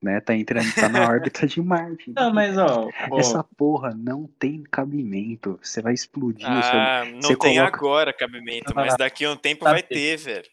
Né? 0.06 0.20
Tá 0.20 0.36
entrando, 0.36 0.72
tá 0.76 0.88
na 0.88 1.10
órbita 1.10 1.48
de 1.48 1.60
Marte. 1.60 2.14
Não, 2.16 2.32
mas 2.32 2.56
ó, 2.60 2.88
Essa 3.18 3.44
porra 3.44 3.90
não 3.98 4.28
tem 4.28 4.62
cabimento. 4.62 5.60
Você 5.64 5.82
vai 5.82 5.96
explodir. 5.96 6.46
Ah, 6.48 7.04
seu, 7.06 7.14
não 7.14 7.40
tem 7.40 7.56
coloca... 7.56 7.76
agora 7.76 8.14
cabimento, 8.14 8.72
mas 8.76 8.96
daqui 8.96 9.26
a 9.26 9.32
um 9.32 9.36
tempo 9.36 9.64
Sabe, 9.64 9.74
vai 9.74 9.82
ter, 9.82 10.16
velho. 10.18 10.48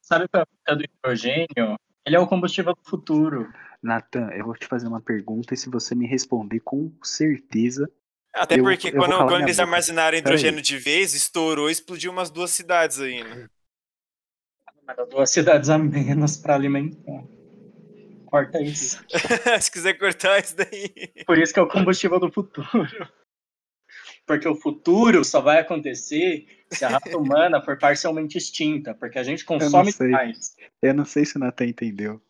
Sabe 0.00 0.28
qual 0.28 0.46
é 0.68 0.76
do 0.76 0.84
hidrogênio? 0.84 1.76
Ele 2.06 2.14
é 2.14 2.20
o 2.20 2.28
combustível 2.28 2.74
do 2.74 2.88
futuro. 2.88 3.52
Natan, 3.82 4.30
eu 4.34 4.44
vou 4.44 4.54
te 4.54 4.68
fazer 4.68 4.86
uma 4.86 5.00
pergunta 5.00 5.52
e 5.52 5.56
se 5.56 5.68
você 5.68 5.96
me 5.96 6.06
responder 6.06 6.60
com 6.60 6.92
certeza. 7.02 7.90
Até 8.32 8.60
eu, 8.60 8.62
porque 8.62 8.90
eu 8.90 8.92
quando, 8.92 9.16
quando 9.16 9.42
eles 9.42 9.56
boca. 9.56 9.68
armazenaram 9.68 10.16
hidrogênio 10.16 10.62
de 10.62 10.78
vez, 10.78 11.12
estourou 11.12 11.68
e 11.68 11.72
explodiu 11.72 12.12
umas 12.12 12.30
duas 12.30 12.52
cidades 12.52 13.00
ainda. 13.00 13.50
Duas 15.10 15.30
cidades 15.30 15.68
a 15.68 15.76
menos 15.76 16.36
para 16.36 16.54
alimentar. 16.54 17.24
Corta 18.32 18.62
isso. 18.62 19.04
se 19.60 19.70
quiser 19.70 19.92
cortar 19.98 20.38
isso 20.38 20.56
daí. 20.56 21.12
Por 21.26 21.36
isso 21.36 21.52
que 21.52 21.60
é 21.60 21.62
o 21.62 21.68
combustível 21.68 22.18
do 22.18 22.32
futuro. 22.32 22.66
Porque 24.26 24.48
o 24.48 24.56
futuro 24.56 25.22
só 25.22 25.42
vai 25.42 25.58
acontecer 25.58 26.46
se 26.70 26.82
a 26.82 26.88
raça 26.88 27.14
humana 27.14 27.60
for 27.60 27.78
parcialmente 27.78 28.38
extinta, 28.38 28.94
porque 28.94 29.18
a 29.18 29.22
gente 29.22 29.44
consome 29.44 29.92
eu 30.00 30.08
mais. 30.08 30.56
Eu 30.80 30.94
não 30.94 31.04
sei 31.04 31.26
se 31.26 31.36
o 31.36 31.40
Nathan 31.40 31.66
entendeu. 31.66 32.22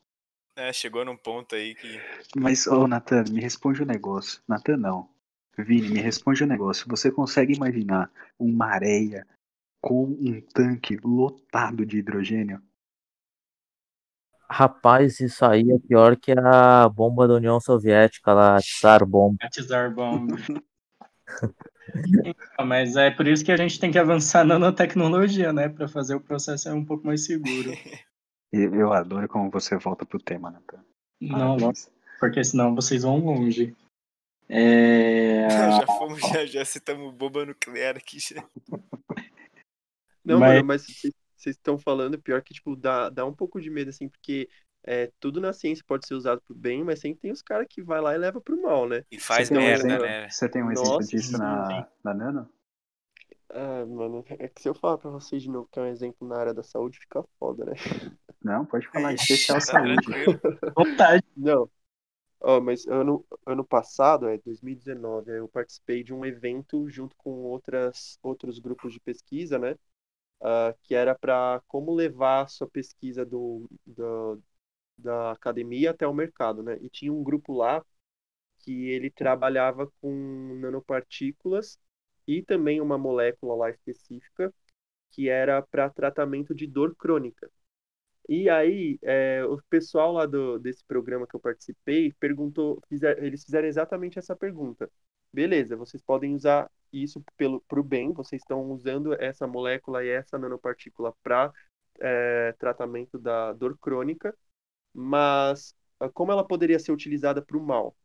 É, 0.57 0.73
chegou 0.73 1.05
num 1.05 1.17
ponto 1.17 1.55
aí 1.55 1.77
que. 1.77 2.01
Mas, 2.35 2.67
ô 2.67 2.89
Nathan, 2.89 3.23
me 3.31 3.41
responde 3.41 3.81
um 3.81 3.87
negócio. 3.87 4.43
Nathan, 4.49 4.79
não. 4.79 5.09
Vini, 5.57 5.89
me 5.89 6.01
responde 6.01 6.43
um 6.43 6.49
negócio. 6.49 6.85
Você 6.89 7.13
consegue 7.13 7.55
imaginar 7.55 8.11
uma 8.37 8.67
areia 8.67 9.25
com 9.81 10.07
um 10.07 10.41
tanque 10.53 10.99
lotado 11.05 11.87
de 11.87 11.99
hidrogênio? 11.99 12.61
Rapaz, 14.53 15.19
isso 15.19 15.47
aí 15.47 15.63
é 15.63 15.79
pior 15.79 16.15
que 16.15 16.31
a 16.31 16.87
bomba 16.87 17.27
da 17.27 17.35
União 17.35 17.59
Soviética 17.59 18.35
lá, 18.35 18.57
a 18.57 18.61
Tsar 18.61 19.07
Bomb. 19.07 19.35
A 19.41 19.49
Tsar 19.49 19.91
Bomb. 19.95 20.29
Mas 22.63 22.95
é 22.95 23.11
por 23.11 23.27
isso 23.27 23.43
que 23.43 23.51
a 23.51 23.57
gente 23.57 23.81
tem 23.81 23.91
que 23.91 23.99
avançar 23.99 24.45
na 24.45 24.59
nanotecnologia, 24.59 25.55
né? 25.55 25.71
Para 25.71 25.89
fazer 25.89 26.17
o 26.17 26.21
processo 26.21 26.69
um 26.71 26.85
pouco 26.85 27.07
mais 27.07 27.25
seguro. 27.25 27.73
Eu 28.53 28.93
adoro 28.93 29.27
como 29.27 29.51
você 29.51 29.79
volta 29.79 30.05
pro 30.05 30.23
tema, 30.23 30.51
Natan. 30.51 30.85
Não, 31.19 31.57
não, 31.57 31.73
porque 32.21 32.45
senão 32.45 32.75
vocês 32.75 33.05
vão 33.05 33.21
longe. 33.21 33.75
É... 34.51 35.49
já 35.81 35.87
fomos, 35.87 36.21
já, 36.21 36.45
já 36.45 36.65
citamos 36.67 37.15
bomba 37.15 37.47
nuclear 37.47 37.97
aqui. 37.97 38.19
Já. 38.21 38.45
Não, 40.23 40.39
mas, 40.39 40.57
mano, 40.57 40.67
mas 40.67 40.85
vocês 41.43 41.57
estão 41.57 41.79
falando, 41.79 42.21
pior 42.21 42.43
que, 42.43 42.55
tipo, 42.55 42.77
dá, 42.77 43.09
dá 43.09 43.25
um 43.25 43.35
pouco 43.35 43.61
de 43.61 43.71
medo, 43.71 43.91
assim, 43.91 44.09
porque 44.09 44.49
é, 44.85 45.11
tudo 45.21 45.41
na 45.41 45.53
ciência 45.53 45.85
pode 45.87 46.07
ser 46.07 46.15
usado 46.15 46.41
pro 46.43 46.55
bem, 46.55 46.83
mas 46.83 47.01
sempre 47.01 47.21
tem 47.21 47.33
os 47.33 47.43
caras 47.43 47.67
que 47.69 47.83
vai 47.83 48.01
lá 48.01 48.15
e 48.15 48.19
leva 48.19 48.41
pro 48.41 48.61
mal, 48.61 48.89
né? 48.89 49.05
E 49.11 49.19
faz 49.19 49.51
merda, 49.51 49.85
um 49.85 49.87
exemplo, 49.87 50.07
né? 50.07 50.29
Você 50.29 50.49
tem 50.49 50.63
um 50.63 50.71
exemplo 50.71 50.93
Nossa, 50.93 51.09
disso 51.09 51.39
na, 51.39 51.89
na 52.03 52.15
Nano? 52.15 52.51
Ah, 53.51 53.85
mano, 53.87 54.25
é 54.29 54.49
que 54.49 54.63
se 54.63 54.69
eu 54.69 54.75
falar 54.75 54.99
pra 54.99 55.11
vocês 55.11 55.43
de 55.43 55.51
novo 55.51 55.69
que 55.71 55.79
é 55.79 55.83
um 55.83 55.87
exemplo 55.87 56.27
na 56.27 56.37
área 56.37 56.55
da 56.55 56.63
saúde, 56.63 56.99
fica 56.99 57.23
foda, 57.39 57.67
né? 57.67 57.73
Não, 58.43 58.65
pode 58.65 58.89
falar, 58.89 59.13
especial 59.13 59.59
tá 59.59 59.61
saúde. 59.61 60.07
Vontade. 60.75 61.25
Não. 61.37 61.71
Oh, 62.41 62.61
mas 62.61 62.87
ano, 62.89 63.25
ano 63.47 63.65
passado, 63.65 64.27
é 64.27 64.37
2019, 64.39 65.31
eu 65.31 65.49
participei 65.49 66.03
de 66.03 66.13
um 66.13 66.25
evento 66.25 66.89
junto 66.91 67.15
com 67.17 67.31
outras, 67.45 68.19
outros 68.21 68.59
grupos 68.59 68.93
de 68.93 68.99
pesquisa, 68.99 69.61
né? 69.61 69.77
Uh, 70.43 70.77
que 70.83 70.95
era 70.95 71.15
para 71.15 71.63
como 71.69 71.95
levar 71.95 72.43
a 72.43 72.49
sua 72.49 72.69
pesquisa 72.69 73.25
do, 73.25 73.71
do, 73.87 74.43
da 74.99 75.33
academia 75.33 75.93
até 75.93 76.07
o 76.07 76.15
mercado, 76.15 76.63
né? 76.63 76.79
E 76.83 76.91
tinha 76.91 77.13
um 77.13 77.23
grupo 77.23 77.55
lá 77.55 77.85
que 78.61 78.89
ele 78.91 79.11
trabalhava 79.11 79.91
com 80.01 80.59
nanopartículas 80.61 81.79
e 82.27 82.43
também 82.43 82.81
uma 82.81 82.99
molécula 82.99 83.55
lá 83.57 83.71
específica 83.71 84.53
que 85.13 85.29
era 85.29 85.63
para 85.63 85.91
tratamento 85.91 86.55
de 86.55 86.67
dor 86.67 86.95
crônica. 86.97 87.51
E 88.29 88.49
aí, 88.49 88.99
é, 89.03 89.45
o 89.45 89.61
pessoal 89.69 90.13
lá 90.13 90.27
do, 90.27 90.59
desse 90.59 90.85
programa 90.85 91.27
que 91.27 91.37
eu 91.37 91.41
participei 91.41 92.13
perguntou, 92.21 92.81
fizer, 92.89 93.23
eles 93.23 93.45
fizeram 93.45 93.69
exatamente 93.69 94.19
essa 94.19 94.37
pergunta. 94.37 94.91
Beleza, 95.33 95.77
vocês 95.77 96.03
podem 96.03 96.35
usar 96.35 96.71
isso 96.93 97.23
para 97.69 97.81
o 97.81 97.83
bem, 97.83 98.13
vocês 98.13 98.43
estão 98.43 98.71
usando 98.71 99.15
essa 99.15 99.47
molécula 99.47 100.05
e 100.05 100.09
essa 100.09 100.39
nanopartícula 100.39 101.15
para 101.23 101.53
é, 102.01 102.53
tratamento 102.59 103.19
da 103.19 103.53
dor 103.53 103.79
crônica, 103.79 104.37
mas 104.93 105.75
ah, 106.01 106.09
como 106.09 106.33
ela 106.33 106.47
poderia 106.47 106.79
ser 106.79 106.93
utilizada 106.93 107.41
para 107.41 107.57
o 107.57 107.63
mal? 107.63 107.97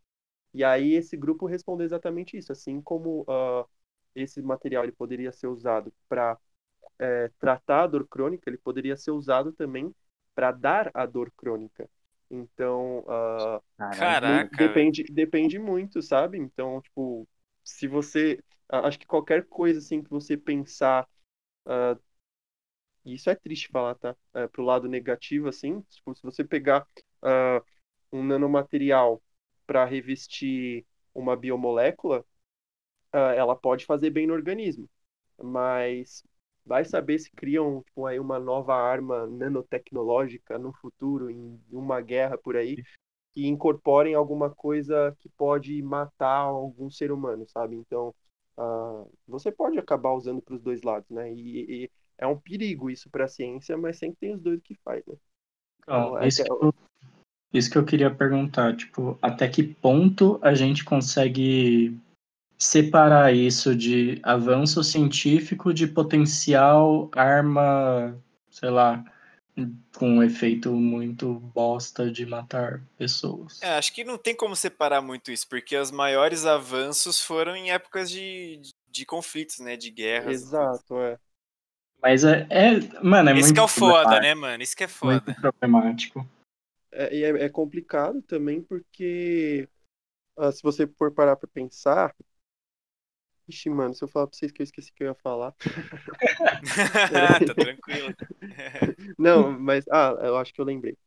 E 0.54 0.64
aí 0.64 0.94
esse 0.94 1.18
grupo 1.18 1.46
respondeu 1.46 1.86
exatamente 1.86 2.38
isso, 2.38 2.52
assim 2.52 2.82
como 2.82 3.22
uh, 3.22 3.68
esse 4.16 4.42
material 4.42 4.84
ele 4.84 4.92
poderia 4.92 5.32
ser 5.32 5.48
usado 5.48 5.94
para 6.08 6.38
é, 7.00 7.30
tratar 7.40 7.84
a 7.84 7.88
dor 7.88 8.08
crônica, 8.08 8.50
ele 8.50 8.58
poderia 8.58 8.96
ser 8.96 9.12
usado 9.12 9.52
também 9.52 9.94
para 10.34 10.52
dar 10.52 10.92
a 10.94 11.06
dor 11.06 11.32
crônica. 11.36 11.90
Então, 12.30 13.00
uh, 13.00 13.62
Caraca, 13.78 14.58
depende, 14.58 15.04
depende 15.04 15.58
muito, 15.58 16.02
sabe? 16.02 16.38
Então, 16.38 16.82
tipo, 16.82 17.28
se 17.64 17.88
você. 17.88 18.40
Acho 18.70 19.00
que 19.00 19.06
qualquer 19.08 19.46
coisa 19.46 19.80
assim 19.80 20.02
que 20.04 20.10
você 20.10 20.38
pensar. 20.38 21.08
Uh, 21.66 22.00
isso 23.06 23.30
é 23.30 23.36
triste 23.36 23.70
falar, 23.70 23.96
tá? 23.96 24.16
Uh, 24.36 24.50
pro 24.50 24.64
lado 24.64 24.88
negativo, 24.88 25.48
assim, 25.48 25.82
tipo, 25.90 26.14
se 26.16 26.22
você 26.24 26.44
pegar 26.44 26.86
uh, 27.24 27.64
um 28.12 28.24
nanomaterial 28.24 29.22
para 29.66 29.86
revestir 29.86 30.86
uma 31.14 31.36
biomolécula, 31.36 32.26
uh, 33.14 33.18
ela 33.36 33.56
pode 33.56 33.86
fazer 33.86 34.10
bem 34.10 34.28
no 34.28 34.34
organismo. 34.34 34.90
Mas 35.42 36.24
Vai 36.66 36.84
saber 36.84 37.18
se 37.18 37.32
criam 37.32 37.82
tipo, 37.84 38.06
aí 38.06 38.20
uma 38.20 38.38
nova 38.40 38.76
arma 38.76 39.26
nanotecnológica 39.26 40.60
no 40.60 40.74
futuro, 40.74 41.32
em 41.32 41.58
uma 41.72 42.02
guerra 42.02 42.38
por 42.38 42.58
aí, 42.58 42.76
que 43.34 43.48
incorporem 43.48 44.16
alguma 44.16 44.50
coisa 44.54 45.16
que 45.20 45.30
pode 45.30 45.82
matar 45.82 46.40
algum 46.42 46.90
ser 46.92 47.10
humano, 47.12 47.48
sabe? 47.48 47.78
Então, 47.78 48.14
uh, 48.58 49.10
você 49.28 49.52
pode 49.52 49.78
acabar 49.78 50.12
usando 50.14 50.42
para 50.42 50.56
os 50.56 50.62
dois 50.62 50.82
lados, 50.82 51.10
né? 51.10 51.32
E, 51.34 51.84
e, 51.84 51.92
é 52.18 52.26
um 52.26 52.38
perigo 52.38 52.90
isso 52.90 53.10
para 53.10 53.26
a 53.26 53.28
ciência, 53.28 53.78
mas 53.78 53.98
sempre 53.98 54.18
tem 54.20 54.34
os 54.34 54.42
dois 54.42 54.62
que 54.62 54.76
faz, 54.76 55.06
né? 55.06 55.16
Então, 55.84 56.22
isso, 56.24 56.44
que 56.44 56.52
eu, 56.52 56.74
isso 57.54 57.72
que 57.72 57.78
eu 57.78 57.86
queria 57.86 58.14
perguntar, 58.14 58.76
tipo, 58.76 59.18
até 59.22 59.48
que 59.48 59.64
ponto 59.64 60.40
a 60.42 60.54
gente 60.54 60.84
consegue 60.84 61.98
separar 62.58 63.34
isso 63.34 63.76
de 63.76 64.20
avanço 64.24 64.84
científico 64.84 65.74
de 65.74 65.88
potencial 65.88 67.10
arma, 67.16 68.20
sei 68.50 68.70
lá, 68.70 69.06
com 69.96 70.10
um 70.10 70.24
efeito 70.24 70.72
muito 70.72 71.34
bosta 71.34 72.12
de 72.12 72.26
matar 72.26 72.82
pessoas. 72.98 73.62
É, 73.62 73.78
acho 73.78 73.94
que 73.94 74.04
não 74.04 74.18
tem 74.18 74.36
como 74.36 74.56
separar 74.56 75.02
muito 75.02 75.32
isso, 75.32 75.48
porque 75.48 75.76
os 75.76 75.92
maiores 75.92 76.46
avanços 76.46 77.20
foram 77.22 77.56
em 77.56 77.72
épocas 77.72 78.10
de, 78.10 78.62
de 78.90 79.06
conflitos, 79.06 79.60
né, 79.60 79.76
de 79.76 79.90
guerras. 79.90 80.42
Exato, 80.42 81.00
é. 81.00 81.18
Mas 82.02 82.24
é, 82.24 82.46
é 82.50 83.04
mano, 83.04 83.30
é 83.30 83.34
Esse 83.34 83.42
muito 83.42 83.54
que 83.56 83.60
é 83.60 83.64
o 83.64 83.68
foda, 83.68 84.20
né, 84.20 84.36
mano? 84.36 84.62
Isso 84.62 84.76
que 84.76 84.84
é 84.84 84.88
foda. 84.88 85.24
Muito 85.26 85.42
problemático. 85.42 86.28
É, 86.92 87.16
e 87.16 87.24
é, 87.24 87.30
é 87.46 87.50
complicado 87.50 88.22
também 88.22 88.62
porque 88.62 89.68
uh, 90.38 90.52
se 90.52 90.62
você 90.62 90.88
for 90.88 91.12
parar 91.12 91.36
para 91.36 91.48
pensar, 91.48 92.16
Ixi, 93.48 93.70
mano, 93.70 93.94
se 93.94 94.04
eu 94.04 94.08
falar 94.08 94.28
pra 94.28 94.38
vocês 94.38 94.52
que 94.52 94.62
eu 94.62 94.66
esqueci 94.66 94.92
que 94.92 95.04
eu 95.04 95.08
ia 95.08 95.16
falar. 95.16 95.56
tá 97.12 97.40
tranquilo. 97.54 98.14
Não, 99.18 99.58
mas, 99.58 99.86
ah, 99.90 100.16
eu 100.22 100.38
acho 100.38 100.54
que 100.54 100.60
eu 100.60 100.66
lembrei. 100.66 100.98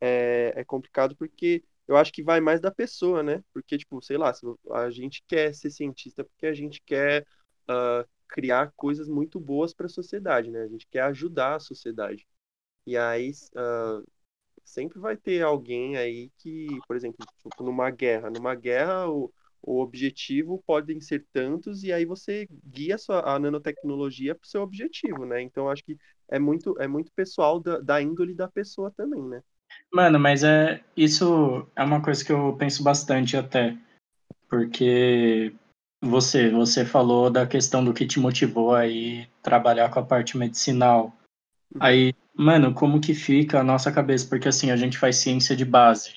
É, 0.00 0.52
é 0.54 0.64
complicado 0.64 1.16
porque 1.16 1.64
eu 1.88 1.96
acho 1.96 2.12
que 2.12 2.22
vai 2.22 2.40
mais 2.40 2.60
da 2.60 2.70
pessoa, 2.70 3.22
né? 3.22 3.42
Porque, 3.52 3.76
tipo, 3.76 4.00
sei 4.00 4.16
lá, 4.16 4.32
a 4.72 4.90
gente 4.90 5.24
quer 5.26 5.52
ser 5.54 5.70
cientista 5.70 6.22
porque 6.22 6.46
a 6.46 6.54
gente 6.54 6.80
quer 6.82 7.26
uh, 7.68 8.08
criar 8.28 8.72
coisas 8.76 9.08
muito 9.08 9.40
boas 9.40 9.74
para 9.74 9.86
a 9.86 9.88
sociedade, 9.90 10.50
né? 10.50 10.62
A 10.62 10.68
gente 10.68 10.86
quer 10.86 11.00
ajudar 11.02 11.56
a 11.56 11.60
sociedade. 11.60 12.26
E 12.86 12.96
aí, 12.96 13.32
uh, 13.56 14.06
sempre 14.64 14.98
vai 15.00 15.16
ter 15.16 15.42
alguém 15.42 15.96
aí 15.96 16.30
que, 16.38 16.68
por 16.86 16.94
exemplo, 16.94 17.26
tipo, 17.42 17.62
numa 17.62 17.90
guerra, 17.90 18.30
numa 18.30 18.54
guerra, 18.54 19.08
o, 19.08 19.32
o 19.62 19.80
objetivo 19.80 20.62
podem 20.66 21.00
ser 21.00 21.26
tantos 21.32 21.82
e 21.82 21.92
aí 21.92 22.04
você 22.04 22.48
guia 22.64 22.94
a, 22.94 22.98
sua, 22.98 23.34
a 23.34 23.38
nanotecnologia 23.38 24.34
para 24.34 24.44
o 24.44 24.48
seu 24.48 24.62
objetivo, 24.62 25.24
né? 25.24 25.42
Então 25.42 25.68
acho 25.68 25.84
que 25.84 25.96
é 26.30 26.38
muito 26.38 26.80
é 26.80 26.86
muito 26.86 27.12
pessoal 27.12 27.60
da, 27.60 27.78
da 27.80 28.00
índole 28.00 28.34
da 28.34 28.48
pessoa 28.48 28.90
também, 28.90 29.22
né? 29.22 29.42
Mano, 29.92 30.18
mas 30.18 30.44
é 30.44 30.82
isso 30.96 31.66
é 31.76 31.82
uma 31.82 32.02
coisa 32.02 32.24
que 32.24 32.32
eu 32.32 32.56
penso 32.56 32.82
bastante 32.82 33.36
até, 33.36 33.76
porque 34.48 35.52
você 36.02 36.50
você 36.50 36.84
falou 36.84 37.30
da 37.30 37.46
questão 37.46 37.84
do 37.84 37.92
que 37.92 38.06
te 38.06 38.20
motivou 38.20 38.74
aí 38.74 39.28
trabalhar 39.42 39.90
com 39.90 39.98
a 40.00 40.04
parte 40.04 40.36
medicinal. 40.36 41.14
Uhum. 41.74 41.82
Aí, 41.82 42.14
mano, 42.34 42.72
como 42.72 43.00
que 43.00 43.12
fica 43.12 43.60
a 43.60 43.64
nossa 43.64 43.92
cabeça? 43.92 44.26
Porque 44.28 44.48
assim, 44.48 44.70
a 44.70 44.76
gente 44.76 44.96
faz 44.96 45.16
ciência 45.16 45.54
de 45.56 45.64
base. 45.64 46.14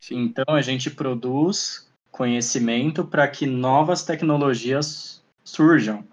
Sim. 0.00 0.22
Então 0.22 0.54
a 0.54 0.60
gente 0.60 0.90
produz 0.90 1.87
conhecimento 2.18 3.04
para 3.04 3.28
que 3.28 3.46
novas 3.46 4.02
tecnologias 4.02 5.22
surjam. 5.44 6.04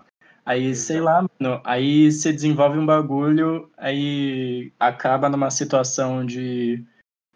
Aí, 0.45 0.75
sei 0.75 1.01
lá, 1.01 1.25
mano, 1.39 1.59
aí 1.63 2.11
você 2.11 2.31
desenvolve 2.31 2.77
um 2.77 2.85
bagulho, 2.85 3.71
aí 3.75 4.71
acaba 4.79 5.27
numa 5.27 5.49
situação 5.49 6.23
de 6.23 6.85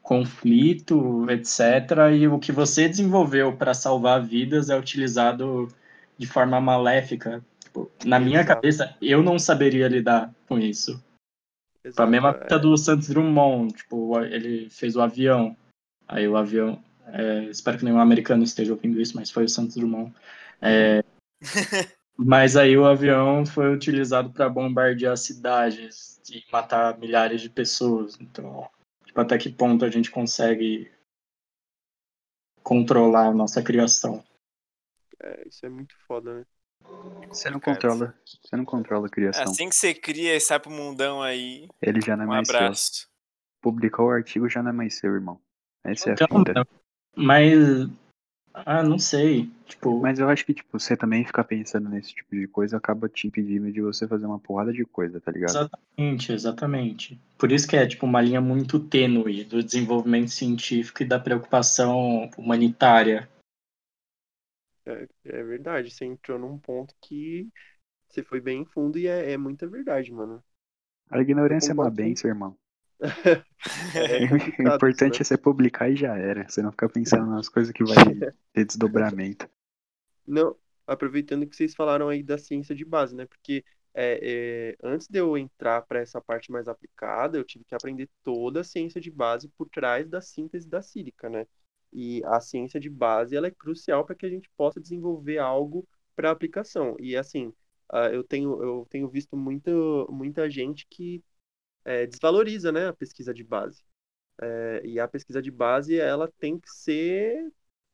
conflito, 0.04 1.26
etc. 1.32 2.14
E 2.16 2.28
o 2.28 2.38
que 2.38 2.52
você 2.52 2.88
desenvolveu 2.88 3.58
para 3.58 3.74
salvar 3.74 4.22
vidas 4.22 4.70
é 4.70 4.78
utilizado 4.78 5.68
de 6.16 6.28
forma 6.28 6.62
maléfica. 6.62 7.44
Tipo, 7.60 7.90
na 8.06 8.18
Exato. 8.18 8.30
minha 8.30 8.46
cabeça, 8.46 8.96
eu 9.02 9.24
não 9.24 9.40
saberia 9.40 9.88
lidar 9.88 10.32
com 10.48 10.60
isso. 10.60 11.04
Exato, 11.84 12.04
a 12.04 12.06
mesma 12.06 12.40
é. 12.48 12.60
do 12.60 12.78
Santos 12.78 13.10
Drummond, 13.10 13.74
tipo, 13.74 14.20
ele 14.20 14.70
fez 14.70 14.96
o 14.96 15.02
avião. 15.02 15.58
Aí 16.08 16.28
o 16.28 16.38
avião, 16.38 16.80
é, 17.14 17.44
espero 17.46 17.78
que 17.78 17.86
nenhum 17.86 18.00
americano 18.00 18.44
esteja 18.44 18.74
ouvindo 18.74 19.00
isso, 19.00 19.16
mas 19.16 19.32
foi 19.32 19.46
o 19.46 19.50
Santos 19.50 19.76
Dumont. 19.76 20.14
É, 20.62 21.04
mas 22.18 22.56
aí 22.56 22.78
o 22.78 22.86
avião 22.86 23.46
foi 23.46 23.74
utilizado 23.74 24.30
para 24.32 24.50
bombardear 24.50 25.18
cidades 25.18 26.20
e 26.30 26.44
matar 26.52 26.98
milhares 26.98 27.42
de 27.42 27.50
pessoas. 27.50 28.18
Então, 28.20 28.70
tipo, 29.06 29.20
até 29.20 29.38
que 29.38 29.50
ponto 29.50 29.86
a 29.86 29.90
gente 29.90 30.12
consegue 30.12 30.92
controlar 32.64 33.28
a 33.28 33.34
nossa 33.34 33.62
criação? 33.64 34.24
É, 35.22 35.48
isso 35.48 35.66
é 35.66 35.70
muito 35.70 35.96
foda, 36.08 36.40
né? 36.40 36.46
Você 37.28 37.50
não 37.50 37.60
controla, 37.60 38.16
você 38.26 38.56
não 38.56 38.66
controla 38.66 39.08
a 39.08 39.10
criação. 39.10 39.44
Assim 39.44 39.70
que 39.70 39.76
você 39.76 39.94
cria 39.94 40.36
e 40.36 40.40
sai 40.40 40.60
pro 40.60 40.72
mundão 40.72 41.22
aí. 41.22 41.68
Ele 41.82 42.02
já 42.02 42.16
não 42.16 42.24
é 42.24 42.28
um 42.28 42.30
mais 42.30 42.50
abraço. 42.50 42.94
seu. 42.94 43.10
Publicou 43.62 44.08
o 44.08 44.12
artigo 44.12 44.50
já 44.50 44.64
não 44.64 44.70
é 44.70 44.74
mais 44.74 44.98
seu, 44.98 45.14
irmão. 45.14 45.40
Essa 45.84 46.12
é 46.12 46.14
então, 46.14 46.28
a 46.32 46.40
fita. 46.40 46.79
Mas. 47.16 47.90
Ah, 48.54 48.84
não 48.84 49.00
sei. 49.00 49.50
Tipo. 49.66 50.00
Mas 50.02 50.20
eu 50.20 50.28
acho 50.28 50.46
que, 50.46 50.54
tipo, 50.54 50.78
você 50.78 50.98
também 50.98 51.26
ficar 51.26 51.44
pensando 51.44 51.90
nesse 51.90 52.14
tipo 52.14 52.36
de 52.36 52.48
coisa 52.48 52.78
acaba 52.78 53.08
te 53.08 53.28
impedindo 53.28 53.72
de 53.72 53.82
você 53.82 54.08
fazer 54.08 54.26
uma 54.26 54.40
porrada 54.40 54.74
de 54.74 54.84
coisa, 54.86 55.22
tá 55.22 55.32
ligado? 55.32 55.52
Exatamente, 55.52 56.32
exatamente. 56.32 57.22
Por 57.38 57.52
isso 57.52 57.68
que 57.68 57.76
é, 57.76 57.88
tipo, 57.88 58.06
uma 58.06 58.22
linha 58.22 58.42
muito 58.42 58.80
tênue 58.80 59.44
do 59.44 59.64
desenvolvimento 59.64 60.30
científico 60.30 61.04
e 61.04 61.08
da 61.08 61.20
preocupação 61.20 62.30
humanitária. 62.38 63.30
É, 64.86 65.08
é 65.26 65.44
verdade, 65.44 65.92
você 65.92 66.06
entrou 66.06 66.40
num 66.40 66.58
ponto 66.58 66.96
que 67.00 67.48
você 68.08 68.24
foi 68.24 68.42
bem 68.42 68.66
fundo 68.66 68.98
e 68.98 69.08
é, 69.08 69.34
é 69.34 69.38
muita 69.38 69.68
verdade, 69.68 70.12
mano. 70.12 70.44
A 71.12 71.22
ignorância 71.22 71.72
é 71.72 71.74
uma 71.74 71.90
benção, 71.90 72.30
irmão. 72.30 72.58
É, 73.02 74.26
o 74.64 74.76
importante 74.76 75.16
né? 75.16 75.22
é 75.22 75.24
você 75.24 75.38
publicar 75.38 75.90
e 75.90 75.96
já 75.96 76.18
era. 76.18 76.48
Você 76.48 76.62
não 76.62 76.72
ficar 76.72 76.90
pensando 76.90 77.28
nas 77.28 77.50
coisas 77.50 77.72
que 77.72 77.84
vai 77.84 77.96
ter 78.54 78.66
desdobramento. 78.66 79.50
Não, 80.28 80.56
aproveitando 80.86 81.48
que 81.48 81.56
vocês 81.56 81.74
falaram 81.74 82.10
aí 82.10 82.22
da 82.22 82.38
ciência 82.38 82.76
de 82.76 82.86
base, 82.86 83.16
né? 83.16 83.26
Porque 83.26 83.64
é, 83.94 84.20
é, 84.22 84.78
antes 84.84 85.08
de 85.08 85.20
eu 85.20 85.38
entrar 85.38 85.82
para 85.84 86.00
essa 86.00 86.22
parte 86.22 86.52
mais 86.52 86.68
aplicada, 86.68 87.38
eu 87.38 87.44
tive 87.44 87.66
que 87.66 87.76
aprender 87.76 88.10
toda 88.24 88.62
a 88.62 88.64
ciência 88.64 89.02
de 89.02 89.10
base 89.10 89.50
por 89.50 89.68
trás 89.70 90.08
da 90.08 90.22
síntese 90.22 90.68
da 90.68 90.82
sílica, 90.82 91.30
né? 91.30 91.46
E 91.92 92.22
a 92.26 92.40
ciência 92.40 92.80
de 92.80 92.90
base 92.90 93.36
ela 93.36 93.48
é 93.48 93.52
crucial 93.52 94.06
para 94.06 94.16
que 94.16 94.26
a 94.26 94.30
gente 94.30 94.50
possa 94.56 94.80
desenvolver 94.80 95.40
algo 95.40 95.88
para 96.16 96.30
aplicação. 96.30 96.96
E 97.00 97.16
assim, 97.18 97.48
uh, 97.92 98.10
eu 98.12 98.24
tenho 98.24 98.62
eu 98.62 98.88
tenho 98.90 99.10
visto 99.10 99.36
muito, 99.36 100.08
muita 100.12 100.50
gente 100.50 100.86
que 100.90 101.24
é, 101.86 102.06
desvaloriza, 102.06 102.72
né, 102.72 102.88
a 102.88 102.94
pesquisa 102.94 103.34
de 103.34 103.44
base. 103.44 103.84
É, 104.42 104.82
e 104.86 105.00
a 105.00 105.08
pesquisa 105.08 105.42
de 105.42 105.52
base 105.52 106.00
ela 106.00 106.32
tem 106.40 106.58
que 106.58 106.70
ser 106.70 107.52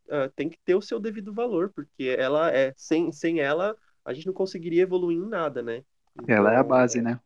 uh, 0.08 0.30
tem 0.36 0.48
que 0.48 0.60
ter 0.64 0.76
o 0.76 0.82
seu 0.82 1.00
devido 1.00 1.34
valor, 1.34 1.72
porque 1.74 2.16
ela 2.18 2.52
é 2.52 2.74
sem, 2.78 3.12
sem 3.12 3.40
ela 3.40 3.76
a 4.04 4.14
gente 4.14 4.28
não 4.28 4.34
conseguiria 4.34 4.84
evoluir 4.84 5.18
em 5.18 5.28
nada, 5.28 5.64
né? 5.64 5.84
Então, 6.22 6.36
ela 6.36 6.54
é 6.54 6.58
a 6.58 6.60
então, 6.60 6.70
base, 6.70 7.02
né? 7.02 7.20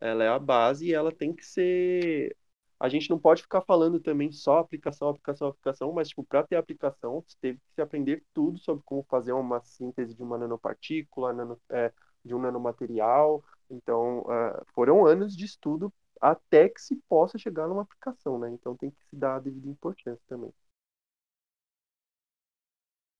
Ela 0.00 0.24
é 0.24 0.28
a 0.28 0.38
base 0.38 0.86
e 0.86 0.92
ela 0.92 1.12
tem 1.12 1.32
que 1.32 1.46
ser 1.46 2.36
a 2.78 2.88
gente 2.88 3.08
não 3.08 3.18
pode 3.18 3.42
ficar 3.42 3.62
falando 3.62 3.98
também 3.98 4.30
só 4.30 4.58
aplicação, 4.58 5.08
aplicação, 5.08 5.48
aplicação, 5.48 5.92
mas 5.92 6.08
tipo, 6.08 6.22
para 6.22 6.42
ter 6.42 6.56
aplicação, 6.56 7.24
você 7.26 7.36
teve 7.40 7.58
que 7.58 7.74
se 7.74 7.80
aprender 7.80 8.22
tudo 8.34 8.58
sobre 8.58 8.82
como 8.84 9.02
fazer 9.08 9.32
uma 9.32 9.60
síntese 9.62 10.14
de 10.14 10.22
uma 10.22 10.36
nanopartícula, 10.36 11.32
nano, 11.32 11.58
é, 11.70 11.90
de 12.22 12.34
um 12.34 12.38
nanomaterial. 12.38 13.42
Então, 13.70 14.20
uh, 14.20 14.64
foram 14.74 15.06
anos 15.06 15.36
de 15.36 15.44
estudo 15.44 15.92
até 16.20 16.68
que 16.68 16.80
se 16.80 16.96
possa 17.08 17.38
chegar 17.38 17.68
numa 17.68 17.82
aplicação, 17.82 18.38
né? 18.38 18.50
Então 18.50 18.76
tem 18.76 18.90
que 18.90 19.04
se 19.06 19.16
dar 19.16 19.36
a 19.36 19.40
devida 19.40 19.68
importância 19.68 20.22
também. 20.28 20.52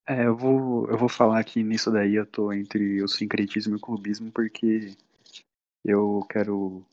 É, 0.08 0.24
eu 0.26 0.36
vou, 0.36 0.88
eu 0.88 0.96
vou 0.96 1.08
falar 1.08 1.42
que 1.44 1.62
nisso 1.62 1.90
daí 1.90 2.14
eu 2.14 2.26
tô 2.26 2.52
entre 2.52 3.02
o 3.02 3.08
sincretismo 3.08 3.74
e 3.74 3.76
o 3.76 3.80
clubismo, 3.80 4.30
porque 4.30 4.96
eu 5.84 6.26
quero. 6.30 6.84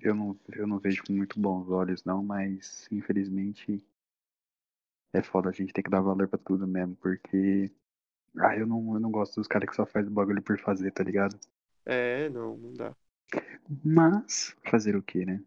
Eu 0.00 0.14
não, 0.14 0.38
eu 0.50 0.66
não 0.66 0.78
vejo 0.78 1.04
com 1.04 1.12
muito 1.12 1.40
bons 1.40 1.70
olhos, 1.70 2.04
não, 2.04 2.22
mas 2.24 2.88
infelizmente 2.92 3.84
é 5.12 5.22
foda 5.22 5.48
a 5.50 5.52
gente 5.52 5.72
ter 5.72 5.82
que 5.84 5.90
dar 5.90 6.00
valor 6.00 6.26
pra 6.28 6.38
tudo 6.38 6.66
mesmo, 6.66 6.96
porque. 6.96 7.70
Ah, 8.38 8.56
eu 8.56 8.66
não, 8.66 8.94
eu 8.94 9.00
não 9.00 9.10
gosto 9.10 9.36
dos 9.36 9.48
caras 9.48 9.68
que 9.70 9.76
só 9.76 9.86
faz 9.86 10.06
o 10.06 10.10
bagulho 10.10 10.42
por 10.42 10.58
fazer, 10.60 10.92
tá 10.92 11.02
ligado? 11.04 11.38
É, 11.86 12.28
não, 12.28 12.56
não 12.56 12.72
dá. 12.74 12.96
Mas, 13.84 14.56
fazer 14.68 14.96
o 14.96 15.02
que, 15.02 15.24
né? 15.24 15.40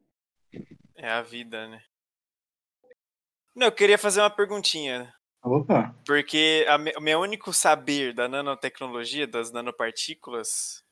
É 0.96 1.10
a 1.10 1.22
vida, 1.22 1.68
né? 1.68 1.84
Não, 3.56 3.68
eu 3.68 3.72
queria 3.72 3.98
fazer 3.98 4.22
uma 4.22 4.30
perguntinha. 4.30 5.14
Opa! 5.44 5.94
Porque 6.06 6.66
a 6.70 6.78
me, 6.78 6.92
o 6.98 7.02
meu 7.02 7.20
único 7.20 7.52
saber 7.52 8.14
da 8.14 8.28
nanotecnologia, 8.28 9.28
das 9.28 9.52
nanopartículas, 9.52 10.84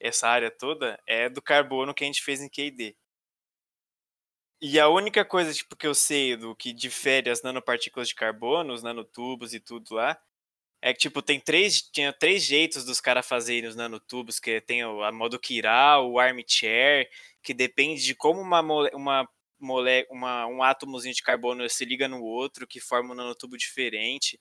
essa 0.00 0.28
área 0.28 0.50
toda, 0.50 1.00
é 1.06 1.28
do 1.28 1.40
carbono 1.40 1.94
que 1.94 2.02
a 2.02 2.06
gente 2.06 2.22
fez 2.22 2.40
em 2.40 2.48
QD. 2.48 2.96
E 4.60 4.78
a 4.78 4.88
única 4.88 5.24
coisa 5.24 5.54
tipo, 5.54 5.74
que 5.76 5.86
eu 5.86 5.94
sei 5.94 6.36
do 6.36 6.54
que 6.54 6.72
difere 6.72 7.30
as 7.30 7.42
nanopartículas 7.42 8.08
de 8.08 8.14
carbono, 8.14 8.74
os 8.74 8.82
nanotubos 8.82 9.54
e 9.54 9.60
tudo 9.60 9.94
lá, 9.94 10.20
é 10.82 10.92
que 10.94 11.00
tipo, 11.00 11.20
tem 11.20 11.38
três, 11.38 11.82
tinha 11.82 12.12
três 12.12 12.42
jeitos 12.42 12.84
dos 12.84 13.00
caras 13.00 13.26
fazerem 13.26 13.68
os 13.68 13.76
nanotubos, 13.76 14.38
que 14.38 14.60
tem 14.60 14.82
a 14.82 15.12
modo 15.12 15.38
Kiral, 15.38 16.10
o 16.10 16.18
armchair, 16.18 17.08
que 17.42 17.52
depende 17.52 18.02
de 18.02 18.14
como 18.14 18.40
uma, 18.40 18.60
uma 18.94 19.28
mole, 19.60 20.06
uma, 20.10 20.46
um 20.46 20.62
átomozinho 20.62 21.14
de 21.14 21.22
carbono 21.22 21.68
se 21.68 21.84
liga 21.84 22.08
no 22.08 22.22
outro, 22.22 22.66
que 22.66 22.80
forma 22.80 23.12
um 23.12 23.16
nanotubo 23.16 23.56
diferente. 23.56 24.40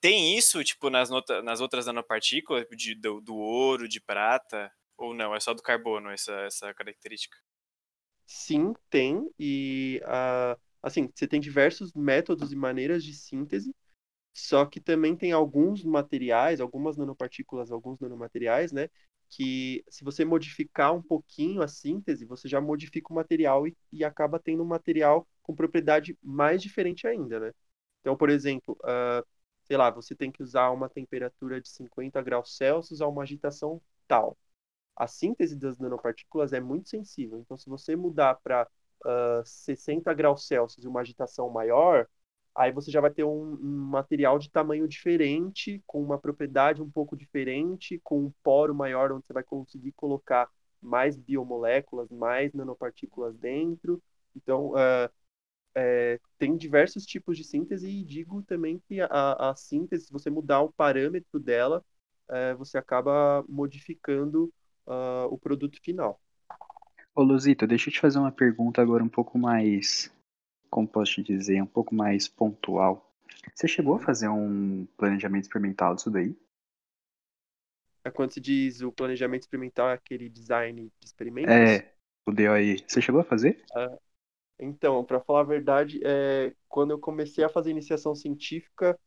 Tem 0.00 0.36
isso, 0.38 0.62
tipo, 0.64 0.88
nas, 0.88 1.10
nota, 1.10 1.42
nas 1.42 1.60
outras 1.60 1.86
nanopartículas, 1.86 2.64
de, 2.70 2.94
do, 2.94 3.20
do, 3.20 3.36
ouro, 3.36 3.88
de 3.88 4.00
prata, 4.00 4.72
ou 4.96 5.12
não? 5.12 5.34
É 5.34 5.40
só 5.40 5.52
do 5.52 5.62
carbono 5.62 6.10
essa, 6.10 6.32
essa 6.42 6.72
característica? 6.72 7.36
Sim, 8.26 8.72
tem. 8.88 9.28
E, 9.38 10.00
uh, 10.04 10.58
assim, 10.82 11.10
você 11.12 11.26
tem 11.26 11.40
diversos 11.40 11.92
métodos 11.92 12.52
e 12.52 12.56
maneiras 12.56 13.04
de 13.04 13.12
síntese, 13.12 13.74
só 14.40 14.66
que 14.66 14.80
também 14.80 15.16
tem 15.16 15.32
alguns 15.32 15.84
materiais, 15.84 16.60
algumas 16.60 16.96
nanopartículas, 16.96 17.70
alguns 17.70 17.98
nanomateriais, 18.00 18.72
né, 18.72 18.88
que 19.28 19.84
se 19.88 20.04
você 20.04 20.24
modificar 20.24 20.92
um 20.94 21.02
pouquinho 21.02 21.62
a 21.62 21.68
síntese, 21.68 22.24
você 22.24 22.48
já 22.48 22.60
modifica 22.60 23.12
o 23.12 23.14
material 23.16 23.66
e, 23.66 23.76
e 23.92 24.04
acaba 24.04 24.38
tendo 24.40 24.62
um 24.62 24.66
material 24.66 25.26
com 25.42 25.54
propriedade 25.54 26.18
mais 26.22 26.60
diferente 26.62 27.06
ainda, 27.06 27.38
né? 27.38 27.52
Então, 28.00 28.16
por 28.16 28.28
exemplo, 28.30 28.76
uh, 28.82 29.24
sei 29.64 29.76
lá, 29.76 29.90
você 29.90 30.14
tem 30.14 30.32
que 30.32 30.42
usar 30.42 30.70
uma 30.70 30.88
temperatura 30.88 31.60
de 31.60 31.68
50 31.68 32.20
graus 32.22 32.56
Celsius 32.56 33.00
a 33.00 33.06
uma 33.06 33.22
agitação 33.22 33.80
tal. 34.08 34.36
A 34.96 35.06
síntese 35.06 35.56
das 35.56 35.78
nanopartículas 35.78 36.52
é 36.52 36.60
muito 36.60 36.88
sensível. 36.88 37.38
Então, 37.38 37.56
se 37.56 37.68
você 37.68 37.96
mudar 37.96 38.36
para 38.36 38.68
uh, 39.04 39.44
60 39.44 40.12
graus 40.14 40.46
Celsius 40.46 40.84
e 40.84 40.88
uma 40.88 41.00
agitação 41.00 41.48
maior, 41.50 42.08
aí 42.54 42.72
você 42.72 42.90
já 42.90 43.00
vai 43.00 43.10
ter 43.10 43.24
um, 43.24 43.54
um, 43.54 43.76
material 43.90 44.38
de 44.38 44.50
tamanho 44.50 44.86
diferente, 44.88 45.82
com 45.86 46.02
uma 46.02 46.18
propriedade 46.18 46.82
um 46.82 46.90
pouco 46.90 47.16
diferente, 47.16 48.00
com 48.02 48.24
um 48.24 48.32
poro 48.42 48.74
maior, 48.74 49.12
onde 49.12 49.26
você 49.26 49.32
vai 49.32 49.42
conseguir 49.42 49.92
colocar 49.92 50.48
mais 50.80 51.16
biomoléculas, 51.16 52.10
mais 52.10 52.52
nanopartículas 52.52 53.36
dentro. 53.36 54.02
Então, 54.34 54.72
uh, 54.72 55.10
é, 55.74 56.18
tem 56.38 56.56
diversos 56.56 57.04
tipos 57.06 57.36
de 57.36 57.44
síntese 57.44 57.88
e 57.88 58.04
digo 58.04 58.42
também 58.42 58.80
que 58.88 59.00
a, 59.00 59.50
a 59.50 59.54
síntese, 59.54 60.06
se 60.06 60.12
você 60.12 60.30
mudar 60.30 60.60
o 60.62 60.72
parâmetro 60.72 61.38
dela, 61.38 61.84
é, 62.28 62.54
você 62.54 62.78
acaba 62.78 63.44
modificando 63.48 64.52
uh, 64.86 65.26
o 65.30 65.38
produto 65.38 65.80
final. 65.82 66.20
Ô 67.14 67.22
Luzito, 67.22 67.66
deixa 67.66 67.88
eu 67.88 67.92
te 67.92 68.00
fazer 68.00 68.18
uma 68.18 68.32
pergunta 68.32 68.80
agora 68.80 69.02
um 69.02 69.08
pouco 69.08 69.38
mais 69.38 70.12
como 70.70 70.86
posso 70.86 71.14
te 71.14 71.22
dizer, 71.22 71.60
um 71.60 71.66
pouco 71.66 71.94
mais 71.94 72.28
pontual. 72.28 73.10
Você 73.54 73.66
chegou 73.66 73.96
a 73.96 73.98
fazer 73.98 74.28
um 74.28 74.86
planejamento 74.96 75.44
experimental 75.44 75.94
disso 75.94 76.10
daí? 76.10 76.36
É 78.04 78.10
quando 78.10 78.32
se 78.32 78.40
diz 78.40 78.80
o 78.80 78.92
planejamento 78.92 79.42
experimental, 79.42 79.90
é 79.90 79.94
aquele 79.94 80.28
design 80.28 80.90
de 80.98 81.06
experimentos? 81.06 81.52
É, 81.52 81.92
o 82.26 82.32
DOI. 82.32 82.82
Você 82.86 83.02
chegou 83.02 83.20
a 83.20 83.24
fazer? 83.24 83.62
Ah, 83.74 83.98
então, 84.58 85.04
para 85.04 85.20
falar 85.20 85.40
a 85.40 85.44
verdade, 85.44 86.00
é, 86.04 86.54
quando 86.68 86.92
eu 86.92 86.98
comecei 86.98 87.44
a 87.44 87.48
fazer 87.48 87.70
iniciação 87.70 88.14
científica 88.14 88.98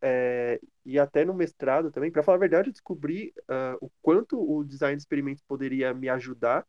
é, 0.00 0.60
e 0.84 0.98
até 0.98 1.24
no 1.24 1.32
mestrado 1.32 1.90
também, 1.90 2.10
para 2.10 2.22
falar 2.22 2.36
a 2.36 2.40
verdade, 2.40 2.68
eu 2.68 2.72
descobri 2.72 3.32
uh, 3.42 3.78
o 3.80 3.90
quanto 4.02 4.38
o 4.38 4.64
design 4.64 4.96
de 4.96 5.02
experimentos 5.02 5.42
poderia 5.46 5.94
me 5.94 6.08
ajudar 6.08 6.66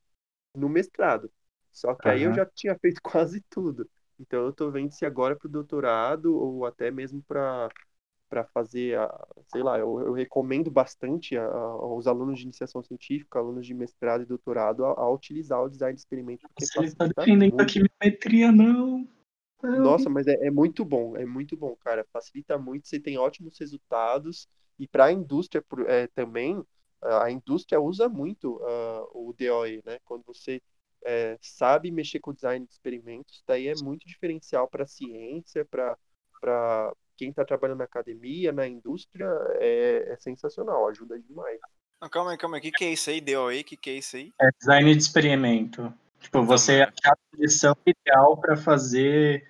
no 0.55 0.69
mestrado. 0.69 1.31
Só 1.71 1.95
que 1.95 2.07
uhum. 2.07 2.13
aí 2.13 2.23
eu 2.23 2.33
já 2.33 2.45
tinha 2.45 2.77
feito 2.77 3.01
quase 3.03 3.41
tudo. 3.49 3.89
Então 4.23 4.43
eu 4.43 4.49
estou 4.49 4.71
vendo 4.71 4.91
se 4.91 5.05
agora 5.05 5.35
para 5.35 5.47
o 5.47 5.51
doutorado 5.51 6.35
ou 6.35 6.65
até 6.65 6.89
mesmo 6.89 7.21
para 7.23 7.69
para 8.29 8.45
fazer, 8.45 8.97
a, 8.97 9.27
sei 9.45 9.61
lá, 9.61 9.77
eu, 9.77 9.99
eu 9.99 10.11
recomendo 10.11 10.71
bastante 10.71 11.37
a, 11.37 11.45
a, 11.45 11.55
aos 11.55 12.07
alunos 12.07 12.39
de 12.39 12.45
iniciação 12.45 12.81
científica, 12.81 13.37
alunos 13.37 13.63
de 13.63 13.75
mestrado 13.75 14.23
e 14.23 14.25
doutorado, 14.25 14.83
a, 14.85 15.07
utilizar 15.11 15.61
o 15.61 15.69
design 15.69 15.93
de 15.93 15.99
experimento. 15.99 16.47
Você 16.59 16.85
está 16.85 17.05
defendendo 17.05 17.61
a 17.61 17.65
quimiometria, 17.65 18.51
não. 18.51 19.07
Nossa, 19.61 20.09
mas 20.09 20.25
é, 20.25 20.47
é, 20.47 20.49
muito 20.49 20.83
bom, 20.83 21.15
é 21.15 21.27
muito 21.27 21.55
bom, 21.55 21.75
cara. 21.75 22.03
Facilita 22.11 22.57
muito, 22.57 22.87
você 22.87 22.99
tem 22.99 23.19
ótimos 23.19 23.55
resultados. 23.59 24.47
E 24.79 24.87
para 24.87 25.05
a 25.05 25.11
indústria 25.11 25.63
é, 25.85 26.07
também, 26.07 26.65
a 27.03 27.29
indústria 27.29 27.79
usa 27.79 28.09
muito 28.09 28.55
uh, 28.55 29.07
o 29.13 29.31
DOE, 29.37 29.83
né? 29.85 29.99
Quando 30.05 30.23
você 30.25 30.59
é, 31.05 31.37
sabe 31.41 31.91
mexer 31.91 32.19
com 32.19 32.31
o 32.31 32.33
design 32.33 32.65
de 32.65 32.71
experimentos, 32.71 33.43
daí 33.47 33.67
é 33.67 33.73
muito 33.81 34.07
diferencial 34.07 34.67
para 34.67 34.83
a 34.83 34.87
ciência, 34.87 35.65
para 35.65 35.97
quem 37.17 37.29
está 37.29 37.45
trabalhando 37.45 37.79
na 37.79 37.83
academia, 37.85 38.51
na 38.51 38.67
indústria, 38.67 39.27
é, 39.59 40.13
é 40.13 40.17
sensacional, 40.17 40.87
ajuda 40.87 41.19
demais. 41.19 41.59
Não, 42.01 42.09
calma 42.09 42.31
aí, 42.31 42.37
calma 42.37 42.57
aí, 42.57 42.59
o 42.59 42.63
que, 42.63 42.71
que 42.71 42.85
é 42.85 42.91
isso 42.91 43.09
aí? 43.09 43.21
Deu 43.21 43.47
aí, 43.47 43.61
o 43.61 43.63
que, 43.63 43.77
que 43.77 43.89
é 43.89 43.93
isso 43.93 44.15
aí? 44.17 44.33
É 44.41 44.49
design 44.59 44.91
de 44.93 45.01
experimento. 45.01 45.93
Tipo, 46.19 46.43
você 46.43 46.81
achar 46.81 47.13
a 47.13 47.17
condição 47.31 47.75
ideal 47.85 48.37
para 48.37 48.55
fazer 48.55 49.47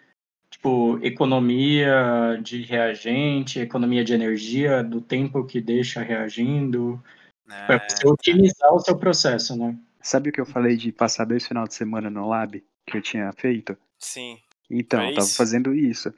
tipo, 0.50 1.00
economia 1.04 2.40
de 2.42 2.62
reagente, 2.62 3.60
economia 3.60 4.04
de 4.04 4.14
energia, 4.14 4.84
do 4.84 5.02
tempo 5.02 5.46
que 5.46 5.60
deixa 5.60 6.02
reagindo, 6.02 7.04
é, 7.50 7.66
para 7.66 7.90
você 7.90 8.08
otimizar 8.08 8.74
o 8.74 8.80
seu 8.80 8.98
processo, 8.98 9.56
né? 9.56 9.76
Sabe 10.04 10.30
o 10.30 10.34
que 10.34 10.42
eu 10.42 10.46
falei 10.46 10.76
de 10.76 10.92
passar 10.92 11.26
dois 11.26 11.48
final 11.48 11.66
de 11.66 11.74
semana 11.74 12.10
no 12.10 12.28
lab 12.28 12.62
que 12.86 12.98
eu 12.98 13.02
tinha 13.02 13.32
feito? 13.32 13.78
Sim. 13.98 14.38
Então, 14.70 15.02
eu 15.02 15.16
tava 15.16 15.28
fazendo 15.28 15.74
isso. 15.74 16.14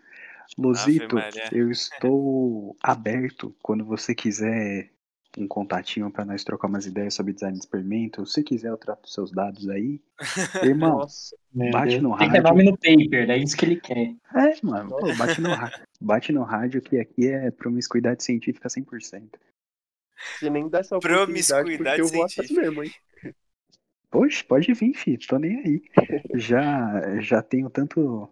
Luzito, 0.57 1.17
eu 1.51 1.69
estou 1.69 2.75
aberto 2.81 3.55
quando 3.61 3.85
você 3.85 4.15
quiser 4.15 4.89
um 5.37 5.47
contatinho 5.47 6.09
para 6.09 6.25
nós 6.25 6.43
trocar 6.43 6.67
umas 6.67 6.85
ideias 6.87 7.13
sobre 7.13 7.33
design 7.33 7.53
de 7.53 7.63
experimento. 7.63 8.25
Se 8.25 8.41
quiser, 8.41 8.69
eu 8.69 8.77
trato 8.77 9.07
seus 9.07 9.31
dados 9.31 9.69
aí. 9.69 10.01
Irmão, 10.63 10.99
Nossa, 10.99 11.35
bate 11.71 11.99
no 11.99 12.11
rádio. 12.11 12.31
Tem 12.31 12.41
nome 12.41 12.63
no 12.63 12.77
paper, 12.77 13.29
é 13.29 13.37
isso 13.37 13.55
que 13.55 13.65
ele 13.65 13.75
quer. 13.79 14.15
É, 14.33 14.55
mano, 14.63 14.89
pô, 14.89 15.13
bate, 15.15 15.41
no, 15.41 15.49
bate 16.01 16.31
no 16.31 16.43
rádio 16.43 16.81
que 16.81 16.97
aqui 16.97 17.27
é 17.27 17.51
promiscuidade 17.51 18.23
científica 18.23 18.67
100%. 18.67 19.29
Você 20.39 20.49
nem 20.49 20.69
dá 20.69 20.79
essa 20.79 20.97
promiscuidade 20.97 21.77
porque 21.77 22.01
eu 22.01 22.07
vou 22.07 22.23
atrás 22.23 22.49
mesmo, 22.49 22.83
hein? 22.83 22.91
Poxa, 24.15 24.45
pode 24.47 24.73
vir, 24.73 24.93
filho, 24.93 25.27
tô 25.27 25.37
nem 25.37 25.59
aí. 25.59 25.81
Já, 26.35 27.19
já 27.19 27.41
tenho 27.41 27.69
tanto, 27.69 28.29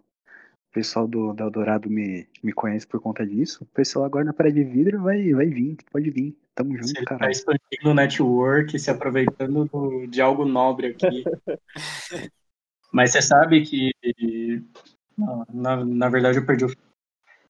pessoal 0.72 1.06
do, 1.06 1.34
do 1.34 1.42
Eldorado 1.42 1.90
me, 1.90 2.26
me 2.42 2.52
conhece 2.52 2.86
por 2.86 3.00
conta 3.00 3.26
disso. 3.26 3.64
O 3.64 3.66
pessoal 3.66 4.06
agora 4.06 4.24
na 4.24 4.32
parede 4.32 4.64
de 4.64 4.70
vidro 4.70 5.02
vai, 5.02 5.32
vai 5.32 5.46
vir, 5.46 5.76
pode 5.92 6.10
vir. 6.10 6.34
Tamo 6.54 6.76
junto, 6.76 6.88
Você 6.88 7.04
cara. 7.04 7.20
tá 7.20 7.30
expandindo 7.30 7.90
o 7.90 7.94
network, 7.94 8.78
se 8.78 8.90
aproveitando 8.90 9.66
do, 9.66 10.06
de 10.06 10.22
algo 10.22 10.46
nobre 10.46 10.88
aqui. 10.88 11.24
Mas 12.92 13.12
você 13.12 13.20
sabe 13.20 13.62
que. 13.62 13.92
Não, 15.18 15.46
na, 15.52 15.84
na 15.84 16.08
verdade, 16.08 16.38
eu 16.38 16.46
perdi 16.46 16.64
o. 16.64 16.72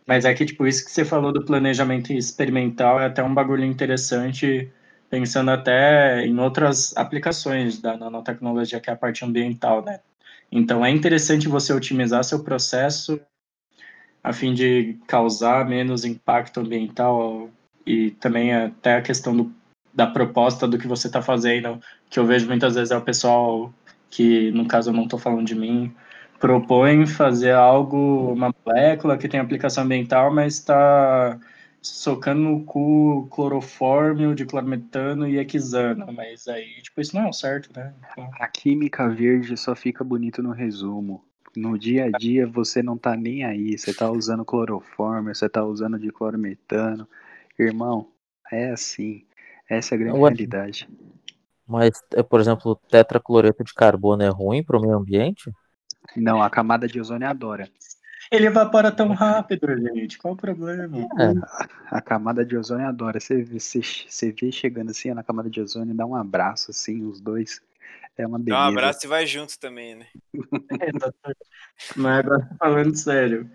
Mas 0.06 0.24
é 0.24 0.34
que, 0.34 0.44
tipo, 0.44 0.66
isso 0.66 0.84
que 0.84 0.90
você 0.90 1.04
falou 1.04 1.32
do 1.32 1.44
planejamento 1.44 2.12
experimental 2.12 3.00
é 3.00 3.06
até 3.06 3.22
um 3.22 3.34
bagulho 3.34 3.64
interessante, 3.64 4.72
pensando 5.10 5.50
até 5.50 6.26
em 6.26 6.38
outras 6.38 6.96
aplicações 6.96 7.80
da 7.80 7.96
nanotecnologia, 7.96 8.80
que 8.80 8.90
é 8.90 8.92
a 8.92 8.96
parte 8.96 9.24
ambiental, 9.24 9.84
né? 9.84 10.00
Então, 10.50 10.84
é 10.84 10.90
interessante 10.90 11.48
você 11.48 11.72
otimizar 11.72 12.22
seu 12.24 12.42
processo 12.42 13.20
a 14.22 14.32
fim 14.32 14.54
de 14.54 14.96
causar 15.06 15.68
menos 15.68 16.04
impacto 16.04 16.60
ambiental 16.60 17.50
e 17.86 18.12
também 18.12 18.54
até 18.54 18.96
a 18.96 19.02
questão 19.02 19.36
do, 19.36 19.52
da 19.92 20.06
proposta 20.06 20.66
do 20.66 20.78
que 20.78 20.88
você 20.88 21.08
está 21.08 21.20
fazendo, 21.20 21.78
que 22.08 22.18
eu 22.18 22.24
vejo 22.24 22.46
muitas 22.46 22.74
vezes 22.74 22.90
é 22.90 22.96
o 22.96 23.02
pessoal 23.02 23.72
que, 24.08 24.50
no 24.52 24.66
caso, 24.66 24.90
eu 24.90 24.94
não 24.94 25.04
estou 25.04 25.18
falando 25.18 25.46
de 25.46 25.54
mim, 25.54 25.94
propõe 26.40 27.06
fazer 27.06 27.52
algo, 27.52 28.32
uma 28.32 28.54
molécula 28.64 29.18
que 29.18 29.28
tem 29.28 29.40
aplicação 29.40 29.84
ambiental, 29.84 30.32
mas 30.32 30.54
está 30.54 31.38
socando 31.84 32.40
no 32.40 32.64
cu 32.64 33.28
clorofórmio, 33.30 34.34
diclorometano 34.34 35.28
e 35.28 35.38
hexano, 35.38 36.10
mas 36.12 36.48
aí, 36.48 36.80
tipo, 36.82 37.00
isso 37.00 37.14
não 37.14 37.26
é 37.26 37.28
o 37.28 37.32
certo, 37.32 37.70
né? 37.76 37.94
Então... 38.10 38.30
A 38.40 38.48
química 38.48 39.08
verde 39.08 39.56
só 39.56 39.74
fica 39.74 40.02
bonito 40.02 40.42
no 40.42 40.50
resumo. 40.50 41.22
No 41.54 41.78
dia 41.78 42.06
a 42.06 42.10
dia 42.10 42.46
você 42.46 42.82
não 42.82 42.96
tá 42.96 43.16
nem 43.16 43.44
aí, 43.44 43.78
você 43.78 43.94
tá 43.94 44.10
usando 44.10 44.44
clorofórmio, 44.44 45.34
você 45.34 45.48
tá 45.48 45.62
usando 45.62 45.98
diclorometano. 45.98 47.06
Irmão, 47.58 48.08
é 48.50 48.70
assim. 48.70 49.24
Essa 49.68 49.94
é 49.94 49.96
a 49.96 49.98
grande 49.98 50.18
Ué. 50.18 50.30
realidade. 50.30 50.88
Mas, 51.66 52.02
é, 52.12 52.22
por 52.22 52.40
exemplo, 52.40 52.72
o 52.72 52.76
tetracloreto 52.76 53.62
de 53.62 53.72
carbono 53.72 54.22
é 54.22 54.28
ruim 54.28 54.62
para 54.62 54.76
o 54.76 54.80
meio 54.80 54.96
ambiente? 54.96 55.50
Não, 56.16 56.42
a 56.42 56.50
camada 56.50 56.86
de 56.86 57.00
ozônio 57.00 57.28
adora. 57.28 57.68
Ele 58.34 58.46
evapora 58.46 58.90
tão 58.90 59.08
rápido, 59.12 59.66
gente. 59.76 60.18
Qual 60.18 60.34
o 60.34 60.36
problema? 60.36 60.98
É, 60.98 61.34
A 61.90 62.00
camada 62.00 62.44
de 62.44 62.56
ozônio 62.56 62.86
adora. 62.86 63.20
Você 63.20 63.42
vê, 63.42 63.60
você, 63.60 63.80
você 63.80 64.32
vê 64.32 64.50
chegando 64.50 64.90
assim 64.90 65.12
na 65.14 65.22
camada 65.22 65.48
de 65.48 65.60
ozônio, 65.60 65.94
dá 65.94 66.04
um 66.04 66.16
abraço 66.16 66.70
assim, 66.70 67.04
os 67.04 67.20
dois. 67.20 67.60
É 68.16 68.26
uma 68.26 68.38
Dá 68.38 68.44
beleza. 68.44 68.64
um 68.64 68.68
abraço 68.68 69.06
e 69.06 69.08
vai 69.08 69.26
junto 69.26 69.58
também, 69.58 69.94
né? 69.94 70.06
Mas 71.96 72.18
agora 72.24 72.48
falando 72.58 72.96
sério, 72.96 73.50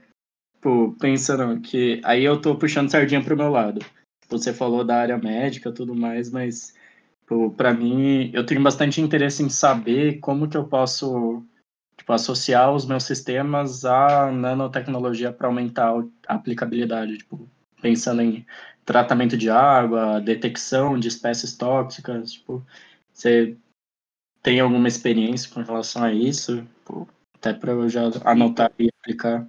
pô, 0.62 0.96
pensando 1.00 1.60
que 1.62 2.02
aí 2.04 2.24
eu 2.24 2.40
tô 2.40 2.56
puxando 2.56 2.90
sardinha 2.92 3.24
pro 3.24 3.38
meu 3.38 3.50
lado. 3.50 3.84
Você 4.30 4.54
falou 4.54 4.84
da 4.84 4.98
área 4.98 5.18
médica 5.18 5.70
e 5.70 5.74
tudo 5.74 5.96
mais, 5.96 6.30
mas 6.30 6.76
pô, 7.26 7.50
pra 7.50 7.74
mim 7.74 8.30
eu 8.34 8.46
tenho 8.46 8.62
bastante 8.62 9.02
interesse 9.02 9.42
em 9.42 9.50
saber 9.50 10.20
como 10.20 10.48
que 10.48 10.56
eu 10.56 10.66
posso 10.66 11.44
tipo, 12.10 12.14
associar 12.14 12.74
os 12.74 12.86
meus 12.86 13.04
sistemas 13.04 13.86
à 13.86 14.32
nanotecnologia 14.32 15.32
para 15.32 15.48
aumentar 15.48 15.94
a 16.28 16.36
aplicabilidade, 16.36 17.18
tipo, 17.20 17.48
pensando 17.82 18.22
em 18.22 18.46
tratamento 18.86 19.38
de 19.38 19.50
água, 19.50 20.20
detecção 20.22 21.00
de 21.00 21.08
espécies 21.08 21.56
tóxicas, 21.56 22.34
tipo, 22.34 22.66
você 23.14 23.56
tem 24.44 24.60
alguma 24.60 24.88
experiência 24.88 25.52
com 25.54 25.62
relação 25.64 26.04
a 26.04 26.14
isso? 26.14 26.66
Pô, 26.86 27.08
até 27.36 27.54
para 27.54 27.72
eu 27.74 27.90
já 27.90 28.04
anotar 28.26 28.72
e 28.80 28.90
aplicar. 29.02 29.48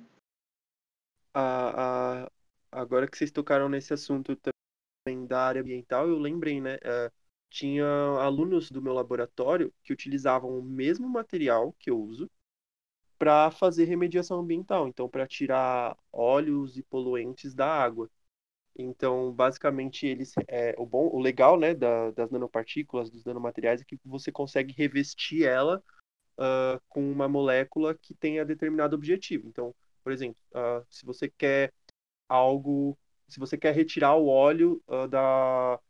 a, 1.35 2.25
a- 2.25 2.31
agora 2.73 3.09
que 3.09 3.17
vocês 3.17 3.31
tocaram 3.31 3.69
nesse 3.69 3.93
assunto 3.93 4.37
também 4.37 5.27
da 5.27 5.43
área 5.47 5.63
ambiental, 5.63 6.09
eu 6.09 6.19
lembrei, 6.19 6.61
né? 6.61 6.79
é, 6.83 7.13
tinha 7.51 7.87
alunos 8.21 8.71
do 8.71 8.83
meu 8.83 8.93
laboratório 8.95 9.73
que 9.83 9.93
utilizavam 9.93 10.59
o 10.59 10.63
mesmo 10.63 11.09
material 11.09 11.75
que 11.79 11.91
eu 11.91 12.01
uso 12.01 12.31
para 13.21 13.53
fazer 13.53 13.85
remediação 13.85 14.41
ambiental, 14.41 14.89
então 14.89 15.09
para 15.09 15.29
tirar 15.29 15.95
óleos 16.13 16.79
e 16.79 16.85
poluentes 16.85 17.55
da 17.55 17.69
água. 17.69 18.11
Então, 18.79 19.33
basicamente, 19.33 20.07
eles 20.07 20.35
é, 20.49 20.75
o 20.79 20.87
bom, 20.87 21.09
o 21.09 21.21
legal, 21.21 21.59
né, 21.59 21.75
da- 21.75 22.11
das 22.13 22.31
nanopartículas, 22.31 23.11
dos 23.11 23.25
nanomateriais 23.25 23.81
é 23.83 23.85
que 23.85 23.99
você 24.05 24.33
consegue 24.33 24.73
revestir 24.75 25.45
ela 25.47 25.83
ah, 26.39 26.81
com 26.89 27.11
uma 27.13 27.29
molécula 27.29 27.95
que 27.95 28.15
tenha 28.15 28.45
determinado 28.45 28.97
objetivo. 28.97 29.49
Então, 29.49 29.75
por 30.05 30.13
exemplo, 30.13 30.43
ah, 30.55 30.83
se 30.91 31.05
você 31.07 31.29
quer 31.31 31.73
algo, 32.29 32.99
se 33.29 33.41
você 33.41 33.59
quer 33.59 33.75
retirar 33.75 34.17
o 34.17 34.29
óleo 34.29 34.83
ah, 34.89 35.07
da 35.09 35.81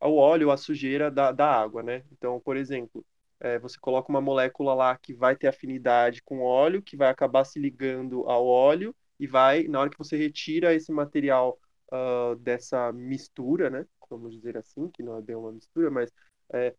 o 0.00 0.16
óleo, 0.16 0.50
a 0.50 0.56
sujeira 0.56 1.10
da, 1.10 1.32
da 1.32 1.46
água, 1.46 1.82
né? 1.82 2.04
Então, 2.12 2.40
por 2.40 2.56
exemplo, 2.56 3.04
eh, 3.40 3.58
você 3.58 3.78
coloca 3.80 4.10
uma 4.10 4.20
molécula 4.20 4.74
lá 4.74 4.96
que 4.96 5.14
vai 5.14 5.36
ter 5.36 5.48
afinidade 5.48 6.22
com 6.22 6.40
óleo, 6.40 6.82
que 6.82 6.96
vai 6.96 7.08
acabar 7.08 7.44
se 7.44 7.58
ligando 7.58 8.28
ao 8.28 8.46
óleo 8.46 8.94
e 9.18 9.26
vai, 9.26 9.64
na 9.64 9.80
hora 9.80 9.90
que 9.90 9.98
você 9.98 10.16
retira 10.16 10.74
esse 10.74 10.92
material 10.92 11.58
ah, 11.90 12.34
dessa 12.40 12.92
mistura, 12.92 13.70
né? 13.70 13.86
Vamos 14.10 14.32
dizer 14.34 14.56
assim, 14.56 14.88
que 14.90 15.02
não 15.02 15.16
é 15.18 15.22
bem 15.22 15.36
uma 15.36 15.52
mistura, 15.52 15.90
mas 15.90 16.10
eh, 16.52 16.74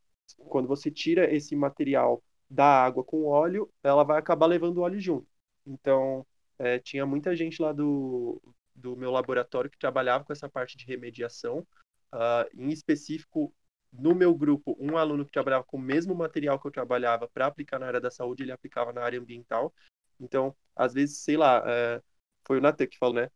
quando 0.48 0.68
você 0.68 0.90
tira 0.92 1.32
esse 1.34 1.56
material 1.56 2.24
da 2.50 2.66
água 2.66 3.04
com 3.04 3.26
óleo, 3.26 3.72
ela 3.84 4.04
vai 4.04 4.20
acabar 4.20 4.48
levando 4.48 4.78
o 4.78 4.82
óleo 4.82 5.00
junto. 5.00 5.28
Então, 5.66 6.26
eh, 6.60 6.80
tinha 6.80 7.06
muita 7.06 7.36
gente 7.36 7.62
lá 7.62 7.72
do, 7.72 8.42
do 8.76 8.96
meu 8.96 9.12
laboratório 9.12 9.70
que 9.70 9.78
trabalhava 9.78 10.24
com 10.24 10.34
essa 10.34 10.50
parte 10.50 10.78
de 10.78 10.86
remediação. 10.86 11.66
Ah, 12.12 12.48
em 12.54 12.70
específico, 12.70 13.54
no 13.92 14.16
meu 14.16 14.34
grupo, 14.36 14.76
um 14.80 14.98
aluno 14.98 15.26
que 15.26 15.32
trabalhava 15.32 15.64
com 15.64 15.78
o 15.78 15.82
mesmo 15.82 16.16
material 16.16 16.60
que 16.60 16.68
eu 16.68 16.72
trabalhava 16.72 17.28
para 17.28 17.48
aplicar 17.48 17.80
na 17.80 17.88
área 17.88 18.02
da 18.02 18.12
saúde, 18.12 18.44
ele 18.44 18.52
aplicava 18.52 18.94
na 18.94 19.02
área 19.04 19.20
ambiental. 19.20 19.74
Então, 20.20 20.56
às 20.76 20.94
vezes, 20.94 21.18
sei 21.20 21.38
lá, 21.38 21.64
eh, 21.68 22.02
foi 22.46 22.58
o 22.60 22.62
Natan 22.62 22.88
que 22.88 22.98
falou, 22.98 23.16
né? 23.16 23.30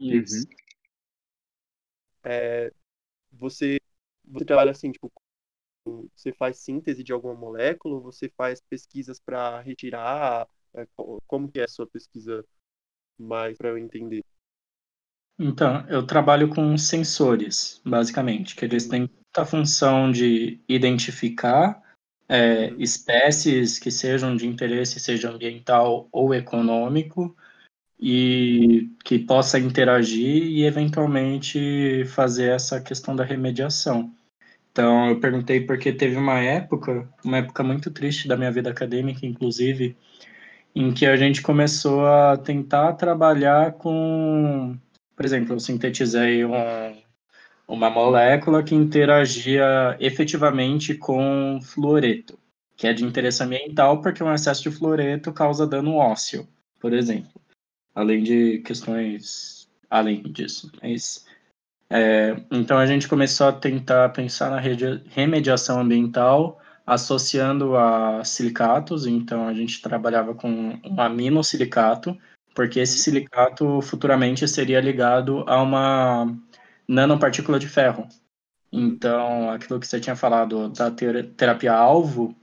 Isso. 0.00 0.48
É, 2.24 2.72
você, 3.32 3.80
você 4.26 4.44
trabalha 4.44 4.70
assim, 4.72 4.92
tipo, 4.92 5.12
você 6.14 6.32
faz 6.32 6.58
síntese 6.58 7.02
de 7.02 7.12
alguma 7.12 7.34
molécula, 7.34 7.98
você 8.00 8.28
faz 8.30 8.60
pesquisas 8.60 9.18
para 9.20 9.60
retirar, 9.60 10.48
é, 10.74 10.86
co- 10.96 11.22
como 11.26 11.50
que 11.50 11.60
é 11.60 11.64
a 11.64 11.68
sua 11.68 11.86
pesquisa 11.86 12.44
mais 13.18 13.56
para 13.58 13.70
eu 13.70 13.78
entender? 13.78 14.24
Então, 15.38 15.84
eu 15.88 16.04
trabalho 16.06 16.48
com 16.48 16.76
sensores, 16.76 17.80
basicamente, 17.84 18.54
que 18.56 18.64
eles 18.64 18.86
têm 18.88 19.08
a 19.36 19.44
função 19.44 20.10
de 20.10 20.60
identificar 20.68 21.82
é, 22.28 22.68
Uhum. 22.70 22.76
espécies 22.80 23.78
que 23.78 23.90
sejam 23.90 24.36
de 24.36 24.46
interesse, 24.46 25.00
seja 25.00 25.30
ambiental 25.30 26.08
ou 26.12 26.34
econômico, 26.34 27.34
e 28.00 28.90
que 29.04 29.18
possa 29.18 29.58
interagir 29.58 30.44
e 30.44 30.64
eventualmente 30.64 32.04
fazer 32.06 32.50
essa 32.50 32.80
questão 32.80 33.16
da 33.16 33.24
remediação. 33.24 34.12
Então, 34.70 35.08
eu 35.08 35.18
perguntei 35.18 35.60
porque 35.60 35.92
teve 35.92 36.16
uma 36.16 36.38
época, 36.38 37.08
uma 37.24 37.38
época 37.38 37.64
muito 37.64 37.90
triste 37.90 38.28
da 38.28 38.36
minha 38.36 38.52
vida 38.52 38.70
acadêmica, 38.70 39.26
inclusive, 39.26 39.96
em 40.74 40.92
que 40.92 41.06
a 41.06 41.16
gente 41.16 41.42
começou 41.42 42.06
a 42.06 42.36
tentar 42.36 42.92
trabalhar 42.92 43.72
com, 43.72 44.76
por 45.16 45.24
exemplo, 45.24 45.54
eu 45.54 45.60
sintetizei 45.60 46.44
um- 46.44 46.52
uma 47.68 47.90
molécula 47.90 48.62
que 48.62 48.74
interagia 48.74 49.94
efetivamente 50.00 50.94
com 50.94 51.60
fluoreto, 51.62 52.38
que 52.74 52.86
é 52.86 52.94
de 52.94 53.04
interesse 53.04 53.42
ambiental 53.42 54.00
porque 54.00 54.24
um 54.24 54.32
excesso 54.32 54.62
de 54.62 54.70
fluoreto 54.70 55.32
causa 55.32 55.66
dano 55.66 55.94
ósseo, 55.96 56.48
por 56.80 56.94
exemplo, 56.94 57.40
além 57.94 58.22
de 58.22 58.60
questões 58.60 59.68
além 59.90 60.22
disso. 60.22 60.72
Mas, 60.82 61.26
é, 61.90 62.36
então 62.50 62.78
a 62.78 62.86
gente 62.86 63.06
começou 63.06 63.48
a 63.48 63.52
tentar 63.52 64.08
pensar 64.10 64.50
na 64.50 64.60
remediação 64.60 65.80
ambiental 65.80 66.58
associando 66.86 67.76
a 67.76 68.24
silicatos, 68.24 69.06
então 69.06 69.46
a 69.46 69.52
gente 69.52 69.82
trabalhava 69.82 70.34
com 70.34 70.48
um 70.82 71.00
aminosilicato, 71.00 72.16
porque 72.54 72.80
esse 72.80 72.98
silicato 72.98 73.82
futuramente 73.82 74.48
seria 74.48 74.80
ligado 74.80 75.44
a 75.46 75.62
uma 75.62 76.34
nanopartícula 76.88 77.58
de 77.58 77.68
ferro. 77.68 78.08
Então, 78.72 79.50
aquilo 79.50 79.78
que 79.78 79.86
você 79.86 80.00
tinha 80.00 80.16
falado 80.16 80.68
da 80.70 80.90
ter- 80.90 81.30
terapia-alvo, 81.36 82.34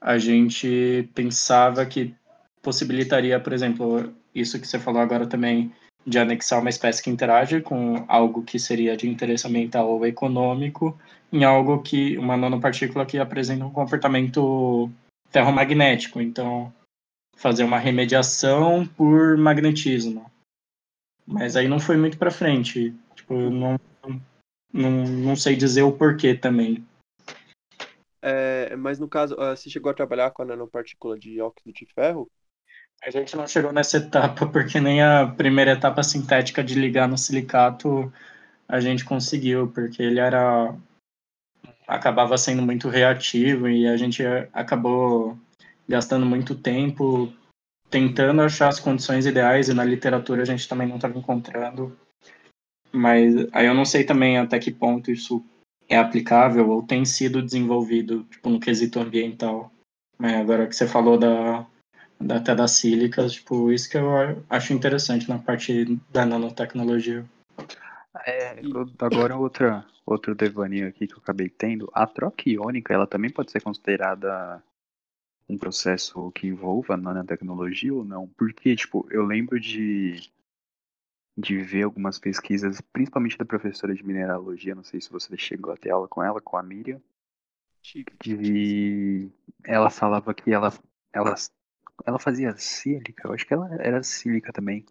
a 0.00 0.18
gente 0.18 1.08
pensava 1.14 1.84
que 1.86 2.14
possibilitaria, 2.62 3.38
por 3.40 3.52
exemplo, 3.52 4.12
isso 4.34 4.60
que 4.60 4.66
você 4.66 4.78
falou 4.78 5.00
agora 5.00 5.26
também, 5.26 5.72
de 6.06 6.18
anexar 6.18 6.60
uma 6.60 6.70
espécie 6.70 7.02
que 7.02 7.10
interage 7.10 7.60
com 7.60 8.04
algo 8.06 8.42
que 8.42 8.58
seria 8.58 8.96
de 8.96 9.08
interesse 9.08 9.46
ambiental 9.46 9.88
ou 9.88 10.06
econômico, 10.06 10.96
em 11.32 11.42
algo 11.42 11.82
que, 11.82 12.16
uma 12.16 12.36
nanopartícula 12.36 13.04
que 13.04 13.18
apresenta 13.18 13.64
um 13.64 13.70
comportamento 13.70 14.90
ferromagnético. 15.30 16.20
Então, 16.20 16.72
fazer 17.36 17.64
uma 17.64 17.78
remediação 17.78 18.86
por 18.86 19.36
magnetismo. 19.36 20.30
Mas 21.26 21.56
aí 21.56 21.66
não 21.66 21.80
foi 21.80 21.96
muito 21.96 22.16
para 22.16 22.30
frente. 22.30 22.94
Tipo, 23.16 23.34
eu 23.34 23.50
não, 23.50 23.80
não, 24.72 24.90
não 24.90 25.36
sei 25.36 25.56
dizer 25.56 25.82
o 25.82 25.92
porquê 25.92 26.34
também. 26.34 26.86
É, 28.22 28.76
mas 28.76 28.98
no 28.98 29.08
caso, 29.08 29.34
ah, 29.40 29.56
você 29.56 29.68
chegou 29.68 29.90
a 29.90 29.94
trabalhar 29.94 30.30
com 30.30 30.42
a 30.42 30.44
nanopartícula 30.44 31.18
de 31.18 31.40
óxido 31.40 31.72
de 31.72 31.86
ferro? 31.86 32.30
A 33.02 33.10
gente 33.10 33.36
não 33.36 33.46
chegou 33.46 33.72
nessa 33.72 33.98
etapa 33.98 34.46
porque 34.46 34.80
nem 34.80 35.02
a 35.02 35.26
primeira 35.26 35.72
etapa 35.72 36.02
sintética 36.02 36.62
de 36.62 36.74
ligar 36.74 37.08
no 37.08 37.18
silicato 37.18 38.12
a 38.68 38.80
gente 38.80 39.04
conseguiu, 39.04 39.68
porque 39.68 40.02
ele 40.02 40.18
era 40.18 40.74
acabava 41.86 42.36
sendo 42.36 42.62
muito 42.62 42.88
reativo 42.88 43.68
e 43.68 43.86
a 43.86 43.96
gente 43.96 44.24
acabou 44.52 45.38
gastando 45.88 46.26
muito 46.26 46.54
tempo 46.54 47.32
tentando 47.88 48.42
achar 48.42 48.68
as 48.68 48.80
condições 48.80 49.24
ideais 49.24 49.68
e 49.68 49.74
na 49.74 49.84
literatura 49.84 50.42
a 50.42 50.44
gente 50.44 50.68
também 50.68 50.88
não 50.88 50.96
estava 50.96 51.16
encontrando. 51.16 51.96
Mas 52.96 53.34
aí 53.52 53.66
eu 53.66 53.74
não 53.74 53.84
sei 53.84 54.04
também 54.04 54.38
até 54.38 54.58
que 54.58 54.70
ponto 54.70 55.10
isso 55.10 55.44
é 55.88 55.96
aplicável 55.96 56.68
ou 56.70 56.82
tem 56.82 57.04
sido 57.04 57.42
desenvolvido 57.42 58.24
tipo, 58.24 58.48
no 58.48 58.58
quesito 58.58 58.98
ambiental. 58.98 59.70
Mas 60.18 60.34
agora 60.34 60.66
que 60.66 60.74
você 60.74 60.86
falou 60.86 61.18
da, 61.18 61.66
da, 62.18 62.36
até 62.36 62.54
das 62.54 62.72
sílicas, 62.72 63.34
tipo, 63.34 63.70
isso 63.70 63.88
que 63.90 63.98
eu 63.98 64.10
acho 64.48 64.72
interessante 64.72 65.28
na 65.28 65.38
parte 65.38 65.98
da 66.10 66.24
nanotecnologia. 66.24 67.24
É, 68.26 68.56
agora 68.98 69.36
outra, 69.36 69.84
outro 70.06 70.34
devaneio 70.34 70.88
aqui 70.88 71.06
que 71.06 71.12
eu 71.12 71.18
acabei 71.18 71.50
tendo. 71.50 71.90
A 71.92 72.06
troca 72.06 72.48
iônica, 72.48 72.94
ela 72.94 73.06
também 73.06 73.30
pode 73.30 73.50
ser 73.50 73.60
considerada 73.60 74.62
um 75.48 75.56
processo 75.56 76.30
que 76.32 76.46
envolva 76.46 76.96
nanotecnologia 76.96 77.94
ou 77.94 78.04
não? 78.04 78.26
Porque, 78.36 78.74
tipo, 78.74 79.06
eu 79.10 79.24
lembro 79.24 79.60
de, 79.60 80.28
de 81.36 81.58
ver 81.58 81.82
algumas 81.82 82.18
pesquisas, 82.18 82.80
principalmente 82.80 83.36
da 83.36 83.44
professora 83.44 83.94
de 83.94 84.04
mineralogia, 84.04 84.74
não 84.74 84.82
sei 84.82 85.00
se 85.00 85.10
você 85.10 85.36
chegou 85.36 85.72
até 85.72 85.90
aula 85.90 86.08
com 86.08 86.22
ela, 86.22 86.40
com 86.40 86.56
a 86.56 86.62
Miriam, 86.62 87.00
e 88.26 89.30
ela 89.64 89.90
falava 89.90 90.32
que 90.32 90.50
ela, 90.50 90.72
ela, 91.12 91.34
ela 92.04 92.18
fazia 92.18 92.56
sílica, 92.56 93.28
eu 93.28 93.32
acho 93.34 93.46
que 93.46 93.52
ela 93.54 93.72
era 93.80 94.02
sílica 94.02 94.52
também. 94.52 94.84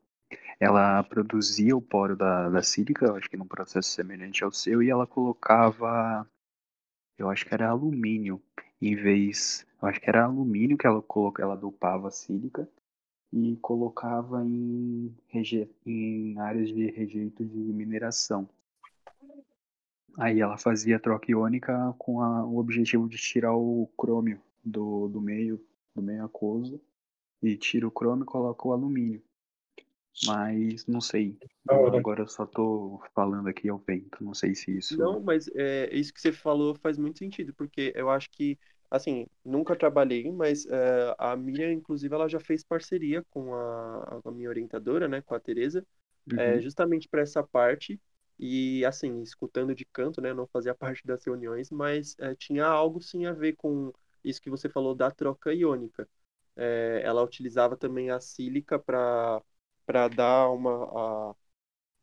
Ela 0.60 1.04
produzia 1.04 1.76
o 1.76 1.82
poro 1.82 2.16
da, 2.16 2.50
da 2.50 2.62
sílica, 2.64 3.06
eu 3.06 3.16
acho 3.16 3.30
que 3.30 3.36
num 3.36 3.48
processo 3.48 3.90
semelhante 3.90 4.44
ao 4.44 4.52
seu, 4.52 4.82
e 4.82 4.90
ela 4.90 5.06
colocava, 5.06 6.30
eu 7.18 7.30
acho 7.30 7.46
que 7.46 7.54
era 7.54 7.70
alumínio, 7.70 8.42
em 8.82 8.96
vez 8.96 9.66
eu 9.82 9.88
acho 9.88 10.00
que 10.00 10.10
era 10.10 10.24
alumínio 10.24 10.78
que 10.78 10.88
ela 10.88 11.02
colocava, 11.02 11.50
ela 11.50 11.60
dopava 11.60 12.08
a 12.08 12.12
sílica 12.12 12.70
e 13.32 13.58
colocava 13.58 14.46
em, 14.46 15.14
em 15.86 16.40
áreas 16.40 16.70
de 16.70 16.90
rejeito 16.92 17.44
de 17.44 17.58
mineração. 17.58 18.48
Aí 20.18 20.40
ela 20.40 20.58
fazia 20.58 21.00
troca 21.00 21.30
iônica 21.30 21.94
com 21.98 22.22
a... 22.22 22.46
o 22.46 22.58
objetivo 22.58 23.10
de 23.10 23.18
tirar 23.18 23.56
o 23.56 23.90
crômio 23.98 24.42
do, 24.64 25.10
do 25.10 25.22
meio 25.22 25.60
do 25.94 26.02
meio 26.02 26.26
aquoso 26.26 26.82
e 27.42 27.56
tira 27.56 27.88
o 27.88 27.92
crômio 27.92 28.24
e 28.24 28.28
coloca 28.28 28.68
o 28.68 28.74
alumínio. 28.74 29.22
Mas 30.26 30.86
não 30.86 31.02
sei. 31.02 31.38
agora 31.68 32.22
eu 32.22 32.28
só 32.28 32.46
tô 32.46 33.02
falando 33.14 33.48
aqui 33.48 33.68
ao 33.68 33.78
vento. 33.78 34.24
Não 34.24 34.34
sei 34.34 34.56
se 34.56 34.78
isso. 34.78 34.98
Não, 34.98 35.20
mas 35.20 35.50
é, 35.54 35.94
isso 35.94 36.14
que 36.14 36.22
você 36.22 36.32
falou 36.32 36.76
faz 36.76 36.98
muito 36.98 37.20
sentido, 37.20 37.54
porque 37.54 37.92
eu 37.96 38.10
acho 38.10 38.30
que 38.32 38.58
assim, 38.96 39.28
nunca 39.44 39.76
trabalhei, 39.76 40.32
mas 40.32 40.66
uh, 40.66 41.16
a 41.18 41.36
Miriam, 41.36 41.72
inclusive, 41.72 42.14
ela 42.14 42.28
já 42.28 42.40
fez 42.40 42.64
parceria 42.64 43.24
com 43.30 43.54
a, 43.54 44.22
a 44.26 44.32
minha 44.32 44.50
orientadora, 44.50 45.08
né, 45.08 45.22
com 45.22 45.36
a 45.36 45.40
Tereza, 45.40 45.86
uhum. 46.32 46.40
é, 46.40 46.60
justamente 46.62 47.08
para 47.08 47.22
essa 47.22 47.44
parte. 47.44 48.00
E, 48.38 48.84
assim, 48.86 49.22
escutando 49.22 49.74
de 49.74 49.86
canto, 49.86 50.22
né, 50.22 50.34
não 50.34 50.48
fazia 50.48 50.76
parte 50.76 51.06
das 51.06 51.24
reuniões, 51.26 51.70
mas 51.72 52.16
é, 52.20 52.36
tinha 52.36 52.66
algo 52.66 53.02
sim 53.02 53.26
a 53.26 53.34
ver 53.34 53.54
com 53.54 53.94
isso 54.24 54.42
que 54.42 54.50
você 54.50 54.68
falou 54.70 54.96
da 54.96 55.12
troca 55.12 55.54
iônica. 55.54 56.08
É, 56.56 57.02
ela 57.04 57.24
utilizava 57.24 57.76
também 57.78 58.10
a 58.10 58.20
sílica 58.20 58.80
para 58.80 59.42
dar 60.16 60.50
uma. 60.52 61.32
A... 61.32 61.36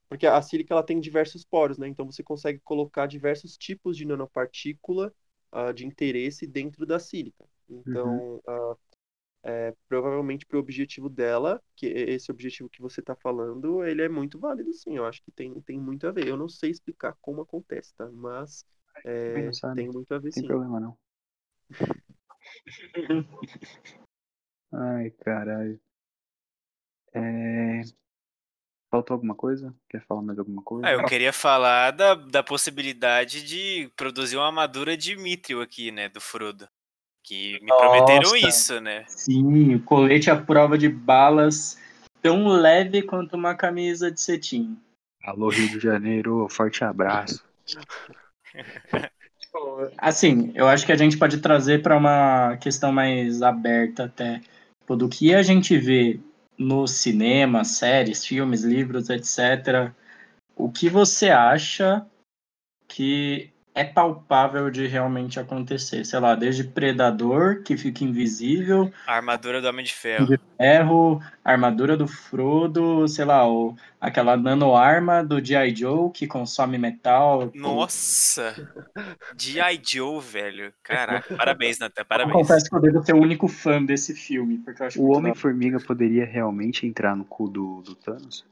Porque 0.09 0.26
a 0.26 0.40
sílica 0.43 0.74
ela 0.74 0.82
tem 0.82 1.01
diversos 1.01 1.45
poros, 1.45 1.78
né? 1.78 1.88
Então 1.88 2.05
você 2.05 2.22
consegue 2.22 2.61
colocar 2.61 3.07
diversos 3.07 3.57
tipos 3.57 3.97
de 3.97 4.05
nanopartícula 4.05 5.12
uh, 5.53 5.72
de 5.72 5.86
interesse 5.86 6.46
dentro 6.46 6.86
da 6.86 6.98
sílica. 6.98 7.44
Então, 7.68 8.40
uhum. 8.46 8.72
uh, 8.72 8.76
é, 9.44 9.74
provavelmente 9.88 10.46
para 10.46 10.57
o 10.57 10.61
objetivo 10.61 11.09
dela, 11.09 11.61
que 11.74 11.86
esse 11.86 12.30
objetivo 12.30 12.68
que 12.68 12.80
você 12.80 13.00
está 13.00 13.16
falando, 13.16 13.84
ele 13.84 14.03
é 14.03 14.09
muito 14.09 14.38
válido, 14.38 14.72
sim. 14.72 14.96
Eu 14.96 15.05
acho 15.05 15.22
que 15.22 15.32
tem, 15.32 15.61
tem 15.62 15.78
muito 15.78 16.07
a 16.07 16.12
ver. 16.12 16.28
Eu 16.28 16.36
não 16.36 16.48
sei 16.48 16.70
explicar 16.70 17.16
como 17.20 17.42
acontece, 17.42 17.92
tá? 17.96 18.09
Mas 18.12 18.64
é, 19.05 19.50
tem 19.74 19.88
muito 19.88 20.14
a 20.14 20.18
ver, 20.18 20.30
tem 20.30 20.42
sim. 20.42 20.42
Tem 20.42 20.48
problema, 20.48 20.78
não. 20.78 20.96
Ai, 24.72 25.11
caralho. 25.11 25.80
É... 27.14 27.82
Faltou 28.93 29.14
alguma 29.14 29.34
coisa? 29.34 29.74
Quer 29.88 30.03
falar 30.03 30.20
mais 30.20 30.38
alguma 30.38 30.61
coisa? 30.61 30.86
Ah, 30.86 30.93
eu 30.93 31.07
queria 31.07 31.32
falar 31.32 31.93
da, 31.93 32.14
da 32.14 32.43
possibilidade 32.43 33.43
de 33.43 33.90
produzir 33.97 34.36
uma 34.36 34.45
armadura 34.45 34.99
de 34.99 35.16
Mithril 35.16 35.62
aqui, 35.62 35.90
né, 35.90 36.11
do 36.11 36.20
Frodo. 36.20 36.68
Que 37.24 37.59
me 37.62 37.68
Nossa, 37.68 37.80
prometeram 37.80 38.36
isso, 38.36 38.78
né? 38.82 39.05
Sim, 39.09 39.76
o 39.76 39.82
colete 39.82 40.30
à 40.30 40.36
prova 40.36 40.76
de 40.76 40.90
balas 40.90 41.80
tão 42.20 42.47
leve 42.49 43.01
quanto 43.01 43.34
uma 43.34 43.55
camisa 43.55 44.11
de 44.11 44.20
cetim. 44.20 44.76
Alô, 45.24 45.49
Rio 45.49 45.70
de 45.70 45.80
Janeiro, 45.80 46.47
forte 46.51 46.84
abraço. 46.84 47.43
assim, 49.97 50.53
eu 50.55 50.68
acho 50.68 50.84
que 50.84 50.93
a 50.93 50.97
gente 50.97 51.16
pode 51.16 51.38
trazer 51.38 51.80
para 51.80 51.97
uma 51.97 52.59
questão 52.59 52.93
mais 52.93 53.40
aberta 53.40 54.05
até. 54.05 54.43
Tipo, 54.80 54.97
do 54.97 55.09
que 55.09 55.34
a 55.34 55.43
gente 55.43 55.78
vê 55.78 56.20
no 56.63 56.87
cinema, 56.87 57.65
séries, 57.65 58.25
filmes, 58.25 58.63
livros, 58.63 59.11
etc. 59.11 59.95
O 60.57 60.71
que 60.71 60.89
você 60.89 61.31
acha 61.31 62.07
que 62.89 63.51
é 63.75 63.85
palpável 63.85 64.70
de 64.70 64.87
realmente 64.87 65.41
acontecer? 65.41 66.05
Sei 66.05 66.20
lá, 66.20 66.35
desde 66.35 66.64
Predador, 66.64 67.62
que 67.62 67.77
fica 67.77 68.05
invisível. 68.05 68.93
A 69.07 69.14
armadura 69.14 69.61
do 69.61 69.68
Homem 69.68 69.85
de 69.85 69.95
Ferro. 69.95 70.27
De 70.27 70.39
ferro, 70.59 71.23
a 71.45 71.53
armadura 71.53 71.97
do 71.97 72.07
Frodo, 72.07 73.09
sei 73.09 73.25
lá, 73.25 73.49
o, 73.49 73.75
aquela 74.01 74.37
nanoarma 74.37 75.25
do 75.25 75.43
G.I. 75.43 75.75
Joe 75.75 76.11
que 76.11 76.27
consome 76.27 76.77
metal. 76.77 77.51
Nossa! 77.55 78.55
G.I. 79.39 79.81
Joe, 79.83 80.20
velho. 80.20 80.73
Caraca, 80.83 81.35
parabéns, 81.37 81.79
Nathan, 81.79 82.05
parabéns. 82.05 82.35
Eu 82.35 82.41
confesso 82.41 82.68
que 82.68 82.77
eu 82.77 82.81
devo 82.81 83.05
ser 83.05 83.14
o 83.14 83.20
único 83.20 83.49
fã 83.49 83.83
desse 83.83 84.14
filme. 84.14 84.59
Porque 84.59 84.83
eu 84.83 84.87
acho 84.87 85.03
o 85.03 85.16
Homem-Formiga 85.16 85.81
poderia 85.81 86.27
realmente 86.27 86.87
entrar 86.87 87.16
no 87.16 87.25
cu 87.25 87.49
do, 87.49 87.81
do 87.83 87.95
Thanos? 87.95 88.45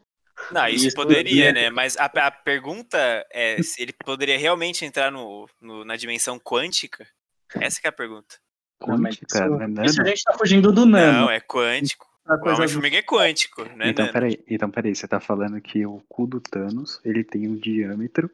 Não, 0.50 0.68
isso, 0.68 0.88
isso 0.88 0.96
poderia, 0.96 1.52
né? 1.52 1.70
Mas 1.70 1.96
a, 1.96 2.04
a, 2.06 2.30
pergunta 2.30 2.98
é 3.30 3.62
se 3.62 3.82
ele 3.82 3.92
poderia 3.92 4.38
realmente 4.38 4.84
entrar 4.84 5.10
no, 5.10 5.48
no, 5.60 5.84
na 5.84 5.96
dimensão 5.96 6.38
quântica. 6.38 7.06
Essa 7.54 7.80
é 7.84 7.88
a 7.88 7.92
pergunta. 7.92 8.36
Quântica? 8.80 9.48
Não, 9.48 9.56
isso, 9.56 9.80
é 9.80 9.84
isso 9.84 10.02
a 10.02 10.04
gente 10.04 10.22
tá 10.22 10.34
fugindo 10.36 10.72
do 10.72 10.86
nano. 10.86 11.20
Não, 11.20 11.30
é 11.30 11.40
quântico. 11.40 12.06
O 12.26 12.48
Homem-Formiga 12.48 12.98
é 12.98 13.02
quântico, 13.02 13.64
né? 13.64 13.88
Então, 13.88 14.06
peraí, 14.08 14.42
então, 14.48 14.70
peraí, 14.70 14.94
você 14.94 15.08
tá 15.08 15.18
falando 15.18 15.60
que 15.60 15.84
o 15.84 16.00
cu 16.08 16.26
do 16.26 16.40
Thanos, 16.40 17.00
ele 17.04 17.24
tem 17.24 17.48
um 17.48 17.56
diâmetro 17.56 18.30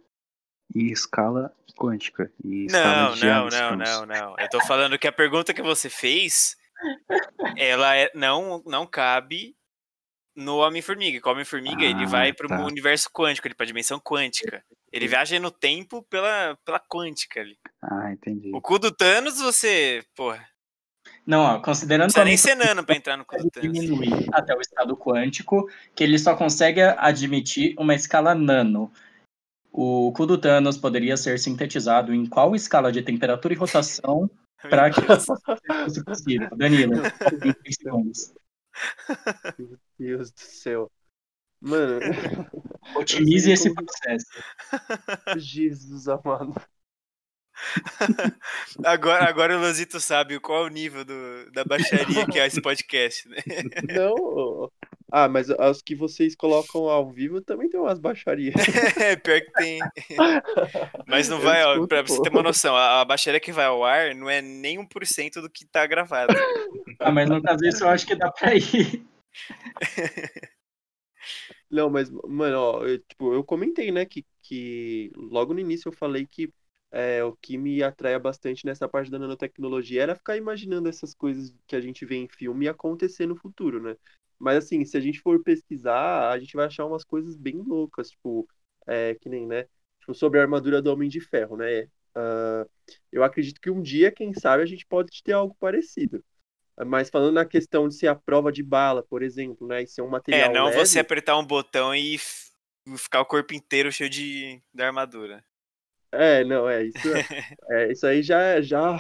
e 0.75 0.93
escala 0.93 1.53
quântica. 1.77 2.31
E 2.45 2.67
escala 2.67 3.17
não, 3.17 3.49
não, 3.49 3.49
não, 3.49 3.77
não, 3.77 4.07
não. 4.07 4.37
Eu 4.39 4.49
tô 4.51 4.61
falando 4.67 4.99
que 4.99 5.07
a 5.07 5.13
pergunta 5.13 5.55
que 5.55 5.63
você 5.63 5.89
fez, 5.89 6.57
ela 7.57 7.97
é, 7.97 8.11
não, 8.15 8.63
não 8.67 8.87
cabe 8.87 9.57
no 10.37 10.59
Homem-Formiga. 10.59 11.27
O 11.27 11.33
Homem-Formiga, 11.33 11.83
ah, 11.83 11.87
ele 11.87 12.07
vai 12.07 12.33
para 12.33 12.47
o 12.47 12.49
tá. 12.49 12.65
universo 12.65 13.09
quântico, 13.11 13.49
ele 13.49 13.55
para 13.55 13.65
a 13.65 13.67
dimensão 13.67 13.99
quântica. 13.99 14.63
Ele 14.93 15.09
viaja 15.09 15.41
no 15.41 15.51
tempo 15.51 16.03
pela, 16.03 16.57
pela 16.65 16.79
quântica 16.79 17.41
ali. 17.41 17.59
Ah, 17.83 18.13
entendi. 18.13 18.53
O 18.55 18.61
cu 18.61 18.79
do 18.79 18.91
Thanos, 18.91 19.41
você, 19.41 20.05
porra. 20.15 20.47
Não, 21.27 21.41
ó, 21.41 21.61
considerando 21.61 22.13
que. 22.13 22.19
Não 22.19 22.25
nem 22.25 22.37
ser 22.37 22.55
nano 22.55 22.85
pra 22.85 22.95
entrar 22.95 23.17
no 23.17 23.25
cu 23.25 23.37
do 23.37 23.51
Thanos. 23.51 23.73
diminuir 23.73 24.27
até 24.33 24.55
o 24.55 24.61
estado 24.61 24.97
quântico, 24.97 25.69
que 25.95 26.05
ele 26.05 26.19
só 26.19 26.37
consegue 26.37 26.83
admitir 26.83 27.75
uma 27.79 27.95
escala 27.95 28.35
nano. 28.35 28.93
O 29.73 30.13
cu 30.13 30.25
do 30.25 30.39
Thanos 30.39 30.77
poderia 30.79 31.17
ser 31.17 31.39
sintetizado 31.39 32.15
em 32.15 32.25
qual 32.25 32.55
escala 32.55 32.93
de 32.93 33.03
temperatura 33.03 33.53
e 33.53 33.57
rotação 33.57 34.31
para 34.71 34.91
que 34.91 35.01
fosse 35.03 36.05
possível? 36.05 36.49
Danilo, 36.57 37.03
30 37.41 37.59
segundos. 37.71 38.33
Meu 39.59 39.79
Deus 39.99 40.31
do 40.31 40.41
céu. 40.41 40.91
Mano. 41.61 42.01
Otimize 42.97 43.53
esse 43.53 43.73
processo. 43.73 44.27
Jesus 45.37 46.09
amado. 46.09 46.55
agora, 48.85 49.25
agora 49.25 49.57
o 49.57 49.61
Lozito 49.61 49.99
sabe 49.99 50.39
qual 50.39 50.65
é 50.65 50.67
o 50.67 50.73
nível 50.73 51.05
do, 51.05 51.51
da 51.53 51.65
baixaria 51.65 52.27
que 52.27 52.39
é 52.39 52.47
esse 52.47 52.61
podcast, 52.61 53.29
né? 53.29 53.39
Não. 53.95 54.71
Ah, 55.11 55.29
mas 55.29 55.49
as 55.51 55.81
que 55.81 55.95
vocês 55.95 56.35
colocam 56.35 56.89
ao 56.89 57.11
vivo 57.11 57.41
também 57.41 57.71
tem 57.71 57.81
umas 57.81 57.99
baixarias. 57.99 58.55
é, 59.01 59.17
pior 59.17 59.41
que 59.41 59.53
tem. 59.53 59.79
Mas 61.07 61.29
não 61.29 61.41
vai, 61.41 61.65
ó, 61.65 61.87
pra 61.87 62.03
você 62.03 62.21
ter 62.21 62.31
uma 62.31 62.43
noção, 62.43 62.77
a, 62.77 63.01
a 63.01 63.05
baixaria 63.05 63.41
que 63.41 63.53
vai 63.53 63.67
ao 63.67 63.85
ar 63.85 64.15
não 64.15 64.29
é 64.29 64.43
nem 64.43 64.79
1% 64.79 65.41
do 65.41 65.49
que 65.49 65.65
tá 65.65 65.87
gravado. 65.87 66.35
Ah, 66.99 67.13
mas 67.13 67.29
no 67.29 67.41
caso 67.41 67.59
disso 67.59 67.85
eu 67.85 67.89
acho 67.89 68.07
que 68.07 68.17
dá 68.17 68.31
pra 68.31 68.55
ir. 68.55 69.07
Não, 71.71 71.91
mas, 71.91 72.11
mano, 72.11 72.59
ó, 72.59 72.85
eu, 72.85 72.99
tipo, 72.99 73.33
eu 73.33 73.45
comentei, 73.45 73.91
né, 73.91 74.05
que, 74.05 74.25
que 74.43 75.11
logo 75.17 75.53
no 75.53 75.61
início 75.61 75.89
eu 75.89 75.93
falei 75.93 76.27
que 76.27 76.53
é, 76.97 77.23
o 77.23 77.37
que 77.37 77.59
me 77.59 77.83
atrai 77.83 78.19
bastante 78.19 78.65
nessa 78.65 78.89
parte 78.89 79.11
da 79.11 79.19
nanotecnologia 79.19 80.03
era 80.03 80.15
ficar 80.15 80.35
imaginando 80.35 80.89
essas 80.89 81.15
coisas 81.15 81.55
que 81.67 81.77
a 81.77 81.81
gente 81.81 82.07
vê 82.07 82.17
em 82.17 82.27
filme 82.27 82.67
acontecer 82.67 83.27
no 83.27 83.37
futuro, 83.37 83.83
né? 83.83 83.99
Mas, 84.39 84.65
assim, 84.65 84.83
se 84.83 84.97
a 84.97 85.01
gente 85.01 85.21
for 85.21 85.43
pesquisar, 85.43 86.31
a 86.31 86.39
gente 86.39 86.57
vai 86.57 86.65
achar 86.65 86.87
umas 86.87 87.05
coisas 87.05 87.37
bem 87.37 87.57
loucas, 87.59 88.13
tipo, 88.13 88.49
é, 88.87 89.15
que 89.15 89.29
nem, 89.29 89.47
né, 89.47 89.67
tipo, 90.01 90.15
sobre 90.15 90.39
a 90.39 90.43
armadura 90.43 90.81
do 90.81 90.91
Homem 90.91 91.11
de 91.11 91.21
Ferro, 91.21 91.59
né? 91.59 91.83
Uh, 92.17 92.67
eu 93.13 93.23
acredito 93.23 93.61
que 93.61 93.69
um 93.69 93.83
dia, 93.83 94.11
quem 94.11 94.33
sabe, 94.33 94.63
a 94.63 94.67
gente 94.67 94.87
pode 94.87 95.23
ter 95.23 95.33
algo 95.33 95.55
parecido. 95.61 96.25
Mas 96.87 97.11
falando 97.11 97.35
na 97.35 97.45
questão 97.45 97.89
de 97.89 97.95
ser 97.95 98.07
a 98.07 98.15
prova 98.15 98.51
de 98.51 98.63
bala, 98.63 99.03
por 99.03 99.23
exemplo, 99.23 99.67
né? 99.67 99.83
E 99.83 99.87
ser 99.87 100.01
um 100.01 100.09
material. 100.09 100.51
É, 100.51 100.55
não 100.55 100.65
leve, 100.67 100.79
você 100.79 100.99
apertar 100.99 101.39
um 101.39 101.45
botão 101.45 101.95
e 101.95 102.19
ficar 102.97 103.21
o 103.21 103.27
corpo 103.27 103.53
inteiro 103.53 103.93
cheio 103.93 104.09
de, 104.09 104.63
de 104.73 104.83
armadura. 104.83 105.45
É, 106.13 106.45
não, 106.45 106.69
é 106.69 106.85
isso. 106.85 106.99
É, 107.09 107.23
é 107.71 107.93
isso 107.93 108.07
aí 108.07 108.23
já 108.23 108.61
já. 108.61 108.97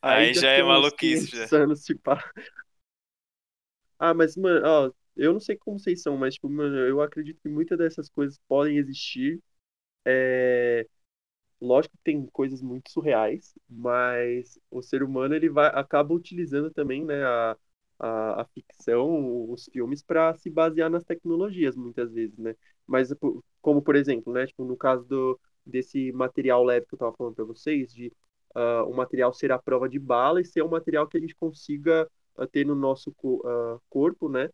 Aí, 0.00 0.28
aí 0.28 0.34
já, 0.34 0.40
já 0.40 0.50
é 0.50 0.62
maluquice. 0.62 1.36
Já. 1.36 1.56
Anos, 1.58 1.84
tipo... 1.84 2.10
Ah, 3.98 4.12
mas, 4.14 4.36
mano, 4.36 4.66
ó, 4.66 4.92
eu 5.16 5.32
não 5.32 5.40
sei 5.40 5.56
como 5.56 5.78
vocês 5.78 6.02
são, 6.02 6.16
mas, 6.16 6.34
tipo, 6.34 6.48
mano, 6.48 6.76
eu 6.76 7.00
acredito 7.00 7.40
que 7.40 7.48
muitas 7.48 7.78
dessas 7.78 8.08
coisas 8.08 8.38
podem 8.48 8.76
existir. 8.78 9.40
É... 10.04 10.86
Lógico 11.60 11.96
que 11.96 12.04
tem 12.04 12.26
coisas 12.28 12.62
muito 12.62 12.90
surreais, 12.90 13.54
mas 13.68 14.58
o 14.70 14.82
ser 14.82 15.02
humano 15.02 15.34
ele 15.34 15.48
vai 15.48 15.68
acaba 15.68 16.14
utilizando 16.14 16.70
também, 16.70 17.04
né, 17.04 17.24
a, 17.24 17.56
a, 17.98 18.42
a 18.42 18.44
ficção, 18.46 19.50
os 19.50 19.66
filmes 19.72 20.02
para 20.02 20.34
se 20.36 20.50
basear 20.50 20.90
nas 20.90 21.04
tecnologias 21.04 21.76
muitas 21.76 22.12
vezes, 22.12 22.36
né? 22.38 22.54
Mas 22.86 23.10
como 23.62 23.82
por 23.82 23.96
exemplo, 23.96 24.32
né, 24.32 24.46
tipo 24.46 24.64
no 24.64 24.76
caso 24.76 25.04
do 25.06 25.40
desse 25.66 26.12
material 26.12 26.64
leve 26.64 26.86
que 26.86 26.94
eu 26.94 26.96
estava 26.96 27.16
falando 27.16 27.34
para 27.34 27.44
vocês, 27.44 27.92
de 27.92 28.12
uh, 28.54 28.88
o 28.88 28.94
material 28.94 29.32
ser 29.32 29.52
a 29.52 29.58
prova 29.58 29.88
de 29.88 29.98
bala 29.98 30.40
e 30.40 30.44
ser 30.44 30.62
um 30.62 30.68
material 30.68 31.06
que 31.06 31.16
a 31.16 31.20
gente 31.20 31.34
consiga 31.34 32.08
uh, 32.36 32.46
ter 32.46 32.64
no 32.64 32.74
nosso 32.74 33.10
uh, 33.10 33.80
corpo, 33.88 34.28
né? 34.28 34.48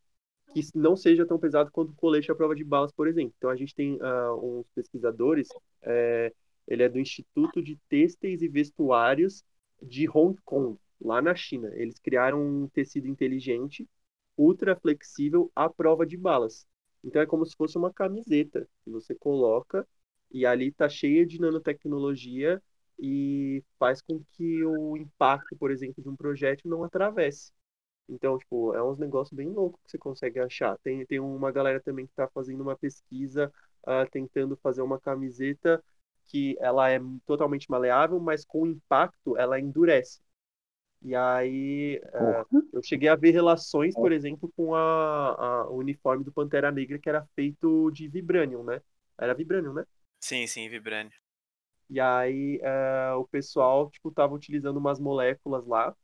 Que 0.53 0.63
não 0.75 0.97
seja 0.97 1.25
tão 1.27 1.39
pesado 1.39 1.71
quanto 1.71 1.91
o 1.91 1.97
colete 1.97 2.31
à 2.31 2.35
prova 2.35 2.55
de 2.55 2.65
balas, 2.65 2.93
por 2.93 3.07
exemplo. 3.07 3.33
Então 3.39 3.51
a 3.51 3.57
gente 3.57 3.75
tem 3.75 3.99
uns 4.43 4.67
pesquisadores 4.75 5.49
é, 5.83 6.33
ele 6.67 6.83
é 6.83 6.89
do 6.89 6.99
Instituto 6.99 7.63
de 7.63 7.77
Têxteis 7.89 8.43
e 8.43 8.49
Vestuários 8.49 9.45
de 9.83 10.09
Hong 10.09 10.39
Kong, 10.45 10.79
lá 11.01 11.21
na 11.21 11.35
China. 11.35 11.71
Eles 11.75 11.99
criaram 11.99 12.43
um 12.43 12.69
tecido 12.69 13.09
inteligente, 13.09 13.89
ultra 14.37 14.77
flexível 14.77 15.51
à 15.55 15.69
prova 15.69 16.07
de 16.07 16.17
balas. 16.17 16.67
Então 17.03 17.21
é 17.21 17.27
como 17.27 17.45
se 17.45 17.57
fosse 17.57 17.77
uma 17.77 17.93
camiseta 17.93 18.69
que 18.85 18.91
você 18.91 19.15
coloca 19.15 19.87
e 20.31 20.47
ali 20.47 20.69
está 20.69 20.89
cheia 20.89 21.27
de 21.27 21.41
nanotecnologia 21.41 22.63
e 22.99 23.63
faz 23.79 24.03
com 24.03 24.23
que 24.33 24.65
o 24.65 24.97
impacto, 24.97 25.57
por 25.57 25.71
exemplo, 25.71 26.03
de 26.03 26.09
um 26.09 26.17
projétil 26.17 26.71
não 26.71 26.85
atravesse. 26.85 27.53
Então, 28.09 28.37
tipo, 28.39 28.75
é 28.75 28.83
uns 28.83 28.99
negócios 28.99 29.35
bem 29.35 29.49
loucos 29.49 29.81
que 29.85 29.91
você 29.91 29.99
consegue 29.99 30.41
achar. 30.41 30.77
Tem, 30.79 31.07
tem 31.07 31.21
uma 31.21 31.53
galera 31.53 31.81
também 31.81 32.07
que 32.07 32.13
está 32.13 32.29
fazendo 32.29 32.61
uma 32.61 32.77
pesquisa 32.77 33.53
uh, 33.85 34.11
tentando 34.11 34.57
fazer 34.57 34.83
uma 34.83 35.01
camiseta 35.01 35.83
que 36.27 36.57
ela 36.61 36.91
é 36.91 37.01
totalmente 37.25 37.71
maleável, 37.71 38.21
mas 38.21 38.45
com 38.45 38.67
impacto 38.67 39.37
ela 39.37 39.59
endurece. 39.59 40.21
E 41.03 41.15
aí 41.15 42.01
uh, 42.15 42.65
eu 42.73 42.83
cheguei 42.83 43.09
a 43.09 43.17
ver 43.17 43.31
relações, 43.31 43.95
por 43.95 44.13
exemplo, 44.13 44.53
com 44.55 44.75
a, 44.75 45.35
a, 45.35 45.71
o 45.71 45.77
uniforme 45.77 46.23
do 46.25 46.33
Pantera 46.33 46.71
Negra 46.71 46.99
que 46.99 47.09
era 47.09 47.27
feito 47.35 47.91
de 47.91 48.07
vibranium, 48.07 48.63
né? 48.63 48.83
Era 49.19 49.35
vibranium, 49.35 49.73
né? 49.73 49.85
Sim, 50.21 50.47
sim, 50.47 50.69
vibranium. 50.69 51.11
E 51.89 51.99
aí 51.99 52.61
uh, 52.63 53.19
o 53.19 53.27
pessoal, 53.27 53.91
tipo, 53.91 54.13
tava 54.13 54.35
utilizando 54.35 54.77
umas 54.77 55.01
moléculas 55.01 55.67
lá 55.67 55.95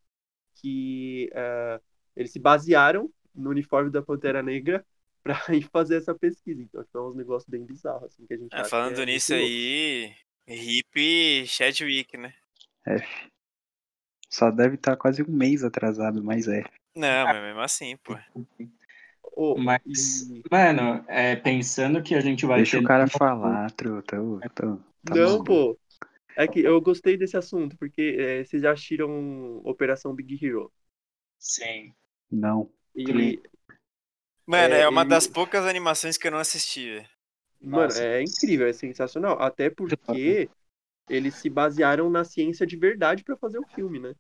que 0.57 1.31
uh, 1.33 1.81
eles 2.17 2.33
se 2.33 2.41
basearam 2.41 3.11
no 3.35 3.51
uniforme 3.51 3.91
da 3.91 4.03
Pantera 4.03 4.43
Negra 4.43 4.85
pra 5.23 5.41
ir 5.51 5.69
fazer 5.71 5.97
essa 5.97 6.15
pesquisa. 6.15 6.63
Então, 6.63 6.83
tipo, 6.83 6.99
é 6.99 7.03
uns 7.03 7.17
negócios 7.17 7.49
bem 7.49 7.65
bizarros, 7.65 8.05
assim, 8.05 8.27
que 8.27 8.35
a 8.35 8.37
gente 8.37 8.55
é, 8.55 8.65
Falando 8.65 9.01
é 9.01 9.07
nisso 9.07 9.35
aí, 9.35 10.15
hip 10.49 11.47
Chadwick, 11.47 12.17
né? 12.17 12.35
F. 12.85 13.31
Só 14.29 14.51
deve 14.51 14.75
estar 14.75 14.93
tá 14.93 14.97
quase 14.97 15.23
um 15.23 15.31
mês 15.31 15.63
atrasado, 15.63 16.23
mas 16.23 16.49
é. 16.49 16.65
Não, 16.95 17.25
mas 17.27 17.43
mesmo 17.43 17.61
assim, 17.61 17.97
pô. 17.99 18.17
Oh, 19.39 19.55
mas, 19.59 20.23
e... 20.31 20.43
mano, 20.51 21.05
é, 21.07 21.37
pensando 21.37 22.03
que 22.03 22.15
a 22.15 22.21
gente 22.21 22.47
vai 22.47 22.57
Deixa 22.57 22.79
ter... 22.79 22.85
o 22.85 22.87
cara 22.87 23.07
falar, 23.07 23.71
truta. 23.73 24.17
Tô, 24.17 24.41
tá 25.05 25.15
Não, 25.15 25.45
pô. 25.45 25.79
É 26.35 26.49
que 26.49 26.61
eu 26.61 26.81
gostei 26.81 27.17
desse 27.17 27.37
assunto, 27.37 27.77
porque 27.77 28.17
é, 28.19 28.45
vocês 28.45 28.63
já 28.63 28.73
assistiram 28.73 29.61
Operação 29.63 30.15
Big 30.15 30.43
Hero? 30.43 30.73
Sim. 31.39 31.93
Não. 32.31 32.71
E, 32.95 33.41
Mano, 34.47 34.75
é, 34.75 34.81
é 34.81 34.89
uma 34.89 35.05
das 35.05 35.27
poucas 35.27 35.67
animações 35.67 36.17
que 36.17 36.27
eu 36.27 36.31
não 36.31 36.39
assisti. 36.39 37.05
Mano, 37.61 37.85
Nossa. 37.85 38.03
é 38.03 38.23
incrível, 38.23 38.67
é 38.67 38.73
sensacional. 38.73 39.41
Até 39.43 39.69
porque 39.69 40.49
eles 41.11 41.35
se 41.35 41.51
basearam 41.51 42.09
na 42.09 42.25
ciência 42.25 42.67
de 42.67 42.77
verdade 42.77 43.25
para 43.25 43.37
fazer 43.37 43.59
o 43.59 43.67
filme, 43.75 43.99
né? 43.99 44.15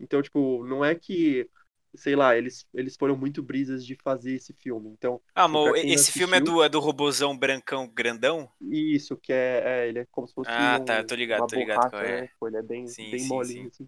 Então, 0.00 0.22
tipo, 0.22 0.64
não 0.66 0.84
é 0.84 0.94
que, 0.94 1.48
sei 1.96 2.14
lá, 2.14 2.36
eles, 2.36 2.66
eles 2.72 2.96
foram 2.96 3.16
muito 3.16 3.42
brisas 3.42 3.84
de 3.84 3.96
fazer 3.96 4.34
esse 4.34 4.52
filme. 4.52 4.90
Então, 4.90 5.20
ah, 5.34 5.44
amor, 5.44 5.76
esse 5.76 5.94
assistiu... 5.94 6.20
filme 6.20 6.36
é 6.36 6.40
do, 6.40 6.62
é 6.62 6.68
do 6.68 6.80
robozão 6.80 7.36
brancão 7.36 7.88
grandão? 7.88 8.48
Isso, 8.60 9.16
que 9.16 9.32
é, 9.32 9.62
é 9.64 9.88
ele 9.88 10.00
é 10.00 10.06
como 10.10 10.26
se 10.26 10.34
fosse 10.34 10.50
Ah, 10.50 10.78
um, 10.80 10.84
tá, 10.84 11.02
tô 11.02 11.14
ligado, 11.14 11.46
tô 11.46 11.56
ligado 11.56 11.90
borracha, 11.90 12.06
é. 12.06 12.20
Né? 12.22 12.28
Ele 12.44 12.56
é 12.56 12.62
bem, 12.62 12.86
sim, 12.86 13.10
bem 13.10 13.20
sim, 13.20 13.28
molinho, 13.28 13.70
sim. 13.72 13.84
assim. 13.84 13.86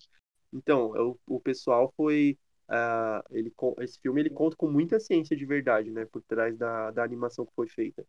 Então, 0.52 0.92
o, 1.26 1.36
o 1.36 1.40
pessoal 1.40 1.92
foi 1.96 2.38
Uh, 2.70 3.24
ele, 3.30 3.50
esse 3.78 3.98
filme 3.98 4.20
ele 4.20 4.28
conta 4.28 4.54
com 4.54 4.70
muita 4.70 5.00
ciência 5.00 5.34
de 5.34 5.46
verdade, 5.46 5.90
né, 5.90 6.04
por 6.04 6.20
trás 6.20 6.54
da, 6.54 6.90
da 6.90 7.02
animação 7.02 7.46
que 7.46 7.54
foi 7.54 7.66
feita. 7.66 8.04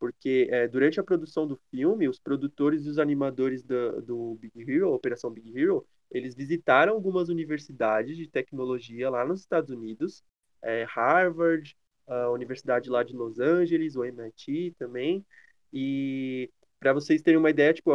Porque 0.00 0.48
é, 0.50 0.66
durante 0.66 0.98
a 0.98 1.04
produção 1.04 1.46
do 1.46 1.60
filme, 1.70 2.08
os 2.08 2.18
produtores 2.18 2.86
e 2.86 2.88
os 2.88 2.98
animadores 2.98 3.62
do, 3.62 4.00
do 4.00 4.34
Big 4.36 4.62
Hero, 4.68 4.92
Operação 4.92 5.30
Big 5.30 5.56
Hero, 5.56 5.86
eles 6.10 6.34
visitaram 6.34 6.94
algumas 6.94 7.28
universidades 7.28 8.16
de 8.16 8.26
tecnologia 8.26 9.10
lá 9.10 9.24
nos 9.26 9.40
Estados 9.40 9.70
Unidos, 9.70 10.24
é, 10.62 10.84
Harvard, 10.88 11.76
a 12.06 12.30
Universidade 12.30 12.88
lá 12.88 13.02
de 13.02 13.14
Los 13.14 13.38
Angeles, 13.38 13.94
o 13.94 14.04
MIT 14.04 14.74
também. 14.78 15.24
E 15.72 16.50
para 16.80 16.94
vocês 16.94 17.20
terem 17.20 17.38
uma 17.38 17.50
ideia, 17.50 17.74
tipo, 17.74 17.92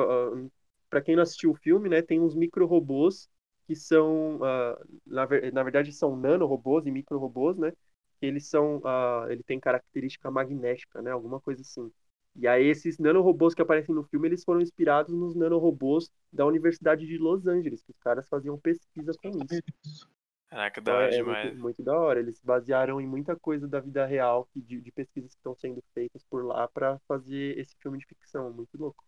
para 0.90 1.02
quem 1.02 1.16
não 1.16 1.24
assistiu 1.24 1.52
o 1.52 1.56
filme, 1.56 1.90
né, 1.90 2.04
tem 2.04 2.22
uns 2.22 2.36
micro-robôs 2.36 3.28
que 3.66 3.76
são, 3.76 4.38
uh, 4.38 4.78
na, 5.06 5.28
na, 5.52 5.64
verdade, 5.64 5.92
são 5.92 6.16
nanorobôs 6.16 6.86
e 6.86 6.92
micro-robôs, 6.92 7.58
né? 7.58 7.74
Que 8.20 8.26
eles 8.26 8.48
são, 8.48 8.78
uh, 8.78 9.30
ele 9.30 9.44
tem 9.44 9.60
característica 9.60 10.30
magnética, 10.32 11.02
né? 11.02 11.12
Alguma 11.12 11.40
coisa 11.40 11.62
assim. 11.62 11.92
E 12.36 12.48
aí 12.48 12.66
esses 12.66 12.98
nanorobôs 12.98 13.54
que 13.54 13.62
aparecem 13.62 13.96
no 13.96 14.04
filme, 14.04 14.28
eles 14.28 14.44
foram 14.44 14.60
inspirados 14.60 15.14
nos 15.14 15.36
nanorobôs 15.36 16.12
da 16.32 16.46
Universidade 16.46 17.08
de 17.08 17.18
Los 17.18 17.48
Angeles, 17.48 17.82
que 17.82 17.92
os 17.92 18.00
caras 18.00 18.28
faziam 18.28 18.60
pesquisa 18.60 19.14
com 19.22 19.30
isso. 19.30 20.10
Caraca, 20.50 20.82
da 20.82 20.94
hora 20.94 21.08
é, 21.08 21.18
demais. 21.18 21.46
Muito, 21.46 21.62
muito, 21.62 21.84
da 21.84 21.98
hora. 21.98 22.20
Eles 22.20 22.38
se 22.38 22.46
basearam 22.46 23.00
em 23.00 23.08
muita 23.08 23.36
coisa 23.36 23.68
da 23.68 23.80
vida 23.80 24.06
real, 24.06 24.48
de, 24.56 24.82
de 24.82 24.92
pesquisas 24.92 25.32
que 25.32 25.38
estão 25.38 25.56
sendo 25.56 25.82
feitas 25.94 26.24
por 26.30 26.46
lá 26.46 26.68
para 26.68 27.00
fazer 27.08 27.58
esse 27.58 27.76
filme 27.82 27.98
de 27.98 28.06
ficção. 28.06 28.52
Muito 28.52 28.78
louco. 28.78 29.04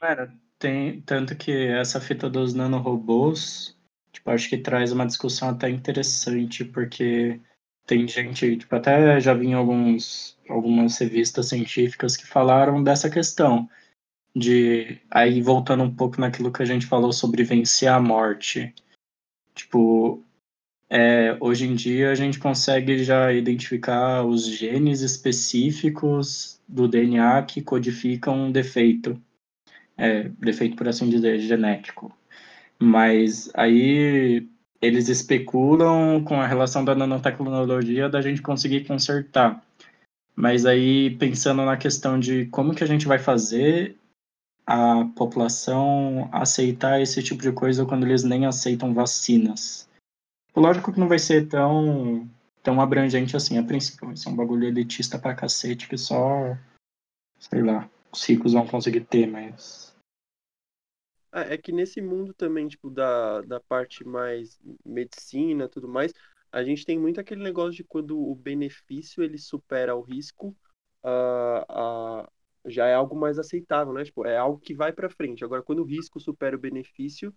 Cara, 0.00 0.32
tem 0.58 1.00
tanto 1.02 1.36
que 1.36 1.50
essa 1.50 2.00
fita 2.00 2.30
dos 2.30 2.54
nanorobôs, 2.54 3.76
tipo, 4.12 4.30
acho 4.30 4.48
que 4.48 4.58
traz 4.58 4.92
uma 4.92 5.06
discussão 5.06 5.50
até 5.50 5.68
interessante, 5.68 6.64
porque 6.64 7.40
tem 7.88 8.06
gente, 8.06 8.58
tipo, 8.58 8.76
até 8.76 9.18
já 9.18 9.32
vi 9.32 9.46
em 9.46 9.54
alguns, 9.54 10.38
algumas 10.46 10.98
revistas 10.98 11.48
científicas 11.48 12.16
que 12.18 12.26
falaram 12.26 12.82
dessa 12.82 13.08
questão. 13.08 13.68
De 14.36 15.00
aí 15.10 15.40
voltando 15.40 15.82
um 15.82 15.92
pouco 15.92 16.20
naquilo 16.20 16.52
que 16.52 16.62
a 16.62 16.66
gente 16.66 16.86
falou 16.86 17.12
sobre 17.14 17.42
vencer 17.42 17.88
a 17.88 17.98
morte. 17.98 18.74
Tipo, 19.54 20.22
é, 20.90 21.36
hoje 21.40 21.66
em 21.66 21.74
dia 21.74 22.12
a 22.12 22.14
gente 22.14 22.38
consegue 22.38 23.02
já 23.02 23.32
identificar 23.32 24.22
os 24.22 24.46
genes 24.46 25.00
específicos 25.00 26.60
do 26.68 26.86
DNA 26.86 27.42
que 27.44 27.62
codificam 27.62 28.44
um 28.44 28.52
defeito 28.52 29.20
é, 29.96 30.28
defeito, 30.38 30.76
por 30.76 30.86
assim 30.88 31.08
dizer, 31.08 31.40
genético. 31.40 32.14
Mas 32.78 33.50
aí 33.54 34.46
eles 34.80 35.08
especulam 35.08 36.22
com 36.24 36.40
a 36.40 36.46
relação 36.46 36.84
da 36.84 36.94
nanotecnologia 36.94 38.08
da 38.08 38.20
gente 38.20 38.42
conseguir 38.42 38.86
consertar. 38.86 39.62
Mas 40.34 40.64
aí 40.64 41.16
pensando 41.16 41.64
na 41.64 41.76
questão 41.76 42.18
de 42.18 42.46
como 42.46 42.74
que 42.74 42.84
a 42.84 42.86
gente 42.86 43.06
vai 43.06 43.18
fazer 43.18 43.96
a 44.64 45.04
população 45.16 46.28
aceitar 46.30 47.00
esse 47.00 47.22
tipo 47.22 47.42
de 47.42 47.50
coisa 47.50 47.84
quando 47.84 48.04
eles 48.04 48.22
nem 48.22 48.46
aceitam 48.46 48.94
vacinas. 48.94 49.88
Lógico 50.54 50.92
que 50.92 51.00
não 51.00 51.08
vai 51.08 51.18
ser 51.18 51.48
tão 51.48 52.28
tão 52.62 52.80
abrangente 52.80 53.36
assim 53.36 53.56
a 53.56 53.62
princípio, 53.62 54.06
vai 54.06 54.16
ser 54.16 54.28
um 54.28 54.36
bagulho 54.36 54.66
elitista 54.66 55.18
pra 55.18 55.34
cacete 55.34 55.88
que 55.88 55.96
só 55.96 56.56
sei 57.38 57.62
lá, 57.62 57.88
os 58.12 58.24
ricos 58.24 58.52
vão 58.52 58.66
conseguir 58.66 59.00
ter, 59.00 59.26
mas 59.26 59.94
é, 61.32 61.54
é 61.54 61.58
que 61.58 61.72
nesse 61.72 62.00
mundo 62.00 62.34
também, 62.34 62.68
tipo, 62.68 62.90
da, 62.90 63.40
da 63.42 63.60
parte 63.60 64.04
mais 64.04 64.58
medicina 64.84 65.68
tudo 65.68 65.88
mais, 65.88 66.12
a 66.50 66.62
gente 66.64 66.84
tem 66.84 66.98
muito 66.98 67.20
aquele 67.20 67.42
negócio 67.42 67.72
de 67.72 67.84
quando 67.84 68.18
o 68.18 68.34
benefício 68.34 69.22
ele 69.22 69.38
supera 69.38 69.94
o 69.94 70.00
risco, 70.02 70.56
uh, 71.04 72.22
uh, 72.24 72.28
já 72.66 72.86
é 72.86 72.94
algo 72.94 73.16
mais 73.16 73.38
aceitável, 73.38 73.92
né? 73.92 74.04
Tipo, 74.04 74.26
é 74.26 74.36
algo 74.36 74.58
que 74.58 74.74
vai 74.74 74.92
para 74.92 75.10
frente. 75.10 75.44
Agora, 75.44 75.62
quando 75.62 75.80
o 75.80 75.84
risco 75.84 76.20
supera 76.20 76.56
o 76.56 76.58
benefício, 76.58 77.34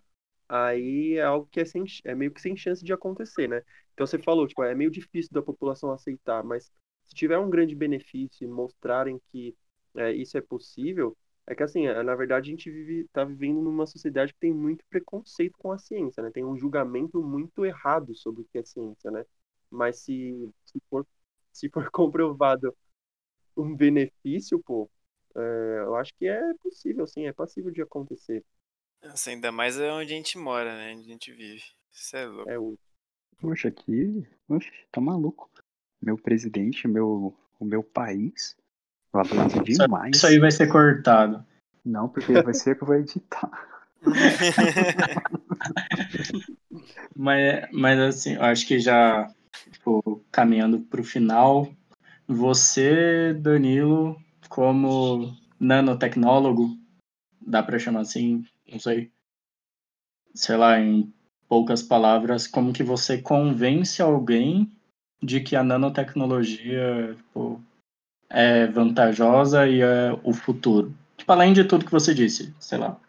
aí 0.48 1.16
é 1.18 1.24
algo 1.24 1.48
que 1.52 1.60
é, 1.62 1.66
sem, 1.66 1.84
é 2.04 2.16
meio 2.16 2.32
que 2.32 2.42
sem 2.42 2.56
chance 2.56 2.84
de 2.84 2.94
acontecer, 2.94 3.48
né? 3.48 3.62
Então 3.94 4.06
você 4.08 4.18
falou, 4.20 4.48
tipo, 4.48 4.64
é 4.64 4.76
meio 4.76 4.92
difícil 4.92 5.32
da 5.34 5.42
população 5.42 5.92
aceitar, 5.92 6.44
mas 6.44 6.72
se 7.06 7.16
tiver 7.16 7.38
um 7.38 7.50
grande 7.50 7.76
benefício 7.76 8.46
e 8.46 8.48
mostrarem 8.48 9.20
que 9.32 9.56
é, 9.96 10.12
isso 10.14 10.38
é 10.38 10.42
possível, 10.42 11.18
é 11.48 11.56
que 11.56 11.64
assim, 11.64 11.88
é, 11.88 12.04
na 12.04 12.16
verdade 12.16 12.50
a 12.50 12.52
gente 12.52 12.70
vive, 12.70 13.08
tá 13.12 13.24
vivendo 13.24 13.62
numa 13.62 13.86
sociedade 13.86 14.34
que 14.34 14.40
tem 14.40 14.54
muito 14.54 14.86
preconceito 14.86 15.58
com 15.58 15.72
a 15.72 15.78
ciência, 15.78 16.22
né? 16.22 16.32
Tem 16.32 16.46
um 16.46 16.58
julgamento 16.58 17.22
muito 17.22 17.66
errado 17.66 18.16
sobre 18.16 18.42
o 18.42 18.46
que 18.46 18.60
é 18.60 18.64
ciência, 18.64 19.10
né? 19.12 19.26
Mas 19.70 20.00
se, 20.00 20.50
se, 20.66 20.80
for, 20.90 21.06
se 21.52 21.70
for 21.70 21.90
comprovado 21.92 22.76
um 23.58 23.76
benefício, 23.76 24.60
pô, 24.60 24.90
é, 25.36 25.80
eu 25.80 25.96
acho 25.96 26.14
que 26.16 26.28
é 26.28 26.54
possível, 26.56 27.08
sim, 27.08 27.26
é 27.26 27.34
passível 27.34 27.72
de 27.72 27.82
acontecer. 27.82 28.44
Nossa, 29.04 29.32
ainda 29.32 29.52
mais 29.52 29.80
é 29.80 29.92
onde 29.92 30.14
a 30.14 30.16
gente 30.16 30.38
mora, 30.38 30.76
né? 30.76 30.94
Onde 30.94 31.10
a 31.10 31.14
gente 31.14 31.32
vive. 31.32 31.64
Isso 31.92 32.16
é 32.16 32.26
louco. 32.26 32.50
É 32.50 32.60
o... 32.60 32.78
Poxa, 33.40 33.70
aqui, 33.70 34.28
oxe, 34.48 34.72
tá 34.92 35.02
maluco. 35.02 35.50
Meu 36.00 36.18
presidente, 36.18 36.88
meu, 36.88 37.36
o 37.60 37.66
meu 37.66 37.84
país, 37.84 38.56
Valoriza 39.14 39.84
demais. 39.84 40.16
Isso 40.16 40.28
aí 40.28 40.40
vai 40.40 40.52
ser 40.52 40.68
cortado. 40.68 41.44
Não, 41.84 42.08
porque 42.08 42.42
vai 42.42 42.54
ser 42.54 42.76
que 42.76 42.84
eu 42.84 42.88
vou 42.88 42.96
editar. 42.96 43.50
mas, 47.16 47.68
mas 47.72 48.00
assim, 48.00 48.36
eu 48.36 48.44
acho 48.44 48.68
que 48.68 48.80
já 48.80 49.28
tipo, 49.72 50.24
caminhando 50.32 50.80
para 50.80 51.02
o 51.02 51.04
final, 51.04 51.72
você, 52.28 53.34
Danilo, 53.34 54.20
como 54.50 55.36
nanotecnólogo, 55.60 56.78
dá 57.40 57.62
para 57.62 57.80
chamar 57.80 58.02
assim, 58.02 58.46
não 58.72 58.80
sei, 58.80 59.12
sei 60.34 60.56
lá, 60.56 60.80
em 60.80 61.14
poucas 61.48 61.84
palavras, 61.84 62.48
como 62.48 62.74
que 62.74 62.84
você 62.84 63.22
convence 63.22 64.02
alguém 64.02 64.72
de 65.22 65.42
que 65.42 65.56
a 65.56 65.64
nanotecnologia 65.64 67.16
tipo, 67.16 67.62
é 68.34 68.68
vantajosa 68.68 69.68
e 69.68 69.82
é 69.82 70.12
o 70.24 70.34
futuro? 70.34 70.94
Tipo, 71.18 71.32
além 71.32 71.54
de 71.54 71.64
tudo 71.64 71.86
que 71.86 71.92
você 71.92 72.14
disse, 72.14 72.54
sei 72.60 72.78
lá. 72.78 73.00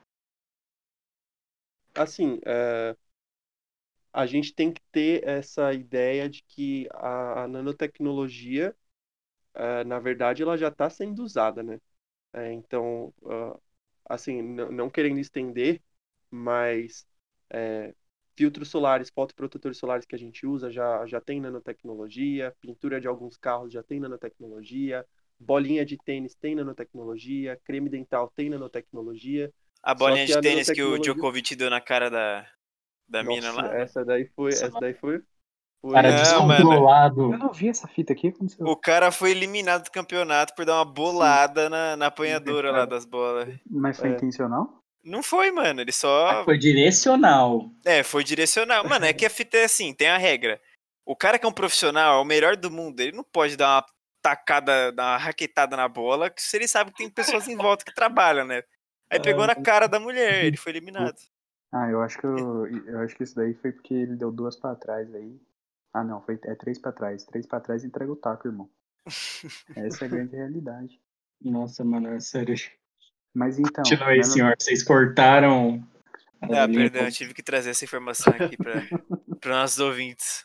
Assim, 1.95 2.41
é... 2.45 2.97
a 4.13 4.27
gente 4.27 4.55
tem 4.55 4.73
que 4.73 4.81
ter 4.93 5.27
essa 5.27 5.73
ideia 5.73 6.29
de 6.29 6.43
que 6.45 6.89
a, 6.93 7.45
a 7.45 7.49
nanotecnologia, 7.49 8.77
é, 9.55 9.85
na 9.85 9.99
verdade, 10.01 10.43
ela 10.43 10.57
já 10.57 10.69
está 10.69 10.91
sendo 10.91 11.23
usada, 11.23 11.63
né? 11.63 11.81
É, 12.33 12.53
então, 12.53 13.15
uh, 13.23 13.61
assim, 14.07 14.43
não 14.43 14.91
querendo 14.91 15.19
estender, 15.21 15.83
mas 16.31 17.07
é, 17.51 17.95
filtros 18.37 18.69
solares, 18.69 19.11
fotoprotetores 19.11 19.79
solares 19.79 20.07
que 20.07 20.15
a 20.15 20.19
gente 20.19 20.47
usa 20.47 20.71
já, 20.71 21.05
já 21.07 21.21
tem 21.21 21.41
nanotecnologia, 21.41 22.55
pintura 22.61 23.01
de 23.01 23.07
alguns 23.07 23.37
carros 23.37 23.73
já 23.73 23.83
tem 23.83 24.01
nanotecnologia, 24.01 25.05
bolinha 25.39 25.85
de 25.85 25.97
tênis 25.99 26.35
tem 26.35 26.55
nanotecnologia, 26.55 27.61
creme 27.65 27.89
dental 27.89 28.33
tem 28.35 28.49
nanotecnologia. 28.49 29.53
A 29.83 29.95
bolinha 29.95 30.27
de 30.27 30.35
a 30.35 30.41
tênis 30.41 30.71
que 30.71 30.83
o 30.83 30.99
Djokovic 30.99 31.57
deu 31.57 31.69
na 31.69 31.81
cara 31.81 32.09
da, 32.09 32.47
da 33.09 33.23
Nossa, 33.23 33.41
mina 33.41 33.53
lá? 33.53 33.75
Essa 33.75 34.05
daí 34.05 34.27
foi. 34.27 34.53
Essa 34.53 34.71
daí 34.71 34.95
foi. 34.95 35.21
foi... 35.81 35.93
Cara, 35.93 36.13
descontrolado. 36.13 37.33
Eu 37.33 37.39
não 37.39 37.53
vi 37.53 37.69
essa 37.69 37.89
fita 37.89 38.13
aqui. 38.13 38.29
Aconteceu. 38.29 38.65
O 38.65 38.77
cara 38.77 39.11
foi 39.11 39.33
eliminado 39.33 39.85
do 39.85 39.91
campeonato 39.91 40.55
por 40.55 40.65
dar 40.65 40.77
uma 40.77 40.85
bolada 40.85 41.69
na, 41.69 41.97
na 41.97 42.07
apanhadora 42.07 42.71
lá 42.71 42.87
das 42.87 43.05
bolas. 43.05 43.53
Mas 43.69 43.99
foi 43.99 44.11
é. 44.11 44.13
intencional? 44.13 44.82
Não 45.05 45.23
foi, 45.23 45.51
mano. 45.51 45.81
Ele 45.81 45.93
só. 45.93 46.29
Ah, 46.29 46.45
foi 46.45 46.59
direcional. 46.59 47.71
É, 47.85 48.03
foi 48.03 48.23
direcional. 48.23 48.89
Mano, 48.89 49.05
é 49.05 49.13
que 49.13 49.27
a 49.27 49.31
fita 49.31 49.57
é 49.57 49.65
assim, 49.65 49.93
tem 49.93 50.09
a 50.09 50.19
regra. 50.19 50.61
O 51.05 51.17
cara 51.17 51.39
que 51.39 51.45
é 51.45 51.49
um 51.49 51.53
profissional, 51.53 52.19
é 52.19 52.23
o 52.23 52.25
melhor 52.25 52.57
do 52.57 52.71
mundo, 52.71 53.01
ele 53.01 53.17
não 53.17 53.25
pode 53.25 53.57
dar 53.57 53.77
uma 53.77 53.87
tacada, 54.23 54.93
dar 54.93 55.13
uma 55.13 55.17
raquetada 55.17 55.77
na 55.77 55.89
bola, 55.89 56.31
que 56.31 56.41
se 56.41 56.57
ele 56.57 56.69
sabe 56.69 56.93
que 56.93 56.99
tem 56.99 57.11
pessoas 57.11 57.49
em 57.49 57.57
volta 57.57 57.85
que 57.85 57.93
trabalham, 57.93 58.47
né? 58.47 58.63
Aí 59.11 59.21
pegou 59.21 59.47
na 59.47 59.55
cara 59.55 59.89
da 59.89 59.99
mulher, 59.99 60.45
ele 60.45 60.57
foi 60.57 60.73
eliminado. 60.73 61.17
Ah, 61.73 61.89
eu 61.91 62.01
acho 62.03 62.19
que 62.19 62.27
eu, 62.27 62.67
eu 62.87 63.01
acho 63.01 63.17
que 63.17 63.25
isso 63.25 63.35
daí 63.35 63.55
foi 63.55 63.73
porque 63.73 63.93
ele 63.93 64.15
deu 64.15 64.31
duas 64.31 64.57
para 64.57 64.77
trás 64.77 65.13
aí. 65.15 65.41
Ah, 65.93 66.05
não, 66.05 66.23
foi 66.23 66.39
é 66.45 66.55
três 66.55 66.79
para 66.79 66.93
trás. 66.93 67.25
Três 67.25 67.47
para 67.47 67.61
trás 67.61 67.83
e 67.83 67.87
entrega 67.87 68.13
o 68.13 68.17
taco, 68.17 68.47
irmão. 68.47 68.71
Essa 69.77 70.05
é 70.05 70.07
a 70.07 70.11
grande 70.11 70.37
realidade. 70.37 71.01
Nossa, 71.43 71.85
mano, 71.85 72.09
é 72.09 72.21
sério. 72.21 72.55
Mas 73.35 73.59
então. 73.59 73.83
Continua 73.83 74.09
aí, 74.09 74.25
senhor. 74.25 74.55
Vocês 74.59 74.83
cortaram. 74.83 75.83
Ah, 76.41 76.69
perdão, 76.69 77.03
eu 77.03 77.13
tive 77.13 77.33
que 77.33 77.43
trazer 77.43 77.71
essa 77.71 77.85
informação 77.85 78.33
aqui 78.33 78.57
para 78.57 78.83
nossos 79.47 79.79
ouvintes. 79.79 80.45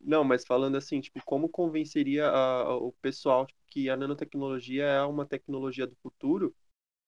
Não, 0.00 0.22
mas 0.22 0.46
falando 0.46 0.76
assim, 0.76 1.00
tipo, 1.00 1.20
como 1.24 1.48
convenceria 1.48 2.26
a, 2.26 2.62
a, 2.62 2.76
o 2.76 2.92
pessoal 3.02 3.46
tipo, 3.46 3.60
que 3.66 3.90
a 3.90 3.96
nanotecnologia 3.96 4.84
é 4.84 5.02
uma 5.02 5.26
tecnologia 5.26 5.86
do 5.86 5.96
futuro? 5.96 6.54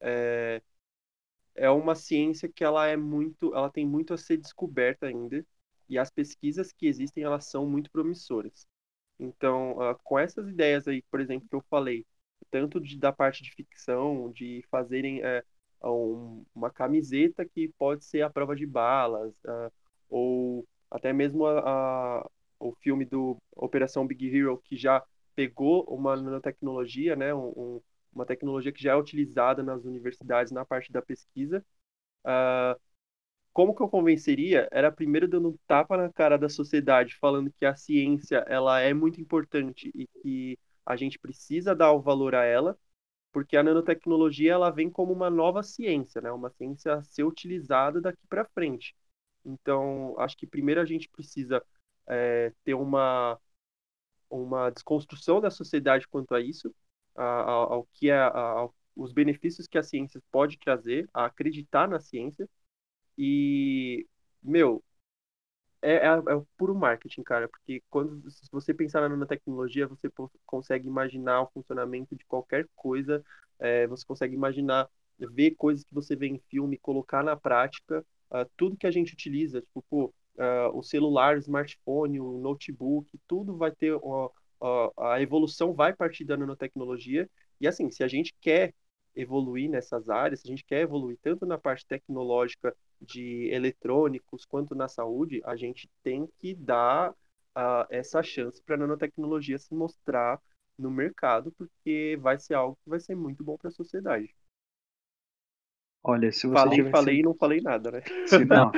É, 0.00 0.60
é 1.54 1.70
uma 1.70 1.94
ciência 1.94 2.48
que 2.48 2.64
ela 2.64 2.86
é 2.86 2.96
muito, 2.96 3.54
ela 3.54 3.70
tem 3.70 3.86
muito 3.86 4.12
a 4.12 4.18
ser 4.18 4.36
descoberta 4.36 5.06
ainda 5.06 5.44
e 5.88 5.98
as 5.98 6.10
pesquisas 6.10 6.72
que 6.72 6.86
existem 6.86 7.24
elas 7.24 7.46
são 7.46 7.66
muito 7.66 7.90
promissoras. 7.90 8.66
Então, 9.18 9.72
uh, 9.72 9.98
com 10.02 10.18
essas 10.18 10.48
ideias 10.48 10.88
aí, 10.88 11.02
por 11.10 11.20
exemplo, 11.20 11.48
que 11.48 11.54
eu 11.54 11.62
falei, 11.68 12.06
tanto 12.50 12.80
de, 12.80 12.98
da 12.98 13.12
parte 13.12 13.42
de 13.42 13.52
ficção, 13.52 14.30
de 14.32 14.64
fazerem 14.70 15.22
é, 15.22 15.44
um, 15.82 16.44
uma 16.54 16.70
camiseta 16.70 17.44
que 17.44 17.68
pode 17.78 18.04
ser 18.04 18.22
a 18.22 18.30
prova 18.30 18.54
de 18.54 18.66
balas, 18.66 19.34
uh, 19.44 19.72
ou 20.08 20.66
até 20.90 21.12
mesmo 21.12 21.46
a, 21.46 21.60
a, 21.60 22.30
o 22.58 22.72
filme 22.80 23.04
do 23.04 23.36
Operação 23.56 24.06
Big 24.06 24.26
Hero, 24.36 24.60
que 24.64 24.76
já 24.76 25.02
pegou 25.34 25.84
uma 25.84 26.16
nanotecnologia, 26.16 27.16
né, 27.16 27.34
um, 27.34 27.80
uma 28.12 28.26
tecnologia 28.26 28.72
que 28.72 28.82
já 28.82 28.92
é 28.92 28.96
utilizada 28.96 29.62
nas 29.62 29.84
universidades 29.84 30.52
na 30.52 30.64
parte 30.64 30.92
da 30.92 31.00
pesquisa. 31.00 31.64
Uh, 32.24 32.78
como 33.52 33.74
que 33.74 33.82
eu 33.82 33.88
convenceria? 33.88 34.68
Era 34.70 34.92
primeiro 34.92 35.26
dando 35.28 35.50
um 35.50 35.58
tapa 35.66 35.96
na 35.96 36.12
cara 36.12 36.36
da 36.38 36.48
sociedade, 36.48 37.16
falando 37.16 37.52
que 37.58 37.64
a 37.66 37.74
ciência 37.74 38.44
ela 38.48 38.80
é 38.80 38.94
muito 38.94 39.20
importante 39.20 39.90
e 39.94 40.06
que 40.22 40.58
a 40.90 40.96
gente 40.96 41.18
precisa 41.18 41.74
dar 41.74 41.92
o 41.92 42.00
valor 42.00 42.34
a 42.34 42.44
ela, 42.44 42.78
porque 43.32 43.56
a 43.56 43.62
nanotecnologia 43.62 44.52
ela 44.52 44.70
vem 44.70 44.90
como 44.90 45.12
uma 45.12 45.30
nova 45.30 45.62
ciência, 45.62 46.20
né? 46.20 46.32
Uma 46.32 46.50
ciência 46.50 46.94
a 46.94 47.02
ser 47.04 47.24
utilizada 47.24 48.00
daqui 48.00 48.26
para 48.28 48.44
frente. 48.46 48.94
Então, 49.44 50.14
acho 50.18 50.36
que 50.36 50.46
primeiro 50.46 50.80
a 50.80 50.84
gente 50.84 51.08
precisa 51.08 51.62
é, 52.06 52.52
ter 52.64 52.74
uma 52.74 53.38
uma 54.30 54.70
desconstrução 54.70 55.40
da 55.40 55.50
sociedade 55.50 56.06
quanto 56.06 56.34
a 56.34 56.40
isso, 56.40 56.72
ao, 57.16 57.72
ao 57.72 57.88
que 57.92 58.10
é 58.10 58.16
a, 58.16 58.68
os 58.94 59.12
benefícios 59.12 59.66
que 59.66 59.78
a 59.78 59.82
ciência 59.82 60.22
pode 60.30 60.58
trazer, 60.58 61.08
a 61.12 61.26
acreditar 61.26 61.88
na 61.88 61.98
ciência 61.98 62.48
e 63.18 64.06
meu 64.42 64.82
é, 65.82 65.94
é, 65.94 66.06
é, 66.06 66.34
o 66.34 66.46
puro 66.56 66.74
marketing, 66.74 67.22
cara, 67.22 67.48
porque 67.48 67.82
quando 67.88 68.30
se 68.30 68.48
você 68.52 68.74
pensar 68.74 69.00
na 69.00 69.08
nanotecnologia, 69.08 69.86
você 69.86 70.10
consegue 70.44 70.86
imaginar 70.86 71.42
o 71.42 71.50
funcionamento 71.50 72.14
de 72.14 72.24
qualquer 72.26 72.66
coisa, 72.76 73.24
é, 73.58 73.86
você 73.86 74.04
consegue 74.04 74.34
imaginar, 74.34 74.88
ver 75.18 75.52
coisas 75.52 75.84
que 75.84 75.94
você 75.94 76.16
vê 76.16 76.28
em 76.28 76.38
filme, 76.50 76.78
colocar 76.78 77.22
na 77.22 77.36
prática, 77.36 78.04
uh, 78.30 78.48
tudo 78.56 78.76
que 78.76 78.86
a 78.86 78.90
gente 78.90 79.12
utiliza, 79.12 79.60
tipo, 79.60 79.84
pô, 79.90 80.14
uh, 80.36 80.74
o 80.74 80.82
celular, 80.82 81.36
o 81.36 81.38
smartphone, 81.40 82.20
o 82.20 82.38
notebook, 82.38 83.18
tudo 83.28 83.56
vai 83.56 83.70
ter, 83.70 83.94
uh, 83.94 84.32
a 84.98 85.20
evolução 85.20 85.74
vai 85.74 85.94
partir 85.94 86.24
da 86.24 86.36
nanotecnologia, 86.36 87.28
e 87.60 87.68
assim, 87.68 87.90
se 87.90 88.02
a 88.02 88.08
gente 88.08 88.34
quer 88.40 88.74
evoluir 89.14 89.68
nessas 89.68 90.08
áreas, 90.08 90.40
se 90.40 90.46
a 90.48 90.50
gente 90.50 90.64
quer 90.64 90.82
evoluir 90.82 91.18
tanto 91.22 91.44
na 91.44 91.58
parte 91.58 91.86
tecnológica 91.86 92.74
de 93.00 93.48
eletrônicos 93.52 94.44
quanto 94.44 94.74
na 94.74 94.88
saúde, 94.88 95.40
a 95.44 95.56
gente 95.56 95.90
tem 96.02 96.28
que 96.38 96.54
dar 96.54 97.10
uh, 97.10 97.86
essa 97.88 98.22
chance 98.22 98.62
para 98.62 98.74
a 98.74 98.78
nanotecnologia 98.78 99.58
se 99.58 99.74
mostrar 99.74 100.40
no 100.78 100.90
mercado, 100.90 101.52
porque 101.52 102.18
vai 102.20 102.38
ser 102.38 102.54
algo 102.54 102.78
que 102.82 102.90
vai 102.90 103.00
ser 103.00 103.14
muito 103.14 103.44
bom 103.44 103.56
para 103.56 103.68
a 103.68 103.72
sociedade. 103.72 104.34
Olha, 106.02 106.32
se 106.32 106.46
você 106.46 106.54
falei, 106.54 106.76
tivesse... 106.76 106.92
falei 106.92 107.18
e 107.18 107.22
não 107.22 107.34
falei 107.34 107.60
nada, 107.60 107.90
né? 107.90 108.02
Se 108.26 108.42
não, 108.46 108.72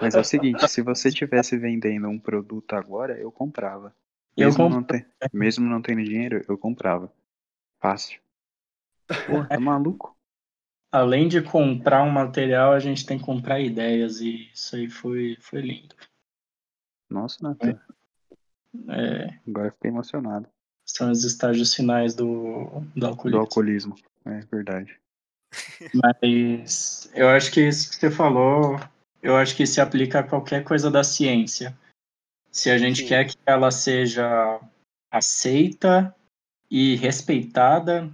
mas 0.00 0.14
é 0.14 0.20
o 0.20 0.24
seguinte, 0.24 0.68
se 0.68 0.82
você 0.82 1.10
tivesse 1.10 1.56
vendendo 1.56 2.06
um 2.08 2.18
produto 2.18 2.74
agora, 2.74 3.18
eu 3.18 3.32
comprava. 3.32 3.94
Mesmo, 4.36 4.52
eu 4.52 4.56
comp... 4.56 4.72
não, 4.72 4.82
ter... 4.82 5.10
Mesmo 5.32 5.68
não 5.68 5.80
tendo 5.80 6.04
dinheiro, 6.04 6.44
eu 6.46 6.58
comprava. 6.58 7.10
Fácil. 7.80 8.20
Porra, 9.26 9.48
tá 9.48 9.58
maluco? 9.60 10.14
Além 10.92 11.26
de 11.26 11.40
comprar 11.40 12.02
um 12.02 12.10
material, 12.10 12.74
a 12.74 12.78
gente 12.78 13.06
tem 13.06 13.18
que 13.18 13.24
comprar 13.24 13.60
ideias 13.60 14.20
e 14.20 14.50
isso 14.52 14.76
aí 14.76 14.90
foi, 14.90 15.38
foi 15.40 15.62
lindo. 15.62 15.96
Nossa, 17.10 17.38
Natan. 17.40 17.80
É. 18.88 19.38
Agora 19.48 19.70
fiquei 19.70 19.90
emocionado. 19.90 20.46
São 20.84 21.10
os 21.10 21.24
estágios 21.24 21.74
finais 21.74 22.14
do, 22.14 22.82
do 22.94 23.06
alcoolismo. 23.06 23.38
Do 23.38 23.38
alcoolismo, 23.38 23.94
é 24.26 24.40
verdade. 24.40 25.00
Mas 25.94 27.10
eu 27.14 27.28
acho 27.28 27.50
que 27.52 27.66
isso 27.66 27.88
que 27.88 27.96
você 27.96 28.10
falou, 28.10 28.78
eu 29.22 29.36
acho 29.36 29.56
que 29.56 29.66
se 29.66 29.80
aplica 29.80 30.20
a 30.20 30.22
qualquer 30.22 30.64
coisa 30.64 30.90
da 30.90 31.02
ciência. 31.02 31.76
Se 32.50 32.70
a 32.70 32.76
gente 32.76 33.02
Sim. 33.02 33.08
quer 33.08 33.28
que 33.28 33.36
ela 33.46 33.70
seja 33.70 34.60
aceita 35.10 36.14
e 36.70 36.96
respeitada 36.96 38.10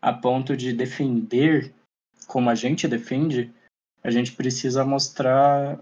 a 0.00 0.12
ponto 0.12 0.56
de 0.56 0.72
defender 0.72 1.72
como 2.32 2.48
a 2.48 2.54
gente 2.54 2.88
defende, 2.88 3.52
a 4.02 4.10
gente 4.10 4.32
precisa 4.32 4.86
mostrar 4.86 5.78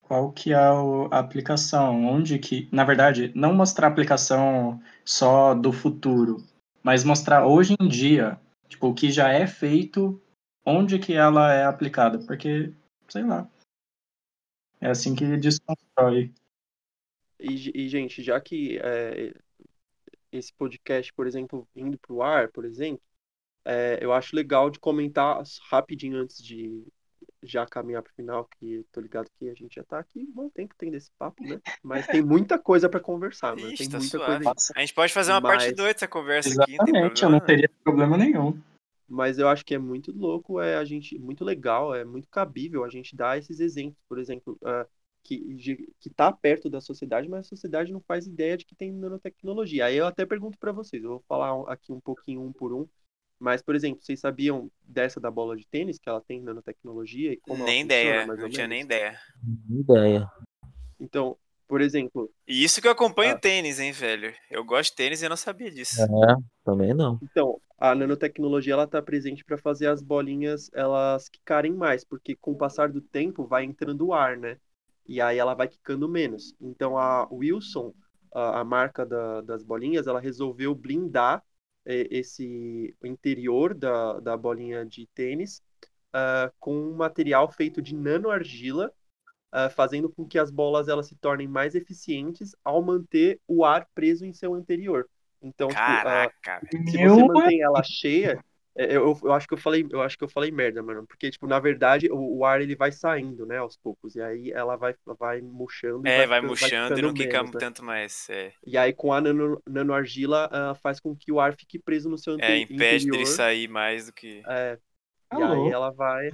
qual 0.00 0.32
que 0.32 0.54
é 0.54 0.56
a 0.56 1.18
aplicação, 1.18 2.06
onde 2.06 2.38
que, 2.38 2.66
na 2.72 2.82
verdade, 2.82 3.30
não 3.34 3.52
mostrar 3.52 3.88
a 3.88 3.90
aplicação 3.90 4.82
só 5.04 5.54
do 5.54 5.70
futuro, 5.70 6.42
mas 6.82 7.04
mostrar 7.04 7.46
hoje 7.46 7.76
em 7.78 7.88
dia, 7.88 8.40
tipo, 8.70 8.88
o 8.88 8.94
que 8.94 9.10
já 9.10 9.28
é 9.28 9.46
feito 9.46 10.18
onde 10.64 10.98
que 10.98 11.12
ela 11.12 11.52
é 11.52 11.64
aplicada, 11.64 12.18
porque, 12.20 12.72
sei 13.06 13.24
lá, 13.24 13.46
é 14.80 14.88
assim 14.88 15.14
que 15.14 15.36
desconstrói. 15.36 16.32
E, 17.38 17.84
e 17.84 17.88
gente, 17.90 18.22
já 18.22 18.40
que 18.40 18.78
é, 18.78 19.34
esse 20.32 20.54
podcast, 20.54 21.12
por 21.12 21.26
exemplo, 21.26 21.68
indo 21.76 21.98
para 21.98 22.14
o 22.14 22.22
ar, 22.22 22.48
por 22.48 22.64
exemplo, 22.64 23.02
é, 23.64 23.98
eu 24.00 24.12
acho 24.12 24.34
legal 24.34 24.70
de 24.70 24.78
comentar 24.78 25.42
rapidinho 25.70 26.18
antes 26.18 26.42
de 26.42 26.84
já 27.42 27.66
caminhar 27.66 28.02
para 28.02 28.10
o 28.10 28.14
final, 28.14 28.48
que 28.56 28.86
tô 28.92 29.00
ligado 29.00 29.28
que 29.36 29.48
a 29.48 29.54
gente 29.54 29.74
já 29.74 29.82
está 29.82 29.98
aqui 29.98 30.24
bom 30.32 30.48
tempo 30.48 30.74
tem 30.78 30.92
desse 30.92 31.10
papo, 31.18 31.42
né? 31.42 31.60
Mas 31.82 32.06
tem 32.06 32.22
muita 32.22 32.56
coisa 32.56 32.88
para 32.88 33.00
conversar, 33.00 33.56
né? 33.56 33.74
Tem 33.76 33.88
tá 33.88 33.98
muita 33.98 34.18
suave. 34.18 34.44
coisa. 34.44 34.72
A 34.76 34.80
gente 34.80 34.94
pode 34.94 35.12
fazer 35.12 35.32
uma 35.32 35.40
Mas... 35.40 35.64
parte 35.64 35.74
2 35.74 35.92
dessa 35.92 36.06
conversa 36.06 36.50
Exatamente, 36.50 36.80
aqui. 36.80 36.92
Não 36.92 37.28
eu 37.28 37.30
não 37.30 37.40
teria 37.40 37.70
problema 37.82 38.16
nenhum 38.16 38.56
mas 39.12 39.38
eu 39.38 39.46
acho 39.46 39.62
que 39.62 39.74
é 39.74 39.78
muito 39.78 40.10
louco, 40.10 40.58
é 40.58 40.76
a 40.76 40.84
gente 40.86 41.18
muito 41.18 41.44
legal, 41.44 41.94
é 41.94 42.02
muito 42.02 42.26
cabível 42.30 42.82
a 42.82 42.88
gente 42.88 43.14
dar 43.14 43.36
esses 43.36 43.60
exemplos, 43.60 44.02
por 44.08 44.18
exemplo, 44.18 44.58
uh, 44.62 44.88
que 45.22 45.54
de, 45.54 45.92
que 46.00 46.08
tá 46.08 46.32
perto 46.32 46.70
da 46.70 46.80
sociedade, 46.80 47.28
mas 47.28 47.40
a 47.40 47.48
sociedade 47.48 47.92
não 47.92 48.00
faz 48.00 48.26
ideia 48.26 48.56
de 48.56 48.64
que 48.64 48.74
tem 48.74 48.90
nanotecnologia. 48.90 49.84
Aí 49.84 49.98
eu 49.98 50.06
até 50.06 50.24
pergunto 50.24 50.58
para 50.58 50.72
vocês, 50.72 51.04
eu 51.04 51.10
vou 51.10 51.24
falar 51.28 51.70
aqui 51.70 51.92
um 51.92 52.00
pouquinho 52.00 52.42
um 52.42 52.52
por 52.52 52.72
um, 52.72 52.88
mas 53.42 53.60
por 53.60 53.74
exemplo, 53.74 54.00
vocês 54.00 54.20
sabiam 54.20 54.70
dessa 54.86 55.18
da 55.18 55.30
bola 55.30 55.56
de 55.56 55.66
tênis 55.66 55.98
que 55.98 56.08
ela 56.08 56.20
tem 56.20 56.40
nanotecnologia 56.40 57.32
e 57.32 57.36
como 57.38 57.64
nem 57.64 57.82
ideia, 57.82 58.24
não 58.24 58.48
tinha 58.48 58.68
nem 58.68 58.82
ideia. 58.82 59.18
Nem 59.68 59.80
ideia. 59.80 60.30
Então, 61.00 61.36
por 61.66 61.80
exemplo. 61.80 62.30
E 62.46 62.62
isso 62.62 62.80
que 62.80 62.86
eu 62.86 62.92
acompanho 62.92 63.34
ah, 63.34 63.38
tênis, 63.38 63.80
hein, 63.80 63.90
velho? 63.90 64.32
Eu 64.48 64.64
gosto 64.64 64.90
de 64.90 64.96
tênis 64.96 65.20
e 65.20 65.24
eu 65.24 65.30
não 65.30 65.36
sabia 65.36 65.72
disso. 65.72 66.00
É, 66.00 66.36
também 66.64 66.94
não. 66.94 67.18
Então, 67.20 67.60
a 67.76 67.96
nanotecnologia 67.96 68.74
ela 68.74 68.84
está 68.84 69.02
presente 69.02 69.44
para 69.44 69.58
fazer 69.58 69.88
as 69.88 70.00
bolinhas 70.00 70.70
elas 70.72 71.28
quicarem 71.28 71.72
mais, 71.72 72.04
porque 72.04 72.36
com 72.36 72.52
o 72.52 72.56
passar 72.56 72.92
do 72.92 73.00
tempo 73.00 73.44
vai 73.44 73.64
entrando 73.64 74.12
ar, 74.12 74.36
né? 74.36 74.56
E 75.04 75.20
aí 75.20 75.36
ela 75.36 75.54
vai 75.54 75.66
quicando 75.66 76.08
menos. 76.08 76.54
Então 76.60 76.96
a 76.96 77.26
Wilson, 77.28 77.92
a, 78.32 78.60
a 78.60 78.64
marca 78.64 79.04
da, 79.04 79.40
das 79.40 79.64
bolinhas, 79.64 80.06
ela 80.06 80.20
resolveu 80.20 80.76
blindar 80.76 81.42
eh, 81.84 82.08
esse 82.10 82.94
interior 83.02 83.74
da, 83.74 84.20
da 84.20 84.36
bolinha 84.36 84.84
de 84.84 85.06
tênis 85.14 85.62
uh, 86.14 86.52
com 86.60 86.74
um 86.74 86.94
material 86.94 87.50
feito 87.50 87.82
de 87.82 87.94
nanoargila 87.94 88.92
uh, 89.52 89.70
fazendo 89.70 90.08
com 90.08 90.26
que 90.26 90.38
as 90.38 90.50
bolas 90.50 90.88
elas 90.88 91.06
se 91.06 91.14
tornem 91.16 91.48
mais 91.48 91.74
eficientes 91.74 92.54
ao 92.64 92.82
manter 92.82 93.40
o 93.46 93.64
ar 93.64 93.86
preso 93.94 94.24
em 94.24 94.32
seu 94.32 94.56
interior. 94.56 95.08
Então, 95.40 95.68
Caraca, 95.68 96.60
tipo, 96.70 96.82
uh, 96.84 96.90
se 96.90 96.96
você 96.98 97.24
mantém 97.24 97.62
ela 97.62 97.82
cheia, 97.82 98.32
é, 98.32 98.51
eu, 98.74 99.18
eu, 99.22 99.32
acho 99.32 99.46
que 99.46 99.54
eu 99.54 99.58
falei, 99.58 99.86
eu 99.90 100.00
acho 100.00 100.16
que 100.16 100.24
eu 100.24 100.28
falei 100.28 100.50
merda, 100.50 100.82
mano, 100.82 101.06
porque 101.06 101.30
tipo, 101.30 101.46
na 101.46 101.58
verdade, 101.58 102.10
o, 102.10 102.38
o, 102.38 102.44
ar 102.44 102.60
ele 102.60 102.74
vai 102.74 102.90
saindo, 102.90 103.44
né, 103.44 103.58
aos 103.58 103.76
poucos, 103.76 104.14
e 104.14 104.22
aí 104.22 104.50
ela 104.50 104.76
vai 104.76 104.94
vai 105.18 105.40
murchando, 105.40 106.06
É, 106.06 106.18
vai, 106.18 106.26
vai 106.26 106.40
murchando 106.40 106.98
e 106.98 107.02
não 107.02 107.14
fica 107.14 107.42
né? 107.42 107.50
tanto 107.58 107.84
mais, 107.84 108.28
é. 108.30 108.52
E 108.66 108.78
aí 108.78 108.92
com 108.92 109.12
a 109.12 109.20
nano, 109.20 109.62
nanoargila 109.66 110.48
uh, 110.48 110.74
faz 110.76 110.98
com 111.00 111.14
que 111.14 111.30
o 111.30 111.38
ar 111.38 111.54
fique 111.54 111.78
preso 111.78 112.08
no 112.08 112.16
seu 112.16 112.34
é, 112.34 112.36
interior. 112.36 112.58
É, 112.58 112.74
impede 112.74 113.10
dele 113.10 113.26
sair 113.26 113.68
mais 113.68 114.06
do 114.06 114.12
que 114.12 114.42
É. 114.46 114.78
E 115.32 115.42
aí 115.42 115.70
ela 115.70 115.90
vai 115.90 116.30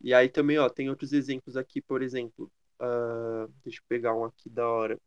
e 0.00 0.14
aí 0.14 0.28
também, 0.28 0.58
ó, 0.58 0.68
tem 0.68 0.88
outros 0.88 1.12
exemplos 1.12 1.56
aqui, 1.56 1.80
por 1.80 2.02
exemplo, 2.02 2.50
uh, 2.80 3.52
deixa 3.64 3.80
eu 3.80 3.84
pegar 3.88 4.14
um 4.14 4.24
aqui 4.24 4.48
da 4.48 4.68
hora. 4.68 5.00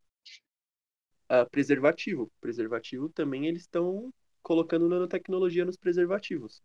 Uh, 1.32 1.48
preservativo. 1.50 2.32
Preservativo 2.42 3.08
também 3.10 3.48
eles 3.48 3.62
estão 3.62 4.12
colocando 4.42 4.90
nanotecnologia 4.90 5.66
nos 5.66 5.78
preservativos. 5.78 6.62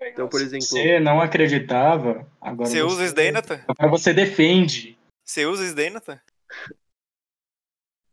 Então, 0.00 0.28
por 0.28 0.40
exemplo. 0.40 0.66
Você 0.66 1.00
não 1.00 1.20
acreditava. 1.20 2.30
Agora 2.40 2.68
você, 2.68 2.82
usa 2.82 3.04
isso 3.04 3.14
daí, 3.14 3.32
Nathan? 3.32 3.60
Agora 3.66 3.88
você 3.88 4.14
defende. 4.14 4.96
Você 5.24 5.44
usa 5.44 5.90
Nathan? 5.90 6.20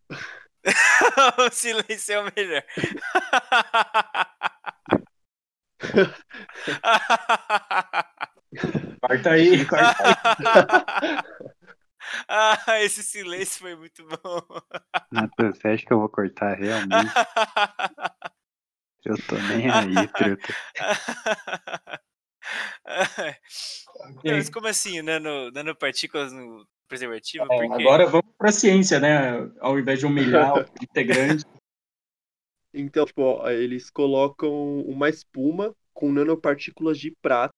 o 1.37 1.49
silêncio 1.51 2.13
é 2.13 2.19
o 2.19 2.31
melhor. 2.35 2.63
Corta 9.01 9.31
aí, 9.31 9.65
corta 9.65 10.03
aí. 10.03 10.15
ah, 12.27 12.81
esse 12.81 13.03
silêncio 13.03 13.59
foi 13.59 13.75
muito 13.75 14.07
bom. 14.07 14.41
Nathan, 15.11 15.51
você 15.51 15.67
acha 15.67 15.85
que 15.85 15.91
eu 15.91 15.99
vou 15.99 16.09
cortar 16.09 16.57
realmente? 16.57 17.11
Eu 19.05 19.15
tô 19.27 19.35
nem 19.35 19.69
aí. 19.69 19.95
Okay. 24.17 24.33
Mas 24.33 24.49
como 24.49 24.67
assim, 24.67 25.01
nano, 25.01 25.49
nanopartículas 25.51 26.31
no 26.31 26.67
preservativo? 26.87 27.45
É, 27.45 27.47
Porque... 27.47 27.81
Agora 27.81 28.05
vamos 28.05 28.31
pra 28.37 28.51
ciência, 28.51 28.99
né? 28.99 29.49
Ao 29.59 29.79
invés 29.79 29.99
de 29.99 30.05
humilhar 30.05 30.53
o 30.53 30.65
integrante. 30.83 31.43
Então, 32.73 33.05
tipo, 33.05 33.47
eles 33.49 33.89
colocam 33.89 34.81
uma 34.81 35.09
espuma 35.09 35.75
com 35.93 36.11
nanopartículas 36.11 36.99
de 36.99 37.11
prata 37.21 37.53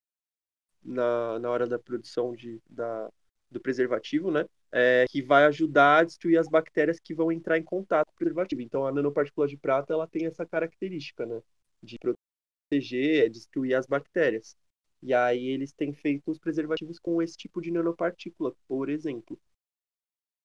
na, 0.84 1.40
na 1.40 1.50
hora 1.50 1.68
da 1.68 1.80
produção 1.80 2.36
de, 2.36 2.62
da, 2.70 3.12
do 3.50 3.60
preservativo, 3.60 4.32
né? 4.32 4.46
É, 4.72 5.06
que 5.10 5.22
vai 5.22 5.46
ajudar 5.46 6.00
a 6.00 6.04
destruir 6.04 6.38
as 6.38 6.50
bactérias 6.50 7.00
que 7.00 7.14
vão 7.14 7.32
entrar 7.32 7.58
em 7.58 7.64
contato 7.64 8.08
com 8.08 8.14
o 8.14 8.18
preservativo. 8.18 8.62
Então, 8.62 8.86
a 8.86 8.92
nanopartícula 8.92 9.48
de 9.48 9.58
prata 9.58 9.94
ela 9.94 10.08
tem 10.08 10.26
essa 10.26 10.46
característica, 10.46 11.26
né? 11.26 11.42
De 11.82 11.98
proteger, 11.98 13.26
é 13.26 13.30
destruir 13.30 13.76
as 13.76 13.86
bactérias. 13.86 14.58
E 15.02 15.14
aí 15.14 15.48
eles 15.48 15.72
têm 15.72 15.94
feito 15.94 16.32
os 16.32 16.40
preservativos 16.40 17.00
com 17.00 17.22
esse 17.22 17.38
tipo 17.38 17.62
de 17.62 17.72
nanopartícula, 17.72 18.54
por 18.68 18.90
exemplo. 18.90 19.40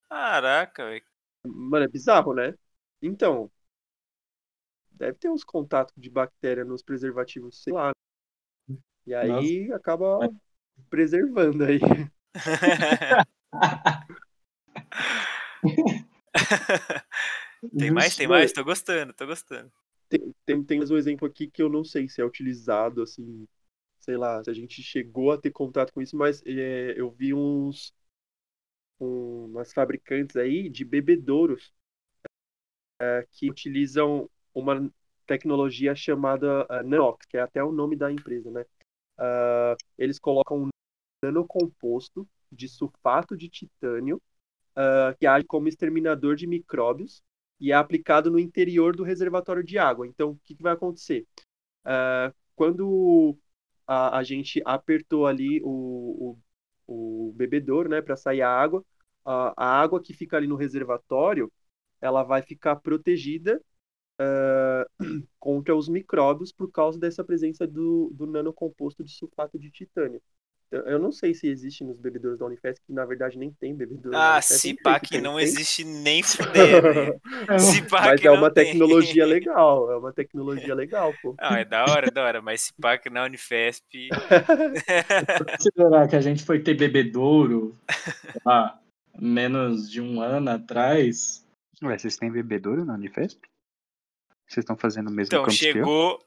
Caraca, 0.09 0.85
velho. 0.85 1.05
Mano, 1.44 1.85
é 1.85 1.89
bizarro, 1.89 2.35
né? 2.35 2.55
Então, 3.01 3.51
deve 4.93 5.19
ter 5.19 5.28
uns 5.28 5.43
contatos 5.43 5.94
de 5.97 6.09
bactéria 6.09 6.65
nos 6.65 6.82
preservativos, 6.82 7.62
sei 7.62 7.73
lá. 7.73 7.90
E 9.07 9.15
aí 9.15 9.66
Nossa. 9.66 9.77
acaba 9.77 10.31
preservando 10.89 11.65
aí. 11.65 11.81
tem 17.79 17.91
mais? 17.91 18.16
Tem 18.16 18.27
mais? 18.27 18.53
Tô 18.53 18.65
gostando, 18.65 19.12
tô 19.12 19.27
gostando. 19.27 19.70
Tem, 20.09 20.35
tem, 20.45 20.65
tem 20.65 20.79
mais 20.79 20.91
um 20.91 20.97
exemplo 20.97 21.27
aqui 21.27 21.47
que 21.47 21.62
eu 21.62 21.69
não 21.69 21.85
sei 21.85 22.09
se 22.09 22.20
é 22.20 22.24
utilizado, 22.24 23.03
assim, 23.03 23.47
sei 24.01 24.16
lá, 24.16 24.43
se 24.43 24.51
a 24.51 24.55
gente 24.55 24.83
chegou 24.83 25.33
a 25.33 25.39
ter 25.39 25.51
contato 25.51 25.93
com 25.93 26.03
isso, 26.03 26.16
mas 26.16 26.43
é, 26.45 26.99
eu 26.99 27.11
vi 27.11 27.33
uns 27.33 27.95
um, 29.01 29.47
umas 29.47 29.73
fabricantes 29.73 30.37
aí 30.37 30.69
de 30.69 30.85
bebedouros 30.85 31.73
é, 33.01 33.27
que 33.33 33.51
utilizam 33.51 34.29
uma 34.55 34.91
tecnologia 35.27 35.95
chamada 35.95 36.66
uh, 36.66 36.87
Nanox, 36.87 37.24
que 37.27 37.37
é 37.37 37.41
até 37.41 37.62
o 37.62 37.73
nome 37.73 37.97
da 37.97 38.12
empresa, 38.12 38.51
né? 38.51 38.66
Uh, 39.19 39.77
eles 39.97 40.19
colocam 40.19 40.69
nanocomposto 41.24 42.29
de 42.53 42.69
sulfato 42.69 43.37
de 43.37 43.49
titânio 43.49 44.20
uh, 44.77 45.16
que 45.19 45.27
age 45.27 45.47
como 45.47 45.69
exterminador 45.69 46.37
de 46.37 46.47
micróbios 46.47 47.23
e 47.59 47.73
é 47.73 47.74
aplicado 47.74 48.31
no 48.31 48.39
interior 48.39 48.97
do 48.97 49.05
reservatório 49.05 49.62
de 49.62 49.79
água. 49.79 50.07
Então, 50.07 50.31
o 50.31 50.41
que, 50.45 50.55
que 50.55 50.62
vai 50.62 50.73
acontecer? 50.73 51.27
Uh, 51.85 52.35
quando 52.55 53.39
a, 53.87 54.19
a, 54.19 54.23
gente 54.23 54.61
apertou 54.65 55.27
ali 55.27 55.61
o, 55.62 56.37
o, 56.87 57.33
o 57.33 57.89
né, 57.89 58.03
para 58.03 58.16
sair 58.16 58.43
a 58.43 58.51
água, 58.51 58.85
a, 59.24 59.55
a, 59.57 59.81
água 59.81 60.03
que 60.03 60.12
fica 60.12 60.37
ali 60.37 60.47
no 60.47 60.57
reservatório, 60.57 61.53
ela 62.01 62.23
vai 62.23 62.43
ficar 62.43 62.77
protegida 62.77 63.61
uh, 64.20 64.85
contra 65.39 65.74
os 65.77 65.89
micróbios 65.89 66.53
por 66.53 66.70
causa 66.70 66.99
dessa 66.99 67.24
presença 67.24 67.66
do, 67.66 68.11
do 68.12 68.27
nanocomposto 68.27 69.05
de 69.05 69.12
sulfato 69.12 69.59
de 69.59 69.70
titânio. 69.70 70.20
Eu 70.73 70.99
não 70.99 71.12
sei 71.12 71.35
se 71.35 71.47
existe 71.47 71.85
nos 71.85 71.99
bebedouros 71.99 72.39
da 72.39 72.47
Unifesp, 72.47 72.82
que 72.86 72.93
na 72.94 73.05
verdade 73.05 73.36
nem 73.36 73.51
tem 73.53 73.74
bebedouro. 73.74 74.16
Ah, 74.16 74.40
se 74.40 74.73
pá 74.73 74.99
que, 74.99 75.20
não 75.20 75.36
tem. 75.36 75.44
existe 75.44 75.85
nem 75.85 76.23
fuder, 76.24 77.20
se 77.61 77.82
pá 77.82 78.07
Mas 78.07 78.20
que 78.20 78.27
é 78.27 78.31
uma 78.31 78.51
tecnologia 78.51 79.24
tem. 79.24 79.32
legal, 79.35 79.93
é 79.93 79.97
uma 79.99 80.12
tecnologia 80.15 80.74
legal, 80.74 81.12
pô. 81.20 81.36
Não, 81.39 81.57
é 81.57 81.65
da 81.65 81.85
hora, 81.85 82.11
da 82.11 82.24
hora, 82.24 82.40
mas 82.40 82.62
se 82.62 82.73
pá 82.81 82.97
que 82.97 83.11
na 83.11 83.24
Unifesp... 83.24 84.09
Considerar 85.57 86.09
que 86.09 86.16
a 86.16 86.20
gente 86.23 86.43
foi 86.43 86.61
ter 86.61 86.74
bebedouro 86.74 87.77
há 88.47 88.78
menos 89.19 89.90
de 89.90 90.01
um 90.01 90.23
ano 90.23 90.51
atrás... 90.51 91.47
Ué, 91.82 91.99
vocês 91.99 92.16
têm 92.16 92.32
bebedouro 92.32 92.85
na 92.85 92.94
Unifesp? 92.94 93.40
Vocês 94.49 94.65
estão 94.65 94.77
fazendo 94.77 95.09
o 95.09 95.12
mesmo 95.12 95.36
então, 95.36 95.51
chegou, 95.51 96.19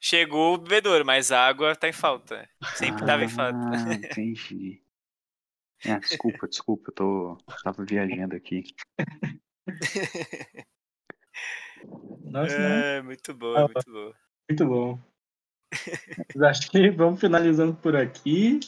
Chegou 0.00 0.54
o 0.54 0.58
bebedouro, 0.58 1.04
mas 1.04 1.32
a 1.32 1.46
água 1.46 1.74
tá 1.74 1.88
em 1.88 1.92
falta. 1.92 2.48
Sempre 2.76 3.02
ah, 3.02 3.06
tava 3.06 3.24
em 3.24 3.28
falta. 3.28 3.58
Ah, 3.58 3.94
entendi. 3.94 4.80
É, 5.84 5.98
desculpa, 5.98 6.48
desculpa, 6.48 6.90
eu 6.90 6.94
tô, 6.94 7.38
tava 7.62 7.84
viajando 7.84 8.34
aqui. 8.36 8.64
Nossa, 12.24 12.52
é, 12.52 13.02
muito 13.02 13.34
bom, 13.34 13.56
ah, 13.56 13.68
muito 13.68 13.92
bom. 13.92 14.12
Muito 14.48 14.66
bom. 14.66 14.98
acho 16.46 16.70
que 16.70 16.90
vamos 16.90 17.20
finalizando 17.20 17.74
por 17.74 17.94
aqui. 17.96 18.60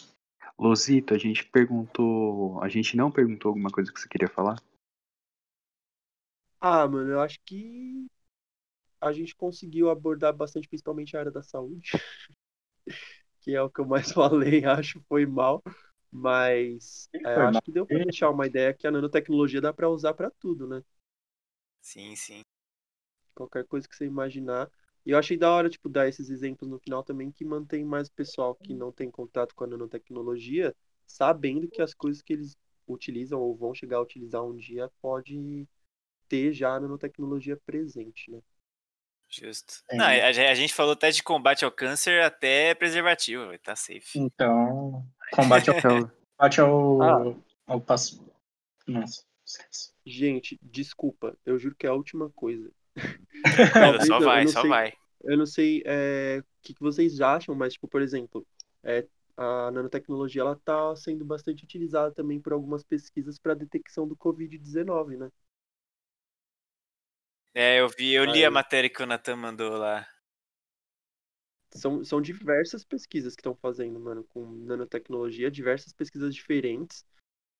Losito, 0.58 1.14
a 1.14 1.18
gente 1.18 1.44
perguntou. 1.46 2.62
A 2.62 2.68
gente 2.68 2.96
não 2.96 3.10
perguntou 3.10 3.48
alguma 3.50 3.70
coisa 3.70 3.92
que 3.92 3.98
você 3.98 4.08
queria 4.08 4.28
falar? 4.28 4.56
Ah, 6.60 6.86
mano, 6.86 7.10
eu 7.10 7.20
acho 7.20 7.40
que 7.44 8.06
a 9.00 9.12
gente 9.12 9.34
conseguiu 9.36 9.90
abordar 9.90 10.34
bastante, 10.34 10.68
principalmente 10.68 11.16
a 11.16 11.20
área 11.20 11.32
da 11.32 11.42
saúde, 11.42 11.90
que 13.40 13.54
é 13.54 13.62
o 13.62 13.70
que 13.70 13.80
eu 13.80 13.86
mais 13.86 14.10
falei, 14.12 14.64
acho, 14.64 15.00
foi 15.08 15.26
mal. 15.26 15.62
Mas 16.10 17.08
é, 17.24 17.36
acho 17.38 17.62
que 17.62 17.70
deu 17.72 17.86
para 17.86 18.00
deixar 18.00 18.30
uma 18.30 18.46
ideia 18.46 18.74
que 18.74 18.86
a 18.86 18.90
nanotecnologia 18.90 19.60
dá 19.60 19.72
para 19.72 19.88
usar 19.88 20.14
para 20.14 20.30
tudo, 20.30 20.66
né? 20.66 20.82
Sim, 21.82 22.16
sim. 22.16 22.42
Qualquer 23.34 23.64
coisa 23.66 23.88
que 23.88 23.96
você 23.96 24.04
imaginar. 24.06 24.70
E 25.04 25.10
eu 25.10 25.18
achei 25.18 25.36
da 25.36 25.50
hora, 25.50 25.68
tipo, 25.70 25.88
dar 25.88 26.08
esses 26.08 26.30
exemplos 26.30 26.70
no 26.70 26.78
final 26.78 27.02
também 27.02 27.30
que 27.32 27.44
mantém 27.44 27.84
mais 27.84 28.08
o 28.08 28.12
pessoal 28.12 28.54
que 28.54 28.74
não 28.74 28.92
tem 28.92 29.10
contato 29.10 29.54
com 29.54 29.64
a 29.64 29.66
nanotecnologia, 29.66 30.74
sabendo 31.06 31.68
que 31.68 31.80
as 31.82 31.94
coisas 31.94 32.22
que 32.22 32.32
eles 32.34 32.56
utilizam 32.86 33.40
ou 33.40 33.56
vão 33.56 33.74
chegar 33.74 33.96
a 33.98 34.02
utilizar 34.02 34.44
um 34.44 34.56
dia 34.56 34.90
pode 35.00 35.66
ter 36.28 36.52
já 36.52 36.74
a 36.76 36.80
nanotecnologia 36.80 37.56
presente, 37.66 38.30
né? 38.30 38.40
Justo. 39.30 39.74
É. 39.88 39.96
Não, 39.96 40.04
a, 40.06 40.26
a, 40.26 40.54
gente 40.54 40.74
falou 40.74 40.94
até 40.94 41.10
de 41.10 41.22
combate 41.22 41.64
ao 41.64 41.70
câncer 41.70 42.20
até 42.20 42.74
preservativo, 42.74 43.56
tá 43.60 43.76
safe. 43.76 44.18
Então, 44.18 45.06
combate 45.32 45.70
ao, 45.70 45.76
combate 46.36 46.60
ao, 46.60 47.02
ah. 47.02 47.34
ao 47.66 47.80
passo. 47.80 48.28
Nossa, 48.86 49.22
esquece. 49.46 49.92
Gente, 50.04 50.58
desculpa, 50.60 51.36
eu 51.46 51.58
juro 51.58 51.76
que 51.78 51.86
é 51.86 51.90
a 51.90 51.94
última 51.94 52.28
coisa. 52.30 52.72
só 54.06 54.18
vai, 54.18 54.48
só 54.48 54.62
sei, 54.62 54.70
vai. 54.70 54.92
Eu 55.22 55.38
não 55.38 55.46
sei 55.46 55.82
é, 55.86 56.40
o 56.40 56.44
que, 56.62 56.74
que 56.74 56.80
vocês 56.80 57.20
acham, 57.20 57.54
mas, 57.54 57.74
tipo, 57.74 57.86
por 57.86 58.02
exemplo, 58.02 58.44
é, 58.82 59.06
a 59.36 59.70
nanotecnologia 59.70 60.42
ela 60.42 60.56
tá 60.56 60.96
sendo 60.96 61.24
bastante 61.24 61.62
utilizada 61.62 62.12
também 62.12 62.40
por 62.40 62.52
algumas 62.52 62.82
pesquisas 62.82 63.38
para 63.38 63.54
detecção 63.54 64.08
do 64.08 64.16
Covid-19, 64.16 65.16
né? 65.16 65.30
É, 67.54 67.80
eu 67.80 67.88
vi, 67.88 68.12
eu 68.12 68.24
li 68.24 68.38
Aí. 68.38 68.44
a 68.44 68.50
matéria 68.50 68.88
que 68.88 69.02
o 69.02 69.06
Nathan 69.06 69.36
mandou 69.36 69.76
lá. 69.76 70.06
São, 71.72 72.04
são 72.04 72.20
diversas 72.20 72.84
pesquisas 72.84 73.34
que 73.34 73.40
estão 73.40 73.54
fazendo, 73.54 73.98
mano, 73.98 74.24
com 74.24 74.44
nanotecnologia, 74.64 75.50
diversas 75.50 75.92
pesquisas 75.92 76.34
diferentes. 76.34 77.04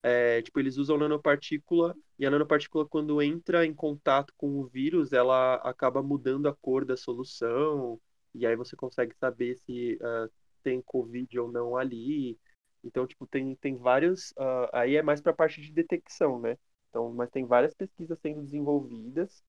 É, 0.03 0.41
tipo, 0.41 0.59
eles 0.59 0.77
usam 0.77 0.97
nanopartícula 0.97 1.95
e 2.17 2.25
a 2.25 2.29
nanopartícula, 2.29 2.87
quando 2.87 3.21
entra 3.21 3.65
em 3.65 3.73
contato 3.73 4.33
com 4.35 4.59
o 4.59 4.65
vírus, 4.65 5.13
ela 5.13 5.55
acaba 5.55 6.01
mudando 6.01 6.47
a 6.47 6.55
cor 6.55 6.83
da 6.83 6.97
solução, 6.97 8.01
e 8.33 8.45
aí 8.45 8.55
você 8.55 8.75
consegue 8.75 9.15
saber 9.15 9.57
se 9.57 9.95
uh, 10.01 10.31
tem 10.63 10.81
Covid 10.81 11.39
ou 11.39 11.51
não 11.51 11.77
ali. 11.77 12.37
Então, 12.83 13.05
tipo, 13.05 13.27
tem, 13.27 13.55
tem 13.55 13.75
vários. 13.77 14.31
Uh, 14.31 14.69
aí 14.73 14.95
é 14.95 15.03
mais 15.03 15.21
para 15.21 15.31
a 15.31 15.35
parte 15.35 15.61
de 15.61 15.71
detecção, 15.71 16.39
né? 16.39 16.57
Então, 16.89 17.13
mas 17.13 17.29
tem 17.29 17.45
várias 17.45 17.73
pesquisas 17.73 18.19
sendo 18.19 18.41
desenvolvidas 18.41 19.43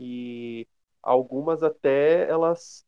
e 0.00 0.66
algumas 1.02 1.62
até 1.62 2.26
elas 2.26 2.86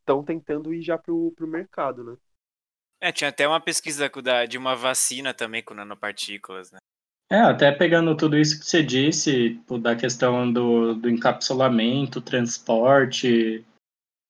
estão 0.00 0.20
uh, 0.20 0.24
tentando 0.24 0.74
ir 0.74 0.82
já 0.82 0.98
pro, 0.98 1.32
pro 1.32 1.48
mercado, 1.48 2.04
né? 2.04 2.16
É, 3.00 3.10
tinha 3.10 3.30
até 3.30 3.48
uma 3.48 3.60
pesquisa 3.60 4.10
de 4.48 4.58
uma 4.58 4.76
vacina 4.76 5.32
também 5.32 5.62
com 5.62 5.74
nanopartículas, 5.74 6.70
né? 6.70 6.78
É, 7.30 7.40
até 7.40 7.72
pegando 7.72 8.16
tudo 8.16 8.38
isso 8.38 8.60
que 8.60 8.66
você 8.66 8.82
disse, 8.82 9.54
tipo, 9.54 9.78
da 9.78 9.96
questão 9.96 10.50
do, 10.52 10.94
do 10.94 11.10
encapsulamento, 11.10 12.20
transporte, 12.20 13.64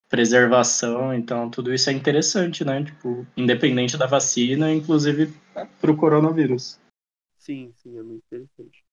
preservação, 0.08 1.12
então 1.12 1.50
tudo 1.50 1.74
isso 1.74 1.90
é 1.90 1.92
interessante, 1.92 2.64
né? 2.64 2.84
Tipo, 2.84 3.26
independente 3.36 3.98
da 3.98 4.06
vacina, 4.06 4.72
inclusive 4.72 5.32
para 5.80 5.90
o 5.90 5.96
coronavírus. 5.96 6.80
Sim, 7.38 7.72
sim, 7.76 7.98
é 7.98 8.02
muito 8.02 8.24
interessante. 8.24 8.84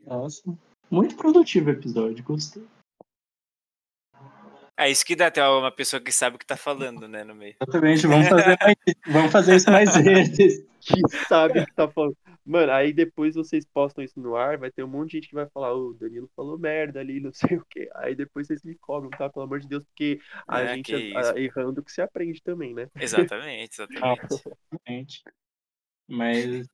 Nossa. 0.00 0.42
Muito 0.90 1.16
produtivo 1.16 1.68
o 1.68 1.72
episódio, 1.72 2.24
gostei. 2.24 2.66
É 4.78 4.88
isso 4.88 5.04
que 5.04 5.16
dá 5.16 5.26
até 5.26 5.46
uma 5.46 5.72
pessoa 5.72 6.00
que 6.00 6.12
sabe 6.12 6.36
o 6.36 6.38
que 6.38 6.46
tá 6.46 6.56
falando, 6.56 7.08
né, 7.08 7.24
no 7.24 7.34
meio. 7.34 7.56
Exatamente, 7.60 8.06
vamos 8.06 8.28
fazer, 8.28 8.56
mais, 8.62 8.76
vamos 9.08 9.32
fazer 9.32 9.56
isso 9.56 9.70
mais 9.70 9.96
vezes. 9.96 10.64
Que 10.80 11.00
sabe 11.26 11.60
o 11.60 11.66
que 11.66 11.74
tá 11.74 11.88
falando. 11.88 12.16
Mano, 12.46 12.72
aí 12.72 12.92
depois 12.92 13.34
vocês 13.34 13.66
postam 13.66 14.04
isso 14.04 14.18
no 14.20 14.36
ar, 14.36 14.56
vai 14.56 14.70
ter 14.70 14.84
um 14.84 14.88
monte 14.88 15.10
de 15.10 15.16
gente 15.18 15.28
que 15.28 15.34
vai 15.34 15.46
falar, 15.50 15.74
o 15.74 15.92
Danilo 15.92 16.30
falou 16.34 16.56
merda 16.56 17.00
ali, 17.00 17.18
não 17.20 17.32
sei 17.32 17.58
o 17.58 17.66
quê. 17.68 17.90
Aí 17.96 18.14
depois 18.14 18.46
vocês 18.46 18.62
me 18.62 18.76
cobram, 18.76 19.10
tá? 19.10 19.28
Pelo 19.28 19.44
amor 19.44 19.58
de 19.58 19.68
Deus, 19.68 19.84
porque 19.84 20.20
a 20.46 20.60
é, 20.60 20.74
gente 20.76 20.94
a, 21.14 21.32
a, 21.32 21.40
errando 21.40 21.82
que 21.82 21.90
se 21.90 22.00
aprende 22.00 22.40
também, 22.40 22.72
né? 22.72 22.88
Exatamente, 22.96 23.82
exatamente. 23.82 25.22
Mas 26.08 26.66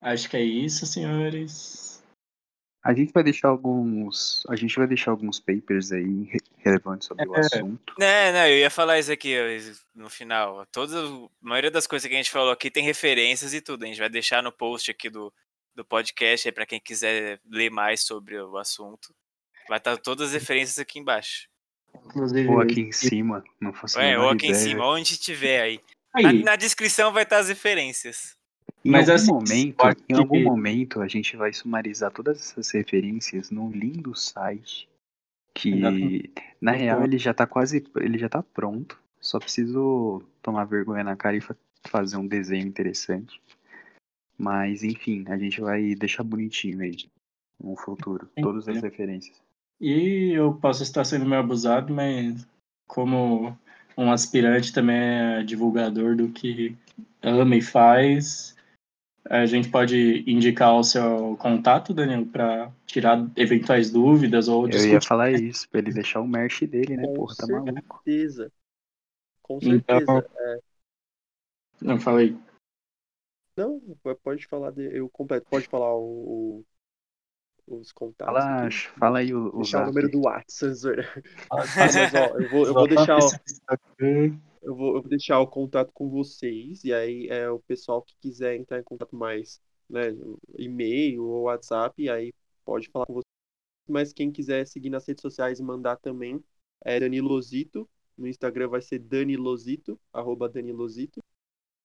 acho 0.00 0.30
que 0.30 0.36
é 0.38 0.42
isso, 0.42 0.86
senhores. 0.86 1.91
A 2.84 2.92
gente 2.92 3.12
vai 3.12 3.22
deixar 3.22 3.48
alguns. 3.48 4.44
A 4.48 4.56
gente 4.56 4.76
vai 4.76 4.88
deixar 4.88 5.12
alguns 5.12 5.38
papers 5.38 5.92
aí 5.92 6.32
relevantes 6.58 7.06
sobre 7.06 7.24
é. 7.24 7.28
o 7.28 7.34
assunto. 7.34 7.94
Não, 7.96 8.32
não, 8.32 8.46
eu 8.46 8.58
ia 8.58 8.70
falar 8.70 8.98
isso 8.98 9.12
aqui 9.12 9.36
no 9.94 10.10
final. 10.10 10.66
Todas, 10.66 10.94
a 10.94 11.28
maioria 11.40 11.70
das 11.70 11.86
coisas 11.86 12.08
que 12.08 12.14
a 12.14 12.16
gente 12.16 12.30
falou 12.30 12.50
aqui 12.50 12.70
tem 12.70 12.84
referências 12.84 13.54
e 13.54 13.60
tudo. 13.60 13.84
A 13.84 13.86
gente 13.86 14.00
vai 14.00 14.08
deixar 14.08 14.42
no 14.42 14.50
post 14.50 14.90
aqui 14.90 15.08
do, 15.08 15.32
do 15.76 15.84
podcast 15.84 16.50
para 16.50 16.66
quem 16.66 16.80
quiser 16.80 17.40
ler 17.48 17.70
mais 17.70 18.02
sobre 18.02 18.40
o 18.40 18.56
assunto. 18.56 19.14
Vai 19.68 19.78
estar 19.78 19.96
todas 19.98 20.28
as 20.28 20.34
referências 20.34 20.78
aqui 20.78 20.98
embaixo. 20.98 21.48
Inclusive, 21.94 22.48
ou 22.48 22.60
aqui 22.60 22.80
em 22.80 22.92
cima, 22.92 23.44
não 23.60 23.72
faço 23.72 24.00
É, 24.00 24.18
ou 24.18 24.28
aqui 24.28 24.46
ideia. 24.46 24.60
em 24.60 24.64
cima, 24.64 24.88
onde 24.88 25.16
tiver 25.18 25.60
aí. 25.60 25.80
aí. 26.14 26.24
Na, 26.24 26.32
na 26.32 26.56
descrição 26.56 27.12
vai 27.12 27.22
estar 27.22 27.38
as 27.38 27.48
referências. 27.48 28.36
Em 28.84 28.90
Mas 28.90 29.08
algum 29.08 29.38
assim, 29.38 29.72
momento, 29.74 29.96
em 30.08 30.14
algum 30.16 30.42
momento 30.42 31.00
a 31.00 31.08
gente 31.08 31.36
vai 31.36 31.52
sumarizar 31.52 32.10
todas 32.10 32.38
essas 32.38 32.70
referências 32.70 33.50
num 33.50 33.70
lindo 33.70 34.14
site 34.14 34.88
que 35.54 35.74
na 36.60 36.72
real 36.72 37.04
ele 37.04 37.18
já 37.18 37.32
tá 37.32 37.46
quase, 37.46 37.84
ele 37.96 38.18
já 38.18 38.28
tá 38.28 38.42
pronto. 38.42 38.98
Só 39.20 39.38
preciso 39.38 40.22
tomar 40.42 40.64
vergonha 40.64 41.04
na 41.04 41.14
cara 41.14 41.36
e 41.36 41.42
fazer 41.86 42.16
um 42.16 42.26
desenho 42.26 42.66
interessante. 42.66 43.40
Mas 44.36 44.82
enfim, 44.82 45.24
a 45.28 45.38
gente 45.38 45.60
vai 45.60 45.94
deixar 45.94 46.24
bonitinho 46.24 46.80
aí 46.80 46.96
no 47.62 47.76
futuro, 47.76 48.28
todas 48.40 48.68
as 48.68 48.82
referências. 48.82 49.40
E 49.80 50.32
eu 50.32 50.54
posso 50.54 50.82
estar 50.82 51.04
sendo 51.04 51.26
meio 51.26 51.40
abusado, 51.40 51.94
mas 51.94 52.46
como 52.88 53.56
um 53.96 54.10
aspirante 54.10 54.72
também 54.72 54.96
é 54.96 55.42
divulgador 55.44 56.16
do 56.16 56.28
que 56.28 56.76
ama 57.22 57.54
e 57.54 57.62
faz, 57.62 58.56
a 59.24 59.46
gente 59.46 59.68
pode 59.68 60.24
indicar 60.26 60.74
o 60.74 60.82
seu 60.82 61.36
contato, 61.36 61.94
Danilo, 61.94 62.26
para 62.26 62.72
tirar 62.86 63.24
eventuais 63.36 63.90
dúvidas 63.90 64.48
ou 64.48 64.66
discutir. 64.66 64.88
Eu 64.88 64.94
ia 64.94 65.00
falar 65.00 65.30
isso, 65.30 65.68
para 65.68 65.80
ele 65.80 65.92
deixar 65.92 66.20
o 66.20 66.26
merch 66.26 66.62
dele, 66.66 66.96
né? 66.96 67.06
Com 67.06 67.14
Porra, 67.14 67.34
tá 67.36 67.46
maluco. 67.46 68.02
certeza. 68.04 68.52
Com 69.40 69.60
certeza. 69.60 70.02
Então, 70.02 70.18
é. 70.18 70.58
Não, 71.80 72.00
falei. 72.00 72.36
Não, 73.56 73.80
pode 74.22 74.46
falar, 74.46 74.70
de, 74.70 74.82
eu 74.96 75.08
completo, 75.08 75.46
pode 75.48 75.68
falar 75.68 75.94
o, 75.94 76.64
o, 77.66 77.76
os 77.76 77.92
contatos. 77.92 78.34
Fala, 78.34 78.66
aqui. 78.66 78.88
fala 78.98 79.18
aí 79.18 79.34
o, 79.34 79.48
o 79.48 79.58
Deixar 79.58 79.82
o 79.82 79.86
número 79.86 80.10
do 80.10 80.22
WhatsApp. 80.22 80.74
Mas, 81.50 82.14
ó, 82.14 82.38
eu 82.38 82.50
vou, 82.50 82.66
eu 82.66 82.74
vou 82.74 82.88
deixar 82.88 83.18
o, 83.18 83.30
eu 84.62 84.74
vou, 84.74 84.96
eu 84.96 85.02
vou 85.02 85.08
deixar 85.08 85.40
o 85.40 85.46
contato 85.46 85.92
com 85.92 86.08
vocês, 86.08 86.84
e 86.84 86.92
aí 86.92 87.28
é 87.28 87.50
o 87.50 87.60
pessoal 87.60 88.02
que 88.02 88.14
quiser 88.20 88.56
entrar 88.56 88.78
em 88.78 88.84
contato 88.84 89.14
mais, 89.16 89.60
né, 89.88 90.14
e-mail 90.58 91.24
ou 91.24 91.42
WhatsApp, 91.44 92.08
aí 92.08 92.32
pode 92.64 92.88
falar 92.90 93.06
com 93.06 93.14
vocês. 93.14 93.32
Mas 93.88 94.12
quem 94.12 94.30
quiser 94.30 94.66
seguir 94.66 94.90
nas 94.90 95.06
redes 95.06 95.22
sociais 95.22 95.58
e 95.60 95.62
mandar 95.62 95.96
também 95.96 96.42
é 96.84 97.00
Danilozito. 97.00 97.88
No 98.16 98.28
Instagram 98.28 98.68
vai 98.68 98.80
ser 98.80 98.98
Danilozito, 99.00 99.98
arroba 100.12 100.48
Danilozito. 100.48 101.20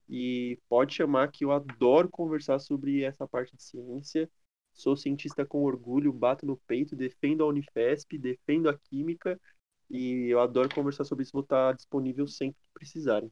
E 0.09 0.59
pode 0.69 0.93
chamar 0.93 1.31
que 1.31 1.43
eu 1.43 1.51
adoro 1.51 2.09
conversar 2.09 2.59
sobre 2.59 3.03
essa 3.03 3.27
parte 3.27 3.55
de 3.55 3.63
ciência. 3.63 4.29
Sou 4.73 4.95
cientista 4.95 5.45
com 5.45 5.63
orgulho, 5.63 6.13
bato 6.13 6.45
no 6.45 6.55
peito, 6.55 6.95
defendo 6.95 7.43
a 7.43 7.47
Unifesp, 7.47 8.17
defendo 8.17 8.69
a 8.69 8.77
Química. 8.77 9.39
E 9.89 10.27
eu 10.29 10.39
adoro 10.41 10.73
conversar 10.73 11.03
sobre 11.05 11.23
isso, 11.23 11.31
vou 11.33 11.43
estar 11.43 11.73
disponível 11.73 12.27
sempre 12.27 12.59
que 12.61 12.69
precisarem. 12.73 13.31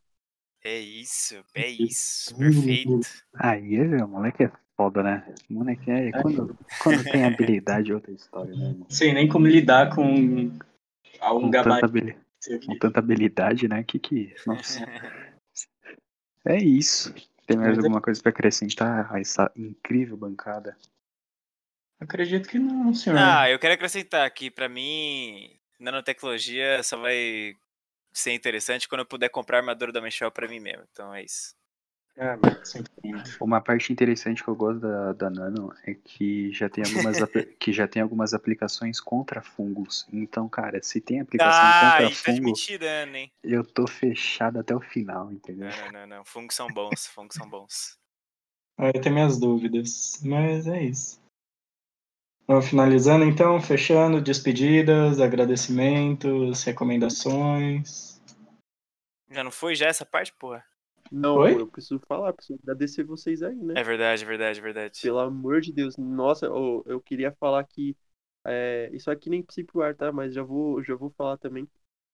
É 0.64 0.80
isso, 0.80 1.44
é 1.54 1.68
isso. 1.68 2.36
Perfeito. 2.36 3.08
Aí, 3.36 3.80
o 3.80 4.08
moleque 4.08 4.44
é 4.46 4.52
foda, 4.76 5.04
né? 5.04 5.36
O 5.50 5.54
moleque 5.54 5.92
é. 5.92 6.12
Quando, 6.12 6.58
quando 6.82 7.04
tem 7.04 7.24
habilidade 7.24 7.92
é 7.92 7.94
outra 7.94 8.12
história, 8.12 8.56
né, 8.56 8.70
irmão? 8.70 8.88
Sei 8.90 9.14
nem 9.14 9.28
como 9.28 9.46
lidar 9.46 9.94
com 9.94 10.04
um 10.04 10.58
Com 11.20 11.52
tanta, 11.52 11.82
gabarito 11.82 12.20
aqui. 12.52 12.66
com 12.66 12.78
tanta 12.80 13.00
habilidade, 13.00 13.68
né? 13.68 13.84
Que 13.84 14.00
que. 14.00 14.36
Nossa. 14.46 14.80
É 16.48 16.58
isso. 16.58 17.12
Tem 17.48 17.58
mais 17.58 17.76
é- 17.76 17.82
alguma 17.82 18.00
coisa 18.00 18.22
pra 18.22 18.30
acrescentar 18.30 19.12
a 19.12 19.20
essa 19.20 19.52
incrível 19.56 20.16
bancada? 20.16 20.78
Acredito 22.00 22.48
que 22.48 22.60
não, 22.60 22.94
senhor. 22.94 23.18
Ah, 23.18 23.50
eu 23.50 23.58
quero 23.58 23.74
acrescentar 23.74 24.30
que 24.32 24.52
pra 24.52 24.70
mim, 24.70 25.58
nanotecnologia 25.80 26.82
só 26.84 26.98
vai 26.98 27.56
ser 28.14 28.34
interessante 28.34 28.88
quando 28.88 29.02
eu 29.02 29.06
puder 29.06 29.30
comprar 29.30 29.58
a 29.58 29.62
armadura 29.62 29.92
da 29.92 30.02
Michelle 30.02 30.32
pra 30.32 30.48
mim 30.48 30.60
mesmo. 30.60 30.84
Então 30.92 31.14
é 31.14 31.24
isso. 31.24 31.56
Ah, 32.18 32.38
muito. 32.38 32.62
Uma 33.42 33.60
parte 33.60 33.92
interessante 33.92 34.42
que 34.42 34.50
eu 34.50 34.56
gosto 34.56 34.80
da, 34.80 35.12
da 35.12 35.30
Nano 35.30 35.74
é 35.84 35.94
que 35.94 36.50
já 36.54 36.70
tem 36.70 36.84
algumas 36.86 37.18
que 37.60 37.74
já 37.74 37.88
tem 37.88 38.02
algumas 38.02 38.34
aplicações 38.34 39.02
contra 39.02 39.42
fungos. 39.42 40.08
Então, 40.14 40.48
cara, 40.48 40.82
se 40.82 41.02
tem 41.02 41.20
aplicação 41.20 41.68
Ah, 41.68 41.80
contra 41.80 42.04
tá 42.04 42.08
de 42.10 42.16
fungo, 42.16 42.46
mentirando, 42.46 43.18
hein? 43.18 43.32
eu 43.44 43.66
tô 43.66 43.86
fechado 43.86 44.60
até 44.60 44.74
o 44.74 44.80
final, 44.80 45.32
entendeu? 45.32 45.68
Não, 45.68 45.78
não, 45.78 45.92
não, 45.92 46.08
não. 46.08 46.26
Fungos 46.26 46.56
são 46.56 46.70
bons, 46.70 47.06
fungos 47.08 47.36
são 47.36 47.50
bons. 47.50 47.98
Ah, 48.78 48.92
Eu 48.94 49.02
tenho 49.02 49.16
minhas 49.16 49.38
dúvidas, 49.38 50.22
mas 50.24 50.68
é 50.68 50.84
isso. 50.84 51.20
Vamos 52.48 52.68
finalizando 52.68 53.26
então, 53.26 53.60
fechando, 53.60 54.22
despedidas, 54.22 55.20
agradecimentos, 55.20 56.64
recomendações. 56.64 58.22
Já 59.32 59.44
não 59.44 59.52
foi 59.52 59.74
já 59.74 59.88
essa 59.88 60.06
parte, 60.06 60.32
porra? 60.34 60.64
Não, 61.12 61.38
Oi? 61.38 61.60
eu 61.60 61.68
preciso 61.68 62.00
falar, 62.08 62.34
preciso 62.34 62.60
agradecer 62.62 63.04
vocês 63.04 63.42
aí, 63.42 63.56
né? 63.56 63.74
É 63.78 63.84
verdade, 63.84 64.24
é 64.24 64.28
verdade, 64.28 64.60
é 64.60 64.62
verdade. 64.62 65.02
Pelo 65.02 65.20
amor 65.20 65.60
de 65.60 65.74
Deus. 65.74 65.98
Nossa, 65.98 66.50
ô, 66.52 66.84
eu 66.86 67.02
queria 67.02 67.32
falar 67.32 67.64
que. 67.64 67.96
é, 68.46 68.90
isso 68.94 69.10
aqui 69.10 69.30
nem 69.30 69.42
precisa 69.42 69.64
ir 69.64 69.68
pro 69.68 69.82
ar, 69.82 69.96
tá? 69.96 70.12
Mas 70.12 70.34
já 70.34 70.44
vou, 70.44 70.84
já 70.84 70.96
vou 70.96 71.10
falar 71.12 71.38
também. 71.38 71.68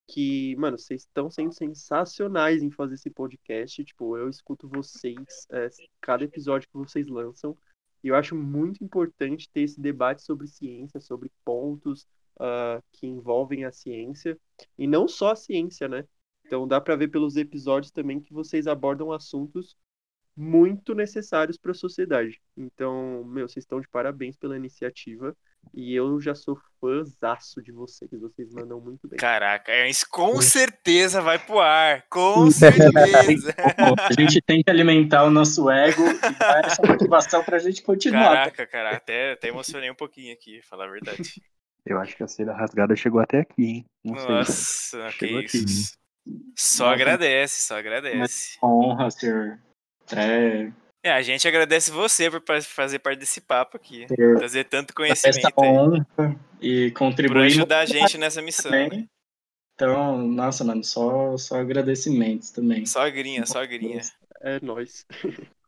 Que, 0.09 0.55
mano, 0.57 0.77
vocês 0.77 1.01
estão 1.01 1.29
sendo 1.29 1.53
sensacionais 1.53 2.61
em 2.63 2.71
fazer 2.71 2.95
esse 2.95 3.09
podcast. 3.09 3.83
Tipo, 3.83 4.17
eu 4.17 4.29
escuto 4.29 4.67
vocês, 4.67 5.45
é, 5.51 5.69
cada 6.01 6.23
episódio 6.23 6.67
que 6.69 6.77
vocês 6.77 7.07
lançam. 7.07 7.57
E 8.03 8.07
eu 8.07 8.15
acho 8.15 8.35
muito 8.35 8.83
importante 8.83 9.49
ter 9.49 9.61
esse 9.61 9.79
debate 9.79 10.23
sobre 10.23 10.47
ciência, 10.47 10.99
sobre 10.99 11.31
pontos 11.45 12.07
ah, 12.39 12.81
que 12.91 13.07
envolvem 13.07 13.65
a 13.65 13.71
ciência. 13.71 14.37
E 14.77 14.87
não 14.87 15.07
só 15.07 15.31
a 15.31 15.35
ciência, 15.35 15.87
né? 15.87 16.07
Então 16.45 16.67
dá 16.67 16.81
pra 16.81 16.95
ver 16.95 17.07
pelos 17.09 17.37
episódios 17.37 17.91
também 17.91 18.19
que 18.19 18.33
vocês 18.33 18.67
abordam 18.67 19.11
assuntos 19.11 19.77
muito 20.35 20.95
necessários 20.95 21.57
para 21.57 21.71
a 21.71 21.75
sociedade. 21.75 22.41
Então, 22.57 23.23
meu, 23.25 23.47
vocês 23.47 23.63
estão 23.63 23.79
de 23.79 23.87
parabéns 23.87 24.35
pela 24.37 24.57
iniciativa. 24.57 25.35
E 25.73 25.95
eu 25.95 26.19
já 26.19 26.35
sou 26.35 26.57
fãzaço 26.79 27.61
de 27.61 27.71
vocês. 27.71 28.11
Vocês 28.11 28.51
mandam 28.51 28.79
muito 28.81 29.07
bem. 29.07 29.17
Caraca, 29.17 29.71
é, 29.71 29.89
isso 29.89 30.05
com 30.09 30.41
certeza 30.41 31.21
vai 31.21 31.39
pro 31.39 31.59
ar. 31.59 32.03
Com 32.09 32.51
certeza. 32.51 33.53
A 34.09 34.13
gente 34.19 34.41
tem 34.41 34.61
que 34.61 34.69
alimentar 34.69 35.23
o 35.23 35.29
nosso 35.29 35.69
ego 35.69 36.01
e 36.01 36.39
dar 36.39 36.65
essa 36.65 36.81
motivação 36.85 37.43
pra 37.43 37.59
gente 37.59 37.81
continuar. 37.83 38.35
Caraca, 38.35 38.67
cara, 38.67 38.95
até, 38.95 39.33
até 39.33 39.47
emocionei 39.47 39.89
um 39.89 39.95
pouquinho 39.95 40.33
aqui, 40.33 40.61
falar 40.63 40.85
a 40.87 40.91
verdade. 40.91 41.41
Eu 41.85 41.99
acho 41.99 42.15
que 42.15 42.23
a 42.23 42.27
seda 42.27 42.53
rasgada 42.53 42.95
chegou 42.95 43.19
até 43.21 43.39
aqui, 43.39 43.63
hein? 43.63 43.85
Não 44.03 44.15
sei. 44.17 44.29
Nossa, 44.29 45.09
que 45.17 45.27
Chegou 45.27 45.39
aqui. 45.39 45.57
isso. 45.57 45.93
Só 46.55 46.83
Nossa. 46.83 46.95
agradece, 46.95 47.61
só 47.61 47.79
agradece. 47.79 48.57
Honra, 48.61 49.09
senhor. 49.09 49.59
É, 50.11 50.71
É, 51.03 51.11
a 51.11 51.21
gente 51.21 51.47
agradece 51.47 51.89
você 51.89 52.29
por 52.29 52.43
fazer 52.61 52.99
parte 52.99 53.19
desse 53.19 53.41
papo 53.41 53.75
aqui. 53.75 54.05
por 54.07 54.37
Trazer 54.37 54.65
tanto 54.65 54.93
essa 55.03 55.29
conhecimento 55.29 55.59
aí. 55.63 55.69
honra 55.69 56.07
e 56.61 56.91
Por 56.91 56.99
contribuir 56.99 57.45
ajudar 57.45 57.79
a 57.79 57.85
gente 57.85 58.17
nessa 58.17 58.41
missão. 58.41 58.71
também. 58.71 59.09
Então, 59.73 60.27
nossa, 60.27 60.63
mano, 60.63 60.83
só, 60.83 61.35
só 61.37 61.59
agradecimentos 61.59 62.51
também. 62.51 62.85
Só 62.85 63.09
grinha, 63.09 63.45
só 63.47 63.65
grinha. 63.65 64.01
É 64.41 64.59
nóis. 64.61 65.05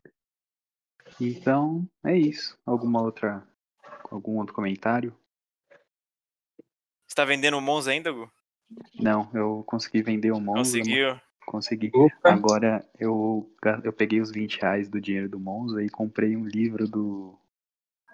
Então, 1.20 1.88
é 2.04 2.16
isso. 2.16 2.58
Alguma 2.66 3.00
outra. 3.00 3.46
Algum 4.10 4.38
outro 4.38 4.52
comentário? 4.52 5.16
Você 7.06 7.14
tá 7.14 7.24
vendendo 7.24 7.56
o 7.56 7.60
Monza 7.60 7.92
ainda, 7.92 8.10
Gu? 8.10 8.28
Não, 8.98 9.30
eu 9.32 9.62
consegui 9.64 10.02
vender 10.02 10.32
o 10.32 10.40
Monza. 10.40 10.58
Conseguiu? 10.78 11.20
Consegui. 11.46 11.90
Opa, 11.94 12.32
Agora 12.32 12.84
eu, 12.98 13.48
eu 13.82 13.92
peguei 13.92 14.20
os 14.20 14.30
20 14.30 14.60
reais 14.60 14.88
do 14.88 15.00
dinheiro 15.00 15.28
do 15.28 15.38
Monza 15.38 15.82
e 15.82 15.88
comprei 15.88 16.36
um 16.36 16.44
livro 16.44 16.86
do. 16.88 17.38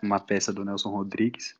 Uma 0.02 0.18
peça 0.18 0.52
do 0.52 0.64
Nelson 0.64 0.90
Rodrigues. 0.90 1.54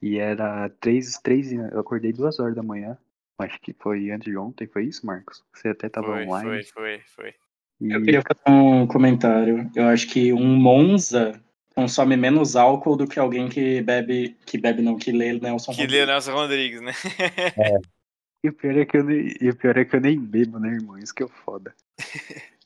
E 0.00 0.18
era 0.18 0.68
três, 0.80 1.18
três. 1.18 1.52
Eu 1.52 1.80
acordei 1.80 2.12
duas 2.12 2.38
horas 2.38 2.54
da 2.54 2.62
manhã. 2.62 2.96
Acho 3.38 3.60
que 3.60 3.72
foi 3.72 4.10
antes 4.10 4.30
de 4.30 4.36
ontem, 4.36 4.66
foi 4.66 4.84
isso, 4.84 5.06
Marcos? 5.06 5.44
Você 5.52 5.68
até 5.68 5.88
tava 5.88 6.08
Foi, 6.08 6.26
online. 6.26 6.48
foi, 6.48 6.62
foi, 6.64 7.00
foi. 7.14 7.34
E 7.80 7.92
eu 7.92 8.02
queria 8.02 8.22
fazer 8.22 8.56
um 8.56 8.86
comentário. 8.86 9.70
Eu 9.76 9.86
acho 9.86 10.08
que 10.08 10.32
um 10.32 10.56
Monza 10.56 11.40
consome 11.74 12.16
menos 12.16 12.56
álcool 12.56 12.96
do 12.96 13.06
que 13.06 13.20
alguém 13.20 13.48
que 13.48 13.80
bebe, 13.82 14.36
que 14.44 14.58
bebe 14.58 14.82
não, 14.82 14.96
que 14.96 15.12
lê 15.12 15.32
Nelson 15.34 15.72
Que 15.72 15.82
Rodrigues. 15.82 16.00
lê 16.00 16.06
Nelson 16.06 16.32
Rodrigues, 16.32 16.80
né? 16.80 16.92
E 18.44 18.48
o 18.48 18.52
pior 18.52 18.76
é 18.76 18.84
que 18.86 18.96
eu 18.96 19.04
nem, 19.04 19.34
e 19.40 19.50
o 19.50 19.56
pior 19.56 19.76
é 19.76 19.84
que 19.84 19.96
eu 19.96 20.00
nem 20.00 20.18
bebo, 20.18 20.58
né, 20.58 20.68
irmão? 20.68 20.96
Isso 20.98 21.14
que 21.14 21.22
é 21.22 21.26
o 21.26 21.28
foda. 21.28 21.74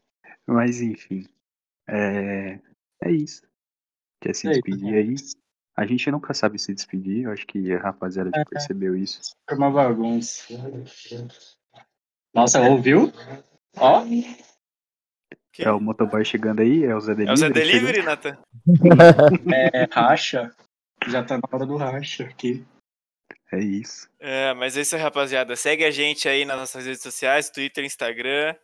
Mas 0.46 0.80
enfim. 0.80 1.26
É, 1.88 2.58
é 3.02 3.10
isso. 3.10 3.42
Quer 4.20 4.34
se 4.34 4.48
É 4.48 4.50
despedir 4.52 4.94
aí? 4.94 5.14
A 5.76 5.86
gente 5.86 6.10
nunca 6.10 6.34
sabe 6.34 6.58
se 6.58 6.74
despedir, 6.74 7.24
eu 7.24 7.32
acho 7.32 7.46
que 7.46 7.72
a 7.72 7.78
rapaziada 7.80 8.30
já 8.34 8.42
É. 8.42 8.44
percebeu 8.44 8.94
isso. 8.94 9.34
Foi 9.48 9.56
uma 9.56 9.70
bagunça. 9.70 10.44
Nossa, 12.34 12.60
ouviu? 12.60 13.10
Ó, 13.76 14.04
Que? 15.50 15.64
É 15.64 15.70
o 15.70 15.80
motoboy 15.80 16.24
chegando 16.24 16.60
aí, 16.60 16.84
é 16.84 16.94
o 16.94 17.00
Zé 17.00 17.14
Delivery. 17.14 17.30
É 17.30 17.32
o 17.32 17.36
Zé. 17.36 17.50
Delivery, 17.50 18.02
Nathan? 18.02 18.38
é 19.54 19.88
racha. 19.90 20.54
Já 21.08 21.24
tá 21.24 21.36
na 21.36 21.42
hora 21.50 21.66
do 21.66 21.76
racha 21.76 22.24
aqui. 22.24 22.64
É 23.52 23.58
isso. 23.58 24.08
É, 24.18 24.54
mas 24.54 24.78
é 24.78 24.80
isso 24.80 24.96
rapaziada. 24.96 25.54
Segue 25.54 25.84
a 25.84 25.90
gente 25.90 26.26
aí 26.26 26.42
nas 26.46 26.56
nossas 26.56 26.86
redes 26.86 27.02
sociais, 27.02 27.50
Twitter, 27.50 27.84
Instagram. 27.84 28.56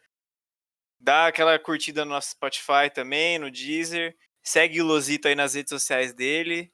Dá 0.99 1.27
aquela 1.27 1.59
curtida 1.59 2.07
no 2.07 2.13
nosso 2.13 2.31
Spotify 2.31 2.91
também, 2.93 3.39
no 3.39 3.51
Deezer. 3.51 4.17
Segue 4.43 4.81
o 4.81 4.87
Lozito 4.87 5.29
aí 5.29 5.35
nas 5.35 5.53
redes 5.53 5.69
sociais 5.69 6.15
dele. 6.15 6.73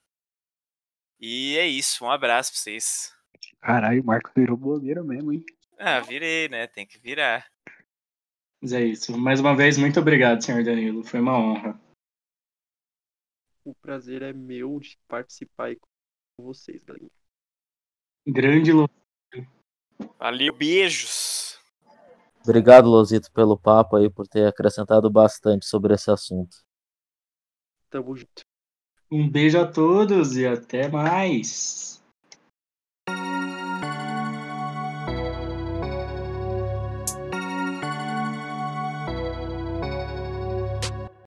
E 1.18 1.58
é 1.58 1.66
isso, 1.66 2.04
um 2.04 2.10
abraço 2.10 2.52
pra 2.52 2.60
vocês. 2.60 3.12
Caralho, 3.60 4.00
o 4.00 4.06
Marcos 4.06 4.32
virou 4.32 4.56
blogueiro 4.56 5.04
mesmo, 5.04 5.32
hein? 5.32 5.44
Ah, 5.76 5.98
virei, 5.98 6.48
né? 6.48 6.68
Tem 6.68 6.86
que 6.86 6.98
virar. 6.98 7.50
Mas 8.62 8.72
é 8.72 8.84
isso. 8.84 9.18
Mais 9.18 9.40
uma 9.40 9.56
vez, 9.56 9.76
muito 9.76 9.98
obrigado, 9.98 10.40
senhor 10.40 10.62
Danilo. 10.62 11.02
Foi 11.02 11.18
uma 11.18 11.36
honra. 11.36 11.80
O 13.64 13.74
prazer 13.74 14.22
é 14.22 14.32
meu 14.32 14.78
de 14.78 14.96
participar 15.08 15.66
aí 15.66 15.76
com 15.76 16.44
vocês, 16.44 16.84
galera. 16.84 17.10
Grande 18.26 18.72
Lu. 18.72 18.88
Valeu, 20.18 20.54
beijos. 20.54 21.58
Obrigado, 22.42 22.88
Lozito, 22.88 23.32
pelo 23.32 23.58
papo 23.58 23.96
aí, 23.96 24.10
por 24.10 24.28
ter 24.28 24.46
acrescentado 24.46 25.10
bastante 25.10 25.66
sobre 25.66 25.94
esse 25.94 26.10
assunto. 26.10 26.56
Tamo 27.88 28.16
junto. 28.16 28.42
Um 29.10 29.30
beijo 29.30 29.58
a 29.60 29.66
todos 29.66 30.36
e 30.36 30.46
até 30.46 30.88
mais. 30.88 32.03